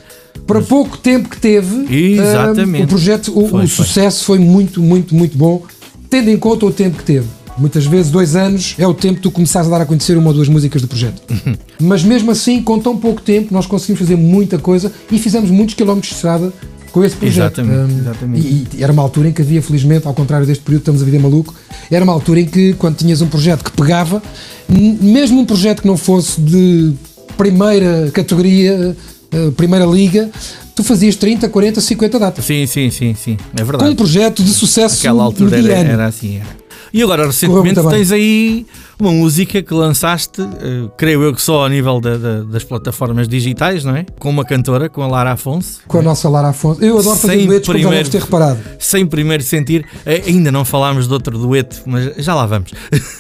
Para 0.47 0.61
pouco 0.61 0.99
tempo 0.99 1.29
que 1.29 1.39
teve, 1.41 1.87
Exatamente. 2.15 2.83
ah, 2.83 2.85
o 2.85 2.89
projeto, 2.89 3.29
o, 3.29 3.49
Foi, 3.49 3.65
o 3.65 3.69
foi. 3.69 3.87
sucesso 3.87 4.25
foi 4.25 4.39
muito, 4.39 4.83
muito, 4.83 5.15
muito 5.15 5.37
bom, 5.39 5.63
tendo 6.11 6.31
em 6.31 6.37
conta 6.37 6.67
o 6.67 6.71
tempo 6.71 6.99
que 6.99 7.05
teve. 7.05 7.27
Muitas 7.59 7.87
vezes, 7.87 8.11
dois 8.13 8.37
anos 8.37 8.75
é 8.77 8.87
o 8.87 8.93
tempo 8.93 9.15
que 9.17 9.23
tu 9.23 9.31
começares 9.31 9.67
a 9.69 9.71
dar 9.71 9.81
a 9.83 9.87
conhecer 9.87 10.17
uma 10.19 10.29
ou 10.29 10.35
duas 10.35 10.47
músicas 10.49 10.83
do 10.83 10.89
projeto. 10.89 11.23
Mas 11.81 12.03
mesmo 12.05 12.31
assim, 12.31 12.61
com 12.63 12.79
tão 12.79 12.97
pouco 12.99 13.23
tempo, 13.23 13.53
nós 13.55 13.65
conseguimos 13.67 14.01
fazer 14.01 14.17
muita 14.17 14.59
coisa 14.59 14.93
e 15.11 15.19
fizemos 15.19 15.51
muitos 15.51 15.75
quilómetros 15.75 16.11
de 16.11 16.17
estrada 16.17 16.53
com 16.97 17.05
esse 17.05 17.15
projeto. 17.17 17.61
Exatamente, 17.61 17.93
Hum, 17.93 17.99
exatamente. 18.01 18.47
E, 18.47 18.67
e 18.79 18.83
era 18.83 18.91
uma 18.91 19.03
altura 19.03 19.29
em 19.29 19.33
que 19.33 19.43
havia, 19.43 19.61
felizmente, 19.61 20.07
ao 20.07 20.15
contrário 20.15 20.47
deste 20.47 20.65
período, 20.65 20.81
estamos 20.81 21.03
a 21.03 21.05
viver 21.05 21.19
maluco, 21.19 21.55
era 21.91 22.03
uma 22.03 22.13
altura 22.15 22.41
em 22.41 22.47
que, 22.47 22.73
quando 22.73 22.97
tinhas 22.97 23.21
um 23.21 23.27
projeto 23.27 23.63
que 23.63 23.71
pegava, 23.73 24.23
mesmo 24.67 25.39
um 25.41 25.45
projeto 25.45 25.83
que 25.83 25.87
não 25.87 25.99
fosse 25.99 26.41
de 26.41 26.95
primeira 27.37 28.11
categoria, 28.15 28.97
eh, 29.31 29.51
primeira 29.55 29.85
liga, 29.85 30.31
tu 30.75 30.83
fazias 30.83 31.17
30, 31.17 31.51
40, 31.51 31.83
50 31.83 32.19
datas. 32.19 32.45
Sim, 32.47 32.67
sim, 32.67 32.89
sim, 32.91 33.15
sim, 33.15 33.37
é 33.53 33.57
Com 33.59 33.63
um 33.63 33.67
verdade. 33.67 33.95
projeto 33.95 34.43
de 34.43 34.51
sucesso 34.55 34.97
Naquela 34.97 35.23
altura 35.23 35.59
era, 35.59 35.73
era 35.93 36.07
assim. 36.07 36.37
Era. 36.37 36.66
E 36.97 37.03
agora, 37.03 37.27
recentemente, 37.27 37.81
tens 37.91 38.11
aí 38.11 38.67
uma 38.99 39.13
música 39.13 39.63
que 39.63 39.75
lançaste, 39.75 40.41
eh, 40.41 40.89
creio 40.97 41.23
eu 41.23 41.35
que 41.35 41.43
só 41.43 41.65
ao 41.65 41.69
nível 41.69 42.01
da- 42.01 42.17
da- 42.17 42.43
das 42.45 42.65
plataformas 42.65 43.29
digitais, 43.29 43.85
não 43.85 43.95
é? 43.95 44.07
Com 44.19 44.31
uma 44.31 44.43
cantora, 44.47 44.89
com 44.89 45.03
a 45.03 45.07
Lara 45.07 45.33
Afonso. 45.33 45.81
Com 45.87 45.99
a 45.99 46.03
nossa 46.03 46.27
Lara 46.31 46.49
Afonso. 46.49 46.83
Eu 46.83 46.99
adoro 46.99 47.15
fazer 47.17 47.35
Sem 47.37 47.47
duetos, 47.47 47.67
como 47.67 47.79
já 47.79 47.85
primeiro- 47.89 48.09
ter 48.09 48.21
reparado. 48.23 48.59
Sem 48.79 49.05
primeiro 49.07 49.43
sentir, 49.43 49.85
eh, 50.07 50.23
ainda 50.27 50.51
não 50.51 50.65
falámos 50.65 51.07
de 51.07 51.13
outro 51.13 51.37
dueto, 51.39 51.83
mas 51.85 52.15
já 52.25 52.35
lá 52.35 52.47
vamos. 52.47 52.71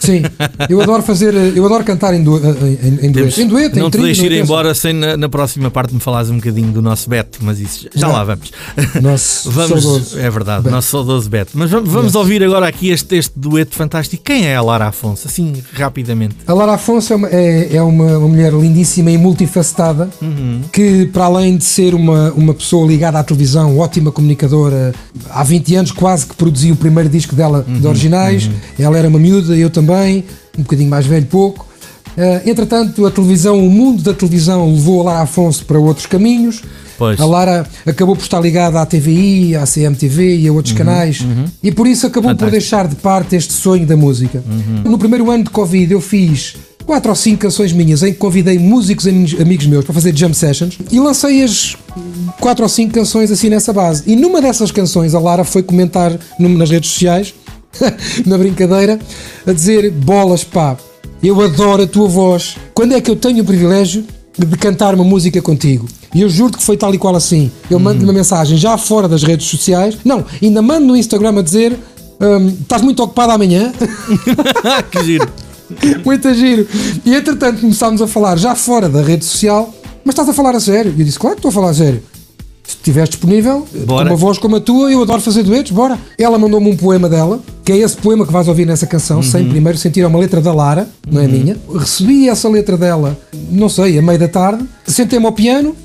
Sim, 0.01 0.23
eu 0.71 0.81
adoro 0.81 1.03
fazer, 1.03 1.35
eh, 1.35 1.53
eu 1.55 1.67
adoro 1.67 1.85
cantar 1.85 2.15
em, 2.15 2.25
du 2.25 2.39
em, 2.39 3.07
em 3.09 3.13
dueto. 3.13 3.39
Em 3.39 3.47
dueto, 3.47 3.79
não 3.79 3.89
em 3.89 3.91
te 3.91 3.99
deixes 3.99 4.25
ir 4.25 4.33
embora 4.33 4.75
sem 4.75 4.95
na, 4.95 5.19
na 5.19 5.29
próxima 5.29 5.71
parte 5.71 5.93
me 5.93 6.01
falares 6.01 6.31
um 6.31 6.37
bocadinho 6.37 6.73
do 6.73 6.81
nosso 6.81 7.11
Beto, 7.11 7.41
mas 7.43 7.61
isso 7.61 7.87
já 7.95 8.07
Não. 8.07 8.15
lá 8.15 8.25
vamos. 8.25 8.51
Nosso 9.03 9.51
Vamos, 9.57 9.83
saudoso. 9.83 10.19
é 10.19 10.31
verdade, 10.31 10.63
Beto. 10.63 10.75
nosso 10.75 10.89
saudoso 10.91 11.29
Beto. 11.29 11.51
Mas 11.55 11.71
vamos, 11.71 11.91
vamos 11.91 12.15
ouvir 12.15 12.43
agora 12.43 12.67
aqui 12.67 12.89
este, 12.89 13.17
este 13.17 13.39
dueto 13.39 13.66
fantástico. 13.71 14.23
Quem 14.25 14.47
é 14.47 14.55
a 14.57 14.63
Lara 14.63 14.89
Afonso? 14.89 15.27
Assim, 15.27 15.53
rapidamente. 15.73 16.37
A 16.47 16.53
Lara 16.53 16.75
Afonso 16.75 17.13
é 17.13 17.17
uma, 17.17 17.29
é, 17.29 17.77
é 17.77 17.83
uma, 17.83 18.19
uma 18.19 18.29
mulher 18.29 18.53
lindíssima 18.53 19.11
e 19.11 19.19
multifacetada 19.19 20.09
Uhum. 20.21 20.61
que, 20.73 21.07
para 21.07 21.25
além 21.25 21.57
de 21.57 21.65
ser 21.65 21.95
uma, 21.95 22.33
uma 22.33 22.53
pessoa 22.55 22.87
ligada 22.87 23.19
à 23.19 23.25
televisão, 23.25 23.79
ótima 23.79 24.13
comunicadora, 24.13 24.95
há 25.31 25.43
20 25.43 25.75
anos 25.77 25.91
quase 25.93 26.27
que 26.27 26.35
produziu 26.37 26.75
o 26.75 26.77
primeiro 26.77 27.09
disco 27.09 27.35
dela 27.35 27.65
Uhum, 27.67 27.81
de 27.81 27.87
originais. 27.87 28.51
Ela 28.79 28.99
era 28.99 29.09
uma 29.09 29.19
miúda, 29.19 29.57
eu 29.57 29.71
também, 29.71 30.25
um 30.59 30.63
bocadinho 30.63 30.91
mais 30.91 31.07
velho, 31.07 31.27
pouco. 31.27 31.67
Eh, 32.17 32.43
entretanto, 32.47 33.05
a 33.05 33.11
televisão, 33.11 33.59
o 33.59 33.71
mundo 33.71 34.03
da 34.03 34.15
televisão 34.15 34.73
levou 34.73 35.01
a 35.03 35.05
Lara 35.05 35.23
Afonso 35.23 35.65
para 35.67 35.79
outros 35.79 36.07
caminhos. 36.07 36.63
Pois. 36.99 37.21
A 37.21 37.27
Lara 37.27 37.67
acabou 37.85 38.17
por 38.17 38.23
estar 38.23 38.41
ligada 38.41 38.81
à 38.81 38.87
TVI, 38.87 39.57
à 39.57 39.65
CMTV 39.67 40.39
e 40.39 40.49
a 40.49 40.53
outros 40.53 40.75
canais 40.75 41.25
e 41.63 41.71
por 41.71 41.87
isso 41.87 42.07
acabou 42.07 42.31
por 42.31 42.37
Fantástico. 42.37 42.51
deixar 42.51 42.89
de 42.89 42.97
parte 42.97 43.37
este 43.37 43.53
sonho 43.53 43.87
da 43.87 43.97
música. 43.97 44.43
No 44.85 44.99
primeiro 44.99 45.31
ano 45.31 45.45
de 45.45 45.51
Covid 45.51 45.93
eu 45.93 46.01
fiz 46.01 46.57
quatro 46.87 47.11
ou 47.11 47.17
cinco 47.17 47.39
canções 47.41 47.73
minhas 47.73 48.03
em 48.03 48.13
que 48.13 48.19
convidei 48.19 48.59
músicos 48.59 49.07
amigos, 49.07 49.41
amigos 49.41 49.67
meus 49.67 49.85
para 49.85 49.93
fazer 49.93 50.17
jam 50.17 50.33
sessions 50.33 50.79
e 50.91 51.01
lancei 51.01 51.43
as 51.43 51.77
quatro 52.41 52.63
ou 52.63 52.69
cinco 52.69 52.95
canções 52.95 53.31
assim 53.31 53.49
nessa 53.51 53.73
base. 53.73 54.05
E 54.07 54.15
numa 54.15 54.41
dessas 54.41 54.71
canções 54.71 55.15
a 55.15 55.19
Lara 55.19 55.45
foi 55.45 55.63
comentar 55.63 56.17
nas 56.39 56.71
redes 56.71 56.91
sociais, 56.91 57.35
na 58.25 58.39
brincadeira, 58.39 58.99
a 59.47 59.53
dizer 59.53 59.91
bolas 59.91 60.45
pá, 60.45 60.77
eu 61.23 61.41
adoro 61.43 61.83
a 61.83 61.87
tua 61.87 62.09
voz. 62.09 62.57
Quando 62.73 62.95
é 62.95 63.01
que 63.01 63.11
eu 63.11 63.17
tenho 63.17 63.43
o 63.43 63.45
privilégio 63.45 64.05
de 64.39 64.57
cantar 64.57 64.95
uma 64.95 65.05
música 65.05 65.43
contigo? 65.43 65.89
E 66.17 66.23
eu 66.23 66.31
juro 66.31 66.57
que 66.57 66.63
foi 66.63 66.79
tal 66.79 66.95
e 66.95 66.99
qual 66.99 67.15
assim. 67.15 67.51
Eu 67.71 67.79
mando-lhe 67.79 68.05
uma 68.05 68.13
mensagem 68.15 68.57
já 68.57 68.79
fora 68.79 69.07
das 69.07 69.23
redes 69.23 69.47
sociais. 69.49 69.99
Não, 70.03 70.25
ainda 70.43 70.63
mando 70.63 70.87
no 70.87 70.97
Instagram 70.97 71.39
a 71.39 71.43
dizer 71.43 71.79
hum, 72.19 72.57
estás 72.63 72.81
muito 72.81 73.03
ocupado 73.03 73.33
amanhã. 73.33 73.71
que 74.91 75.05
giro. 75.05 75.29
Muito 76.03 76.33
giro. 76.33 76.67
E 77.05 77.15
entretanto 77.15 77.61
começámos 77.61 78.01
a 78.01 78.07
falar 78.07 78.39
já 78.39 78.55
fora 78.55 78.89
da 78.89 79.03
rede 79.03 79.27
social, 79.27 79.75
mas 80.07 80.15
estás 80.15 80.27
a 80.27 80.33
falar 80.33 80.57
a 80.57 80.61
sério? 80.61 80.95
E 80.97 81.01
eu 81.01 81.05
disse, 81.05 81.19
claro 81.19 81.37
que 81.37 81.41
estou 81.41 81.51
a 81.51 81.53
falar 81.53 81.69
a 81.69 81.75
sério. 81.75 82.03
Se 82.65 82.77
estiveres 82.77 83.11
disponível, 83.11 83.67
com 83.71 83.85
Bora. 83.85 84.09
uma 84.09 84.17
voz 84.17 84.39
como 84.39 84.57
a 84.57 84.61
tua, 84.61 84.91
eu 84.91 85.03
adoro 85.03 85.21
fazer 85.21 85.43
duetos, 85.43 85.71
bora. 85.71 85.99
Ela 86.19 86.39
mandou-me 86.39 86.71
um 86.71 86.77
poema 86.77 87.11
dela, 87.11 87.41
que 87.63 87.73
é 87.73 87.77
esse 87.77 87.97
poema 87.97 88.25
que 88.25 88.33
vais 88.33 88.49
ouvir 88.49 88.67
nessa 88.67 88.87
canção, 88.87 89.23
sem 89.23 89.47
primeiro 89.51 89.77
sentir 89.77 90.01
é 90.01 90.07
uma 90.07 90.19
letra 90.19 90.41
da 90.41 90.53
Lara, 90.53 90.89
não 91.07 91.21
é 91.21 91.29
minha. 91.29 91.59
Recebi 91.73 92.27
essa 92.27 92.49
letra 92.49 92.79
dela, 92.79 93.19
não 93.51 93.69
sei, 93.69 93.99
a 93.99 94.03
meio 94.03 94.19
da 94.19 94.27
tarde, 94.27 94.65
sentei-me 94.87 95.27
ao 95.27 95.33
piano, 95.33 95.77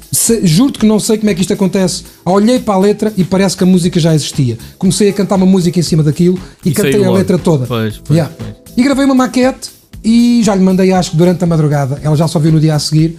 juro-te 0.43 0.79
que 0.79 0.85
não 0.85 0.99
sei 0.99 1.17
como 1.17 1.29
é 1.29 1.33
que 1.33 1.41
isto 1.41 1.53
acontece. 1.53 2.03
Olhei 2.25 2.59
para 2.59 2.73
a 2.75 2.77
letra 2.79 3.13
e 3.17 3.23
parece 3.23 3.55
que 3.57 3.63
a 3.63 3.67
música 3.67 3.99
já 3.99 4.13
existia. 4.13 4.57
Comecei 4.77 5.09
a 5.09 5.13
cantar 5.13 5.35
uma 5.35 5.45
música 5.45 5.79
em 5.79 5.83
cima 5.83 6.03
daquilo 6.03 6.37
e, 6.65 6.69
E 6.69 6.73
cantei 6.73 6.95
a 6.95 7.05
logo. 7.07 7.13
letra 7.13 7.37
toda. 7.37 7.65
Pois, 7.65 7.97
pois, 7.97 8.09
Yeah. 8.17 8.33
pois. 8.37 8.51
E 8.77 8.83
gravei 8.83 9.05
uma 9.05 9.15
maquete 9.15 9.69
e 10.03 10.41
já 10.43 10.55
lhe 10.55 10.61
mandei, 10.63 10.91
acho 10.91 11.11
que 11.11 11.17
durante 11.17 11.43
a 11.43 11.47
madrugada. 11.47 11.99
Ela 12.03 12.15
já 12.15 12.27
só 12.27 12.39
viu 12.39 12.51
no 12.51 12.59
dia 12.59 12.75
a 12.75 12.79
seguir 12.79 13.17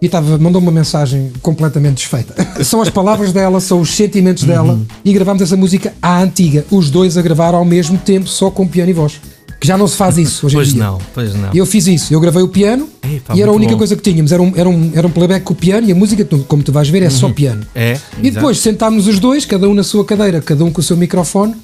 e 0.00 0.06
estava, 0.06 0.36
mandou 0.38 0.60
uma 0.60 0.72
mensagem 0.72 1.30
completamente 1.42 1.96
desfeita. 1.96 2.34
são 2.64 2.80
as 2.80 2.90
palavras 2.90 3.32
dela, 3.32 3.60
são 3.60 3.80
os 3.80 3.90
sentimentos 3.94 4.44
dela 4.44 4.74
Uhum. 4.74 4.86
e 5.04 5.12
gravámos 5.12 5.42
essa 5.42 5.56
música 5.56 5.92
à 6.02 6.20
antiga, 6.22 6.64
os 6.70 6.90
dois 6.90 7.16
a 7.16 7.22
gravar 7.22 7.54
ao 7.54 7.64
mesmo 7.64 7.96
tempo, 7.98 8.28
só 8.28 8.50
com 8.50 8.66
piano 8.66 8.90
e 8.90 8.94
voz. 8.94 9.20
Que 9.60 9.66
já 9.66 9.78
não 9.78 9.86
se 9.88 9.96
faz 9.96 10.18
isso 10.18 10.46
hoje 10.46 10.56
Pois 10.56 10.68
em 10.68 10.72
dia. 10.74 10.82
não, 10.84 10.98
pois 11.14 11.34
não. 11.34 11.50
E 11.54 11.58
eu 11.58 11.64
fiz 11.66 11.86
isso, 11.86 12.12
eu 12.12 12.20
gravei 12.20 12.42
o 12.42 12.48
piano 12.48 12.88
Epá, 13.02 13.34
e 13.34 13.40
era 13.42 13.50
a 13.50 13.54
única 13.54 13.72
bom. 13.72 13.78
coisa 13.78 13.96
que 13.96 14.02
tínhamos. 14.02 14.30
Era 14.32 14.42
um, 14.42 14.52
era, 14.54 14.68
um, 14.68 14.90
era 14.94 15.06
um 15.06 15.10
playback 15.10 15.42
com 15.44 15.52
o 15.54 15.56
piano 15.56 15.88
e 15.88 15.92
a 15.92 15.94
música, 15.94 16.24
como 16.46 16.62
tu 16.62 16.70
vais 16.72 16.88
ver, 16.88 17.02
é 17.02 17.10
só 17.10 17.28
piano. 17.30 17.62
É, 17.74 17.98
E 18.22 18.30
depois 18.30 18.58
sentámos 18.58 19.06
os 19.06 19.18
dois, 19.18 19.44
cada 19.46 19.68
um 19.68 19.74
na 19.74 19.82
sua 19.82 20.04
cadeira, 20.04 20.40
cada 20.40 20.64
um 20.64 20.70
com 20.70 20.80
o 20.80 20.84
seu 20.84 20.96
microfone, 20.96 21.54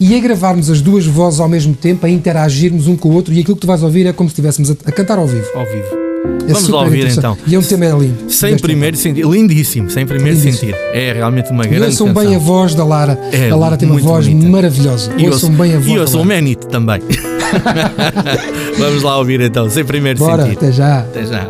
e 0.00 0.16
a 0.16 0.20
gravarmos 0.20 0.70
as 0.70 0.80
duas 0.80 1.06
vozes 1.06 1.38
ao 1.40 1.48
mesmo 1.48 1.74
tempo, 1.74 2.04
a 2.06 2.08
interagirmos 2.10 2.86
um 2.88 2.96
com 2.96 3.10
o 3.10 3.12
outro, 3.12 3.32
e 3.34 3.40
aquilo 3.40 3.54
que 3.56 3.60
tu 3.60 3.66
vais 3.66 3.82
ouvir 3.82 4.06
é 4.06 4.12
como 4.12 4.28
se 4.28 4.32
estivéssemos 4.32 4.70
a, 4.70 4.74
a 4.86 4.92
cantar 4.92 5.18
ao 5.18 5.26
vivo. 5.26 5.46
ao 5.54 5.64
vivo. 5.66 6.01
É 6.48 6.52
Vamos 6.52 6.68
lá 6.68 6.80
ouvir 6.82 7.06
então. 7.08 7.36
E 7.46 7.54
é 7.54 7.58
um 7.58 7.62
tema 7.62 7.86
lindo. 7.86 8.30
Sem 8.30 8.56
primeiro 8.58 8.96
sentir, 8.96 9.24
lindíssimo, 9.24 9.90
sem 9.90 10.06
primeiro 10.06 10.36
Lindíssimo. 10.38 10.72
sentir. 10.72 10.74
É 10.92 11.12
realmente 11.12 11.50
uma 11.50 11.64
E 11.64 11.68
grande 11.68 11.86
ouçam 11.86 12.08
canção. 12.08 12.22
bem 12.24 12.34
a 12.36 12.38
voz 12.38 12.74
da 12.74 12.84
Lara. 12.84 13.18
É, 13.32 13.50
a 13.50 13.56
Lara 13.56 13.76
tem 13.76 13.88
uma 13.90 14.00
voz 14.00 14.26
bonita. 14.28 14.48
maravilhosa. 14.48 15.12
E 15.16 15.26
ouçam 15.28 15.50
bem 15.50 15.74
a 15.74 15.78
voz 15.78 16.08
E 16.08 16.12
sou 16.12 16.22
o. 16.22 16.24
Manit 16.24 16.66
também. 16.68 17.00
Vamos 18.78 19.02
lá 19.02 19.18
ouvir 19.18 19.40
então, 19.40 19.68
sem 19.70 19.84
primeiro 19.84 20.18
Bora, 20.18 20.42
sentir. 20.44 20.56
até 20.58 20.72
já. 20.72 20.98
Até 21.00 21.24
já. 21.24 21.46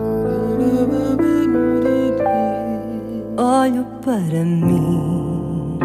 Olho 3.36 3.86
para 4.04 4.44
mim 4.44 5.78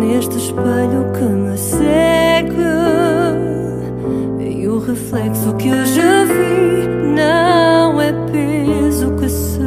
neste 0.00 0.36
espelho 0.36 1.06
que 1.14 1.24
me 1.24 1.56
segue 1.56 2.83
reflexo 4.94 5.52
que 5.54 5.70
já 5.86 6.24
vi 6.24 6.86
não 7.16 8.00
é 8.00 8.12
peso 8.30 9.10
que 9.16 9.28
se 9.28 9.58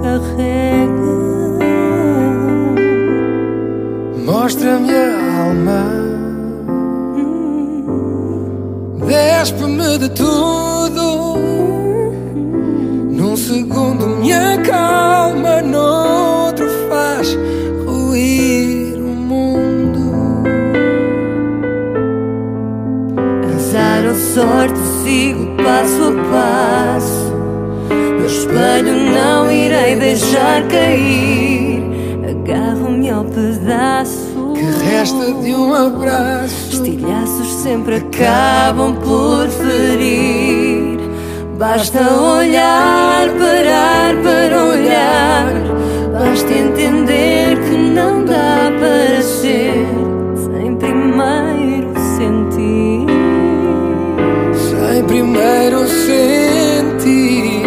carrega. 0.00 1.02
Mostra-me 4.24 4.94
a 4.94 5.46
alma, 5.46 5.82
despe-me 9.04 9.98
de 9.98 10.08
tudo. 10.10 11.38
Num 13.10 13.36
segundo 13.36 14.06
me 14.06 14.32
acalma, 14.32 15.60
noutro 15.60 16.01
sorte, 24.34 24.78
sigo 25.02 25.46
passo 25.62 26.04
a 26.04 26.12
passo. 26.30 27.32
No 28.18 28.26
espelho 28.26 28.94
não 29.12 29.50
irei 29.50 29.96
deixar 29.96 30.66
cair. 30.68 31.82
Agarro-me 32.30 33.10
ao 33.10 33.24
pedaço. 33.24 34.54
Que 34.54 34.84
resta 34.86 35.32
de 35.34 35.54
um 35.54 35.74
abraço. 35.74 36.72
Estilhaços 36.72 37.52
sempre 37.62 37.96
acabam 37.96 38.96
por 38.96 39.48
ferir. 39.48 40.98
Basta 41.58 42.00
olhar, 42.00 43.28
parar 43.28 44.14
para 44.22 44.64
olhar. 44.64 45.52
Basta 46.12 46.52
entender 46.52 47.58
que 47.68 47.76
não 47.76 48.24
dá 48.24 48.72
para 48.80 49.20
ser 49.22 49.91
primeiro 55.32 55.88
sentir. 55.88 57.62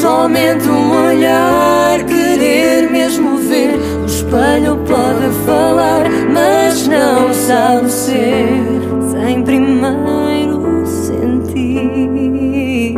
Somente 0.00 0.66
um 0.68 1.06
olhar, 1.06 2.02
querer 2.04 2.90
mesmo 2.90 3.36
ver. 3.36 3.78
O 4.02 4.06
espelho 4.06 4.76
pode 4.86 5.30
falar, 5.44 6.04
mas 6.32 6.88
não 6.88 7.32
sabe 7.34 7.90
ser 7.90 8.48
sem 9.10 9.42
primeiro 9.42 10.86
sentir. 10.86 12.94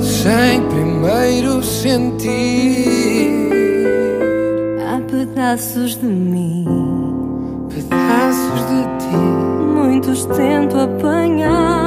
Sem 0.00 0.62
primeiro 0.68 1.62
sentir. 1.62 3.50
Há 4.86 5.00
pedaços 5.10 5.96
de 5.96 6.04
mim, 6.06 6.66
Pedaços 7.70 8.60
de 8.68 8.82
ti. 8.98 9.16
muitos 9.74 10.26
tento 10.26 10.76
apanhar. 10.78 11.81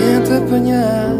Tenta 0.00 0.38
apanhar. 0.38 1.14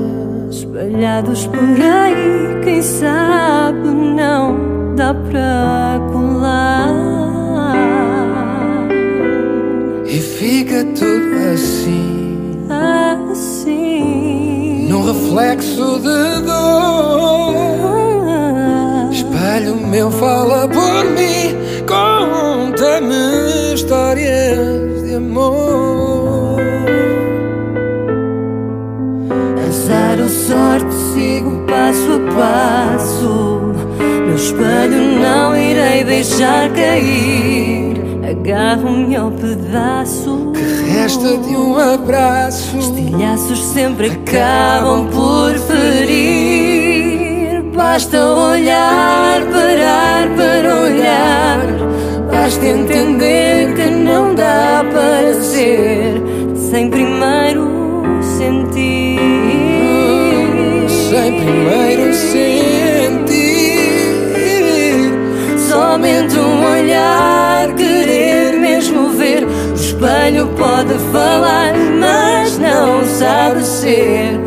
Espalhados 0.50 1.46
por 1.48 1.58
aí, 1.58 2.60
quem 2.64 2.80
sabe 2.80 3.88
não 3.88 4.94
dá 4.96 5.12
para 5.12 6.00
colar. 6.10 6.88
E 10.06 10.18
fica 10.18 10.82
tudo 10.98 11.52
assim. 11.52 12.66
Assim. 13.30 14.86
Num 14.88 15.04
reflexo 15.04 15.98
de 15.98 16.40
dor. 16.46 17.54
Espelho 19.12 19.76
meu 19.76 20.10
fala 20.10 20.66
por 20.66 21.04
mim. 21.04 21.54
Conta-me 21.86 23.74
histórias 23.74 25.02
de 25.04 25.16
amor. 25.16 25.89
Passo. 32.34 33.72
Meu 34.26 34.36
espelho 34.36 35.20
não 35.20 35.56
irei 35.56 36.04
deixar 36.04 36.70
cair. 36.70 38.00
Agarro-me 38.28 39.16
ao 39.16 39.30
pedaço. 39.30 40.52
Resta 40.92 41.36
de 41.38 41.56
um 41.56 41.76
abraço. 41.76 42.76
Estilhaços 42.78 43.60
sempre 43.60 44.10
acabam 44.10 45.08
por 45.08 45.54
ferir. 45.58 47.20
Basta 47.74 48.24
olhar, 48.24 49.40
parar 49.46 50.28
para 50.36 50.82
olhar. 50.82 51.58
Basta 52.30 52.66
entender 52.66 53.74
que 53.74 53.90
não 53.90 54.34
dá 54.34 54.84
para 54.92 55.34
ser 55.42 56.22
sem 56.54 56.88
primeiro 56.88 57.68
sentir. 58.38 59.39
Sem 61.30 61.38
primeiro 61.38 62.12
sentir. 62.12 63.20
Somente 65.68 66.36
um 66.36 66.64
olhar, 66.64 67.72
querer 67.76 68.58
mesmo 68.58 69.10
ver. 69.10 69.44
O 69.44 69.74
espelho 69.74 70.48
pode 70.58 70.94
falar, 71.12 71.72
mas 72.00 72.58
não 72.58 73.04
sabe 73.04 73.62
ser 73.64 74.40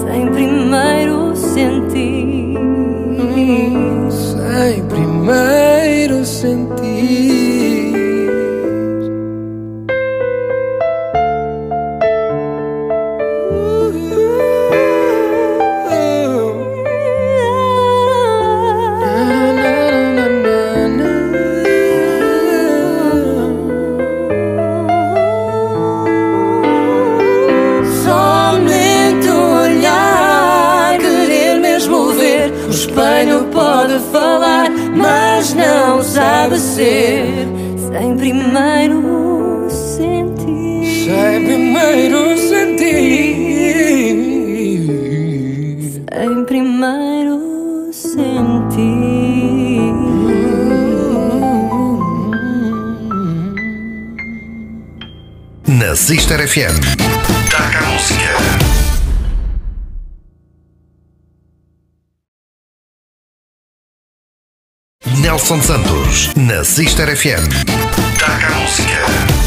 sem 0.00 0.28
primeiro 0.28 1.36
sentir. 1.36 2.56
Sem 4.10 4.82
primeiro 4.86 5.59
FM. 56.50 56.80
Taca 57.48 57.78
a 57.78 57.90
música. 57.92 58.34
Nelson 65.20 65.62
Santos. 65.62 66.34
Na 66.34 66.64
Sister 66.64 67.16
FM. 67.16 67.46
Taca 68.18 68.48
a 68.48 68.58
música. 68.58 69.40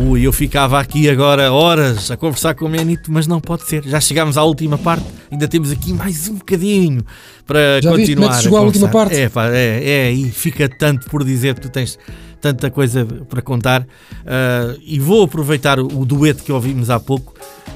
Ui, 0.00 0.26
eu 0.26 0.32
ficava 0.32 0.80
aqui 0.80 1.08
agora 1.08 1.52
horas 1.52 2.10
a 2.10 2.16
conversar 2.16 2.56
com 2.56 2.64
o 2.64 2.68
Menito, 2.68 3.12
mas 3.12 3.28
não 3.28 3.40
pode 3.40 3.62
ser. 3.62 3.84
Já 3.84 4.00
chegámos 4.00 4.36
à 4.36 4.42
última 4.42 4.76
parte, 4.76 5.04
ainda 5.30 5.46
temos 5.46 5.70
aqui 5.70 5.92
mais 5.92 6.28
um 6.28 6.34
bocadinho 6.34 7.04
para 7.46 7.80
Já 7.80 7.92
viste 7.92 8.14
como 8.16 8.26
é 8.26 8.28
continuar. 8.28 8.36
que 8.36 8.42
chegou 8.42 8.58
a 8.58 8.60
à 8.62 8.64
última 8.64 8.88
parte? 8.88 9.16
É, 9.16 9.28
pá, 9.28 9.48
é, 9.48 9.80
é, 9.84 10.12
e 10.12 10.28
fica 10.30 10.68
tanto 10.68 11.08
por 11.08 11.22
dizer, 11.24 11.56
tu 11.56 11.68
tens 11.68 11.96
tanta 12.40 12.70
coisa 12.70 13.04
para 13.28 13.42
contar. 13.42 13.86
Ah, 14.26 14.74
e 14.84 14.98
vou 14.98 15.22
aproveitar 15.24 15.78
o, 15.80 15.86
o 16.00 16.04
dueto 16.04 16.42
que 16.42 16.52
ouvimos 16.52 16.90
há 16.90 16.98
pouco, 17.00 17.34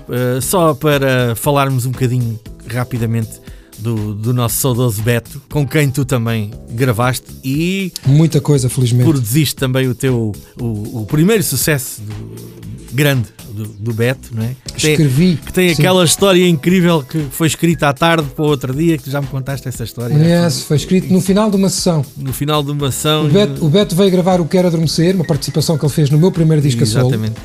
ah, 0.09 0.41
só 0.41 0.75
para 0.75 1.35
falarmos 1.37 1.87
um 1.87 1.91
bocadinho 1.91 2.39
rapidamente 2.69 3.41
do, 3.79 4.15
do 4.15 4.33
nosso 4.33 4.57
saudoso 4.57 5.03
Beto, 5.03 5.43
com 5.51 5.67
quem 5.67 5.91
tu 5.91 6.05
também 6.05 6.53
gravaste 6.71 7.27
e 7.45 7.93
Muita 8.07 8.41
coisa, 8.41 8.69
felizmente. 8.69 9.05
produziste 9.05 9.57
também 9.57 9.89
o 9.89 9.95
teu 9.95 10.33
o, 10.61 11.01
o 11.03 11.07
primeiro 11.07 11.43
sucesso 11.43 12.01
do- 12.03 12.62
grande 12.93 13.29
do, 13.53 13.65
do 13.65 13.93
Beto, 13.95 14.31
não 14.35 14.43
é? 14.43 14.55
Que 14.75 14.81
tem, 14.83 14.91
Escrevi. 14.93 15.37
que 15.45 15.53
tem 15.53 15.75
sim. 15.75 15.81
aquela 15.83 16.05
história 16.05 16.47
incrível 16.47 17.03
que 17.03 17.27
foi 17.31 17.47
escrita 17.47 17.89
à 17.89 17.93
tarde 17.93 18.29
para 18.35 18.45
o 18.45 18.49
outro 18.49 18.75
dia, 18.75 18.97
que 18.99 19.05
tu 19.05 19.11
já 19.11 19.21
me 19.21 19.27
contaste 19.27 19.67
essa 19.69 19.85
história. 19.85 20.15
Yes, 20.15 20.63
foi 20.63 20.77
escrito 20.77 21.13
no 21.13 21.21
final 21.21 21.51
de 21.51 21.57
uma 21.57 21.69
sessão. 21.69 22.05
No 22.17 22.33
final 22.33 22.63
de 22.63 22.71
uma 22.71 22.89
ação. 22.89 23.27
O 23.27 23.29
Beto, 23.29 23.65
o 23.65 23.69
Beto 23.69 23.95
veio 23.97 24.11
gravar 24.11 24.41
o 24.41 24.45
Quero 24.47 24.69
Adormecer, 24.69 25.15
uma 25.15 25.25
participação 25.25 25.77
que 25.79 25.85
ele 25.85 25.93
fez 25.93 26.11
no 26.11 26.19
meu 26.19 26.31
primeiro 26.33 26.63
disco 26.63 26.83
a 26.83 26.87
solo. 26.87 27.09
Exatamente. 27.09 27.37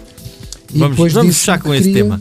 E 0.73 0.79
Vamos, 0.79 0.95
depois 0.97 1.13
vamos 1.13 1.37
fechar 1.37 1.57
que 1.57 1.63
com 1.65 1.73
esse 1.73 1.83
queria- 1.89 2.03
tema. 2.03 2.19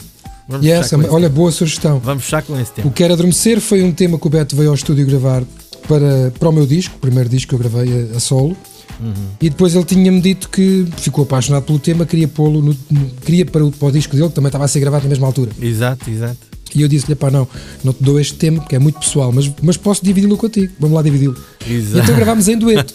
Vamos 0.49 0.65
Yes, 0.65 0.85
fechar 0.89 1.01
esse 1.03 1.11
olha, 1.11 1.29
boa 1.29 1.51
sugestão. 1.51 1.99
Vamos 1.99 2.23
fechar 2.25 2.43
com 2.43 2.59
esse 2.61 2.73
tema. 2.73 2.89
O 2.89 2.93
Quero 2.93 3.13
Adormecer 3.15 3.61
foi 3.61 3.83
um 3.83 3.91
tema 3.93 4.17
que 4.19 4.27
o 4.27 4.31
Beto 4.31 4.55
veio 4.55 4.69
ao 4.69 4.75
estúdio 4.77 5.05
gravar 5.05 5.43
para, 5.89 6.33
para 6.39 6.49
o 6.49 6.53
meu 6.53 6.65
disco, 6.67 6.95
o 6.97 7.01
primeiro 7.01 7.29
disco 7.29 7.49
que 7.49 7.55
eu 7.55 7.59
gravei 7.59 8.11
a, 8.13 8.17
a 8.17 8.21
solo. 8.21 8.57
Uhum. 9.01 9.13
E 9.41 9.51
depois 9.51 9.75
ele 9.75 9.85
tinha-me 9.85 10.21
dito 10.21 10.49
que 10.49 10.87
ficou 10.97 11.25
apaixonado 11.25 11.63
pelo 11.65 11.79
tema, 11.79 12.07
queria 12.07 12.27
pô-lo, 12.29 12.63
no- 12.63 12.77
queria 13.25 13.45
para 13.45 13.65
o, 13.65 13.71
para 13.71 13.89
o 13.89 13.93
disco 13.93 14.17
dele, 14.17 14.29
que 14.29 14.35
também 14.35 14.49
estava 14.49 14.65
a 14.65 14.69
ser 14.69 14.81
gravado 14.81 15.05
na 15.05 15.11
mesma 15.11 15.27
altura. 15.27 15.51
Exato, 15.61 16.09
exato. 16.11 16.39
E 16.75 16.83
eu 16.83 16.89
disse-lhe, 16.89 17.15
pá, 17.15 17.31
não, 17.31 17.47
não 17.85 17.93
te 17.93 18.03
dou 18.03 18.19
este 18.21 18.35
tema 18.35 18.61
porque 18.61 18.75
é 18.77 18.79
muito 18.79 18.99
pessoal, 18.99 19.31
mas, 19.33 19.51
mas 19.63 19.77
posso 19.77 20.05
dividi-lo 20.05 20.37
contigo, 20.37 20.73
vamos 20.81 20.95
lá 20.97 21.03
dividi-lo. 21.03 21.37
E 21.67 21.73
Exato. 21.75 22.05
então 22.05 22.17
gravámos 22.17 22.49
em 22.49 22.59
dueto. 22.59 22.93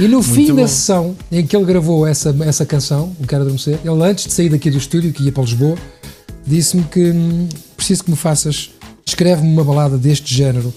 E 0.00 0.08
no 0.08 0.22
fim 0.24 0.48
bom. 0.48 0.56
da 0.56 0.66
sessão 0.68 1.16
em 1.30 1.46
que 1.46 1.54
ele 1.54 1.64
gravou 1.64 2.06
essa, 2.06 2.34
essa 2.40 2.64
canção, 2.66 3.14
O 3.20 3.26
Quero 3.26 3.42
Adormecer, 3.42 3.78
ele 3.84 4.02
antes 4.02 4.26
de 4.26 4.32
sair 4.32 4.48
daqui 4.48 4.70
do 4.70 4.78
estúdio, 4.78 5.12
que 5.12 5.22
ia 5.22 5.30
para 5.32 5.44
Lisboa, 5.44 5.76
disse-me 6.46 6.82
que 6.84 7.10
hum, 7.10 7.48
preciso 7.76 8.02
que 8.04 8.10
me 8.10 8.16
faças, 8.16 8.70
escreve-me 9.06 9.52
uma 9.52 9.62
balada 9.64 9.96
deste 9.98 10.34
género, 10.34 10.72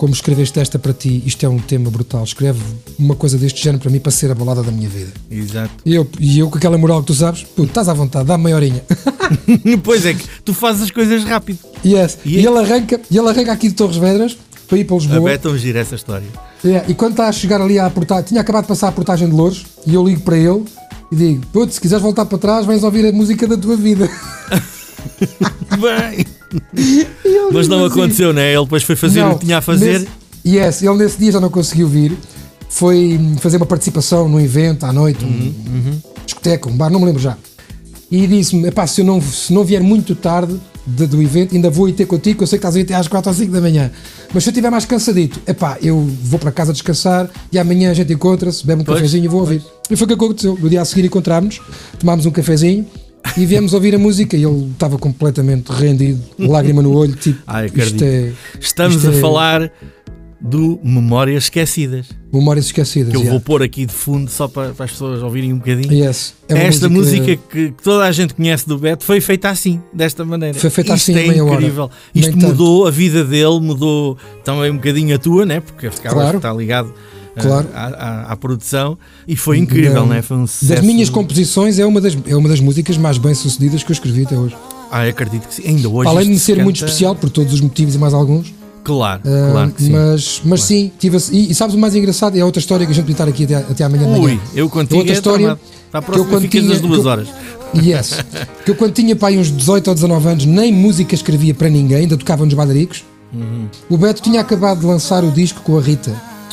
como 0.00 0.14
escreveste 0.14 0.58
esta 0.58 0.78
para 0.78 0.94
ti, 0.94 1.22
isto 1.26 1.44
é 1.44 1.48
um 1.50 1.58
tema 1.58 1.90
brutal, 1.90 2.24
escreve 2.24 2.58
uma 2.98 3.14
coisa 3.14 3.36
deste 3.36 3.62
género 3.62 3.82
para 3.82 3.90
mim 3.90 4.00
para 4.00 4.10
ser 4.10 4.30
a 4.30 4.34
balada 4.34 4.62
da 4.62 4.72
minha 4.72 4.88
vida. 4.88 5.12
Exato. 5.30 5.74
E 5.84 5.94
eu, 5.94 6.08
e 6.18 6.38
eu 6.38 6.48
com 6.48 6.56
aquela 6.56 6.78
moral 6.78 7.02
que 7.02 7.08
tu 7.08 7.14
sabes, 7.14 7.42
puto, 7.42 7.64
estás 7.64 7.86
à 7.86 7.92
vontade, 7.92 8.24
dá-me 8.24 8.44
meia 8.44 8.56
horinha. 8.56 8.82
pois 9.84 10.06
é 10.06 10.14
que 10.14 10.24
tu 10.42 10.54
fazes 10.54 10.84
as 10.84 10.90
coisas 10.90 11.22
rápido. 11.24 11.58
yes. 11.84 12.16
E 12.24 12.38
E, 12.38 12.46
ele 12.46 12.58
arranca, 12.58 12.98
e 13.10 13.18
ele 13.18 13.28
arranca 13.28 13.52
aqui 13.52 13.68
de 13.68 13.74
Torres 13.74 13.98
Vedras 13.98 14.38
para 14.66 14.78
ir 14.78 14.84
para 14.84 14.96
A 14.96 14.98
Lisboa. 15.00 15.20
Beto 15.20 15.58
gira 15.58 15.80
essa 15.80 15.96
história. 15.96 16.28
É, 16.64 16.82
e 16.88 16.94
quando 16.94 17.10
está 17.10 17.28
a 17.28 17.32
chegar 17.32 17.60
ali 17.60 17.78
à 17.78 17.90
portagem, 17.90 18.24
tinha 18.24 18.40
acabado 18.40 18.62
de 18.62 18.68
passar 18.68 18.88
a 18.88 18.92
portagem 18.92 19.28
de 19.28 19.34
Louros 19.34 19.66
e 19.86 19.92
eu 19.92 20.02
ligo 20.02 20.22
para 20.22 20.38
ele 20.38 20.64
e 21.12 21.16
digo: 21.16 21.44
Putz, 21.52 21.74
se 21.74 21.80
quiseres 21.80 22.02
voltar 22.02 22.24
para 22.24 22.38
trás, 22.38 22.64
vens 22.64 22.82
ouvir 22.82 23.04
a 23.04 23.12
música 23.12 23.46
da 23.46 23.58
tua 23.58 23.76
vida. 23.76 24.08
Bem. 25.80 26.26
Mas 27.52 27.68
não 27.68 27.84
assim, 27.84 28.00
aconteceu, 28.00 28.32
né? 28.32 28.52
Ele 28.52 28.62
depois 28.64 28.82
foi 28.82 28.96
fazer 28.96 29.20
"Não, 29.20 29.32
o 29.32 29.38
que 29.38 29.44
tinha 29.44 29.58
a 29.58 29.60
fazer. 29.60 30.00
Nesse, 30.00 30.08
yes, 30.46 30.82
ele 30.82 30.94
nesse 30.96 31.18
dia 31.18 31.32
já 31.32 31.40
não 31.40 31.50
conseguiu 31.50 31.88
vir. 31.88 32.16
Foi 32.68 33.18
hum, 33.20 33.36
fazer 33.38 33.56
uma 33.56 33.66
participação 33.66 34.28
num 34.28 34.40
evento 34.40 34.84
à 34.86 34.92
noite, 34.92 35.24
Uhum, 35.24 35.52
um 35.66 36.00
discoteca, 36.24 36.68
um 36.68 36.76
bar, 36.76 36.88
não 36.90 37.00
me 37.00 37.06
lembro 37.06 37.20
já. 37.20 37.36
E 38.10 38.26
disse-me: 38.26 38.68
"Epá, 38.68 38.86
se 38.86 39.00
eu 39.00 39.04
não, 39.04 39.20
se 39.20 39.52
não 39.52 39.64
vier 39.64 39.82
muito 39.82 40.14
tarde 40.14 40.56
de- 40.86 41.06
do 41.06 41.20
evento, 41.22 41.54
ainda 41.54 41.68
vou 41.70 41.88
ir 41.88 41.92
ter 41.92 42.06
contigo, 42.06 42.42
eu 42.42 42.46
sei 42.46 42.58
que 42.58 42.66
estás 42.66 42.76
a 42.76 42.80
ir 42.80 42.82
até 42.82 42.94
às 42.94 43.06
4 43.08 43.30
ou 43.30 43.36
5 43.36 43.52
da 43.52 43.60
manhã. 43.60 43.90
Mas 44.32 44.44
se 44.44 44.48
eu 44.48 44.52
estiver 44.52 44.70
mais 44.70 44.84
cansadito, 44.84 45.40
epá, 45.46 45.78
eu 45.82 46.08
vou 46.22 46.38
para 46.38 46.50
casa 46.52 46.72
descansar 46.72 47.28
e 47.52 47.58
amanhã 47.58 47.90
a 47.90 47.94
gente 47.94 48.12
encontra-se, 48.12 48.64
bebe 48.66 48.82
um 48.82 48.84
Pois, 48.84 48.98
cafezinho 48.98 49.24
e 49.24 49.28
vou 49.28 49.40
ouvir. 49.40 49.62
E 49.90 49.96
foi 49.96 50.04
o 50.04 50.08
que 50.08 50.14
aconteceu. 50.14 50.56
No 50.60 50.68
dia 50.68 50.80
a 50.80 50.84
seguir 50.84 51.04
encontrámos-nos, 51.06 51.60
tomámos 51.98 52.24
um 52.26 52.30
cafezinho 52.30 52.86
e 53.36 53.46
viemos 53.46 53.74
ouvir 53.74 53.94
a 53.94 53.98
música 53.98 54.36
e 54.36 54.44
ele 54.44 54.70
estava 54.72 54.98
completamente 54.98 55.70
rendido, 55.70 56.20
lágrima 56.38 56.82
no 56.82 56.92
olho, 56.94 57.14
tipo, 57.14 57.40
Ai, 57.46 57.66
isto 57.74 58.02
é 58.04 58.32
Estamos 58.58 58.96
isto 58.96 59.08
a 59.10 59.14
é 59.14 59.20
falar 59.20 59.72
do 60.40 60.80
Memórias 60.82 61.44
Esquecidas. 61.44 62.06
memórias 62.32 62.64
esquecidas. 62.64 63.10
Que 63.10 63.16
eu 63.16 63.20
yeah. 63.20 63.32
vou 63.32 63.40
pôr 63.40 63.62
aqui 63.62 63.84
de 63.84 63.92
fundo 63.92 64.30
só 64.30 64.48
para, 64.48 64.70
para 64.70 64.86
as 64.86 64.92
pessoas 64.92 65.22
ouvirem 65.22 65.52
um 65.52 65.58
bocadinho. 65.58 65.92
Yes. 65.92 66.34
É 66.48 66.66
Esta 66.66 66.88
música, 66.88 67.36
que, 67.36 67.72
que 67.72 67.82
toda 67.82 68.04
a 68.04 68.12
gente 68.12 68.32
conhece 68.34 68.66
do 68.66 68.78
Beto 68.78 69.04
foi 69.04 69.20
feita 69.20 69.50
assim, 69.50 69.82
desta 69.92 70.24
maneira. 70.24 70.58
Foi 70.58 70.70
feita 70.70 70.94
Isto 70.94 71.10
assim 71.10 71.20
é 71.20 71.28
meia 71.28 71.44
hora. 71.44 71.54
incrível. 71.56 71.90
Nem 72.14 72.24
Isto 72.24 72.32
tanto. 72.38 72.46
mudou 72.46 72.86
a 72.86 72.90
vida 72.90 73.22
dele, 73.22 73.60
mudou 73.60 74.16
também 74.42 74.70
um 74.70 74.76
bocadinho 74.76 75.14
a 75.14 75.18
tua, 75.18 75.44
né? 75.44 75.60
Porque 75.60 75.90
ficava 75.90 76.14
Claro. 76.14 76.36
está 76.38 76.52
ligado 76.52 76.94
Claro. 77.38 77.68
à, 77.74 77.86
à- 77.86 78.32
à 78.32 78.36
produção 78.36 78.98
e 79.26 79.36
foi 79.36 79.58
incrível, 79.58 79.94
Não. 79.94 80.06
né? 80.06 80.20
Foi 80.22 80.36
um 80.36 80.46
sucesso. 80.46 80.74
Das 80.74 80.84
minhas 80.84 81.08
composições 81.08 81.78
é 81.78 81.86
uma 81.86 82.00
das, 82.00 82.16
é 82.26 82.34
uma 82.36 82.48
das 82.48 82.60
músicas 82.60 82.96
mais 82.98 83.18
bem 83.18 83.34
sucedidas 83.34 83.82
que 83.82 83.90
eu 83.90 83.94
escrevi 83.94 84.24
até 84.24 84.36
hoje. 84.36 84.56
Ah, 84.90 85.02
acredito 85.04 85.46
que 85.46 85.54
sim. 85.54 85.62
Ainda 85.66 85.88
hoje. 85.88 86.08
Além 86.08 86.30
de 86.32 86.38
se 86.38 86.46
ser 86.46 86.62
muito 86.62 86.76
especial 86.76 87.14
por 87.14 87.30
todos 87.30 87.52
os 87.54 87.60
motivos 87.60 87.94
e 87.94 87.98
mais 87.98 88.12
alguns. 88.12 88.52
Claro, 88.82 89.20
ah, 89.26 89.50
claro 89.52 89.70
que 89.72 89.82
sim. 89.84 89.90
Mas, 89.92 90.42
mas 90.44 90.62
sim, 90.62 90.90
tive 90.98 91.16
a- 91.16 91.20
e, 91.30 91.50
e 91.52 91.54
sabes 91.54 91.74
o 91.74 91.78
mais 91.78 91.94
engraçado? 91.94 92.36
É 92.36 92.44
outra 92.44 92.58
história 92.60 92.84
que 92.86 92.92
a 92.92 92.94
gente 92.94 93.04
podia 93.04 93.14
estar 93.14 93.28
aqui 93.28 93.44
até, 93.44 93.54
até 93.56 93.84
amanhã 93.84 94.04
de 94.04 94.10
manhã. 94.20 94.24
Ui, 94.24 94.40
eu 94.54 94.68
contigo 94.68 94.96
outra 94.98 95.12
é 95.12 95.14
história 95.16 95.38
tramado. 95.56 95.60
Para 95.92 95.98
a 96.00 96.02
que 96.02 96.08
eu 96.08 96.14
próxima 96.14 96.30
quando 96.34 96.42
ficas 96.42 96.60
tinha- 96.62 96.74
as 96.74 96.80
duas 96.80 97.00
que 97.00 97.06
eu- 97.06 97.10
horas. 97.10 97.28
Yes. 97.76 98.24
que 98.64 98.70
eu 98.72 98.74
quando 98.74 98.92
tinha 98.92 99.14
pai 99.14 99.38
uns 99.38 99.54
18 99.54 99.86
ou 99.88 99.94
19 99.94 100.28
anos 100.28 100.44
nem 100.46 100.72
música 100.72 101.14
escrevia 101.14 101.54
para 101.54 101.68
ninguém, 101.68 101.98
ainda 101.98 102.16
tocava 102.16 102.44
nos 102.44 102.54
badaricos. 102.54 103.04
Uhum. 103.32 103.68
O 103.88 103.96
Beto 103.96 104.20
tinha 104.22 104.40
acabado 104.40 104.80
de 104.80 104.86
lançar 104.86 105.22
o 105.22 105.30
disco 105.30 105.60
com 105.60 105.78
a 105.78 105.80
Rita, 105.80 106.12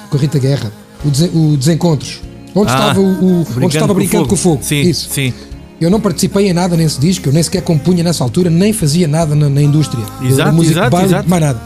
com 0.09 0.17
a 0.17 0.19
Rita 0.19 0.39
Guerra, 0.39 0.71
o, 1.05 1.09
Desen- 1.09 1.31
o 1.33 1.57
Desencontros. 1.57 2.21
Onde 2.55 2.71
Ah, 2.71 2.75
estava, 2.75 2.99
o, 2.99 3.03
o- 3.41 3.45
onde 3.63 3.75
estava 3.75 3.93
brincando 3.93 4.27
com 4.27 4.33
o 4.33 4.37
fogo. 4.37 4.59
Sim, 4.63 4.81
Isso. 4.81 5.09
sim. 5.11 5.33
Eu 5.79 5.91
não 5.91 5.99
participei 6.01 6.49
em 6.49 6.53
nada 6.53 6.75
nesse 6.75 6.99
disco, 6.99 7.29
eu 7.29 7.33
nem 7.33 7.43
sequer 7.43 7.61
compunha 7.61 8.03
nessa 8.03 8.23
altura, 8.23 8.49
nem 8.49 8.73
fazia 8.73 9.07
nada 9.07 9.35
na, 9.35 9.47
na 9.47 9.61
indústria. 9.61 10.03
Exato, 10.23 10.51
música 10.53 10.73
exato, 10.79 10.89
baile, 10.91 11.07
exato. 11.09 11.29
mais 11.29 11.43
nada. 11.43 11.61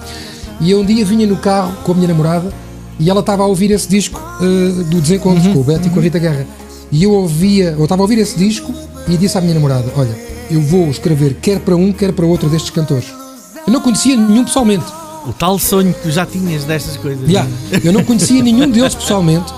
E 0.59 0.69
eu 0.72 0.81
um 0.81 0.85
dia 0.85 1.05
vinha 1.05 1.26
no 1.26 1.38
carro 1.38 1.72
com 1.84 1.93
a 1.93 1.95
minha 1.95 2.09
namorada 2.09 2.51
e 2.99 3.09
ela 3.09 3.22
estava 3.22 3.43
a 3.43 3.45
ouvir 3.45 3.72
esse 3.72 3.88
disco 3.88 4.22
eh, 4.41 4.84
do 4.84 4.99
Desencontros 4.99 5.45
Uhum, 5.45 5.53
com 5.53 5.59
o 5.59 5.63
Beto 5.63 5.88
e 5.88 5.89
com 5.89 5.99
a 5.99 6.03
Rita 6.03 6.19
Guerra. 6.19 6.45
E 6.91 7.03
eu 7.03 7.11
ouvia, 7.13 7.73
eu 7.77 7.84
estava 7.84 8.01
a 8.01 8.03
ouvir 8.03 8.19
esse 8.19 8.38
disco 8.38 8.73
e 9.07 9.15
disse 9.15 9.38
à 9.38 9.41
minha 9.41 9.53
namorada: 9.53 9.85
Olha, 9.95 10.13
eu 10.51 10.59
vou 10.61 10.89
escrever 10.89 11.38
quer 11.41 11.59
para 11.61 11.76
um, 11.77 11.93
quer 11.93 12.11
para 12.11 12.26
outro 12.26 12.49
destes 12.49 12.69
cantores. 12.69 13.05
Eu 13.65 13.72
não 13.72 13.80
conhecia 13.80 14.18
nenhum 14.18 14.43
pessoalmente. 14.43 14.84
O 15.27 15.34
tal 15.34 15.60
sonho 15.60 15.93
que 15.93 16.02
tu 16.02 16.11
já 16.11 16.26
tinhas 16.26 16.64
destas 16.64 16.98
coisas. 16.98 17.27
Yeah, 17.30 17.49
eu 17.84 17.93
não 17.93 18.03
conhecia 18.03 18.41
nenhum 18.43 18.69
deles 18.69 18.95
pessoalmente. 18.95 19.53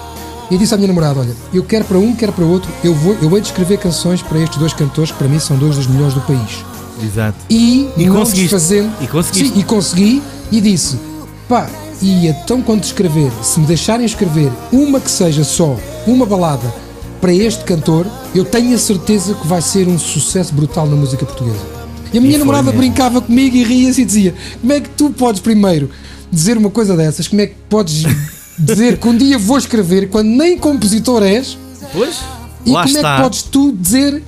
E 0.52 0.58
disse 0.58 0.74
à 0.74 0.78
minha 0.78 0.88
namorada: 0.88 1.22
Olha, 1.22 1.36
eu 1.54 1.64
quero 1.64 1.86
para 1.86 1.98
um, 1.98 2.14
quero 2.16 2.34
para 2.34 2.46
outro, 2.46 2.70
eu 2.84 2.94
vou, 2.94 3.16
eu 3.22 3.30
vou 3.30 3.40
escrever 3.40 3.78
canções 3.78 4.22
para 4.22 4.40
estes 4.40 4.58
dois 4.58 4.74
cantores 4.74 5.12
que 5.12 5.18
para 5.18 5.28
mim 5.28 5.40
são 5.40 5.58
dois 5.58 5.76
dos 5.76 5.88
melhores 5.88 6.14
do 6.14 6.22
país. 6.22 6.64
Exato. 7.02 7.38
E, 7.50 7.90
E 7.98 8.06
não 8.06 8.24
desfazendo. 8.24 8.92
E 9.02 9.08
conseguiste. 9.08 9.54
Sim, 9.54 9.60
e 9.60 9.64
consegui 9.64 10.24
e 10.52 10.62
disse: 10.62 11.00
pá, 11.48 11.70
e 12.02 12.28
então 12.28 12.62
quando 12.62 12.84
escrever, 12.84 13.32
se 13.42 13.60
me 13.60 13.66
deixarem 13.66 14.06
escrever 14.06 14.52
uma 14.72 15.00
que 15.00 15.10
seja 15.10 15.44
só, 15.44 15.78
uma 16.06 16.26
balada 16.26 16.74
para 17.22 17.34
este 17.34 17.64
cantor, 17.64 18.06
eu 18.36 18.44
tenho 18.44 18.76
a 18.76 18.78
certeza 18.78 19.34
que 19.34 19.48
vai 19.48 19.62
ser 19.62 19.88
um 19.88 19.98
sucesso 19.98 20.54
brutal 20.54 20.86
na 20.86 20.96
música 20.96 21.26
portuguesa. 21.26 21.83
E 22.14 22.18
a 22.18 22.22
minha 22.22 22.34
foi 22.34 22.40
namorada 22.40 22.66
mesmo. 22.66 22.80
brincava 22.80 23.22
comigo 23.22 23.56
e 23.56 23.64
ria-se 23.64 24.02
e 24.02 24.06
dizia: 24.06 24.34
como 24.62 24.74
é 24.74 24.80
que 24.80 24.90
tu 24.90 25.10
podes 25.10 25.42
primeiro 25.42 25.90
dizer 26.32 26.58
uma 26.58 26.70
coisa 26.70 26.96
dessas? 26.96 27.28
Como 27.28 27.42
é 27.42 27.48
que 27.48 27.56
podes 27.70 28.04
dizer 28.58 28.98
que 28.98 29.08
um 29.08 29.18
dia 29.18 29.38
vou 29.38 29.58
escrever 29.58 30.10
quando 30.10 30.28
nem 30.30 30.58
compositor 30.58 31.24
és? 31.24 31.58
Pois, 31.92 32.18
E 32.66 32.72
lá 32.72 32.84
como 32.84 32.96
está. 32.96 33.14
é 33.14 33.16
que 33.18 33.22
podes 33.24 33.42
tu 33.44 33.72
dizer 33.72 34.22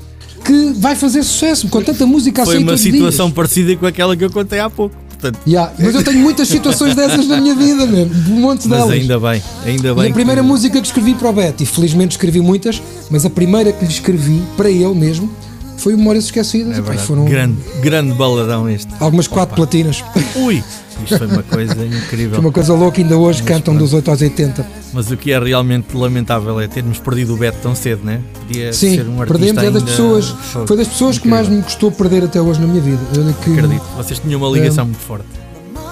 que 0.43 0.73
vai 0.75 0.95
fazer 0.95 1.23
sucesso 1.23 1.67
com 1.69 1.81
tanta 1.81 2.05
música 2.05 2.43
a 2.43 2.45
Foi 2.45 2.57
uma 2.59 2.77
situação 2.77 3.25
dias? 3.27 3.35
parecida 3.35 3.75
com 3.75 3.85
aquela 3.87 4.15
que 4.15 4.23
eu 4.23 4.29
contei 4.29 4.59
há 4.59 4.69
pouco. 4.69 4.95
Portanto, 5.09 5.39
Yeah, 5.47 5.73
mas 5.79 5.95
eu 5.95 6.03
tenho 6.03 6.19
muitas 6.19 6.47
situações 6.47 6.93
dessas 6.93 7.25
na 7.27 7.37
minha 7.41 7.55
vida, 7.55 7.85
mesmo, 7.87 8.13
um 8.35 8.41
monte 8.41 8.67
mas 8.67 8.77
delas. 8.79 8.91
ainda 8.93 9.19
bem, 9.19 9.41
ainda 9.65 9.95
bem. 9.95 10.07
e 10.07 10.09
a 10.11 10.13
primeira 10.13 10.41
que... 10.41 10.47
música 10.47 10.79
que 10.81 10.85
escrevi 10.85 11.15
para 11.15 11.29
o 11.29 11.33
Beto, 11.33 11.63
e 11.63 11.65
felizmente 11.65 12.11
escrevi 12.11 12.41
muitas, 12.41 12.79
mas 13.09 13.25
a 13.25 13.29
primeira 13.29 13.71
que 13.71 13.83
lhe 13.85 13.91
escrevi 13.91 14.43
para 14.57 14.69
ele 14.69 14.93
mesmo 14.93 15.31
foi 15.77 15.95
Memórias 15.95 16.25
Esquecidas. 16.25 16.75
É 16.75 16.79
E, 16.79 16.81
pá, 16.81 16.87
verdade. 16.89 17.07
foram 17.07 17.25
grande, 17.25 17.57
grande 17.81 18.13
baladão 18.13 18.69
este. 18.69 18.91
algumas 18.99 19.27
quatro 19.27 19.55
platinas. 19.55 20.03
Ui, 20.35 20.63
isto 21.03 21.17
foi 21.17 21.27
uma 21.27 21.43
coisa 21.43 21.85
incrível. 21.85 22.31
Foi 22.35 22.39
uma 22.39 22.51
coisa 22.51 22.73
louca, 22.73 23.01
ainda 23.01 23.17
hoje 23.17 23.43
cantam 23.43 23.75
dos 23.75 23.93
8 23.93 24.09
aos 24.11 24.21
80. 24.21 24.65
Mas 24.93 25.11
o 25.11 25.17
que 25.17 25.31
é 25.31 25.39
realmente 25.39 25.95
lamentável 25.95 26.59
é 26.59 26.67
termos 26.67 26.99
perdido 26.99 27.33
o 27.33 27.37
Beto 27.37 27.57
tão 27.61 27.75
cedo, 27.75 28.03
né? 28.05 28.21
Podia 28.47 28.71
Sim, 28.73 28.95
ser 28.95 29.07
um 29.07 29.17
perdemos, 29.17 29.63
é 29.63 29.71
das 29.71 29.83
pessoas, 29.83 30.29
foi 30.65 30.77
das 30.77 30.87
pessoas 30.87 31.17
que 31.19 31.27
Incrível. 31.27 31.45
mais 31.45 31.49
me 31.49 31.63
custou 31.63 31.91
perder 31.91 32.23
até 32.23 32.41
hoje 32.41 32.59
na 32.61 32.67
minha 32.67 32.81
vida. 32.81 32.99
Que, 33.43 33.51
Acredito, 33.51 33.83
vocês 33.97 34.19
tinham 34.19 34.39
uma 34.39 34.49
ligação 34.49 34.85
muito 34.85 34.99
forte. 34.99 35.25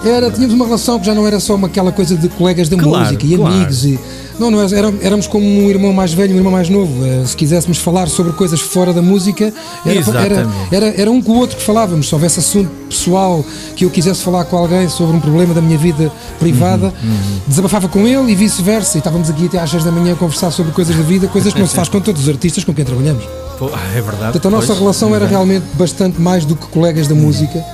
Era, 0.08 0.30
tínhamos 0.30 0.54
uma 0.54 0.64
relação 0.64 0.98
que 0.98 1.06
já 1.06 1.14
não 1.14 1.26
era 1.26 1.38
só 1.40 1.54
uma, 1.54 1.66
aquela 1.66 1.92
coisa 1.92 2.16
de 2.16 2.28
colegas 2.28 2.68
da 2.68 2.76
Claro, 2.76 3.04
música 3.04 3.26
e 3.26 3.36
claro. 3.36 3.54
amigos 3.54 3.84
e 3.84 3.98
não, 4.38 4.50
não 4.50 4.60
era, 4.60 4.92
éramos 5.00 5.26
como 5.28 5.46
um 5.46 5.70
irmão 5.70 5.92
mais 5.92 6.12
velho 6.12 6.32
e 6.32 6.34
um 6.34 6.38
irmão 6.38 6.52
mais 6.52 6.68
novo. 6.68 7.04
Eh, 7.06 7.24
Se 7.24 7.36
quiséssemos 7.36 7.78
falar 7.78 8.08
sobre 8.08 8.32
coisas 8.32 8.60
fora 8.60 8.92
da 8.92 9.00
música, 9.00 9.52
era, 9.86 10.18
era, 10.20 10.48
era, 10.72 10.86
era 11.02 11.10
um 11.10 11.22
com 11.22 11.32
o 11.32 11.38
outro 11.38 11.56
que 11.56 11.62
falávamos. 11.62 12.08
Se 12.08 12.14
houvesse 12.14 12.40
assunto 12.40 12.68
pessoal 12.88 13.44
que 13.76 13.84
eu 13.84 13.90
quisesse 13.90 14.22
falar 14.22 14.44
com 14.44 14.56
alguém 14.56 14.88
sobre 14.88 15.16
um 15.16 15.20
problema 15.20 15.54
da 15.54 15.60
minha 15.62 15.78
vida 15.78 16.10
privada, 16.40 16.92
Uhum, 17.02 17.38
desabafava 17.46 17.88
com 17.88 18.00
ele 18.06 18.32
e 18.32 18.34
vice-versa. 18.34 18.96
E 18.96 18.98
estávamos 18.98 19.30
aqui 19.30 19.46
até 19.46 19.58
às 19.60 19.70
6 19.70 19.84
da 19.84 19.92
manhã 19.92 20.14
a 20.14 20.16
conversar 20.16 20.50
sobre 20.50 20.72
coisas 20.72 20.96
da 20.96 21.02
vida, 21.02 21.28
coisas 21.28 21.52
que 21.52 21.60
não 21.60 21.66
se 21.68 21.74
faz 21.76 21.88
com 21.88 22.00
todos 22.00 22.22
os 22.22 22.28
artistas 22.28 22.64
com 22.64 22.74
quem 22.74 22.84
trabalhamos. 22.84 23.24
Pô, 23.58 23.66
é 23.68 24.00
verdade. 24.00 24.32
Portanto, 24.32 24.46
a 24.48 24.50
nossa 24.50 24.66
pois. 24.68 24.78
relação 24.80 25.14
era 25.14 25.26
realmente 25.26 25.64
bastante 25.74 26.20
mais 26.20 26.44
do 26.44 26.56
que 26.56 26.66
colegas 26.66 27.06
da 27.06 27.14
música 27.14 27.64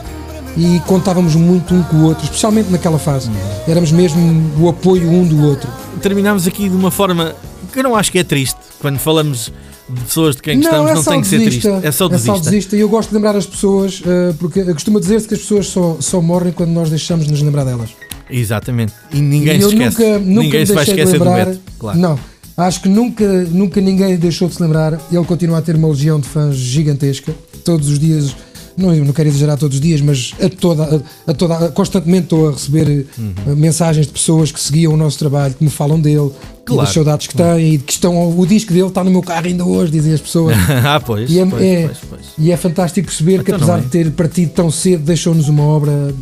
e 0.57 0.81
contávamos 0.87 1.35
muito 1.35 1.75
um 1.75 1.83
com 1.83 1.97
o 1.97 2.05
outro, 2.05 2.25
especialmente 2.25 2.71
naquela 2.71 2.99
fase. 2.99 3.31
Éramos 3.67 3.93
mesmo 3.93 4.51
o 4.59 4.69
apoio 4.69 5.09
um 5.09 5.27
do 5.27 5.45
outro. 5.45 5.71
Terminámos 6.03 6.47
aqui 6.47 6.69
de 6.69 6.75
uma 6.75 6.91
forma 6.91 7.35
que 7.73 7.79
eu 7.79 7.83
não 7.83 7.95
acho 7.95 8.11
que 8.11 8.19
é 8.19 8.25
triste. 8.25 8.59
Quando 8.81 8.99
falamos 8.99 9.53
de 9.89 10.01
pessoas 10.03 10.37
de 10.37 10.43
quem 10.43 10.61
gostamos, 10.61 10.93
não, 10.93 11.01
é 11.01 11.05
tem 11.05 11.21
que 11.21 11.27
ser 11.27 11.41
triste. 11.41 11.69
É 11.83 11.93
só 11.93 12.09
desista. 12.09 12.41
desista. 12.41 12.77
E 12.77 12.81
eu 12.81 12.89
gosto 12.89 13.11
de 13.11 13.15
lembrar 13.17 13.37
as 13.37 13.47
pessoas, 13.47 14.03
eh, 14.07 14.35
porque 14.39 14.65
costuma 14.73 15.01
dizer-se 15.01 15.29
que 15.29 15.35
as 15.35 15.41
pessoas 15.41 15.67
só, 15.67 15.97
só 16.01 16.21
morrem 16.21 16.53
quando 16.53 16.71
nós 16.71 16.91
deixamos 16.91 17.27
de 17.27 17.33
nos 17.33 17.43
lembrar 17.43 17.65
delas. 17.65 17.91
Exatamente. 18.31 18.93
E 19.13 19.21
ninguém 19.21 19.57
e 19.57 19.59
se 19.59 19.65
eu 19.65 19.73
esquece. 19.73 20.03
nunca, 20.03 20.19
nunca 20.19 20.43
ninguém 20.43 20.67
se 20.67 20.73
vai 20.73 20.85
esquecer 20.85 21.13
lembrar. 21.13 21.45
do 21.45 21.51
Beto. 21.51 21.61
Claro. 21.79 21.99
Não. 21.99 22.19
Acho 22.57 22.83
que 22.83 22.89
nunca, 22.89 23.27
nunca 23.45 23.81
ninguém 23.81 24.17
deixou 24.17 24.49
de 24.49 24.55
se 24.55 24.63
lembrar. 24.63 25.01
Ele 25.11 25.25
continua 25.25 25.59
a 25.59 25.63
ter 25.63 25.77
uma 25.77 25.89
legião 25.89 26.21
de 26.21 26.29
fãs 26.29 26.57
gigantesca. 26.57 27.35
Todos 27.65 27.89
os 27.89 27.99
dias, 27.99 28.37
não, 28.77 28.95
não 28.95 29.13
quero 29.13 29.29
exagerar 29.29 29.57
todos 29.59 29.77
os 29.77 29.81
dias, 29.81 30.01
mas 30.01 30.33
a 30.43 30.49
toda, 30.49 31.03
a, 31.27 31.31
a 31.31 31.35
toda, 31.35 31.69
constantemente 31.71 32.25
estou 32.25 32.49
a 32.49 32.53
receber 32.53 33.07
Uhum. 33.19 33.33
eh, 33.47 33.55
mensagens 33.55 34.07
de 34.07 34.13
pessoas 34.13 34.51
que 34.53 34.61
seguiam 34.61 34.93
o 34.95 34.97
nosso 34.97 35.19
trabalho, 35.19 35.55
que 35.55 35.63
me 35.65 35.71
falam 35.71 36.01
dele, 36.01 36.31
Claro. 36.65 36.83
das 36.85 36.95
saudades 36.95 37.27
que 37.27 37.35
têm, 37.35 37.75
e 37.75 37.79
que 37.79 37.93
estão. 37.93 38.39
O 38.39 38.47
disco 38.47 38.73
dele 38.73 38.87
está 38.87 39.03
no 39.03 39.11
meu 39.11 39.23
carro 39.23 39.47
ainda 39.47 39.65
hoje, 39.65 39.91
dizem 39.91 40.13
as 40.13 40.21
pessoas. 40.21 40.57
ah, 40.85 41.01
pois. 41.01 41.29
E 41.31 41.41
é, 41.41 41.47
pois, 41.47 41.63
é- 41.63 41.85
pois, 41.87 41.99
pois. 42.09 42.21
e 42.39 42.53
é 42.53 42.57
fantástico 42.57 43.07
perceber 43.09 43.43
que, 43.43 43.51
Então 43.51 43.57
apesar 43.57 43.73
não 43.79 43.81
é. 43.81 43.85
de 43.85 43.91
ter 43.91 44.11
partido 44.13 44.51
tão 44.53 44.71
cedo, 44.71 45.03
deixou-nos 45.05 45.49
uma 45.49 45.65
obra 45.65 46.15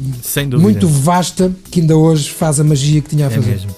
muito 0.58 0.88
vasta 0.88 1.52
que 1.70 1.80
ainda 1.80 1.96
hoje 1.96 2.30
faz 2.30 2.58
a 2.60 2.64
magia 2.64 3.00
que 3.00 3.10
tinha 3.10 3.26
a 3.26 3.30
É 3.30 3.34
fazer. 3.34 3.50
mesmo. 3.50 3.70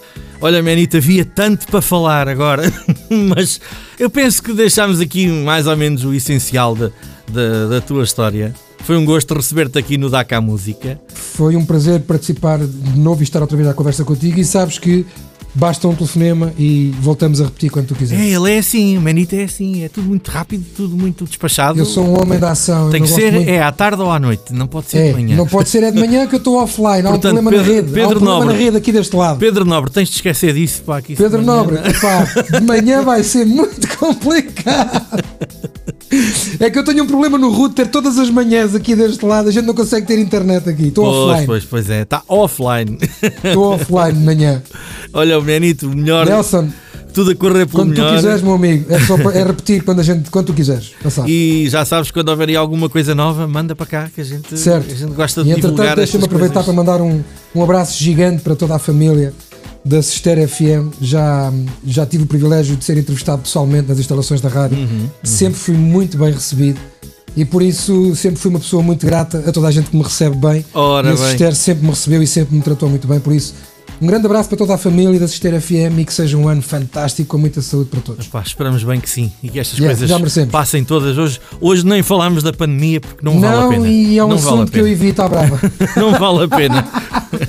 Olha, 0.42 0.62
Manita, 0.62 0.96
havia 0.96 1.24
tanto 1.24 1.66
para 1.66 1.82
falar 1.82 2.26
agora, 2.28 2.62
mas 3.10 3.60
eu 3.98 4.08
penso 4.08 4.42
que 4.42 4.54
deixámos 4.54 4.98
aqui 5.00 5.26
mais 5.26 5.66
ou 5.66 5.76
menos 5.76 6.02
o 6.04 6.14
essencial 6.14 6.74
da, 6.74 6.90
da, 7.30 7.66
da 7.66 7.80
tua 7.80 8.04
história. 8.04 8.54
Foi 8.84 8.96
um 8.96 9.04
gosto 9.04 9.34
receber-te 9.34 9.78
aqui 9.78 9.96
no 9.98 10.08
DACA 10.10 10.40
Música. 10.40 11.00
Foi 11.14 11.54
um 11.56 11.64
prazer 11.64 12.00
participar 12.00 12.58
de 12.58 12.98
novo 12.98 13.22
e 13.22 13.24
estar 13.24 13.40
outra 13.40 13.56
vez 13.56 13.68
à 13.68 13.74
conversa 13.74 14.04
contigo. 14.04 14.38
E 14.40 14.44
sabes 14.44 14.78
que 14.78 15.04
basta 15.52 15.86
um 15.88 15.94
telefonema 15.94 16.52
e 16.56 16.94
voltamos 17.00 17.40
a 17.40 17.44
repetir 17.44 17.70
quando 17.70 17.88
tu 17.88 17.94
É, 17.94 17.96
quiseres. 17.98 18.24
ele 18.24 18.52
é 18.52 18.58
assim, 18.58 18.96
o 18.96 19.00
Manita 19.00 19.34
é 19.36 19.44
assim, 19.44 19.82
é 19.82 19.88
tudo 19.88 20.06
muito 20.08 20.30
rápido, 20.30 20.64
tudo 20.76 20.96
muito 20.96 21.24
despachado. 21.24 21.76
Eu 21.78 21.84
sou 21.84 22.04
um 22.06 22.22
homem 22.22 22.38
da 22.38 22.52
ação. 22.52 22.88
Tem 22.88 23.02
que 23.02 23.08
ser, 23.08 23.32
muito- 23.32 23.48
é 23.50 23.60
à 23.60 23.70
tarde 23.72 24.00
ou 24.00 24.10
à 24.10 24.18
noite, 24.20 24.52
não 24.52 24.66
pode 24.68 24.88
ser 24.90 24.98
É, 24.98 25.08
de 25.08 25.12
manhã. 25.14 25.36
não 25.36 25.46
pode 25.46 25.68
ser 25.68 25.82
é 25.82 25.90
de 25.90 25.98
manhã 25.98 26.26
que 26.28 26.36
eu 26.36 26.38
estou 26.38 26.54
offline. 26.62 26.88
Há 27.04 27.10
um 27.10 27.18
Portanto, 27.18 27.22
problema 27.34 27.50
Pedro- 27.50 27.66
na 27.66 27.72
rede. 27.72 27.88
Há 27.88 27.90
um 27.90 27.94
Pedro 27.94 28.10
problema 28.10 28.32
Nobre. 28.38 28.52
na 28.52 28.58
rede 28.64 28.76
aqui 28.76 28.92
deste 28.92 29.16
lado. 29.16 29.38
Pedro 29.40 29.64
Nobre, 29.64 29.90
tens 29.90 30.08
de 30.08 30.14
esquecer 30.14 30.54
disso, 30.54 30.82
pá, 30.86 31.00
isso 31.00 31.20
Pedro 31.22 31.40
de 31.40 31.44
manhã- 31.46 31.58
Nobre, 31.58 31.76
epá, 31.90 32.24
de 32.58 32.64
manhã 32.64 33.02
vai 33.02 33.22
ser 33.24 33.44
muito 33.44 33.88
complicado. 33.98 35.24
É 36.58 36.70
que 36.70 36.78
eu 36.78 36.84
tenho 36.84 37.04
um 37.04 37.06
problema 37.06 37.38
no 37.38 37.50
router 37.50 37.86
todas 37.88 38.18
as 38.18 38.30
manhãs 38.30 38.74
aqui 38.74 38.94
deste 38.96 39.24
lado. 39.24 39.48
A 39.48 39.52
gente 39.52 39.66
não 39.66 39.74
consegue 39.74 40.06
ter 40.06 40.18
internet 40.18 40.68
aqui. 40.68 40.88
Estou 40.88 41.04
Pois, 41.04 41.16
offline. 41.30 41.46
pois, 41.46 41.64
pois 41.64 41.90
é, 41.90 42.02
está 42.02 42.22
offline. 42.28 42.98
Estou 43.44 43.74
offline 43.74 44.12
de 44.18 44.24
manhã. 44.24 44.62
Olha, 45.12 45.38
o 45.38 45.42
Benito, 45.42 45.86
o 45.88 45.96
melhor, 45.96 46.26
Nelson, 46.26 46.68
tudo 47.12 47.32
a 47.32 47.34
correr 47.34 47.66
pelo 47.66 47.70
quando 47.70 47.94
tu 47.94 48.00
melhor. 48.00 48.16
quiseres, 48.16 48.42
meu 48.42 48.54
amigo, 48.54 48.86
é, 48.92 49.00
só 49.00 49.16
é 49.32 49.42
repetir 49.44 49.82
quando, 49.82 50.00
a 50.00 50.02
gente, 50.02 50.30
quando 50.30 50.46
tu 50.46 50.54
quiseres. 50.54 50.92
Já 51.02 51.10
sabes. 51.10 51.30
E 51.30 51.68
já 51.68 51.84
sabes, 51.84 52.10
quando 52.10 52.28
houver 52.28 52.48
aí 52.48 52.56
alguma 52.56 52.88
coisa 52.88 53.14
nova, 53.14 53.46
manda 53.48 53.74
para 53.74 53.86
cá, 53.86 54.10
que 54.14 54.20
a 54.20 54.24
gente, 54.24 54.56
Certo. 54.58 54.92
a 54.92 54.96
gente 54.96 55.12
gosta 55.12 55.40
E 55.40 55.44
de 55.44 55.50
entretanto, 55.50 55.72
divulgar 55.72 55.96
deixa-me 55.96 56.24
estas 56.24 56.34
aproveitar 56.36 56.62
para 56.64 56.72
mandar 56.72 57.00
um, 57.00 57.22
um 57.54 57.62
abraço 57.62 57.98
gigante 58.02 58.42
para 58.42 58.54
toda 58.54 58.74
a 58.76 58.78
família 58.78 59.32
da 59.84 60.02
Sister 60.02 60.48
FM. 60.48 60.92
Já, 61.00 61.52
já 61.86 62.06
tive 62.06 62.24
o 62.24 62.26
privilégio 62.26 62.76
de 62.76 62.84
ser 62.84 62.96
entrevistado 62.98 63.42
pessoalmente 63.42 63.88
nas 63.88 63.98
instalações 63.98 64.40
da 64.40 64.48
rádio. 64.48 64.78
Uhum, 64.78 65.08
Sempre 65.22 65.58
fui 65.58 65.74
muito 65.74 66.18
bem 66.18 66.32
recebido 66.32 66.80
e 67.36 67.44
por 67.44 67.62
isso 67.62 68.14
sempre 68.16 68.40
fui 68.40 68.50
uma 68.50 68.58
pessoa 68.58 68.82
muito 68.82 69.06
grata 69.06 69.44
a 69.46 69.52
toda 69.52 69.68
a 69.68 69.70
gente 69.70 69.90
que 69.90 69.96
me 69.96 70.02
recebe 70.02 70.36
bem. 70.36 70.64
Ora 70.74 71.10
e 71.10 71.12
a. 71.12 71.16
Sister 71.16 71.54
sempre 71.54 71.84
me 71.84 71.90
recebeu 71.90 72.22
e 72.22 72.26
sempre 72.26 72.54
me 72.54 72.62
tratou 72.62 72.88
muito 72.88 73.06
bem. 73.06 73.20
Por 73.20 73.32
isso, 73.32 73.54
um 74.00 74.06
grande 74.06 74.26
abraço 74.26 74.48
para 74.48 74.58
toda 74.58 74.74
a 74.74 74.78
família 74.78 75.18
da 75.20 75.26
Sister 75.28 75.60
FM 75.60 75.98
e 76.00 76.04
que 76.04 76.12
seja 76.12 76.36
um 76.36 76.48
ano 76.48 76.62
fantástico 76.62 77.28
com 77.28 77.38
muita 77.38 77.60
saúde 77.62 77.90
para 77.90 78.00
todos. 78.00 78.26
Pá, 78.28 78.42
esperamos 78.44 78.82
bem 78.84 79.00
que 79.00 79.08
sim 79.08 79.30
e 79.42 79.48
que 79.48 79.58
estas 79.58 79.78
Yeah, 79.78 79.96
coisas 79.98 80.48
passem 80.48 80.84
todas. 80.84 81.16
Hoje, 81.18 81.40
hoje 81.60 81.86
nem 81.86 82.02
falámos 82.02 82.42
da 82.42 82.52
pandemia 82.52 83.00
porque 83.00 83.24
não, 83.24 83.40
vale 83.40 83.62
a 83.64 83.68
pena. 83.68 83.88
e 83.88 84.18
é 84.18 84.24
um 84.24 84.28
não 84.28 84.36
vale 84.38 84.54
assunto 84.56 84.72
que 84.72 84.78
eu 84.78 84.88
evito 84.88 85.22
à 85.22 85.28
brava. 85.28 85.60
Não 85.96 86.12
vale 86.12 86.44
a 86.44 86.48
pena. 86.48 86.86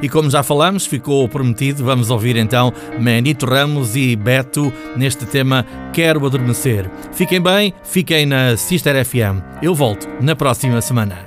E 0.02 0.08
como 0.08 0.28
já 0.28 0.42
falamos, 0.42 0.86
ficou 0.86 1.26
prometido, 1.28 1.84
vamos 1.84 2.10
ouvir 2.10 2.36
então 2.36 2.72
Manito 3.00 3.46
Ramos 3.46 3.96
e 3.96 4.14
Beto 4.14 4.72
neste 4.94 5.24
tema 5.24 5.64
Quero 5.92 6.26
Adormecer. 6.26 6.90
Fiquem 7.12 7.40
bem, 7.40 7.72
fiquem 7.82 8.26
na 8.26 8.56
Sister 8.56 9.04
FM. 9.04 9.40
Eu 9.62 9.74
volto 9.74 10.06
na 10.20 10.36
próxima 10.36 10.80
semana. 10.82 11.26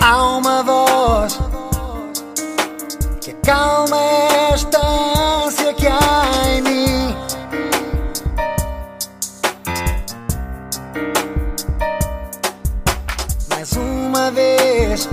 Há 0.00 0.36
uma 0.36 0.62
voz 0.62 1.40
que 3.20 3.30
acalma 3.30 3.96
esta 4.52 4.78
ânsia 5.44 5.72
que 5.74 5.86
há 5.86 6.24
em 6.56 6.62
mim. 6.62 7.16
Mais 13.48 13.72
uma 13.72 14.30
vez, 14.30 15.08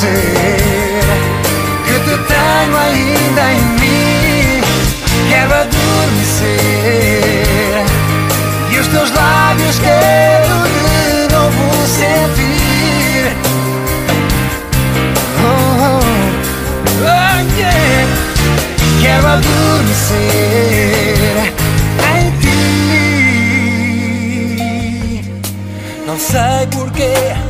que 0.00 1.92
te 2.04 2.16
tenho 2.28 2.76
ainda 2.76 3.52
em 3.52 3.62
mim. 3.80 4.62
Quero 5.28 5.52
adormecer 5.54 6.46
e 8.70 8.78
os 8.78 8.86
teus 8.86 9.10
lábios 9.10 9.78
quero 9.80 10.68
de 10.68 11.28
novo 11.34 11.86
sentir. 11.86 13.36
Oh, 15.42 15.48
oh, 15.82 16.00
oh 17.02 17.38
yeah. 17.58 18.06
Quero 19.02 19.26
adormecer 19.26 20.16
em 22.14 22.30
ti. 22.38 22.58
Não 26.06 26.18
sei 26.18 26.66
porquê. 26.70 27.47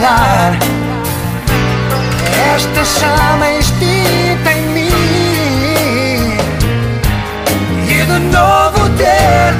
apagar 0.00 0.58
esta 2.54 2.84
chama 2.84 3.50
extinta 3.52 4.52
em 4.52 4.66
mim. 4.68 6.36
E 7.86 8.04
de 8.04 8.18
novo 8.34 8.88
ter 8.96 9.59